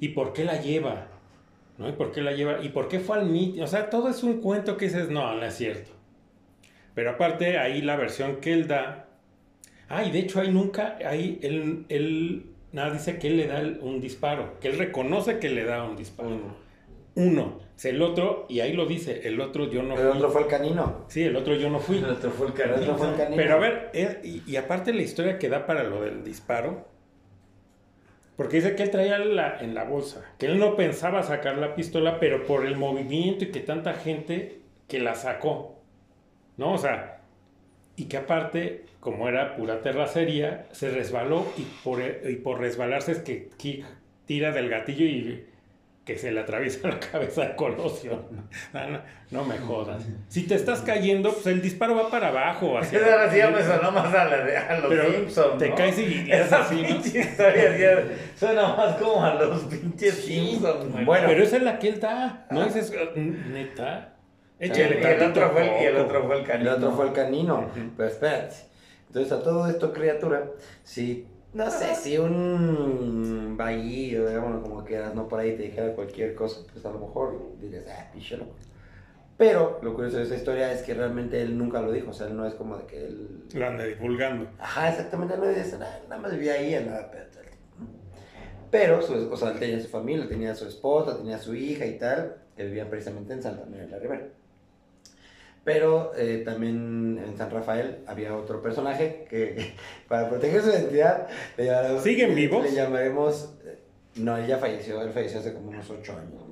¿Y 0.00 0.08
por 0.08 0.32
qué 0.32 0.44
la 0.44 0.60
lleva? 0.60 1.08
¿No? 1.80 1.88
¿Y 1.88 1.92
por 1.92 2.12
qué 2.12 2.20
la 2.20 2.32
lleva? 2.32 2.62
¿Y 2.62 2.68
por 2.68 2.88
qué 2.88 3.00
fue 3.00 3.18
al 3.18 3.26
meeting? 3.26 3.62
O 3.62 3.66
sea, 3.66 3.88
todo 3.90 4.08
es 4.10 4.22
un 4.22 4.40
cuento 4.40 4.76
que 4.76 4.84
dices, 4.84 5.08
no, 5.08 5.34
no 5.34 5.44
es 5.44 5.54
cierto. 5.54 5.90
Pero 6.94 7.10
aparte, 7.10 7.58
ahí 7.58 7.80
la 7.80 7.96
versión 7.96 8.36
que 8.36 8.52
él 8.52 8.68
da. 8.68 9.08
Ah, 9.88 10.04
y 10.04 10.12
de 10.12 10.20
hecho, 10.20 10.40
ahí 10.40 10.50
nunca, 10.50 10.98
ahí 11.04 11.40
él, 11.42 11.86
él 11.88 12.50
nada 12.72 12.90
dice 12.90 13.18
que 13.18 13.28
él 13.28 13.38
le 13.38 13.46
da 13.46 13.62
un 13.80 14.00
disparo, 14.00 14.60
que 14.60 14.68
él 14.68 14.78
reconoce 14.78 15.38
que 15.38 15.48
le 15.48 15.64
da 15.64 15.82
un 15.82 15.96
disparo. 15.96 16.60
Uno. 17.16 17.58
el 17.82 18.02
otro, 18.02 18.46
y 18.48 18.60
ahí 18.60 18.72
lo 18.72 18.86
dice, 18.86 19.26
el 19.26 19.40
otro 19.40 19.68
yo 19.68 19.82
no 19.82 19.96
fui. 19.96 20.04
El 20.04 20.10
otro 20.10 20.30
fue 20.30 20.42
el 20.42 20.46
canino. 20.46 21.04
Sí, 21.08 21.22
el 21.22 21.34
otro 21.34 21.54
yo 21.54 21.70
no 21.70 21.80
fui. 21.80 21.98
El 21.98 22.04
otro 22.04 22.30
fue 22.30 22.48
el 22.48 22.52
canino. 22.52 22.96
Pero 23.34 23.54
a 23.54 23.58
ver, 23.58 23.90
y, 24.22 24.42
y, 24.46 24.56
aparte 24.56 24.92
la 24.92 25.02
historia 25.02 25.38
que 25.38 25.48
da 25.48 25.66
para 25.66 25.82
lo 25.82 26.02
del 26.02 26.22
disparo, 26.22 26.89
porque 28.40 28.56
dice 28.56 28.74
que 28.74 28.84
él 28.84 28.90
traía 28.90 29.18
en 29.60 29.74
la 29.74 29.84
bolsa, 29.84 30.24
que 30.38 30.46
él 30.46 30.58
no 30.58 30.74
pensaba 30.74 31.22
sacar 31.22 31.58
la 31.58 31.74
pistola, 31.74 32.18
pero 32.18 32.46
por 32.46 32.64
el 32.64 32.74
movimiento 32.74 33.44
y 33.44 33.50
que 33.50 33.60
tanta 33.60 33.92
gente 33.92 34.60
que 34.88 34.98
la 34.98 35.14
sacó. 35.14 35.82
¿No? 36.56 36.72
O 36.72 36.78
sea, 36.78 37.20
y 37.96 38.06
que 38.06 38.16
aparte, 38.16 38.86
como 38.98 39.28
era 39.28 39.56
pura 39.56 39.82
terracería, 39.82 40.68
se 40.72 40.88
resbaló 40.88 41.44
y 41.58 41.66
por, 41.84 42.00
y 42.00 42.36
por 42.36 42.60
resbalarse 42.60 43.12
es 43.12 43.18
que 43.18 43.50
tira 44.24 44.52
del 44.52 44.70
gatillo 44.70 45.04
y 45.04 45.44
que 46.04 46.18
se 46.18 46.32
le 46.32 46.40
atraviesa 46.40 46.88
la 46.88 47.00
cabeza 47.00 47.42
de 47.42 47.56
Colosio. 47.56 48.24
No, 49.30 49.44
me 49.44 49.58
jodas. 49.58 50.04
Si 50.26 50.42
te 50.42 50.56
estás 50.56 50.80
cayendo, 50.80 51.32
pues 51.32 51.46
el 51.46 51.62
disparo 51.62 51.94
va 51.94 52.10
para 52.10 52.28
abajo. 52.28 52.76
Hacia 52.76 52.98
ahora 52.98 53.30
sí 53.30 53.38
ya 53.38 53.48
me 53.48 53.62
sonó 53.62 53.92
más 53.92 54.12
a, 54.12 54.24
la 54.24 54.60
a 54.68 54.80
los 54.80 55.14
Simpsons. 55.14 55.58
Te 55.58 55.72
caes 55.72 55.98
y 56.00 56.28
es 56.28 56.52
así. 56.52 56.82
Pinche 56.82 57.20
historia 57.20 58.08
suena 58.34 58.74
más 58.74 58.96
como 58.96 59.24
a 59.24 59.34
los 59.34 59.60
pinches 59.66 60.14
Simpsons. 60.16 61.04
Bueno, 61.06 61.28
pero 61.28 61.44
esa 61.44 61.58
es 61.58 61.62
la 61.62 61.78
que 61.78 61.90
él 61.90 62.00
da. 62.00 62.44
No 62.50 62.64
dices, 62.64 62.92
neta. 63.14 64.16
Échale, 64.58 65.00
y, 65.00 65.04
el 65.04 65.22
otro 65.22 65.50
fue 65.52 65.62
el, 65.62 65.82
y 65.82 65.86
el 65.86 65.96
otro 65.96 66.26
fue 66.26 66.38
el 66.40 66.44
canino. 66.44 66.70
El 66.70 66.76
otro 66.76 66.92
fue 66.92 67.06
el 67.06 67.12
canino. 67.12 67.70
Pero 67.96 68.08
espérate. 68.08 68.56
Entonces, 69.06 69.32
a 69.32 69.42
todo 69.44 69.68
esto, 69.68 69.92
criatura, 69.92 70.44
si 70.82 71.28
no 71.52 71.70
sé, 71.70 71.94
si 71.96 72.18
un 72.18 73.56
vaguillo, 73.56 74.28
digamos, 74.28 74.62
como 74.62 74.84
quieras, 74.84 75.14
no 75.14 75.28
por 75.28 75.40
ahí 75.40 75.56
te 75.56 75.64
dijera 75.64 75.94
cualquier 75.94 76.34
cosa, 76.34 76.60
pues 76.72 76.84
a 76.84 76.90
lo 76.90 77.00
mejor 77.00 77.56
dirías, 77.60 77.84
ah, 77.88 78.10
picho 78.12 78.38
Pero 79.36 79.80
lo 79.82 79.94
curioso 79.94 80.18
de 80.18 80.24
esa 80.24 80.36
historia 80.36 80.72
es 80.72 80.82
que 80.82 80.94
realmente 80.94 81.42
él 81.42 81.58
nunca 81.58 81.80
lo 81.80 81.90
dijo, 81.90 82.10
o 82.10 82.12
sea, 82.12 82.28
él 82.28 82.36
no 82.36 82.46
es 82.46 82.54
como 82.54 82.76
de 82.76 82.86
que 82.86 83.04
él... 83.04 83.44
Lo 83.54 83.66
anda 83.66 83.84
divulgando. 83.84 84.48
Ajá, 84.58 84.90
exactamente, 84.90 85.36
no 85.36 85.46
dice 85.46 85.78
nada, 85.78 86.00
nada 86.08 86.22
más 86.22 86.32
vivía 86.32 86.54
ahí, 86.54 86.84
nada, 86.84 87.08
pero... 87.10 87.30
Pero, 88.70 89.00
o 89.00 89.36
sea, 89.36 89.50
él 89.50 89.58
tenía 89.58 89.80
su 89.80 89.88
familia, 89.88 90.28
tenía 90.28 90.54
su 90.54 90.66
esposa, 90.66 91.16
tenía 91.16 91.38
su 91.38 91.54
hija 91.56 91.84
y 91.86 91.98
tal, 91.98 92.36
que 92.56 92.64
vivían 92.64 92.88
precisamente 92.88 93.32
en 93.32 93.42
Santa 93.42 93.64
María 93.64 93.86
de 93.86 93.90
la 93.90 93.98
Ribera. 93.98 94.28
Pero 95.64 96.12
eh, 96.16 96.42
también 96.44 97.22
en 97.24 97.36
San 97.36 97.50
Rafael 97.50 97.98
había 98.06 98.34
otro 98.34 98.62
personaje 98.62 99.26
que, 99.28 99.74
para 100.08 100.28
proteger 100.28 100.62
su 100.62 100.70
identidad, 100.70 101.28
le 101.56 102.00
¿siguen 102.00 102.34
vivos? 102.34 102.64
Le 102.64 102.72
llamaremos. 102.72 103.54
Eh, 103.64 103.78
no, 104.16 104.36
él 104.36 104.46
ya 104.46 104.58
falleció, 104.58 105.02
él 105.02 105.10
falleció 105.12 105.40
hace 105.40 105.52
como 105.52 105.68
unos 105.68 105.88
ocho 105.90 106.16
años. 106.16 106.42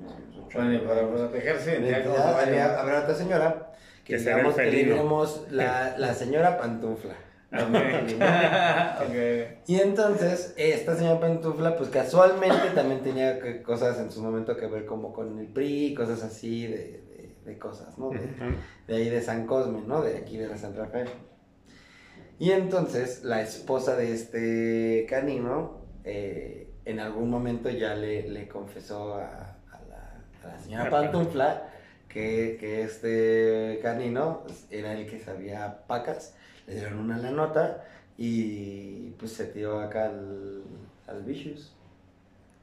bueno, 0.53 0.83
para 0.83 1.09
proteger 1.09 1.59
su 1.59 1.69
identidad, 1.69 2.39
había, 2.39 2.79
había 2.79 2.99
otra 2.99 3.15
señora 3.15 3.73
que, 4.05 4.13
que 4.13 4.19
digamos 4.19 4.55
que 4.55 4.71
le 4.71 5.55
la, 5.55 5.95
la 5.97 6.13
señora 6.13 6.57
Pantufla. 6.57 7.15
Okay. 9.09 9.59
Y 9.65 9.79
entonces, 9.79 10.53
esta 10.55 10.95
señora 10.95 11.19
Pantufla, 11.19 11.75
pues 11.75 11.89
casualmente 11.89 12.69
también 12.75 13.01
tenía 13.01 13.39
cosas 13.63 13.97
en 13.99 14.11
su 14.11 14.21
momento 14.21 14.55
que 14.55 14.67
ver 14.67 14.85
como 14.85 15.13
con 15.13 15.39
el 15.39 15.47
PRI, 15.47 15.95
cosas 15.95 16.21
así 16.21 16.67
de, 16.67 16.98
de 17.49 17.57
cosas, 17.57 17.97
¿no? 17.97 18.11
De, 18.87 18.95
ahí 18.95 19.09
de 19.09 19.21
San 19.21 19.45
Cosme, 19.45 19.81
¿no? 19.85 20.01
De 20.01 20.17
aquí 20.17 20.37
de 20.37 20.47
la 20.47 20.57
San 20.57 20.75
Rafael. 20.75 21.09
Y 22.37 22.51
entonces 22.51 23.23
la 23.23 23.41
esposa 23.41 23.95
de 23.97 24.13
este 24.13 25.05
canino 25.09 25.81
eh, 26.03 26.69
en 26.85 26.99
algún 26.99 27.29
momento 27.29 27.69
ya 27.69 27.95
le, 27.95 28.29
le 28.29 28.47
confesó 28.47 29.15
a, 29.15 29.57
la, 30.43 30.59
señora 30.59 30.89
Pantufla 30.89 31.69
que, 32.07 32.57
que, 32.59 32.83
este 32.83 33.79
canino 33.81 34.43
pues, 34.45 34.65
era 34.71 34.93
el 34.93 35.05
que 35.05 35.19
sabía 35.19 35.85
pacas, 35.85 36.35
le 36.65 36.75
dieron 36.75 36.99
una 36.99 37.17
la 37.17 37.31
nota 37.31 37.83
y 38.17 39.11
pues 39.19 39.33
se 39.33 39.45
tiró 39.45 39.79
acá 39.79 40.05
al, 40.05 40.63
al 41.07 41.23
Vicious. 41.23 41.75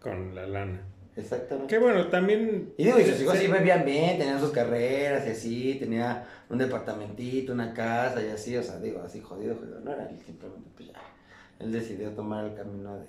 Con 0.01 0.35
la 0.35 0.47
lana. 0.47 0.81
Exactamente. 1.17 1.75
Que 1.75 1.81
bueno, 1.81 2.09
también. 2.09 2.75
Y 2.77 2.85
digo, 2.85 3.01
y 3.01 3.05
sus 3.05 3.23
hijos 3.23 3.39
sí 3.39 3.47
vivían 3.47 3.85
bien, 3.85 4.19
tenían 4.19 4.39
sus 4.39 4.51
carreras 4.51 5.27
y 5.27 5.31
así, 5.31 5.77
tenía 5.79 6.27
un 6.51 6.59
departamentito, 6.59 7.53
una 7.55 7.73
casa 7.73 8.23
y 8.23 8.29
así, 8.29 8.57
o 8.57 8.63
sea, 8.63 8.79
digo, 8.79 9.01
así 9.03 9.21
jodido, 9.21 9.57
jodido. 9.57 9.81
No 9.81 9.93
era 9.93 10.09
él, 10.09 10.19
simplemente, 10.25 10.69
pues 10.77 10.91
ya. 10.91 11.01
Él 11.59 11.73
decidió 11.73 12.11
tomar 12.11 12.45
el 12.45 12.55
camino 12.55 12.99
de. 12.99 13.07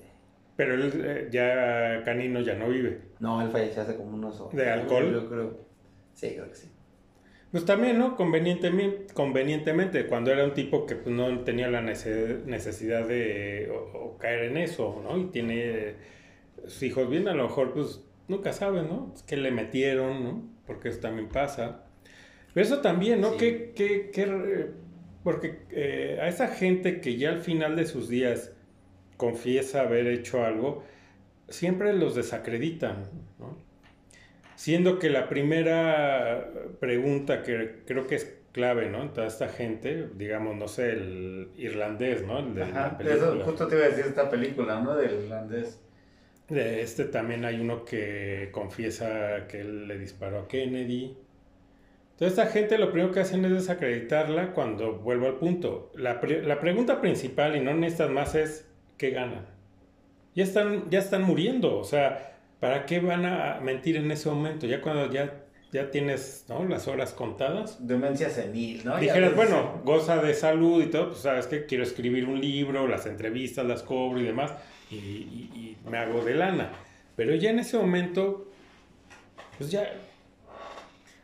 Pero 0.55 0.73
él 0.73 0.91
eh, 0.95 1.27
ya 1.31 2.01
Canino 2.03 2.39
ya 2.39 2.55
no 2.55 2.69
vive. 2.69 3.01
No, 3.19 3.41
él 3.41 3.49
falleció 3.51 3.81
hace 3.81 3.95
como 3.95 4.15
unos 4.15 4.51
¿De 4.53 4.69
alcohol? 4.69 5.11
Yo 5.11 5.29
creo. 5.29 5.57
Sí, 6.13 6.31
creo 6.33 6.47
que 6.49 6.55
sí. 6.55 6.71
Pues 7.51 7.65
también, 7.65 7.99
¿no? 7.99 8.15
Convenientemente, 8.15 9.13
convenientemente 9.13 10.07
cuando 10.07 10.31
era 10.31 10.43
un 10.43 10.53
tipo 10.53 10.85
que 10.85 10.95
pues, 10.95 11.15
no 11.15 11.41
tenía 11.41 11.69
la 11.69 11.81
necesidad 11.81 13.07
de 13.07 13.69
o 13.71 14.17
caer 14.17 14.45
en 14.45 14.57
eso, 14.57 15.01
¿no? 15.03 15.17
Y 15.17 15.25
tiene 15.25 15.95
hijos 16.81 17.09
bien, 17.09 17.27
a 17.27 17.33
lo 17.33 17.43
mejor 17.43 17.73
pues 17.73 18.03
nunca 18.27 18.53
saben, 18.53 18.87
¿no? 18.87 19.13
Que 19.25 19.37
le 19.37 19.51
metieron, 19.51 20.23
¿no? 20.23 20.49
Porque 20.65 20.89
eso 20.89 20.99
también 20.99 21.29
pasa. 21.29 21.83
Pero 22.53 22.65
eso 22.65 22.79
también, 22.79 23.21
¿no? 23.21 23.37
Que, 23.37 23.71
que, 23.75 24.71
porque 25.23 25.59
eh, 25.71 26.19
a 26.21 26.27
esa 26.27 26.47
gente 26.47 27.01
que 27.01 27.17
ya 27.17 27.29
al 27.29 27.41
final 27.41 27.75
de 27.75 27.85
sus 27.85 28.09
días 28.09 28.53
confiesa 29.17 29.81
haber 29.81 30.07
hecho 30.07 30.43
algo, 30.43 30.83
siempre 31.49 31.93
los 31.93 32.15
desacreditan, 32.15 33.03
¿no? 33.39 33.57
Siendo 34.55 34.97
que 34.97 35.09
la 35.09 35.29
primera 35.29 36.51
pregunta 36.79 37.43
que 37.43 37.83
creo 37.85 38.07
que 38.07 38.15
es 38.15 38.37
clave, 38.51 38.89
¿no? 38.89 39.03
En 39.03 39.13
toda 39.13 39.27
esta 39.27 39.49
gente, 39.49 40.09
digamos, 40.15 40.55
no 40.55 40.67
sé, 40.67 40.91
el 40.93 41.49
irlandés, 41.57 42.25
¿no? 42.25 42.39
El 42.39 42.55
de 42.55 42.63
Ajá, 42.63 42.97
eso 43.05 43.39
justo 43.45 43.67
te 43.67 43.75
iba 43.75 43.85
a 43.85 43.89
decir 43.89 44.05
esta 44.05 44.29
película, 44.31 44.81
¿no? 44.81 44.95
Del 44.95 45.25
irlandés. 45.25 45.79
De 46.49 46.81
este 46.81 47.05
también 47.05 47.43
hay 47.43 47.59
uno 47.59 47.83
que 47.83 48.49
confiesa 48.51 49.47
que 49.47 49.61
él 49.61 49.87
le 49.87 49.97
disparó 49.97 50.39
a 50.39 50.47
Kennedy. 50.47 51.17
Entonces 52.13 52.37
esta 52.37 52.47
gente 52.51 52.77
lo 52.77 52.91
primero 52.91 53.11
que 53.11 53.19
hacen 53.19 53.43
es 53.45 53.51
desacreditarla 53.51 54.53
cuando 54.53 54.93
vuelvo 54.93 55.27
al 55.27 55.35
punto. 55.35 55.91
La, 55.95 56.21
la 56.21 56.59
pregunta 56.59 57.01
principal, 57.01 57.55
y 57.55 57.59
no 57.59 57.73
necesitas 57.73 58.09
más, 58.09 58.33
es 58.33 58.65
¿qué 58.97 59.11
ganan? 59.11 59.45
Ya 60.33 60.43
están, 60.43 60.89
ya 60.89 60.99
están 60.99 61.23
muriendo, 61.23 61.77
o 61.77 61.83
sea, 61.83 62.39
¿para 62.59 62.85
qué 62.85 62.99
van 62.99 63.25
a 63.25 63.59
mentir 63.61 63.97
en 63.97 64.09
ese 64.09 64.29
momento? 64.29 64.65
Ya 64.65 64.81
cuando 64.81 65.11
ya, 65.11 65.43
ya 65.71 65.91
tienes 65.91 66.45
¿no? 66.47 66.63
las 66.65 66.87
horas 66.87 67.11
contadas. 67.11 67.85
Demencia 67.85 68.29
senil, 68.29 68.81
¿no? 68.85 68.97
Dijeras, 68.97 69.35
bueno, 69.35 69.81
goza 69.83 70.21
de 70.21 70.33
salud 70.33 70.81
y 70.81 70.87
todo, 70.87 71.09
pues 71.09 71.19
sabes 71.19 71.45
que 71.45 71.65
quiero 71.65 71.83
escribir 71.83 72.25
un 72.25 72.39
libro, 72.39 72.87
las 72.87 73.05
entrevistas 73.05 73.65
las 73.65 73.83
cobro 73.83 74.19
y 74.19 74.23
demás 74.23 74.53
y, 74.89 75.66
me 75.89 75.97
hago 75.97 76.23
de 76.23 76.35
lana. 76.35 76.71
Pero 77.15 77.35
ya 77.35 77.49
en 77.49 77.59
ese 77.59 77.77
momento, 77.77 78.47
pues 79.57 79.71
ya... 79.71 79.83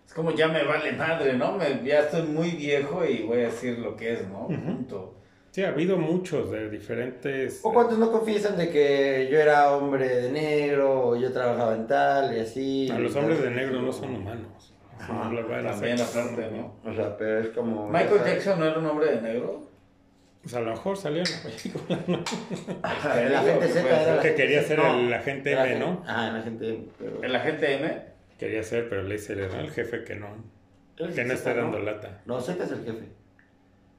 Es 0.06 0.14
como 0.14 0.32
ya 0.32 0.48
me 0.48 0.64
vale 0.64 0.92
madre, 0.94 1.34
¿no? 1.34 1.58
Me, 1.58 1.82
ya 1.84 2.02
estoy 2.02 2.24
muy 2.24 2.52
viejo 2.52 3.06
y 3.06 3.24
voy 3.24 3.40
a 3.40 3.46
decir 3.46 3.80
lo 3.80 3.96
que 3.96 4.14
es, 4.14 4.28
¿no? 4.28 4.48
Punto. 4.48 5.16
Sí, 5.52 5.64
ha 5.64 5.70
habido 5.70 5.98
muchos 5.98 6.50
de 6.50 6.68
diferentes... 6.70 7.60
¿O 7.62 7.72
cuántos 7.72 8.00
no 8.00 8.12
confiesan 8.12 8.58
de 8.58 8.70
que 8.70 9.30
yo 9.32 9.40
era 9.40 9.72
hombre 9.76 10.08
de 10.08 10.32
negro 10.32 11.10
o 11.10 11.16
yo 11.16 11.32
trabajaba 11.32 11.76
en 11.76 11.86
tal 11.86 12.36
y 12.36 12.40
así? 12.40 12.90
A 12.92 12.98
los 12.98 13.16
hombres 13.16 13.42
de 13.42 13.52
negro 13.52 13.80
no 13.80 13.94
son 13.94 14.16
humanos. 14.16 14.74
también 14.98 16.02
aparte, 16.02 16.50
¿no? 16.52 16.76
O 16.84 16.94
sea, 16.96 17.16
pero 17.16 17.40
es 17.40 17.50
como... 17.50 17.88
¿Michael 17.88 18.22
Jackson 18.26 18.60
no 18.60 18.66
era 18.66 18.80
un 18.80 18.86
hombre 18.88 19.16
de 19.16 19.22
negro? 19.22 19.73
Pues 20.44 20.56
a 20.56 20.60
lo 20.60 20.72
mejor 20.72 20.98
salió 20.98 21.24
en 21.24 21.32
la 21.32 21.42
película, 21.42 22.04
¿no? 22.06 22.24
el 23.18 23.36
agente 23.36 23.68
Z 23.70 24.02
era 24.02 24.22
Que 24.22 24.36
quería 24.36 24.62
ser 24.64 24.80
el 24.80 25.14
agente 25.14 25.54
M, 25.54 25.80
¿no? 25.80 26.04
Ah, 26.06 26.28
el 26.30 26.36
agente 26.36 26.70
M. 26.70 26.86
Pero... 27.00 27.24
¿El 27.24 27.36
agente 27.36 27.74
M? 27.76 28.02
Quería 28.38 28.62
ser, 28.64 28.90
pero 28.90 29.04
le 29.04 29.14
dice 29.14 29.34
el 29.34 29.72
jefe 29.72 30.04
que 30.04 30.16
no. 30.16 30.28
Que 30.98 31.24
no 31.24 31.34
está 31.34 31.54
dando 31.54 31.80
lata. 31.80 32.22
No, 32.26 32.42
Z 32.42 32.62
es 32.62 32.72
el 32.72 32.84
jefe. 32.84 33.06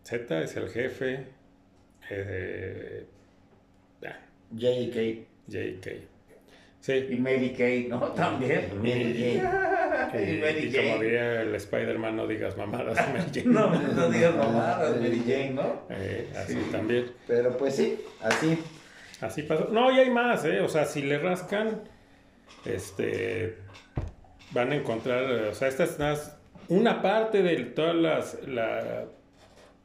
Z 0.03 0.41
es 0.43 0.57
el 0.57 0.69
jefe. 0.69 1.27
Eh, 2.11 3.07
J.K. 4.53 5.27
J.K. 5.51 5.91
Sí. 6.81 7.07
Y 7.11 7.17
Mary 7.17 7.55
Kay, 7.57 7.89
¿no? 7.89 7.99
También. 8.13 8.71
Mary 8.77 9.15
Kay. 9.15 9.43
y, 10.15 10.39
Mary 10.39 10.73
como 10.73 11.03
diría 11.03 11.43
el 11.43 11.55
Spider-Man, 11.55 12.17
no 12.17 12.27
digas 12.27 12.57
mamadas, 12.57 12.97
Mary 13.13 13.31
Jane. 13.33 13.47
no, 13.47 13.71
no 13.71 14.11
digas 14.11 14.35
mamadas, 14.35 15.01
Mary 15.01 15.23
Jane, 15.27 15.51
¿no? 15.51 15.83
Eh, 15.91 16.31
así 16.37 16.57
también. 16.71 17.13
Pero 17.27 17.57
pues 17.57 17.77
sí, 17.77 17.99
así. 18.23 18.59
Así 19.21 19.43
pasó. 19.43 19.69
No, 19.71 19.91
y 19.91 19.99
hay 19.99 20.11
más, 20.11 20.45
¿eh? 20.45 20.61
O 20.61 20.69
sea, 20.69 20.85
si 20.85 21.03
le 21.03 21.19
rascan, 21.19 21.83
este, 22.65 23.57
van 24.51 24.73
a 24.73 24.77
encontrar, 24.77 25.25
o 25.25 25.55
sea, 25.55 25.69
esta 25.69 25.85
es 25.85 26.33
una 26.69 27.03
parte 27.03 27.43
de 27.43 27.57
todas 27.65 27.95
las, 27.95 28.47
la, 28.47 29.05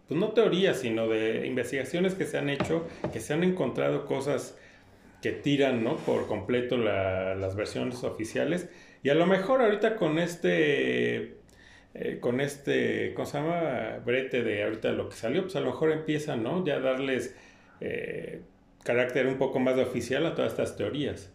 pues 0.08 0.20
no 0.20 0.30
teorías, 0.30 0.80
sino 0.80 1.08
de 1.08 1.46
investigaciones 1.46 2.16
que 2.16 2.26
se 2.26 2.38
han 2.38 2.50
hecho, 2.50 2.88
que 3.14 3.20
se 3.20 3.34
han 3.34 3.44
encontrado 3.44 4.06
cosas 4.06 4.58
que 5.22 5.32
tiran, 5.32 5.84
¿no? 5.84 5.98
Por 5.98 6.28
completo 6.28 6.78
las 6.78 7.56
versiones 7.56 8.04
oficiales 8.04 8.70
y 9.04 9.10
a 9.10 9.16
lo 9.16 9.26
mejor 9.26 9.62
ahorita 9.62 9.96
con 9.96 10.20
este, 10.20 11.38
eh, 11.94 12.18
con 12.20 12.42
este, 12.42 13.14
¿cómo 13.14 13.26
se 13.26 13.38
llama? 13.38 14.00
Brete 14.06 14.44
de 14.44 14.64
ahorita 14.64 14.92
lo 14.92 15.10
que 15.10 15.16
salió, 15.16 15.44
pues 15.44 15.56
a 15.56 15.62
lo 15.62 15.68
mejor 15.68 15.92
empiezan, 15.92 16.44
¿no? 16.44 16.66
Ya 16.66 16.80
darles 16.80 17.36
eh, 17.80 18.42
carácter 18.84 19.28
un 19.28 19.38
poco 19.38 19.60
más 19.60 19.76
de 19.76 19.84
oficial 19.84 20.26
a 20.26 20.36
todas 20.36 20.52
estas 20.52 20.76
teorías. 20.76 21.32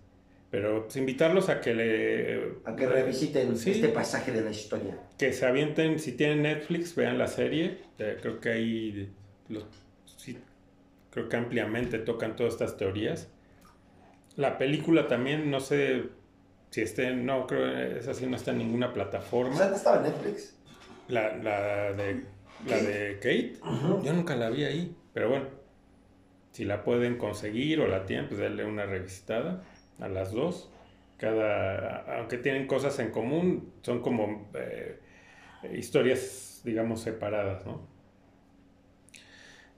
Pero 0.51 0.85
pues, 0.85 0.97
invitarlos 0.97 1.49
a 1.49 1.61
que 1.61 1.75
le... 1.75 2.53
A 2.65 2.77
que 2.77 2.87
revisiten 2.87 3.55
este 3.55 3.89
pasaje 3.89 4.31
de 4.31 4.43
la 4.43 4.51
historia. 4.51 4.97
Que 5.19 5.33
se 5.33 5.47
avienten, 5.47 5.99
si 5.99 6.13
tienen 6.13 6.43
Netflix, 6.43 6.95
vean 6.95 7.19
la 7.19 7.27
serie. 7.27 7.79
Eh, 7.99 8.19
creo 8.21 8.41
que 8.41 8.51
ahí, 8.51 9.13
los, 9.49 9.65
sí, 10.17 10.39
creo 11.11 11.29
que 11.29 11.37
ampliamente 11.37 11.99
tocan 11.99 12.37
todas 12.37 12.53
estas 12.53 12.77
teorías. 12.77 13.33
La 14.37 14.59
película 14.59 15.09
también, 15.09 15.51
no 15.51 15.59
sé 15.59 16.05
si 16.75 16.81
esté, 16.81 17.15
no, 17.15 17.47
creo 17.47 17.69
esa 17.97 18.15
sí 18.15 18.27
no 18.27 18.35
está 18.35 18.51
en 18.51 18.59
ninguna 18.59 18.93
plataforma. 18.93 19.55
O 19.55 19.57
sea, 19.57 19.69
no 19.69 19.77
estaba 19.77 19.99
en 19.99 20.13
Netflix. 20.13 20.57
La, 21.07 21.37
la 21.37 21.93
de, 21.93 22.25
la 22.67 22.77
de 22.79 23.15
Kate, 23.19 23.61
yo 24.03 24.13
nunca 24.13 24.35
la 24.35 24.51
vi 24.51 24.65
ahí, 24.65 24.97
pero 25.13 25.29
bueno, 25.29 25.47
si 26.51 26.65
la 26.65 26.83
pueden 26.83 27.17
conseguir 27.17 27.81
o 27.81 27.87
la 27.87 28.07
tienen, 28.07 28.27
pues 28.27 28.41
denle 28.41 28.65
una 28.65 28.87
revisitada 28.87 29.63
a 30.01 30.09
las 30.09 30.33
dos. 30.33 30.69
Cada, 31.17 32.19
aunque 32.19 32.39
tienen 32.39 32.67
cosas 32.67 32.99
en 32.99 33.13
común, 33.13 33.73
son 33.83 34.01
como 34.03 34.51
eh, 34.55 34.99
historias, 35.79 36.61
digamos, 36.65 37.03
separadas, 37.03 37.65
¿no? 37.65 37.87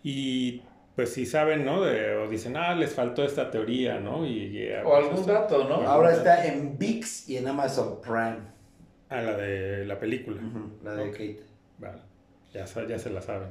Y 0.03 0.63
pues 0.97 1.13
si 1.13 1.27
saben, 1.27 1.65
¿no? 1.67 1.83
o 1.83 2.29
dicen, 2.29 2.57
ah, 2.57 2.75
les 2.75 2.95
faltó 2.95 3.23
esta 3.23 3.51
teoría, 3.51 4.01
¿no? 4.01 4.27
Y, 4.27 4.67
o 4.83 4.97
algún 4.97 5.27
dato, 5.27 5.69
¿no? 5.69 5.87
Ahora 5.87 6.13
está 6.13 6.47
en 6.47 6.79
VIX 6.79 7.29
y 7.29 7.37
en 7.37 7.49
Amazon 7.49 8.01
Prime. 8.01 8.39
Ah, 9.11 9.21
la 9.21 9.37
de 9.37 9.85
la 9.85 10.01
película. 10.01 10.41
la 10.83 10.95
de 10.95 11.11
Kate. 11.11 11.43
Vale, 11.79 12.01
ya, 12.53 12.65
ya 12.65 12.99
se 12.99 13.11
la 13.11 13.21
saben. 13.21 13.51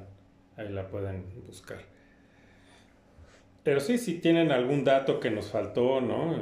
Ahí 0.57 0.69
la 0.69 0.88
pueden 0.88 1.26
buscar. 1.45 1.77
Pero 3.63 3.80
sí, 3.80 3.99
si 3.99 4.15
tienen 4.15 4.51
algún 4.51 4.84
dato 4.84 5.19
que 5.19 5.30
nos 5.30 5.51
faltó, 5.51 6.01
¿no? 6.01 6.35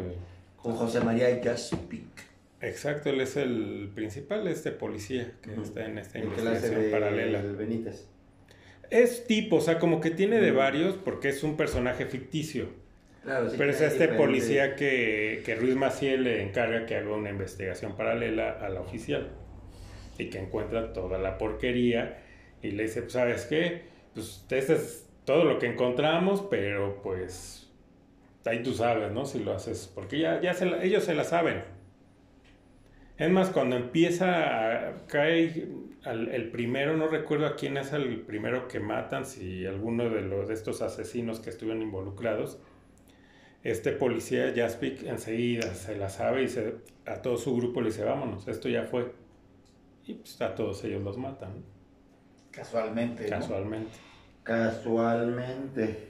Con 0.55 0.75
José 0.75 1.01
María 1.01 1.41
Jaspic. 1.43 2.33
Exacto, 2.61 3.09
él 3.09 3.19
es 3.19 3.35
el 3.35 3.91
principal, 3.93 4.47
este 4.47 4.71
policía 4.71 5.33
que 5.41 5.53
está 5.53 5.85
en 5.85 5.97
esta 5.97 6.19
investigación 6.19 6.91
paralela. 6.91 7.39
El 7.41 7.57
Benítez. 7.57 8.07
Es 8.89 9.25
tipo, 9.25 9.57
o 9.57 9.61
sea, 9.61 9.79
como 9.79 10.01
que 10.01 10.11
tiene 10.11 10.39
de 10.39 10.51
varios 10.51 10.95
porque 10.95 11.29
es 11.29 11.43
un 11.43 11.57
personaje 11.57 12.05
ficticio. 12.05 12.69
Claro, 13.23 13.49
sí, 13.49 13.55
Pero 13.57 13.71
es 13.71 13.81
este 13.81 14.09
policía 14.09 14.75
que, 14.75 15.41
que 15.45 15.55
Ruiz 15.55 15.75
Maciel 15.75 16.25
le 16.25 16.43
encarga 16.43 16.85
que 16.85 16.97
haga 16.97 17.13
una 17.15 17.29
investigación 17.29 17.95
paralela 17.95 18.51
a 18.51 18.69
la 18.69 18.81
oficial 18.81 19.31
y 20.17 20.29
que 20.29 20.39
encuentra 20.39 20.93
toda 20.93 21.17
la 21.17 21.37
porquería 21.37 22.21
y 22.61 22.71
le 22.71 22.83
dice, 22.83 23.01
pues, 23.01 23.13
¿sabes 23.13 23.45
qué? 23.45 23.83
Pues 24.13 24.45
este 24.49 24.73
es 24.73 25.09
todo 25.25 25.45
lo 25.45 25.59
que 25.59 25.67
encontramos, 25.67 26.45
pero 26.49 27.01
pues 27.01 27.71
ahí 28.45 28.61
tú 28.61 28.73
sabes, 28.73 29.11
¿no? 29.11 29.25
Si 29.25 29.39
lo 29.39 29.53
haces, 29.53 29.91
porque 29.93 30.19
ya, 30.19 30.41
ya 30.41 30.55
ellos 30.81 31.03
se 31.03 31.15
la 31.15 31.23
saben. 31.23 31.63
Es 33.17 33.29
más, 33.29 33.49
cuando 33.49 33.75
empieza 33.75 34.87
a 34.87 35.07
caer 35.07 35.67
el 36.05 36.51
primero, 36.51 36.97
no 36.97 37.07
recuerdo 37.07 37.45
a 37.45 37.55
quién 37.55 37.77
es 37.77 37.93
el 37.93 38.21
primero 38.21 38.67
que 38.67 38.79
matan, 38.79 39.25
si 39.25 39.65
alguno 39.65 40.09
de, 40.09 40.21
los, 40.21 40.47
de 40.47 40.53
estos 40.53 40.81
asesinos 40.81 41.39
que 41.39 41.49
estuvieron 41.49 41.81
involucrados, 41.81 42.59
este 43.63 43.93
policía 43.93 44.53
Jaspic 44.53 45.03
enseguida 45.03 45.73
se 45.73 45.95
la 45.95 46.09
sabe 46.09 46.43
y 46.43 46.49
se, 46.49 46.75
a 47.05 47.21
todo 47.21 47.37
su 47.37 47.55
grupo 47.55 47.79
le 47.79 47.87
dice, 47.87 48.03
vámonos, 48.03 48.47
esto 48.47 48.67
ya 48.67 48.83
fue. 48.83 49.13
Y 50.05 50.15
pues 50.15 50.41
a 50.41 50.53
todos 50.53 50.83
ellos 50.83 51.01
los 51.01 51.17
matan. 51.17 51.63
Casualmente. 52.51 53.25
Casualmente. 53.25 53.91
Casualmente. 54.43 56.09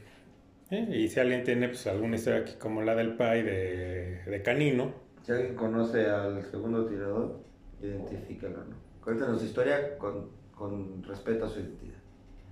Y 0.72 1.08
si 1.08 1.20
alguien 1.20 1.44
tiene 1.44 1.68
pues, 1.68 1.86
alguna 1.86 2.16
historia 2.16 2.40
aquí 2.40 2.54
como 2.58 2.82
la 2.82 2.96
del 2.96 3.16
Pai 3.16 3.44
de, 3.44 4.24
de 4.26 4.42
Canino. 4.42 4.92
Si 5.22 5.32
alguien 5.32 5.56
conoce 5.56 6.08
al 6.08 6.44
segundo 6.50 6.88
tirador, 6.88 7.40
identifícalo, 7.80 8.66
¿no? 8.66 8.83
Cuéntanos 9.04 9.40
su 9.40 9.46
historia 9.46 9.98
con, 9.98 10.30
con 10.56 11.04
respeto 11.04 11.46
a 11.46 11.50
su 11.50 11.60
identidad. 11.60 11.98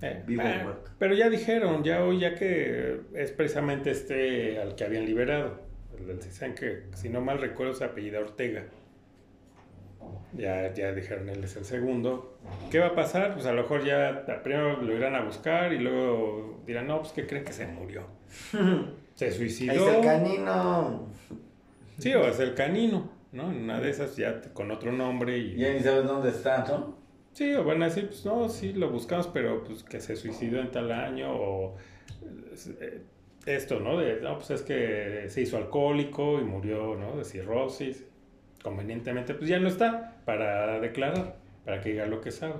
Eh, 0.01 0.23
Vivo 0.25 0.43
o 0.43 0.45
ah, 0.45 0.59
muerto. 0.63 0.91
Pero 0.97 1.13
ya 1.13 1.29
dijeron, 1.29 1.83
ya 1.83 2.03
hoy, 2.03 2.19
ya 2.19 2.35
que 2.35 3.01
es 3.13 3.31
precisamente 3.31 3.91
este 3.91 4.59
al 4.59 4.75
que 4.75 4.83
habían 4.83 5.05
liberado. 5.05 5.59
El 5.97 6.07
del 6.07 6.55
que 6.55 6.83
si 6.95 7.09
no 7.09 7.21
mal 7.21 7.39
recuerdo 7.39 7.73
se 7.73 7.85
apellida 7.85 8.19
Ortega. 8.19 8.65
Ya, 10.33 10.73
ya 10.73 10.93
dijeron, 10.93 11.29
él 11.29 11.43
es 11.43 11.55
el 11.55 11.65
segundo. 11.65 12.37
¿Qué 12.71 12.79
va 12.79 12.87
a 12.87 12.95
pasar? 12.95 13.33
Pues 13.33 13.45
a 13.45 13.53
lo 13.53 13.61
mejor 13.61 13.85
ya 13.85 14.25
primero 14.43 14.81
lo 14.81 14.95
irán 14.95 15.13
a 15.13 15.21
buscar 15.21 15.73
y 15.73 15.79
luego 15.79 16.63
dirán, 16.65 16.87
no, 16.87 17.01
pues 17.01 17.11
que 17.11 17.27
creen 17.27 17.43
que 17.43 17.53
se 17.53 17.67
murió. 17.67 18.03
se 19.13 19.31
suicidó. 19.31 19.89
Es 19.89 19.95
el 19.95 20.03
canino. 20.03 21.07
Sí, 21.99 22.13
o 22.15 22.25
es 22.25 22.39
el 22.39 22.55
canino, 22.55 23.11
¿no? 23.31 23.51
En 23.51 23.63
una 23.63 23.79
de 23.79 23.89
esas 23.89 24.15
ya 24.15 24.41
con 24.53 24.71
otro 24.71 24.91
nombre. 24.91 25.37
Y 25.37 25.55
ya 25.55 25.73
ni 25.73 25.79
sabes 25.79 26.05
dónde 26.05 26.29
está, 26.29 26.65
¿no? 26.67 26.97
Sí, 27.33 27.53
o 27.53 27.63
van 27.63 27.81
a 27.81 27.85
decir, 27.85 28.07
pues 28.07 28.25
no, 28.25 28.49
sí, 28.49 28.73
lo 28.73 28.89
buscamos, 28.89 29.27
pero 29.27 29.63
pues 29.63 29.83
que 29.83 30.01
se 30.01 30.15
suicidó 30.15 30.59
en 30.59 30.71
tal 30.71 30.91
año 30.91 31.33
o 31.33 31.77
eh, 32.81 33.01
esto, 33.45 33.79
¿no? 33.79 33.97
De, 33.97 34.19
no, 34.21 34.37
pues 34.37 34.51
es 34.51 34.61
que 34.61 35.25
se 35.29 35.41
hizo 35.41 35.57
alcohólico 35.57 36.39
y 36.39 36.43
murió, 36.43 36.95
¿no? 36.95 37.17
De 37.17 37.23
cirrosis. 37.23 38.05
Convenientemente, 38.61 39.33
pues 39.33 39.49
ya 39.49 39.59
no 39.59 39.69
está 39.69 40.21
para 40.25 40.79
declarar, 40.79 41.37
para 41.65 41.81
que 41.81 41.91
diga 41.91 42.05
lo 42.05 42.21
que 42.21 42.31
sabe. 42.31 42.55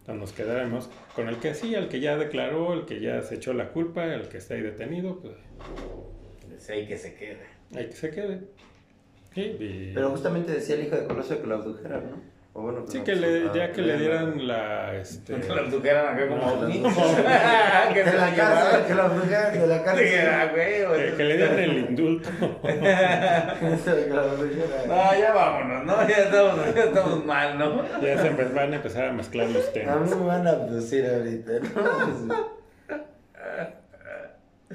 Entonces 0.00 0.20
nos 0.20 0.32
quedaremos 0.32 0.90
con 1.14 1.28
el 1.28 1.36
que 1.36 1.54
sí, 1.54 1.74
el 1.74 1.88
que 1.88 2.00
ya 2.00 2.16
declaró, 2.16 2.72
el 2.72 2.86
que 2.86 3.00
ya 3.00 3.22
se 3.22 3.36
echó 3.36 3.52
la 3.52 3.68
culpa, 3.68 4.06
el 4.06 4.28
que 4.28 4.38
está 4.38 4.54
ahí 4.54 4.62
detenido, 4.62 5.20
pues... 5.20 5.34
pues 6.48 6.70
hay 6.70 6.88
que 6.88 6.96
se 6.96 7.14
quede. 7.14 7.44
Hay 7.76 7.86
que 7.86 7.94
se 7.94 8.10
quede. 8.10 8.40
Pero 9.34 10.10
justamente 10.10 10.52
decía 10.52 10.74
el 10.76 10.86
hijo 10.86 10.96
de 10.96 11.04
Colosio 11.06 11.40
que 11.40 11.46
lo 11.46 11.54
abdujeran, 11.56 12.10
¿no? 12.10 12.40
O 12.52 12.62
bueno, 12.62 12.84
sí, 12.88 13.00
que 13.02 13.14
le, 13.14 13.44
ya 13.54 13.70
que 13.70 13.80
le 13.80 13.96
dieran 13.96 14.48
la. 14.48 14.96
Este... 14.96 15.34
Que 15.40 15.46
lo 15.46 15.60
abdujeran 15.60 16.16
acá 16.16 16.28
como. 16.28 16.66
que 17.94 18.04
de 18.04 18.12
la 18.12 18.34
casa, 18.34 18.86
que 18.88 18.94
lo 18.94 19.02
abdujeran 19.02 19.52
de 19.52 19.66
la 19.68 19.84
casa. 19.84 19.98
Que, 19.98 21.14
que 21.16 21.24
le 21.24 21.36
dieran 21.36 21.58
el 21.60 21.78
indulto. 21.90 22.28
no, 24.88 25.14
ya 25.16 25.32
vámonos, 25.32 25.84
¿no? 25.84 26.08
Ya 26.08 26.16
estamos, 26.16 26.74
ya 26.74 26.84
estamos 26.84 27.24
mal, 27.24 27.56
¿no? 27.56 27.84
Ya 28.00 28.20
se 28.20 28.30
van 28.30 28.72
a 28.72 28.76
empezar 28.76 29.04
a 29.04 29.12
mezclar 29.12 29.48
los 29.48 29.72
temas. 29.72 29.94
A 29.94 30.00
mí 30.00 30.10
me 30.10 30.26
van 30.26 30.44
a 30.48 30.50
abducir 30.50 31.06
ahorita, 31.06 31.52
¿no? 31.76 32.50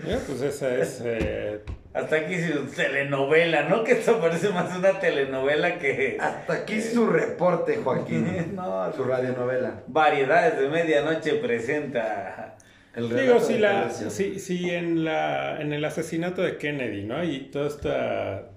Ya, 0.07 0.17
pues 0.25 0.41
esa 0.41 0.75
es. 0.75 1.01
Eh, 1.03 1.61
hasta 1.95 2.17
aquí 2.17 2.37
su 2.37 2.65
telenovela, 2.65 3.69
¿no? 3.69 3.85
Que 3.85 3.93
esto 3.93 4.19
parece 4.19 4.49
más 4.49 4.77
una 4.77 4.99
telenovela 4.99 5.79
que... 5.79 6.17
Hasta 6.19 6.51
aquí 6.51 6.81
su 6.81 7.07
reporte, 7.07 7.77
Joaquín. 7.77 8.51
no, 8.55 8.91
su 8.91 9.05
radionovela. 9.05 9.83
Variedades 9.87 10.59
de 10.59 10.67
Medianoche 10.67 11.35
presenta... 11.35 12.57
El 12.93 13.15
Digo, 13.15 13.39
si, 13.39 13.57
la, 13.57 13.89
si, 13.89 14.69
en, 14.69 15.03
la, 15.03 15.61
en 15.61 15.73
el 15.73 15.83
asesinato 15.83 16.41
de 16.41 16.57
Kennedy, 16.57 17.03
¿no? 17.03 17.23
Y 17.23 17.49
toda 17.51 17.67
esta, 17.67 18.49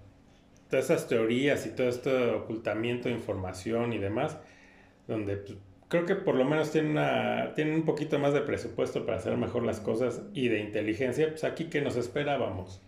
todas 0.70 0.84
esas 0.84 1.08
teorías 1.08 1.66
y 1.66 1.70
todo 1.70 1.88
este 1.88 2.30
ocultamiento 2.30 3.08
de 3.08 3.14
información 3.16 3.92
y 3.92 3.98
demás, 3.98 4.36
donde 5.08 5.38
pues, 5.38 5.58
creo 5.88 6.06
que 6.06 6.14
por 6.14 6.36
lo 6.36 6.44
menos 6.44 6.70
tienen, 6.70 6.92
una, 6.92 7.52
tienen 7.54 7.74
un 7.74 7.84
poquito 7.84 8.20
más 8.20 8.32
de 8.32 8.40
presupuesto 8.40 9.04
para 9.04 9.18
hacer 9.18 9.36
mejor 9.36 9.64
las 9.64 9.80
cosas 9.80 10.22
y 10.34 10.46
de 10.46 10.60
inteligencia, 10.60 11.28
pues 11.30 11.42
aquí 11.42 11.64
que 11.64 11.80
nos 11.80 11.96
esperábamos. 11.96 12.80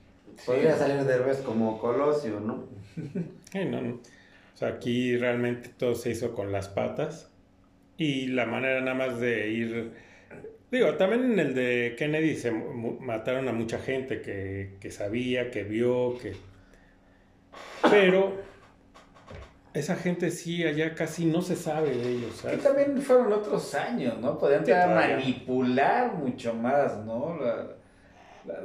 Podría 0.46 0.76
salir 0.76 1.04
de 1.04 1.18
vez 1.18 1.38
como 1.38 1.78
Colosio, 1.78 2.40
¿no? 2.40 2.68
no, 3.54 3.82
no. 3.82 3.94
O 3.94 4.56
sea, 4.56 4.68
aquí 4.68 5.16
realmente 5.16 5.70
todo 5.70 5.94
se 5.94 6.10
hizo 6.10 6.34
con 6.34 6.52
las 6.52 6.68
patas. 6.68 7.30
Y 7.96 8.28
la 8.28 8.46
manera 8.46 8.80
nada 8.80 8.94
más 8.94 9.20
de 9.20 9.48
ir. 9.50 9.92
Digo, 10.70 10.94
también 10.94 11.32
en 11.32 11.38
el 11.38 11.54
de 11.54 11.94
Kennedy 11.98 12.36
se 12.36 12.50
mataron 12.50 13.48
a 13.48 13.52
mucha 13.52 13.78
gente 13.78 14.22
que, 14.22 14.76
que 14.80 14.90
sabía, 14.90 15.50
que 15.50 15.64
vio, 15.64 16.16
que. 16.18 16.34
Pero 17.90 18.34
esa 19.74 19.96
gente 19.96 20.30
sí, 20.30 20.64
allá 20.64 20.94
casi 20.94 21.26
no 21.26 21.42
se 21.42 21.56
sabe 21.56 21.90
de 21.94 22.12
ellos. 22.12 22.36
¿sabes? 22.36 22.58
Y 22.58 22.62
también 22.62 23.00
fueron 23.02 23.32
otros 23.32 23.74
años, 23.74 24.18
¿no? 24.18 24.38
Podían 24.38 24.64
manipular 24.94 26.14
mucho 26.14 26.54
más, 26.54 27.04
¿no? 27.04 27.38
La, 27.40 27.80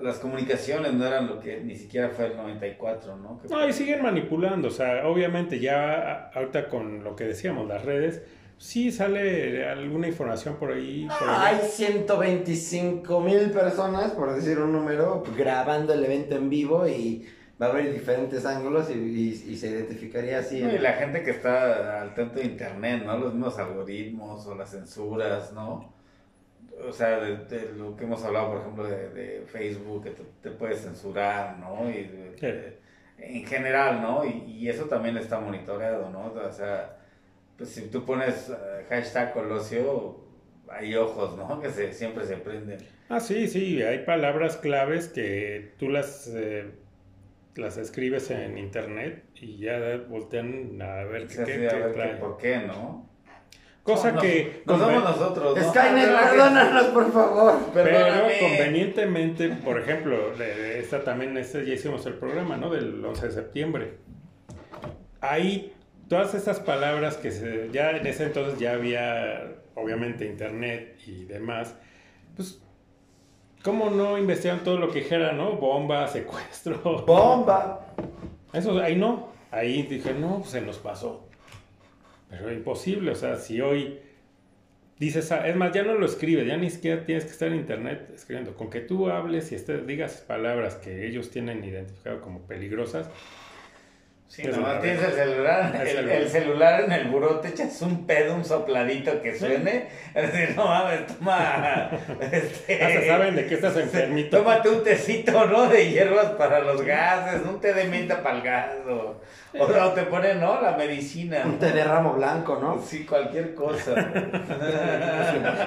las 0.01 0.19
comunicaciones 0.19 0.93
no 0.93 1.05
eran 1.05 1.27
lo 1.27 1.39
que 1.39 1.61
ni 1.61 1.75
siquiera 1.75 2.09
fue 2.09 2.27
el 2.27 2.37
94, 2.37 3.17
¿no? 3.17 3.41
no, 3.49 3.67
y 3.67 3.73
siguen 3.73 4.01
manipulando, 4.01 4.69
o 4.69 4.71
sea, 4.71 5.07
obviamente 5.07 5.59
ya 5.59 6.29
ahorita 6.33 6.67
con 6.69 7.03
lo 7.03 7.15
que 7.15 7.25
decíamos, 7.25 7.67
las 7.67 7.83
redes, 7.83 8.21
sí 8.57 8.91
sale 8.91 9.67
alguna 9.67 10.07
información 10.07 10.55
por 10.55 10.71
ahí. 10.71 11.07
hay 11.27 11.59
125 11.59 13.19
mil 13.19 13.51
personas, 13.51 14.11
por 14.11 14.33
decir 14.33 14.59
un 14.59 14.71
número, 14.71 15.23
grabando 15.37 15.93
el 15.93 16.05
evento 16.05 16.35
en 16.35 16.49
vivo 16.49 16.87
y 16.87 17.27
va 17.61 17.67
a 17.67 17.69
haber 17.69 17.93
diferentes 17.93 18.45
ángulos 18.45 18.89
y, 18.89 19.55
se 19.55 19.67
identificaría 19.67 20.39
así. 20.39 20.57
y 20.57 20.77
la 20.77 20.93
gente 20.93 21.23
que 21.23 21.31
está 21.31 22.01
al 22.01 22.13
tanto 22.13 22.39
de 22.39 22.45
internet, 22.45 23.03
¿no? 23.05 23.17
Los 23.17 23.33
mismos 23.33 23.57
algoritmos 23.57 24.45
o 24.47 24.55
las 24.55 24.71
censuras, 24.71 25.53
¿no? 25.53 25.94
O 26.83 26.91
sea, 26.91 27.19
de, 27.19 27.71
lo 27.77 27.95
que 27.95 28.03
hemos 28.03 28.23
hablado, 28.23 28.51
por 28.51 28.61
ejemplo, 28.61 28.83
de, 28.83 29.43
Facebook, 29.47 30.03
que 30.03 30.11
te, 30.41 30.51
puedes 30.51 30.81
censurar, 30.81 31.57
¿no? 31.57 31.89
Y 31.89 32.09
en 33.17 33.45
general, 33.45 34.01
¿no? 34.01 34.23
Y, 34.25 34.67
eso 34.69 34.85
también 34.85 35.17
está 35.17 35.39
monitoreado, 35.39 36.09
¿no? 36.09 36.33
O 36.33 36.51
sea, 36.51 36.97
pues 37.57 37.69
si 37.69 37.89
tú 37.89 38.05
pones 38.05 38.49
eh, 38.49 38.85
hashtag 38.89 39.33
Colosio, 39.33 40.19
hay 40.69 40.95
ojos, 40.95 41.37
¿no? 41.37 41.61
Que 41.61 41.69
se, 41.69 41.93
siempre 41.93 42.25
se 42.25 42.37
prenden. 42.37 42.79
Ah, 43.09 43.19
sí, 43.19 43.47
sí, 43.47 43.81
hay 43.81 43.99
palabras 43.99 44.57
claves 44.57 45.07
que 45.07 45.73
tú 45.77 45.89
las... 45.89 46.27
Eh, 46.33 46.71
las 47.55 47.77
escribes 47.77 48.31
en 48.31 48.57
internet 48.57 49.23
y 49.35 49.59
ya 49.59 50.03
voltean 50.09 50.81
a 50.81 51.05
ver 51.05 51.27
qué, 51.27 51.37
qué, 51.37 51.69
qué 51.69 52.17
¿Por 52.19 52.37
qué, 52.37 52.57
no? 52.57 53.04
Cosa 53.85 54.15
que. 54.15 54.63
No 54.65 54.79
somos 54.79 55.03
nosotros. 55.03 55.57
¿no? 55.57 55.69
Skynet, 55.69 56.09
perdónanos, 56.09 56.85
por 56.85 57.11
favor. 57.13 57.59
Pero 57.71 58.27
convenientemente, 58.39 59.49
por 59.49 59.79
ejemplo, 59.79 60.33
esta 60.33 61.03
también, 61.03 61.37
este, 61.37 61.65
ya 61.65 61.75
hicimos 61.75 62.03
el 62.07 62.15
programa, 62.15 62.57
¿no? 62.57 62.71
Del 62.71 63.05
11 63.05 63.27
de 63.27 63.31
septiembre. 63.31 63.97
Ahí, 65.21 65.75
todas 66.09 66.33
esas 66.33 66.59
palabras 66.59 67.17
que 67.17 67.31
se, 67.31 67.69
ya 67.71 67.91
en 67.91 68.07
ese 68.07 68.23
entonces 68.23 68.59
ya 68.59 68.73
había, 68.73 69.53
obviamente, 69.75 70.25
internet 70.25 70.97
y 71.05 71.25
demás, 71.25 71.75
pues 72.35 72.59
¿Cómo 73.65 73.89
no 73.89 74.15
investigan 74.19 74.63
todo 74.63 74.77
lo 74.77 74.91
que 74.91 74.99
dijera, 74.99 75.31
no? 75.31 75.53
Bomba, 75.53 76.07
secuestro. 76.07 77.03
Bomba. 77.07 77.87
Eso 78.53 78.79
ahí 78.79 78.95
no. 78.95 79.29
Ahí 79.49 79.81
dije, 79.83 80.13
no, 80.13 80.43
se 80.43 80.61
nos 80.61 80.77
pasó. 80.77 81.24
Imposible, 82.51 83.11
o 83.11 83.15
sea, 83.15 83.35
si 83.35 83.61
hoy 83.61 83.99
dices, 84.99 85.31
ah, 85.31 85.47
es 85.47 85.55
más, 85.55 85.73
ya 85.73 85.83
no 85.83 85.95
lo 85.95 86.05
escribes, 86.05 86.47
ya 86.47 86.57
ni 86.57 86.69
siquiera 86.69 87.05
tienes 87.05 87.25
que 87.25 87.31
estar 87.31 87.49
en 87.49 87.55
internet 87.55 88.09
escribiendo. 88.13 88.55
Con 88.55 88.69
que 88.69 88.81
tú 88.81 89.09
hables 89.09 89.51
y 89.51 89.55
estés, 89.55 89.85
digas 89.85 90.23
palabras 90.27 90.75
que 90.75 91.05
ellos 91.05 91.29
tienen 91.29 91.63
identificado 91.63 92.21
como 92.21 92.41
peligrosas, 92.41 93.09
Sí, 94.35 94.43
nomás 94.43 94.81
tienes 94.81 95.01
el 95.01 95.13
celular, 95.13 95.73
el, 95.87 96.27
celular 96.27 96.81
en 96.81 96.91
el 96.91 97.07
buró, 97.07 97.39
te 97.39 97.47
echas 97.47 97.81
un 97.81 98.05
pedo, 98.05 98.35
un 98.35 98.43
sopladito 98.43 99.21
que 99.21 99.39
suene. 99.39 99.87
Es 100.13 100.33
decir, 100.33 100.55
no 100.57 100.65
mames, 100.65 101.07
toma. 101.07 101.89
Este, 102.19 102.83
Hasta 102.83 103.05
saben 103.07 103.35
de 103.37 103.45
qué 103.45 103.55
estás 103.55 103.77
enfermito. 103.77 104.39
Tómate 104.39 104.69
un 104.69 104.83
tecito, 104.83 105.45
¿no? 105.45 105.67
De 105.67 105.89
hierbas 105.89 106.31
para 106.31 106.59
los 106.59 106.81
gases, 106.81 107.43
un 107.45 107.61
té 107.61 107.73
de 107.73 107.85
menta 107.85 108.21
para 108.21 108.35
el 108.35 108.41
gas. 108.41 108.67
O, 108.89 109.15
o, 109.57 109.91
te 109.93 110.01
ponen, 110.03 110.41
¿no? 110.41 110.61
La 110.61 110.75
medicina. 110.75 111.43
Un 111.45 111.57
té 111.57 111.71
de 111.71 111.85
ramo 111.85 112.15
blanco, 112.15 112.59
¿no? 112.61 112.81
Sí, 112.85 113.05
cualquier 113.05 113.55
cosa. 113.55 113.93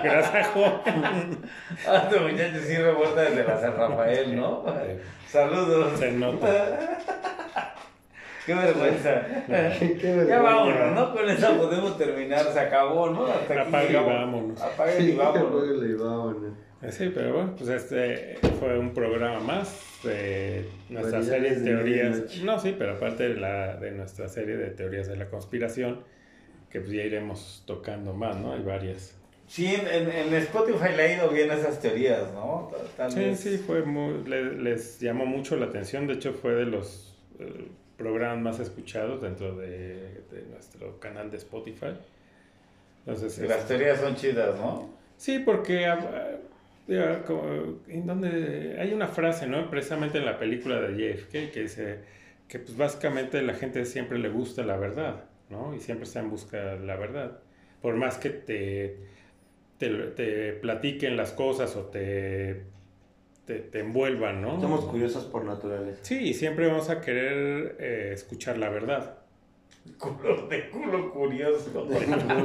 Gracias, 0.03 0.47
joven. 0.49 1.39
Ah, 1.87 2.07
tu 2.11 2.21
muchacho 2.21 2.59
sí 2.67 2.77
revuelta 2.77 3.23
desde 3.23 3.45
la 3.45 3.59
San 3.59 3.77
Rafael, 3.79 4.37
¿no? 4.37 4.67
Saludos. 5.27 5.99
Se 5.99 6.13
nota. 6.13 7.38
Qué 8.49 8.55
vergüenza. 8.55 9.27
Ya 10.27 10.41
vámonos, 10.41 10.95
¿no? 10.95 11.13
Con 11.13 11.29
esa 11.29 11.55
podemos 11.59 11.99
terminar, 11.99 12.51
se 12.51 12.59
acabó, 12.59 13.11
¿no? 13.11 13.27
Hasta 13.27 13.63
aquí. 13.63 13.93
y 13.93 13.97
vámonos. 13.97 14.63
Apaguen 14.63 15.09
y 15.09 15.13
vámonos. 15.13 15.85
y 15.85 15.93
vámonos. 15.93 16.53
Sí, 16.91 17.11
pero 17.15 17.35
bueno, 17.35 17.55
pues 17.59 17.69
este 17.69 18.39
fue 18.59 18.79
un 18.79 18.95
programa 18.95 19.41
más 19.41 20.01
de 20.03 20.67
nuestra 20.89 21.23
serie 21.23 21.57
de 21.57 21.65
teorías. 21.65 22.43
No, 22.43 22.59
sí, 22.59 22.75
pero 22.79 22.95
aparte 22.95 23.29
de, 23.29 23.35
la, 23.35 23.77
de 23.77 23.91
nuestra 23.91 24.29
serie 24.29 24.57
de 24.57 24.71
teorías 24.71 25.09
de 25.09 25.17
la 25.17 25.29
conspiración, 25.29 26.05
que 26.71 26.81
pues 26.81 26.93
ya 26.93 27.03
iremos 27.03 27.65
tocando 27.67 28.15
más, 28.15 28.37
¿no? 28.37 28.55
Hay 28.55 28.63
varias. 28.63 29.15
Sí, 29.47 29.67
en, 29.75 30.11
en 30.11 30.35
Spotify 30.35 30.95
le 30.97 31.03
ha 31.03 31.17
ido 31.17 31.29
bien 31.29 31.51
esas 31.51 31.81
teorías, 31.81 32.33
¿no? 32.33 32.71
sí, 33.09 33.35
sí, 33.35 33.59
fue 33.59 33.83
muy, 33.83 34.25
les, 34.25 35.01
llamó 35.01 35.27
mucho 35.27 35.57
la 35.57 35.67
atención, 35.67 36.07
de 36.07 36.15
hecho 36.15 36.33
fue 36.33 36.55
de 36.55 36.65
los... 36.65 37.15
Programas 37.99 38.39
más 38.39 38.61
escuchados 38.61 39.21
dentro 39.21 39.57
de, 39.57 40.23
nuestro 40.51 40.99
canal 41.01 41.31
de 41.31 41.37
Spotify. 41.37 41.95
Entonces, 43.05 43.47
las 43.47 43.67
teorías 43.67 44.01
son 44.01 44.15
chidas, 44.15 44.57
¿no? 44.57 44.89
Sí, 45.17 45.41
porque 45.41 45.87
ah, 45.87 46.39
en 46.89 48.07
donde 48.07 48.77
hay 48.81 48.95
una 48.95 49.09
frase, 49.09 49.47
¿no? 49.47 49.69
Precisamente 49.69 50.19
en 50.19 50.25
la 50.25 50.39
película 50.39 50.81
de 50.81 51.17
JFK 51.17 51.53
que 51.53 51.63
dice 51.63 51.99
que 52.49 52.59
pues 52.59 52.77
básicamente 52.77 53.43
la 53.43 53.55
gente 53.55 53.85
siempre 53.85 54.19
le 54.19 54.31
gusta 54.31 54.63
la 54.63 54.77
verdad, 54.77 55.25
¿no? 55.51 55.75
Y 55.75 55.81
siempre 55.81 56.07
está 56.07 56.21
en 56.21 56.31
busca 56.31 56.77
de 56.77 56.87
la 56.87 56.97
verdad. 56.97 57.41
Por 57.83 57.97
más 57.97 58.17
que 58.17 58.31
te, 58.31 58.97
te, 59.77 59.89
te 59.89 60.53
platiquen 60.55 61.17
las 61.17 61.33
cosas 61.33 61.77
o 61.77 61.83
te 61.87 62.63
te, 63.49 63.81
envuelvan, 63.81 64.43
¿no? 64.43 64.61
Somos 64.61 64.85
curiosos 64.85 65.25
por 65.25 65.45
naturaleza. 65.45 66.01
Sí, 66.03 66.35
siempre 66.35 66.67
vamos 66.67 66.91
a 66.91 67.01
querer 67.01 67.77
eh, 67.81 68.11
escuchar 68.13 68.59
la 68.59 68.69
verdad. 68.69 69.15
Culo 69.97 70.47
de 70.49 70.69
culo 70.69 71.11
curioso. 71.11 71.87
De 71.87 71.97
culo 72.05 72.45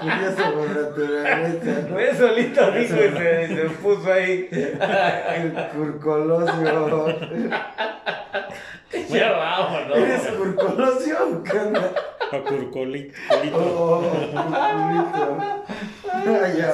curioso 0.00 0.52
por 0.52 0.68
naturaleza. 0.76 1.88
¿no? 1.88 1.96
solito 2.18 2.70
dijo 2.72 2.96
y 2.96 3.08
se, 3.08 3.46
se 3.48 3.70
puso 3.80 4.12
ahí. 4.12 4.48
El 4.52 5.54
curcolosio. 5.74 7.06
ya 9.08 9.32
vamos, 9.32 9.88
¿no? 9.88 9.94
¿Eres 9.96 10.22
curcolosio? 10.28 11.42
¿Qué 11.44 11.58
onda? 11.58 11.92
O 12.32 12.44
curcolito. 12.44 13.14
Oh, 13.54 14.02
curcolito. 14.42 15.64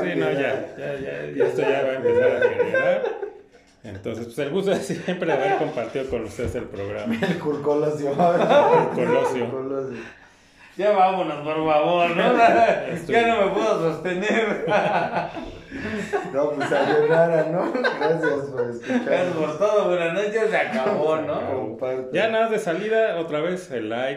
sí, 0.03 0.09
no, 0.17 0.33
ya, 0.33 0.77
ya, 0.79 0.91
ya, 1.35 1.45
esto 1.47 1.63
ya 1.63 1.83
va 1.83 1.91
a 1.91 1.95
empezar 1.95 2.37
a 2.37 2.41
generar. 2.49 3.03
Entonces, 3.83 4.27
pues 4.27 4.39
el 4.39 4.51
gusto 4.51 4.73
es 4.73 4.87
siempre 4.87 5.33
haber 5.33 5.57
compartido 5.57 6.09
con 6.11 6.25
ustedes 6.25 6.55
el 6.55 6.65
programa. 6.65 7.15
El 7.15 7.39
curcolosio. 7.39 8.11
El 8.11 8.17
Ya 10.81 10.93
vámonos, 10.93 11.40
por 11.44 11.57
favor, 11.57 12.16
¿no? 12.16 12.39
Ya 13.07 13.27
no 13.27 13.44
me 13.44 13.52
puedo 13.52 13.93
sostener. 13.93 14.65
No, 16.32 16.51
pues 16.51 16.70
ayudara, 16.73 17.47
¿no? 17.51 17.73
Gracias 17.73 18.51
por 18.51 18.70
escuchar. 18.70 19.05
Gracias 19.05 19.36
por 19.36 19.59
todo, 19.59 19.89
buenas 19.89 20.15
noches, 20.15 20.51
se 20.51 20.57
acabó, 20.57 21.16
¿no? 21.16 21.78
Ya 22.12 22.28
nada 22.28 22.48
de 22.48 22.59
salida, 22.59 23.16
otra 23.19 23.40
vez 23.40 23.70
el 23.70 23.89
like. 23.89 24.09